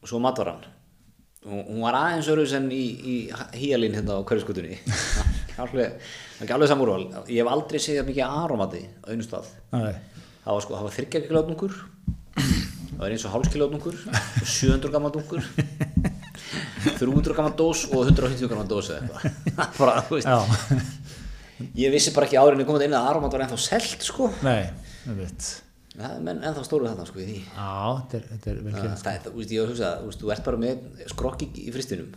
Og 0.04 0.10
svo 0.10 0.20
matvaran. 0.20 0.64
Og 1.44 1.70
hún 1.70 1.84
var 1.84 1.96
aðeins 1.98 2.30
öruðs 2.32 2.54
en 2.56 2.70
í, 2.72 2.84
í 3.04 3.16
híalín 3.60 3.96
hérna 3.98 4.20
á 4.20 4.24
hverjaskutunni 4.24 4.78
alveg, 5.62 5.98
ekki 6.42 6.56
alveg 6.56 6.72
samúrval 6.72 7.04
ég 7.30 7.42
hef 7.44 7.52
aldrei 7.52 7.82
séð 7.82 8.00
það 8.02 8.10
mikið 8.10 8.38
aromati 8.44 8.84
á 8.90 9.06
einu 9.14 9.26
stað. 9.26 9.50
Nei. 9.76 9.94
það 10.44 10.58
var 10.58 10.66
sko, 10.66 10.80
var 10.82 10.96
þryggja 10.98 11.24
kilóðnungur 11.28 11.76
það 12.34 13.02
var 13.04 13.16
eins 13.16 13.26
og 13.28 13.34
hálskilóðnungur 13.36 13.98
700 14.44 14.94
gammal 14.94 15.14
dungur 15.14 15.44
300 17.00 17.36
gammal 17.38 17.56
dós 17.58 17.86
og 17.90 18.06
150 18.06 18.50
gammal 18.52 18.70
dós 18.70 18.90
eða 18.94 19.04
eitthvað. 19.08 19.76
Bara, 19.80 20.00
þú 20.08 20.18
veist, 20.18 20.30
já, 20.30 20.40
ég 21.80 21.94
vissi 21.94 22.14
bara 22.16 22.28
ekki 22.28 22.40
árinni 22.42 22.66
komið 22.68 22.88
inn 22.88 22.98
að 22.98 23.12
aromat 23.12 23.36
var 23.36 23.46
ennþá 23.46 23.60
selt 23.62 24.04
sko. 24.04 24.30
Nei, 24.44 24.66
menn 26.26 26.42
ennþá 26.42 26.64
stóru 26.66 26.90
þarna 26.90 27.06
sko 27.08 27.22
í 27.22 27.28
því. 27.30 27.40
Já, 27.54 27.74
þetta 28.14 28.52
er, 28.52 28.62
vel 28.66 28.74
það, 28.74 28.88
gert 28.88 29.04
það, 29.06 29.28
þú 29.30 29.36
veist, 29.40 29.54
ég 29.54 29.62
var 29.62 29.70
að 29.70 29.76
hugsa, 29.76 30.18
þú 30.24 30.34
ert 30.36 30.48
bara 30.50 30.62
með 30.64 31.06
skrokki 31.14 31.50
í 31.64 31.76
fristinum 31.76 32.16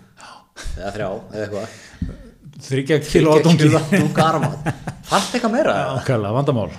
eða 0.80 0.94
þrjá, 0.96 1.08
eða 1.36 1.44
eitthvað 1.44 2.24
þryggja 2.64 3.00
kíló 3.04 3.36
á 3.36 3.38
dungi 3.44 3.68
fannst 5.06 5.36
eitthvað 5.36 5.52
meira? 5.52 5.74
Ákvæmlega, 6.00 6.34
vandamál. 6.34 6.70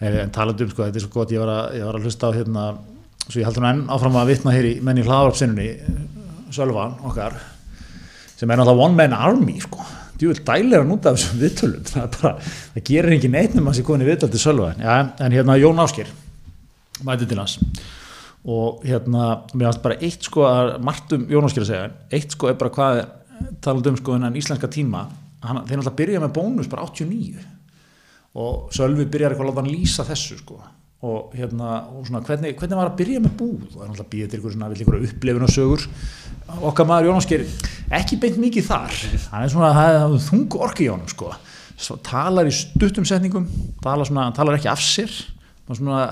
En, 0.00 0.12
en 0.26 0.32
talandi 0.34 0.66
um 0.66 0.70
sko, 0.72 0.84
þetta 0.84 1.00
er 1.00 1.04
svo 1.06 1.12
gott 1.14 1.32
ég 1.32 1.40
var 1.40 1.52
að, 1.52 1.76
ég 1.78 1.88
var 1.88 1.96
að 1.96 2.06
hlusta 2.08 2.28
á 2.28 2.36
hérna 2.36 2.64
svo 3.26 3.40
ég 3.40 3.46
heldur 3.48 3.64
nú 3.64 3.70
enn 3.70 3.84
áfram 3.94 4.18
að 4.20 4.32
vitna 4.34 4.54
hér 4.54 4.68
í 4.68 4.72
menn 4.84 5.00
í 5.00 5.04
hlaðvarpsinnunni 5.06 5.68
Sölvan 6.54 6.98
okkar 7.08 7.38
sem 8.36 8.50
er 8.50 8.60
náttúrulega 8.60 8.84
one 8.84 8.98
man 8.98 9.16
army 9.16 9.56
sko. 9.62 9.80
Djúvel 10.16 10.42
dælir 10.44 10.82
hann 10.82 10.92
út 10.92 11.08
af 11.08 11.16
þessum 11.16 11.40
viðtölum 11.40 11.88
það, 11.88 12.06
bara, 12.18 12.32
það 12.74 12.86
gerir 12.90 13.16
engin 13.16 13.36
nema 13.36 13.72
að 13.72 13.78
sé 13.78 13.84
komin 13.84 14.04
í 14.04 14.08
viðtöl 14.10 14.30
til 14.32 14.42
Sölvan. 14.42 14.80
Já, 14.80 14.94
en 15.24 15.36
hérna 15.36 15.56
Jón 15.60 15.80
Áskir 15.82 16.12
mæti 17.04 17.28
til 17.28 17.40
hans. 17.40 17.58
Og 18.46 18.84
hérna, 18.86 19.42
mér 19.54 19.70
finnst 19.70 19.82
bara 19.84 19.98
eitt 20.00 20.28
sko 20.28 20.44
að 20.48 20.76
margt 20.86 21.16
um 21.16 21.26
Jón 21.32 21.48
Áskir 21.48 21.64
að 21.64 21.72
segja 21.72 21.88
eitt 22.12 22.36
sko 22.36 22.52
er 22.52 22.60
bara 22.60 22.74
hvað 22.76 23.02
talandi 23.64 23.92
um 23.92 24.00
sko 24.00 24.16
hennan 24.16 24.38
íslenska 24.38 24.70
tíma 24.72 25.06
hann, 25.44 25.62
þeir 25.66 25.80
náttúrulega 25.80 25.98
byrja 26.00 26.22
með 26.24 26.34
bónus 26.36 26.70
bara 26.70 26.86
89 26.86 27.44
og 28.36 28.72
Sölvi 28.74 29.06
byrjar 29.08 29.32
eitthvað 29.32 29.46
að 29.46 29.52
láta 29.52 29.62
hann 29.62 29.72
lýsa 29.72 30.04
þessu 30.04 30.36
sko. 30.42 30.58
Og 31.06 31.34
hérna, 31.36 31.82
og 31.92 32.06
svona, 32.08 32.22
hvernig, 32.24 32.54
hvernig 32.58 32.78
var 32.78 32.90
að 32.90 32.98
byrja 32.98 33.20
með 33.22 33.34
búð? 33.38 33.66
Og 33.68 33.74
það 33.74 33.82
er 33.82 33.90
náttúrulega 33.90 34.12
býðið 34.12 34.30
til 34.32 34.40
ykkur 34.40 34.54
svona, 34.54 34.68
vill 34.72 34.82
ykkur 34.84 34.96
upplifun 35.06 35.46
og 35.46 35.52
sögur 35.52 35.84
okkar 36.70 36.88
maður 36.88 37.08
Jónasker 37.10 37.44
ekki 37.96 38.18
beint 38.22 38.40
mikið 38.40 38.68
þar. 38.68 38.98
Hann 39.32 39.44
er 39.44 39.52
svona, 39.52 39.70
það 39.76 39.98
er 40.00 40.16
þungu 40.26 40.60
orki 40.66 40.86
í 40.86 40.90
honum 40.92 41.10
sko. 41.12 41.30
Svo 41.76 41.98
talar 42.04 42.48
í 42.48 42.54
stuttum 42.56 43.08
setningum 43.08 43.48
talar, 43.84 44.08
svona, 44.08 44.30
talar 44.36 44.56
ekki 44.58 44.70
af 44.72 44.82
sér. 44.84 45.12
Og 45.66 45.78
svona, 45.80 46.06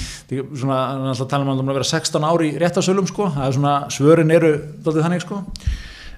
svona 0.62 0.80
hann 0.80 1.04
er 1.04 1.12
alltaf 1.12 1.26
að 1.26 1.32
tala 1.32 1.46
um 1.52 1.62
að 1.64 1.78
vera 1.80 1.92
16 1.92 2.28
ári 2.30 2.50
í 2.50 2.58
réttasölum 2.60 3.08
sko, 3.10 3.28
það 3.36 3.46
er 3.46 3.56
svona, 3.56 3.76
svörin 3.92 4.36
eru 4.36 4.52
dálítið 4.80 5.06
þannig 5.06 5.24
sko 5.26 5.44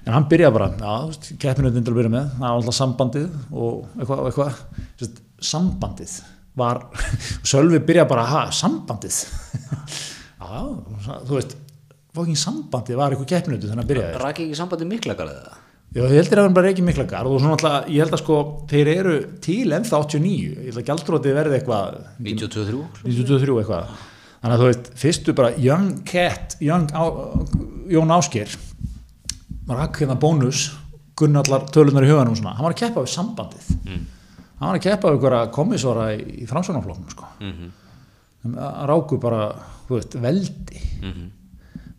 en 0.03 0.13
hann 0.13 0.27
byrja 0.31 0.51
bara, 0.53 0.69
já, 0.75 1.33
keppinautin 1.39 1.83
til 1.83 1.93
að 1.93 1.99
byrja 2.01 2.13
með 2.13 2.29
það 2.35 2.45
var 2.45 2.55
alltaf 2.57 2.77
sambandið 2.79 3.27
og 3.51 3.83
eitthvað, 3.97 4.23
eitthvað 4.29 5.19
sambandið 5.53 6.15
var, 6.59 6.81
Sölvi 7.53 7.81
byrja 7.87 8.07
bara 8.09 8.25
ha, 8.29 8.45
sambandið? 8.53 9.23
Já, 10.43 10.59
þú 11.25 11.37
veist 11.37 11.53
fóking 12.13 12.37
sambandið 12.37 12.99
var 12.99 13.13
eitthvað 13.13 13.29
keppinautin 13.31 13.71
þannig 13.71 13.85
að 13.85 13.93
byrja 13.93 14.09
rækki 14.21 14.47
ekki 14.49 14.57
sambandi 14.59 14.87
miklakar 14.89 15.31
eða? 15.31 15.55
Já, 15.93 16.01
ég 16.09 16.15
heldur 16.17 16.39
að 16.41 16.47
hann 16.47 16.55
bara 16.57 16.69
ekki 16.73 16.83
mikla 16.85 17.03
garð 17.05 17.35
og 17.35 17.41
svona 17.41 17.53
alltaf, 17.53 17.89
ég 17.93 18.01
held 18.01 18.15
að 18.15 18.21
sko, 18.23 18.37
þeir 18.71 18.89
eru 18.95 19.11
til 19.45 19.75
ennþá 19.77 19.99
89, 20.07 20.31
ég 20.49 20.71
held 20.71 20.79
að 20.81 20.87
gjaldrótið 20.87 21.35
verði 21.37 21.57
eitthvað 21.59 21.99
92-3 22.17 22.79
93 23.03 23.57
eitthvað. 23.61 23.91
Þannig 24.41 24.55
að 24.55 24.63
þú 24.63 24.69
veist, 24.71 24.89
fyrstu 25.03 25.35
bara 25.37 25.51
Young 25.61 25.91
Cat, 26.09 26.57
Young 26.65 26.89
Jón 27.93 28.15
Ásker 28.17 28.57
rakk 29.69 30.01
hérna 30.01 30.17
bónus 30.19 30.71
gunnallar 31.19 31.67
tölunar 31.73 32.05
í 32.05 32.09
huganum 32.09 32.35
svona, 32.35 32.55
hann 32.57 32.65
var 32.67 32.75
að 32.75 32.81
keppa 32.81 33.03
við 33.05 33.13
sambandið. 33.13 33.69
Mm. 33.85 34.01
hann 34.59 34.67
var 34.71 34.79
að 34.79 34.85
keppa 34.87 35.11
við 35.11 35.19
einhverja 35.19 35.53
komissora 35.53 36.09
í, 36.15 36.19
í 36.43 36.49
framsvonarfloknum 36.49 37.13
sko. 37.13 37.29
Mhm. 37.39 37.71
hann 38.43 38.59
ráku 38.89 39.19
bara, 39.21 39.47
þú 39.87 39.97
veist, 39.99 40.19
veldi. 40.19 40.83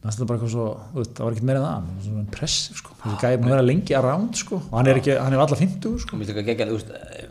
Það 0.05 0.27
bara 0.28 0.36
eitthvað 0.36 0.51
svo, 0.53 0.65
þú 0.93 0.99
veist, 1.01 1.12
það 1.16 1.24
var 1.24 1.32
ekkert 1.32 1.47
meira 1.49 1.61
en 1.61 1.65
það 1.65 1.74
hann 1.74 1.85
var 1.89 2.05
svona 2.05 2.23
impressive 2.27 2.77
sko, 2.77 2.97
þessi 3.01 3.20
gæði 3.23 3.39
búin 3.41 3.55
að 3.55 3.95
að 3.97 4.05
ránd 4.05 4.36
sko, 4.36 4.57
og 4.61 4.74
hann 4.77 4.91
er 4.91 4.99
ekki, 5.01 5.15
hann 5.16 5.32
er 5.32 5.41
alla 5.41 5.57
50 5.57 5.95
sko, 6.03 6.19
Mér 6.19 6.27
finnst 6.27 6.41
ekki 6.43 6.53
ekki 6.53 6.66
að, 6.66 6.73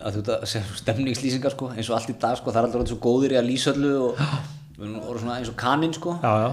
að 0.01 0.15
þú 0.15 0.21
veist 0.23 0.31
að 0.33 0.45
segja 0.49 0.77
stemningslýsingar 0.79 1.53
sko, 1.53 1.69
eins 1.69 1.91
og 1.91 1.97
allt 1.99 2.09
í 2.09 2.15
dag 2.23 2.39
sko, 2.39 2.49
það 2.49 2.63
er 2.63 2.69
alltaf 2.71 2.89
svo 2.89 2.97
góðir 3.03 3.35
í 3.35 3.37
að 3.37 3.45
lýsa 3.51 3.75
öllu 3.75 3.91
og 4.09 5.19
svona 5.19 5.37
eins 5.37 5.51
og 5.53 5.57
kaninn 5.61 5.93
sko. 5.93 6.17
já, 6.17 6.33
já, 6.47 6.49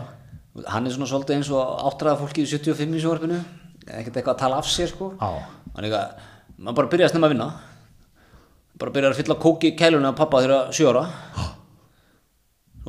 hann 0.69 0.85
er 0.85 0.93
svona 0.93 1.09
svolítið 1.09 1.39
eins 1.39 1.51
og 1.57 1.89
áttræða 1.89 2.21
fólki 2.21 2.45
í 2.45 2.53
75 2.53 3.01
í 3.01 3.01
sjóarpinu 3.01 3.41
ekkert 3.87 4.17
eitthvað 4.17 4.35
að 4.35 4.43
tala 4.45 4.61
af 4.61 4.71
sér 4.71 4.93
sko. 4.93 5.13
er 5.77 5.89
eitthvað, 5.89 6.27
maður 6.59 6.79
bara 6.81 6.93
byrjaði 6.95 7.09
að 7.09 7.15
snemma 7.15 7.31
að 7.31 7.35
vinna. 7.37 7.49
Bara 8.81 8.95
byrjaði 8.97 9.15
að 9.15 9.23
fylla 9.23 9.41
kóki 9.45 9.73
í 9.73 9.79
kæluna 9.79 10.13
af 10.13 10.21
pappa 10.21 10.45
þegar 10.45 10.77
sjóra 10.77 11.07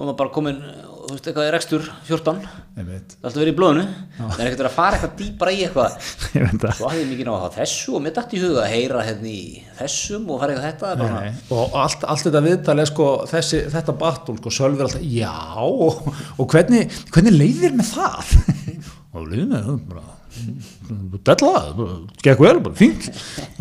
var 0.01 0.07
maður 0.07 0.17
bara 0.21 0.31
komin 0.33 0.59
þú 0.61 1.15
veist 1.15 1.25
eitthvað 1.27 1.47
í 1.47 1.51
rekstur 1.51 1.87
14 2.07 2.37
ég 2.79 2.85
veit, 2.87 3.11
það 3.11 3.25
er 3.25 3.27
alltaf 3.27 3.39
verið 3.41 3.51
í 3.51 3.55
blóðinu. 3.57 3.83
Það 4.19 4.37
er 4.37 4.47
ekkert 4.47 4.69
að 4.69 4.75
fara 4.75 4.97
eitthvað 4.97 5.15
dýpra 5.19 5.51
í 5.51 5.59
eitthvað. 5.65 5.97
Svo 6.77 6.87
hafði 6.87 7.01
ég 7.01 7.09
mikið 7.11 7.27
ná 7.27 7.31
að 7.33 7.41
hafa 7.41 7.57
þessu 7.57 7.95
og 7.97 8.05
mér 8.05 8.15
dætt 8.15 8.35
í 8.37 8.41
huga 8.41 8.63
að 8.63 8.71
heyra 8.71 9.03
hérna 9.09 9.31
í 9.31 9.41
þessum 9.81 10.29
og 10.31 10.41
fara 10.41 10.55
eitthvað 10.55 10.69
þetta 10.69 10.93
bara. 11.01 11.25
Nei, 11.25 11.43
og 11.57 11.77
allt, 11.83 12.07
allt 12.13 12.25
þetta 12.29 12.43
viðtal 12.47 12.77
er 12.85 12.91
sko 12.93 13.09
þessi, 13.33 13.61
þetta 13.75 13.97
battle 14.05 14.37
sko, 14.39 14.55
Sölvi 14.61 14.79
er 14.79 14.87
alltaf, 14.87 15.05
já 15.17 15.35
og, 15.67 16.09
og 16.37 16.55
hvernig, 16.55 16.97
hvernig 17.11 17.37
leiðir 17.37 17.77
með 17.77 17.93
það? 17.97 18.33
Og 19.11 19.25
leiðir 19.27 19.49
með 19.51 19.65
það 19.67 20.11
bara 20.31 21.21
della, 21.29 21.53
bara, 21.77 21.97
gekk 22.25 22.43
vel, 22.43 22.61
fínt. 22.77 23.09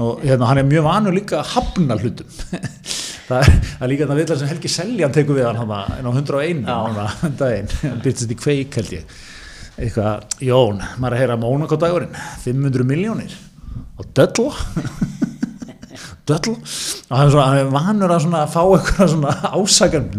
Og 0.00 0.22
hérna, 0.24 0.48
hann 0.50 0.62
er 0.62 0.68
mjög 0.68 0.86
vanur 0.86 1.16
líka 1.16 1.40
að 1.40 1.54
hafna 1.56 1.98
hlutum. 2.00 2.30
Það 3.30 3.44
er, 3.46 3.58
það 3.62 3.82
er 3.84 3.90
líka 3.92 4.02
þetta 4.02 4.14
viðtal 4.18 4.36
sem 4.40 4.48
Helgi 4.50 4.68
Seljan 4.74 5.12
tekur 5.14 5.36
við 5.36 5.44
hann 5.46 5.60
en 5.62 6.08
á 6.10 6.10
101 6.10 6.64
hann 6.66 7.36
daginn, 7.38 7.68
hann 7.84 8.00
byrtist 8.02 8.32
í 8.34 8.36
kveik 8.40 8.74
held 8.80 8.90
ég. 8.96 9.12
Eitthvað, 9.78 10.24
Jón, 10.42 10.80
maður 10.98 11.14
er 11.14 11.14
að 11.14 11.22
heyra 11.22 11.36
Mónakó 11.38 11.78
dagurinn, 11.78 12.18
500 12.42 12.88
miljónir 12.90 13.36
og 14.02 14.10
della? 14.18 14.50
Döll 16.30 16.52
og 16.54 17.16
hann 17.16 17.26
er, 17.26 17.32
svona, 17.32 17.46
hann 17.48 17.58
er 17.58 17.70
vanur 17.74 18.12
að 18.14 18.52
fá 18.52 18.60
eitthvað 18.62 19.14
svona 19.14 19.32
ásakan 19.56 20.10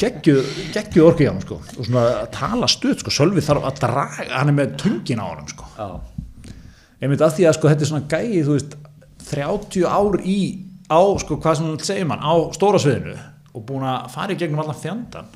geggjuð 0.00 0.48
geggjuð 0.74 1.08
orkið 1.08 1.28
á 1.28 1.32
hann 1.32 1.44
sko. 1.44 1.60
Og 1.76 1.88
svona 1.88 2.06
að 2.20 2.30
tala 2.36 2.70
stuð 2.70 2.96
sko, 3.02 3.14
Sölvi 3.14 3.44
þarf 3.44 3.68
að 3.70 3.82
draga 3.84 4.26
hann 4.30 4.52
er 4.52 4.56
með 4.56 4.74
töngin 4.82 5.22
á 5.22 5.26
hann 5.26 5.50
sko. 5.50 5.68
Einmitt 7.00 7.24
að 7.24 7.38
því 7.38 7.48
að 7.48 7.56
sko 7.56 7.70
þetta 7.70 7.86
er 7.86 7.90
svona 7.92 8.10
gæði 8.10 8.42
þú 8.46 8.56
veist 8.58 8.76
30 9.30 9.86
ár 9.88 10.20
í 10.20 10.40
á 10.90 11.00
sko 11.22 11.38
hvað 11.40 11.56
sem 11.56 11.70
þú 11.70 11.86
segja 11.86 12.08
mann 12.10 12.24
á 12.24 12.34
stóra 12.56 12.80
sviðinu 12.82 13.16
og 13.54 13.64
búin 13.66 13.86
að 13.86 14.10
fara 14.12 14.34
í 14.34 14.38
gegnum 14.38 14.62
allan 14.62 14.78
þjandan 14.78 15.30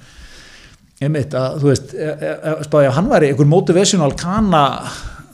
einmitt 1.02 1.34
að, 1.36 1.58
þú 1.62 1.70
veist, 1.70 1.94
e, 1.94 2.10
e, 2.12 2.30
e, 2.34 2.54
spáði 2.66 2.88
að 2.90 2.96
hann 2.98 3.10
væri 3.10 3.30
einhver 3.32 3.48
motivational 3.50 4.12
kana, 4.18 4.62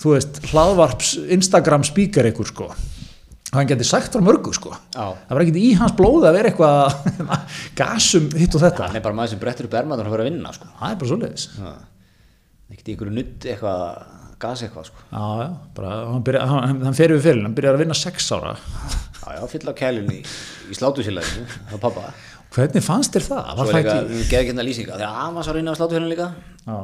þú 0.00 0.14
veist, 0.14 0.40
hlaðvarps 0.50 1.12
Instagram 1.36 1.84
speaker 1.86 2.28
einhver 2.28 2.48
sko 2.48 2.70
hann 3.50 3.66
geti 3.70 3.86
sagt 3.88 4.14
frá 4.14 4.22
mörgu 4.22 4.52
sko 4.54 4.70
Já. 4.94 5.06
það 5.26 5.34
var 5.34 5.42
ekkert 5.44 5.60
í 5.60 5.68
hans 5.80 5.94
blóði 5.98 6.28
að 6.30 6.36
vera 6.38 6.50
eitthvað 6.52 7.34
gasum 7.80 8.28
hitt 8.38 8.54
og 8.54 8.62
þetta 8.62 8.86
hann 8.88 8.98
er 9.00 9.04
bara 9.04 9.16
maður 9.18 9.32
sem 9.34 9.42
brettur 9.42 9.66
upp 9.68 9.76
ermaður 9.80 10.06
að 10.10 10.14
vera 10.14 10.26
að 10.26 10.30
vinna 10.30 10.52
sko. 10.54 10.70
það 10.78 10.94
er 10.94 10.98
bara 11.02 11.10
svoleiðis 11.12 11.46
ekkert 12.70 12.90
í 12.90 12.94
ykkur 12.96 13.12
nutt 13.16 13.46
eitthvað 13.50 13.84
gas 14.40 14.62
eitthvað 14.64 14.86
sko. 14.88 15.02
já, 15.10 15.24
já, 15.42 15.48
bara, 15.76 15.94
hann, 16.12 16.22
byrja, 16.28 16.44
hann, 16.48 16.82
hann 16.86 16.96
fer 16.96 17.12
við 17.16 17.24
fyrir 17.26 17.42
hann 17.44 17.56
byrjar 17.58 17.76
að 17.78 17.82
vinna 17.84 17.96
sex 17.98 18.30
ára 18.36 18.54
já, 18.56 19.30
já, 19.36 19.42
fyll 19.52 19.66
á 19.66 19.74
kælun 19.82 20.12
í, 20.14 20.20
í 20.70 20.78
slátusílaðinu 20.78 21.48
það 21.50 21.74
var 21.74 21.82
pappa 21.88 22.04
hvernig 22.54 22.82
fannst 22.86 23.14
þér 23.14 23.26
það? 23.26 23.50
svo 23.50 23.64
Var 23.64 23.72
það 23.74 23.80
líka, 23.80 23.96
ekki? 24.22 24.38
hérna 24.50 24.64
lýsinga 24.66 24.94
þegar 24.96 25.18
Amas 25.26 25.50
var 25.50 25.58
inn 25.60 25.70
á 25.70 25.74
slátusílaðinu 25.78 26.14
líka 26.14 26.30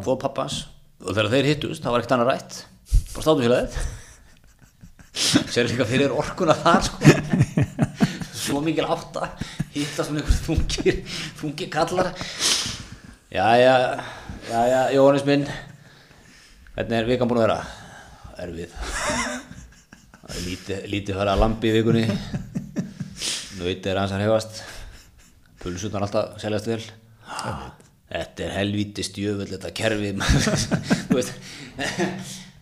fóð 0.07 0.19
pappans 0.27 0.59
og 1.03 1.13
þegar 1.15 1.31
þeir 1.33 1.49
hittust, 1.53 1.83
það 1.87 1.95
var 1.95 2.03
ekkert 2.05 2.17
annað 2.19 2.31
rætt 2.35 2.59
bara 3.15 3.25
slátusílaðið 3.31 3.79
sér 5.17 5.71
líka 5.71 5.87
fyrir 5.89 6.13
orkuna 6.13 6.57
þar 6.61 6.87
sko. 6.91 7.15
svo 8.47 8.61
mikil 8.63 8.87
átta 8.87 9.33
hittast 9.75 10.13
um 10.13 10.21
einhver 10.21 10.43
þungir 10.45 11.01
þungir 11.41 11.73
kallar. 11.73 12.13
Já, 13.33 13.49
já, 13.59 13.75
já, 14.51 14.61
já, 14.71 14.81
Jóhannes 14.95 15.27
minn. 15.27 15.49
Hvernig 16.77 17.01
er 17.01 17.11
vikan 17.11 17.29
búin 17.29 17.43
að 17.43 17.49
vera? 17.49 17.65
erfið. 18.43 18.73
Það 20.27 20.33
er 20.35 20.43
lítið, 20.45 20.87
lítið 20.93 21.19
fara 21.21 21.35
að 21.35 21.43
lambi 21.43 21.71
í 21.71 21.75
vikunni. 21.77 22.05
Nöytið 23.57 23.91
er 23.93 24.01
hans 24.03 24.13
að 24.13 24.25
hefast 24.27 24.63
pulsutan 25.63 26.05
alltaf 26.05 26.37
seljast 26.43 26.69
vel. 26.69 26.81
Þetta 28.07 28.45
er 28.47 28.57
helvíti 28.59 29.05
stjöfull 29.07 29.49
þetta 29.55 29.73
kerfi. 29.77 30.13
Þú 31.09 31.17
veist 31.17 31.33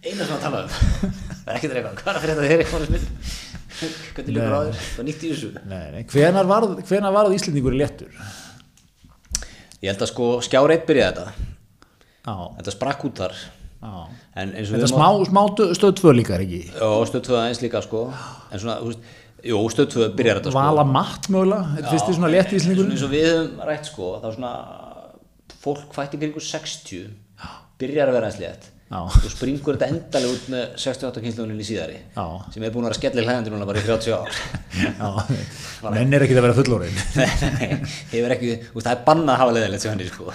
eina 0.04 0.22
sem 0.24 0.36
að 0.36 0.44
tala 0.44 0.62
um. 0.64 0.70
Það 0.70 1.50
er 1.50 1.58
ekkert 1.58 1.76
eitthvað, 1.78 1.98
hvað 2.00 2.10
er 2.10 2.16
að 2.18 2.24
fyrir 2.24 2.34
þetta 2.34 2.48
þér 2.50 2.64
eitthvað 2.64 2.80
minn 2.94 3.06
hvernig 4.14 4.36
lífur 4.36 4.54
á 4.54 4.60
þér, 4.64 4.76
það 4.78 5.02
er 5.02 5.06
nýtt 5.08 5.24
í 5.24 5.30
þessu. 5.32 5.48
Hvenar 6.14 6.48
var, 6.48 6.66
hvenar 6.88 7.14
var 7.14 7.28
það 7.28 7.36
Íslendingur 7.38 7.74
í 7.74 7.80
léttur? 7.82 8.24
ég 9.84 9.92
held 9.92 10.04
að 10.04 10.10
sko 10.10 10.28
skjár 10.44 10.72
eitt 10.72 10.86
byrjaði 10.88 11.18
þetta. 11.18 11.50
Já, 12.24 12.36
þetta 12.58 12.74
sprakk 12.74 13.04
út 13.08 13.20
þar. 13.20 13.34
Já. 13.84 13.96
Þetta 14.64 14.88
smá, 14.88 15.08
smá 15.28 15.42
stöð 15.76 15.92
tvö 16.00 16.14
líka 16.16 16.38
er 16.38 16.46
ekki? 16.46 16.62
og 16.86 17.04
stöð 17.10 17.26
2 17.28 17.40
eins 17.42 17.60
líka 17.60 17.82
sko. 17.84 18.06
En 18.48 18.62
svona, 18.62 18.78
þú 18.80 18.92
veist, 18.92 19.10
jú, 19.50 19.58
stöð 19.74 19.90
2 19.98 20.06
byrjar 20.16 20.40
þetta 20.40 20.54
sko. 20.54 20.62
Vala 20.62 20.86
matt 20.88 21.28
mögulega, 21.28 21.74
þetta 21.76 21.92
fyrst 21.92 22.08
í 22.08 22.16
svona 22.16 22.30
létt 22.32 22.48
svona 22.48 22.62
Íslendingur? 22.62 22.94
eins 22.94 23.04
og 23.04 23.12
við 23.12 23.26
höfum 23.28 23.66
rætt 23.68 23.90
sko 23.90 24.08
þá 24.22 24.28
svona 24.38 24.54
fólk 25.64 25.92
fætti 25.96 26.20
kringu 26.22 26.40
60 26.40 27.04
byrjar 27.82 28.08
að 28.08 28.18
vera 28.18 28.30
eins 28.32 28.40
létt. 28.40 28.70
Já. 28.70 28.73
Og 29.00 29.30
springur 29.32 29.74
þetta 29.78 29.88
endalega 29.90 30.34
út 30.36 30.44
með 30.52 30.64
68 30.84 31.22
kynslunin 31.24 31.60
í 31.62 31.66
síðari 31.66 31.96
Já. 32.14 32.24
sem 32.54 32.62
er 32.62 32.72
búin 32.74 32.84
að 32.84 32.90
vera 32.92 32.98
skellir 33.00 33.26
hlæðandi 33.26 33.50
núna 33.54 33.66
bara 33.68 33.80
í 33.80 33.86
30 33.88 34.12
ár. 34.14 34.28
Menn 35.94 36.14
er 36.14 36.24
ekki 36.26 36.36
að 36.36 36.46
vera 36.46 36.58
fullorinn. 36.58 36.98
Ekki, 38.34 38.52
veist, 38.74 38.86
það 38.86 38.94
er 38.94 39.02
bannað 39.08 39.34
að 39.34 39.40
hafa 39.42 39.56
leðilegt 39.58 39.82
sem 39.84 39.92
hann 39.94 40.04
er 40.04 40.10
sko. 40.12 40.26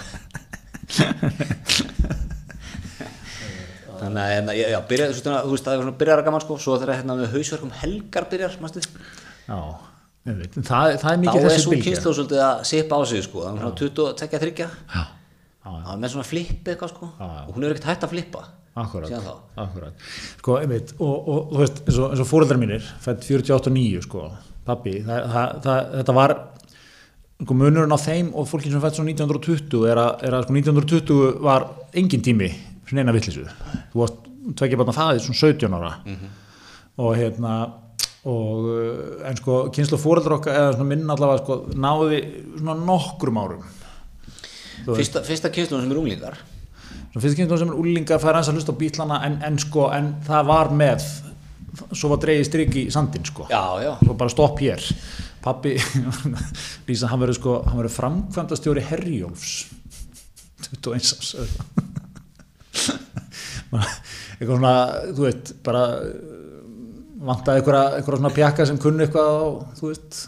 Þannig 4.00 4.22
að 4.22 4.30
hérna, 4.32 4.52
já, 4.56 4.78
byrja, 4.88 5.06
veist, 5.12 5.26
þú 5.28 5.52
veist, 5.52 5.66
það 5.66 5.74
er 5.74 5.80
svona 5.84 5.98
byrjar 6.00 6.20
að 6.22 6.28
gaman 6.28 6.44
sko 6.44 6.54
svo 6.60 6.76
þegar 6.80 7.00
hérna 7.00 7.16
með 7.18 7.34
hausverkum 7.34 7.72
helgar 7.82 8.24
byrjar 8.30 8.52
Já, 9.50 9.60
það, 10.24 10.68
það 10.68 10.86
er 10.86 10.98
þá 11.00 11.10
mikið 11.20 11.40
er 11.40 11.46
þessi 11.46 11.64
svo 11.64 11.72
bylgja. 11.74 11.86
kynslu 11.88 12.12
svolítið 12.16 12.42
að 12.46 12.62
sipa 12.70 12.92
á 12.96 13.00
sig 13.10 13.24
sko, 13.26 13.38
það 13.44 13.50
er 13.50 13.56
svona 13.64 13.78
22 13.80 14.40
þryggja 14.44 14.68
Já, 14.70 15.02
það 15.64 15.90
er 15.94 16.00
með 16.04 16.12
svona 16.14 16.26
flip 16.30 16.68
eitthvað 16.72 16.92
sko 16.94 17.08
Já, 17.18 17.26
já. 17.26 17.42
og 17.46 17.52
hún 17.56 17.64
er 17.66 17.74
ekkert 17.74 17.88
hægt 17.90 18.06
að 18.06 18.12
flippa 18.14 18.44
akkurat, 18.80 19.10
akkurat. 19.60 20.04
Sko, 20.38 20.54
einmitt, 20.62 20.92
og, 21.02 21.26
og 21.28 21.50
þú 21.50 21.58
veist, 21.60 21.80
eins 21.90 21.98
og, 22.00 22.14
og 22.22 22.28
fóreldrar 22.30 22.60
mínir, 22.62 22.84
fætt 23.02 23.26
48 23.26 23.68
og 23.68 23.74
9, 23.76 24.02
sko, 24.06 24.22
pappi, 24.64 24.92
það, 25.04 25.24
það, 25.34 25.50
það, 25.66 25.80
þetta 25.98 26.14
var, 26.16 26.34
sko, 27.42 27.56
munurinn 27.60 27.92
á 27.92 27.98
þeim 28.00 28.30
og 28.38 28.46
fólkin 28.48 28.72
sem 28.72 28.84
fætt 28.84 28.96
svo 29.00 29.04
1920 29.08 29.84
er 29.90 30.00
að, 30.00 30.24
er 30.30 30.36
að 30.38 30.46
sko, 30.46 30.56
1920 30.62 31.42
var 31.44 31.66
engin 31.98 32.24
tími 32.24 32.48
svona 32.86 33.02
eina 33.04 33.16
vittlisu. 33.18 33.44
Þú 33.92 34.00
varst 34.04 34.22
tvekja 34.62 34.80
barna 34.80 34.96
fæðið 34.96 35.26
svona 35.26 35.42
17 35.42 35.76
ára 35.80 35.92
og 37.00 37.12
hérna, 37.18 37.56
og 38.30 38.70
en 39.28 39.36
sko, 39.42 39.58
kynslu 39.74 39.98
fóreldrar 40.00 40.38
okkar, 40.38 40.56
eða 40.62 40.72
svona 40.78 40.88
minn 40.94 41.10
allavega, 41.10 41.42
sko, 41.42 41.58
náði 41.74 42.22
svona 42.54 42.78
nokkrum 42.86 43.38
árum. 43.42 43.68
Fyrsta, 44.86 45.22
fyrsta 45.26 45.50
kynslu 45.52 45.80
sem 45.80 45.90
er 45.92 46.00
unglingar. 46.00 46.38
Svo 47.10 47.22
fyrst 47.22 47.38
kynnt 47.38 47.52
sem 47.58 47.72
er 47.72 47.78
úlingar 47.80 48.20
fær 48.22 48.38
hans 48.38 48.48
að 48.50 48.60
hlusta 48.60 48.74
á 48.74 48.80
bílana 48.80 49.18
en, 49.26 49.40
en 49.46 49.58
sko, 49.58 49.88
en 49.94 50.12
það 50.26 50.46
var 50.50 50.70
með 50.74 51.06
svo 51.94 52.10
var 52.12 52.20
dreigið 52.22 52.46
strik 52.48 52.76
í 52.78 52.84
sandin 52.92 53.26
sko. 53.26 53.48
Já, 53.50 53.62
já, 53.82 53.92
svo 54.02 54.14
bara 54.18 54.32
stopp 54.32 54.62
hér. 54.62 54.84
Pappi, 55.40 55.74
Lísa, 56.88 57.08
hann 57.10 57.22
verður 57.22 57.38
sko 57.38 57.56
hann 57.66 57.80
verður 57.80 57.96
framkvæmdastjóri 57.96 58.84
Herjólfs. 58.90 59.54
21 60.70 61.14
árs 61.16 61.30
eitthvað. 61.40 61.66
Svona 64.40 64.74
þú 65.16 65.24
veit, 65.24 65.50
bara 65.64 65.84
vantaði 67.20 67.60
eitthvað, 67.60 67.98
svona 68.06 68.32
pjakka 68.36 68.66
sem 68.68 68.78
kunni 68.80 69.04
eitthvað 69.06 69.30
á, 69.30 69.38
þú 69.80 69.90
veist 69.90 70.20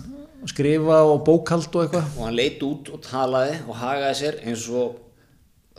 skrifa 0.51 1.03
og 1.07 1.23
bókald 1.27 1.69
og 1.71 1.85
eitthvað. 1.85 2.09
Og 2.19 2.27
hann 2.27 2.39
leit 2.39 2.63
út 2.67 2.91
og 2.93 3.03
talaði 3.05 3.59
og 3.67 3.77
hagaði 3.79 4.19
sér 4.19 4.41
eins 4.43 4.65
og 4.71 4.99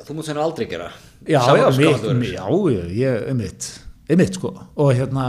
þú 0.04 0.18
mútt 0.18 0.30
senna 0.30 0.46
aldrei 0.46 0.68
gera. 0.72 0.92
Já, 1.28 1.40
já, 1.40 1.68
verður. 1.72 2.24
já, 2.28 2.46
ég, 2.74 2.94
ég, 3.00 3.26
einmitt 3.32 3.70
einmitt, 4.12 4.38
sko, 4.38 4.52
og 4.76 4.90
hérna 4.96 5.26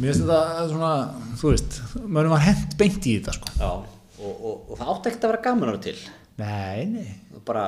mér 0.00 0.12
finnst 0.12 0.22
þetta 0.24 0.68
svona, 0.70 0.92
þú 1.40 1.52
veist 1.52 1.80
mönnum 2.00 2.34
var 2.34 2.44
hent 2.46 2.76
beint 2.80 3.08
í 3.08 3.16
þetta, 3.18 3.36
sko. 3.36 3.52
Já, 3.60 3.72
og, 4.20 4.30
og, 4.30 4.54
og 4.70 4.78
það 4.78 4.92
átti 4.94 5.10
ekkert 5.10 5.26
að 5.26 5.34
vera 5.34 5.42
gaman 5.48 5.72
ára 5.72 5.82
til. 5.84 5.96
Nei, 6.40 6.86
nei, 6.88 7.08
bara, 7.44 7.66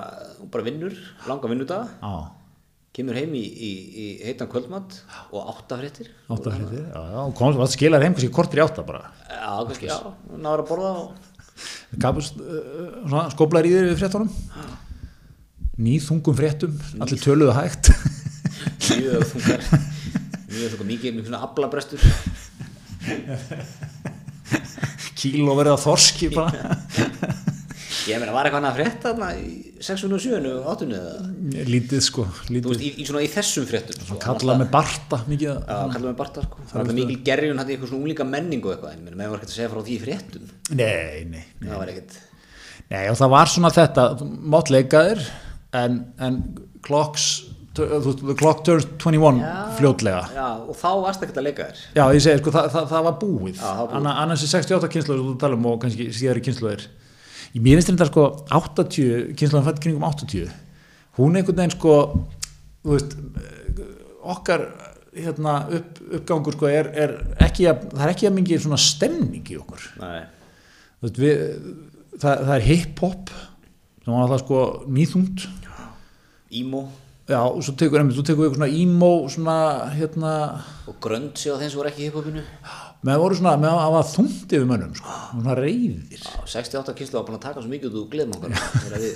bara 0.53 0.65
vinnur, 0.65 0.97
langa 1.29 1.53
vinnudaga. 1.53 1.91
Já 2.01 2.42
kemur 2.93 3.17
heim 3.17 3.33
í, 3.39 3.41
í, 3.41 3.71
í 3.73 4.07
heitan 4.27 4.51
kvöldmatt 4.53 4.99
og 5.33 5.49
áttafréttir 5.55 6.11
átta 6.29 6.53
hluti, 6.53 6.81
já, 6.83 7.01
já, 7.01 7.21
og 7.23 7.35
komst, 7.39 7.61
það 7.61 7.71
skilar 7.73 8.05
heim 8.05 8.17
kannski 8.17 8.33
kortir 8.37 8.61
í 8.61 8.65
átta 8.67 8.85
bara. 8.85 9.07
Já, 9.31 9.53
kannski, 9.71 9.89
já, 9.89 9.97
náður 10.37 10.65
að 10.65 10.73
borða 10.73 10.91
og 11.01 11.31
Gafust, 12.03 12.39
uh, 12.41 13.05
svona, 13.05 13.27
skóplar 13.33 13.67
í 13.69 13.73
þér 13.75 13.91
við 13.91 13.99
fréttunum? 14.01 14.31
Nýþungum 15.83 16.37
fréttum 16.37 16.77
allir 17.05 17.21
töluðu 17.21 17.55
hægt. 17.57 17.93
Mjög 18.89 19.27
þungar. 19.33 19.67
Mjög 20.49 20.73
þungar, 20.73 20.89
mikið, 20.89 21.17
mikið 21.19 21.29
svona 21.29 21.43
aflabrestur. 21.47 22.01
Kíló 25.21 25.55
verið 25.59 25.77
að 25.77 25.85
þorski 25.85 26.33
bara 26.35 27.37
ég 28.09 28.19
meina, 28.21 28.33
var 28.35 28.49
eitthvað 28.49 28.61
annað 28.63 28.73
að 28.73 28.79
frétta 28.81 29.11
þarna 29.13 29.29
í 29.39 29.51
607 29.83 30.49
og 30.53 30.67
8 30.73 30.89
eða 30.89 31.67
lítið 31.73 32.03
sko, 32.07 32.25
þú 32.47 32.57
lítið 32.57 32.73
veist, 32.73 32.83
í, 32.87 32.91
í 33.03 33.07
svona 33.09 33.23
í 33.25 33.31
þessum 33.33 33.69
fréttum 33.71 34.01
sko, 34.03 34.19
kalla 34.23 34.57
með 34.63 34.73
barta 34.75 35.21
mikið 35.29 35.49
Já, 35.53 35.79
kalla 35.95 36.05
með 36.09 36.19
Barta 36.23 36.45
sko. 36.47 36.67
Það 36.73 36.93
er 36.93 36.99
mikil 36.99 37.19
gerjun 37.29 37.63
hætti 37.63 37.77
eitthvað 37.77 37.93
svona 37.93 38.03
unglinga 38.03 38.27
menningu 38.33 38.73
eitthvað, 38.75 38.97
en 38.99 39.17
mér 39.21 39.33
var 39.33 39.39
ekkert 39.41 39.53
að 39.55 39.59
segja 39.61 39.73
frá 39.73 39.83
því 39.87 40.01
fréttum. 40.03 40.51
nei, 40.71 41.25
nei, 41.31 41.45
nei 41.61 41.71
Það 41.71 41.81
var 41.85 41.95
ekkert, 41.95 42.19
Nei, 42.93 43.07
og 43.09 43.17
það 43.17 43.31
var 43.33 43.49
svona 43.55 43.71
þetta, 43.73 44.03
þú 44.21 44.31
mátt 44.53 44.71
leika 44.75 45.03
þér 45.09 45.21
en, 45.81 45.99
en 46.21 46.41
þú- 47.75 48.27
the 48.27 48.35
clock 48.37 48.65
turns 48.65 48.85
21 48.99 49.41
fljótlega. 49.79 50.27
já, 50.35 50.49
og 50.69 50.77
þá 50.77 50.89
varst 51.03 51.23
ekkert 51.25 51.39
að 51.41 51.47
leika 51.49 51.69
þér. 51.71 51.79
Já, 51.97 52.03
ég 52.13 52.21
segi, 52.21 52.39
sko, 52.43 52.51
það, 52.53 52.67
það, 52.75 52.89
það 52.91 53.07
var 53.07 53.15
búið. 53.23 53.55
Já, 53.57 53.63
það 53.63 53.79
var 53.79 53.87
búið. 53.89 53.97
Anna, 53.97 54.13
annars 54.23 54.43
er 54.45 54.51
68 54.53 54.91
kynsluður, 54.93 55.23
þú 55.31 55.39
tala 55.41 55.57
um, 55.57 55.67
og 55.73 55.79
kannski 55.81 56.09
síðari 56.13 56.43
kynsluður. 56.45 56.85
Í 57.53 57.61
mér 57.61 57.81
finnst 57.81 57.93
þetta 57.93 58.09
sko 58.09 58.27
80, 58.49 59.33
kynsluðan 59.39 59.67
fætt 59.69 59.83
kringum 59.85 60.07
80. 60.09 60.53
Hún 61.19 61.37
einhvern 61.37 61.61
veginn 61.61 61.75
sko, 61.75 61.97
þú 62.83 62.95
veist, 62.95 63.17
okkar 64.35 64.67
hérna, 65.13 65.59
upp, 65.79 66.01
uppgangur 66.21 66.57
sko 66.57 66.71
er, 66.73 66.89
er 66.97 67.17
ekki 67.45 67.69
að, 67.69 67.85
það 67.93 68.07
er 68.07 68.15
ekki 68.15 68.31
að 68.31 68.37
mingi 68.39 68.61
svona 68.63 68.81
stemning 68.81 69.53
í 69.53 69.59
okkur. 69.61 69.85
Þú 69.99 71.09
veist, 71.09 71.21
við, 71.21 71.45
það, 72.17 72.47
það 72.47 72.55
er 72.57 72.67
hip-hop 72.71 73.37
sem 74.03 74.11
var 74.11 74.25
alltaf 74.25 74.43
sko 74.43 74.63
nýþungt 74.91 75.45
Ímó 76.53 76.83
já, 77.29 77.41
og 77.41 77.63
svo 77.65 77.75
tekur, 77.79 78.01
einmitt, 78.01 78.17
svo 78.17 78.25
tekur 78.27 78.49
eitthvað 78.49 78.59
svona 78.61 78.81
emo 78.83 79.11
svona, 79.33 79.59
hérna 79.95 80.33
og 80.91 80.99
grönd 81.03 81.39
séu 81.41 81.57
þeim 81.61 81.71
sem 81.71 81.81
voru 81.81 81.93
ekki 81.93 82.05
í 82.05 82.09
hiphopinu. 82.11 82.43
Með 83.03 83.23
voru 83.23 83.39
svona, 83.39 83.57
með 83.59 83.73
að 83.73 83.83
hafa 83.83 84.03
þungt 84.13 84.53
yfir 84.55 84.69
mönnum 84.69 84.93
sko, 84.95 85.17
svona 85.33 85.57
reyðir 85.59 86.23
Já, 86.23 86.35
68 86.55 86.95
kynslu 87.01 87.19
var 87.19 87.27
búin 87.27 87.39
að 87.41 87.47
taka 87.49 87.63
svo 87.63 87.73
mikið 87.73 87.91
út 87.91 87.99
úr 88.03 88.11
gleðmangar 88.13 88.55
þegar 88.85 89.03
við 89.03 89.15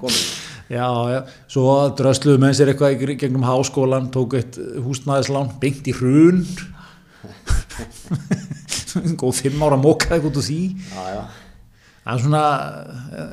komum. 0.00 0.24
já, 0.68 0.86
já, 1.12 1.20
svo 1.52 1.66
drösluðu 1.98 2.42
með 2.42 2.56
sér 2.58 2.72
eitthvað 2.72 2.94
í 2.96 3.16
gegnum 3.20 3.46
háskólan 3.46 4.10
tók 4.14 4.36
eitt 4.38 4.58
húsnæðislán, 4.84 5.52
beint 5.62 5.88
í 5.88 5.94
hrun. 5.96 6.44
Góð 9.20 9.40
fimm 9.42 9.64
ára 9.66 9.78
mókaði 9.80 10.28
út 10.28 10.38
úr 10.38 10.46
því. 10.46 10.60
Já, 10.94 11.02
já. 11.16 11.22
það 12.04 12.14
er 12.14 12.22
svona, 12.24 12.44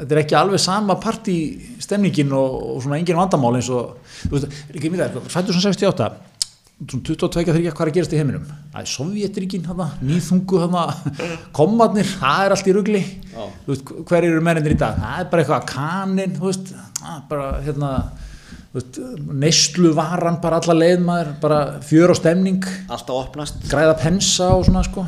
þetta 0.02 0.15
er 0.15 0.22
ekki 0.23 0.39
alveg 0.39 0.64
sama 0.64 0.98
partystemningin 1.03 2.35
og, 2.38 2.57
og 2.73 2.84
svona 2.85 2.99
engin 2.99 3.19
vandamál 3.19 3.56
eins 3.60 3.72
og, 3.73 3.98
þú 4.26 4.35
veist, 4.38 4.60
ekki 4.73 4.91
mér 4.91 5.07
það, 5.07 5.31
fættur 5.31 5.57
svona 5.57 5.76
68, 5.76 6.11
svona 6.11 6.31
22-23, 6.82 7.70
hvað 7.70 7.84
er 7.84 7.90
að 7.91 7.95
gerast 7.98 8.14
í 8.16 8.18
heiminum? 8.18 8.45
Það 8.74 8.82
er 8.82 8.90
Sovjetríkin, 8.90 9.66
hana, 9.70 9.86
nýþungu, 10.02 10.62
hana, 10.64 10.86
komadnir, 11.53 12.08
það 12.18 12.45
er 12.45 12.56
allt 12.56 12.70
í 12.70 12.74
veist, 13.68 13.91
hver 14.10 14.26
eru 14.26 14.41
mennindir 14.41 14.74
í 14.74 14.80
dag? 14.82 14.98
Það 14.98 15.20
er 15.22 15.30
bara 15.32 15.44
eitthvað 15.44 15.68
kanin, 15.70 16.34
veist, 16.41 16.72
bara, 17.30 17.49
hérna, 17.68 17.91
þú 18.72 18.80
veist, 18.80 19.02
neyslu 19.44 19.94
varan 19.98 20.40
bara 20.41 20.62
alla 20.64 20.78
leið 20.80 21.06
maður, 21.06 21.34
bara 21.44 21.60
fjör 21.86 22.16
og 22.16 22.18
stemning, 22.18 22.66
alltaf 22.90 23.20
opnast. 23.28 23.62
Græða 23.70 23.99
pensa 24.02 24.49
og 24.56 24.66
svona, 24.66 24.82
sko. 24.88 25.06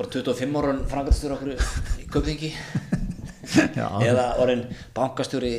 Bara 0.00 0.10
25 0.16 0.58
ára 0.58 0.74
frangastur 0.90 1.36
okkur 1.36 1.54
í 1.54 2.10
Kaupþingi. 2.10 2.54
Já, 3.78 3.86
eða 4.06 4.26
orðin 4.42 4.66
bankastjóri 4.94 5.54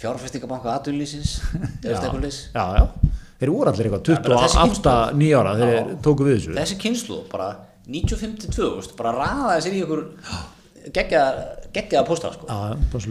fjárfestingabanka 0.00 0.74
aðunlýsins 0.78 1.38
eða 1.84 2.12
leys 2.20 2.40
Já, 2.54 2.64
já, 2.76 2.84
þeir 3.40 3.52
voru 3.54 3.72
allir 3.72 3.88
eitthvað 3.88 4.24
bara 4.26 4.40
þessi 4.44 4.60
28, 4.60 4.94
9 5.20 5.36
ára 5.40 5.56
þegar 5.58 5.76
þeir 5.76 5.92
tóku 6.06 6.26
við 6.26 6.38
þessu. 6.38 6.56
Þessi 6.60 6.78
kynslu 6.84 7.20
bara 7.30 7.50
95-2 7.90 8.72
veist, 8.76 8.96
bara 8.98 9.14
raðaði 9.16 9.64
sér 9.66 9.76
í 9.76 9.84
ykkur 9.84 10.02
geggjaða 10.96 12.04
pósta 12.08 12.32
sko. 12.34 12.48
Já, 12.48 12.76
bara 12.92 13.04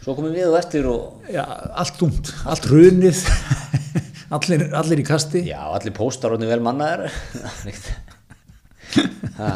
svo 0.00 0.14
komum 0.16 0.32
við 0.32 0.48
og 0.48 0.56
eftir 0.56 0.86
og 0.88 1.28
Já, 1.28 1.44
allt 1.76 2.00
ungt, 2.06 2.32
allt 2.48 2.68
hrunið 2.70 3.20
allir, 4.36 4.66
allir 4.80 5.02
í 5.02 5.06
kasti. 5.06 5.44
Já, 5.50 5.60
allir 5.68 5.94
póstar 5.96 6.34
orðin 6.34 6.50
vel 6.50 6.62
mannaðir. 6.64 7.10
Ha, 9.38 9.54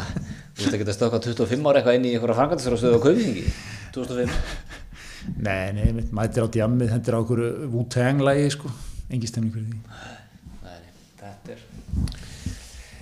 þú 0.55 0.69
veist 0.69 0.77
að 0.79 0.95
stökka 0.95 1.23
25 1.25 1.66
ára 1.66 1.81
eitthvað 1.81 1.99
inn 1.99 2.07
í 2.07 2.15
einhverja 2.15 2.39
frangastur 2.39 2.77
á 2.79 2.79
Kaupþingi 3.03 3.49
2005 3.97 4.84
Nei, 5.44 5.72
nei, 5.76 5.86
mitt 5.96 6.12
mætir 6.14 6.44
á 6.44 6.48
djammið 6.56 6.92
hendur 6.94 7.16
á 7.16 7.18
okkur 7.22 7.42
Wu-Tang-lægi, 7.72 8.51
sko. 8.56 8.72
Engi 9.12 9.30
stemning 9.30 9.55
fyrir 9.55 9.70
því. 9.70 9.78
Nei, 10.64 10.92
þetta 11.20 11.55
er 11.55 11.64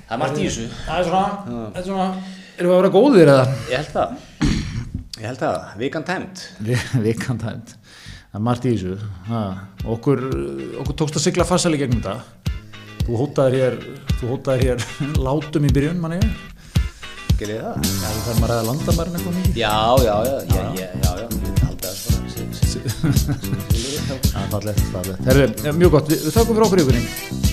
það 0.07 0.15
er 0.17 0.23
margt 0.23 0.41
í 0.41 0.47
þessu. 0.47 0.69
Það 0.87 0.99
er 1.03 1.11
svona, 1.11 1.27
þetta 1.49 1.83
er 1.83 1.89
svona 1.91 2.09
erum 2.59 2.73
við 2.73 2.77
að 2.77 2.83
vera 2.83 2.93
góðir 2.97 3.33
eða? 3.33 3.45
ég 3.71 3.81
held 3.81 3.93
það. 3.97 4.17
Ég 5.23 5.29
held 5.29 5.43
það, 5.43 5.59
vikan 5.83 6.07
tæmt. 6.09 6.45
Vikantæmt 7.07 7.75
það 8.33 8.39
er 8.41 8.47
margt 8.47 8.67
í 8.67 8.75
þessu. 8.75 9.11
Ha. 9.29 9.43
okkur, 9.95 10.23
okkur 10.83 10.97
tókst 11.03 11.19
að 11.21 11.27
sigla 11.27 11.49
fassali 11.49 11.81
gegnum 11.81 12.01
þetta. 12.05 12.55
Þú 13.03 13.19
hótaðir 13.19 13.59
hér 13.59 13.79
þú 14.21 14.31
hótaðir 14.31 14.65
hér 14.69 14.89
látum 15.27 15.67
í 15.67 15.73
byrjun 15.75 15.99
manni 16.03 16.21
Gerið 17.41 17.57
þið 17.57 17.65
það? 17.67 17.95
Það 18.07 18.35
er 18.35 18.43
maður 18.43 18.57
að 18.57 18.69
landamærin 18.71 19.17
eitthvað 19.19 19.39
mikið. 19.41 19.63
Já, 19.65 19.77
já, 20.07 20.15
já, 20.29 20.37
já, 20.47 20.67
já, 20.79 20.91
já, 21.03 21.15
já, 21.25 21.42
Það 24.53 24.69
er. 24.73 25.17
Herri, 25.29 25.49
mjög 25.79 25.97
gott, 25.99 26.13
þakkum 26.13 26.55
fyrir 26.55 26.69
okkur 26.69 26.79
í 26.79 26.87
ykkurinn. 26.87 27.52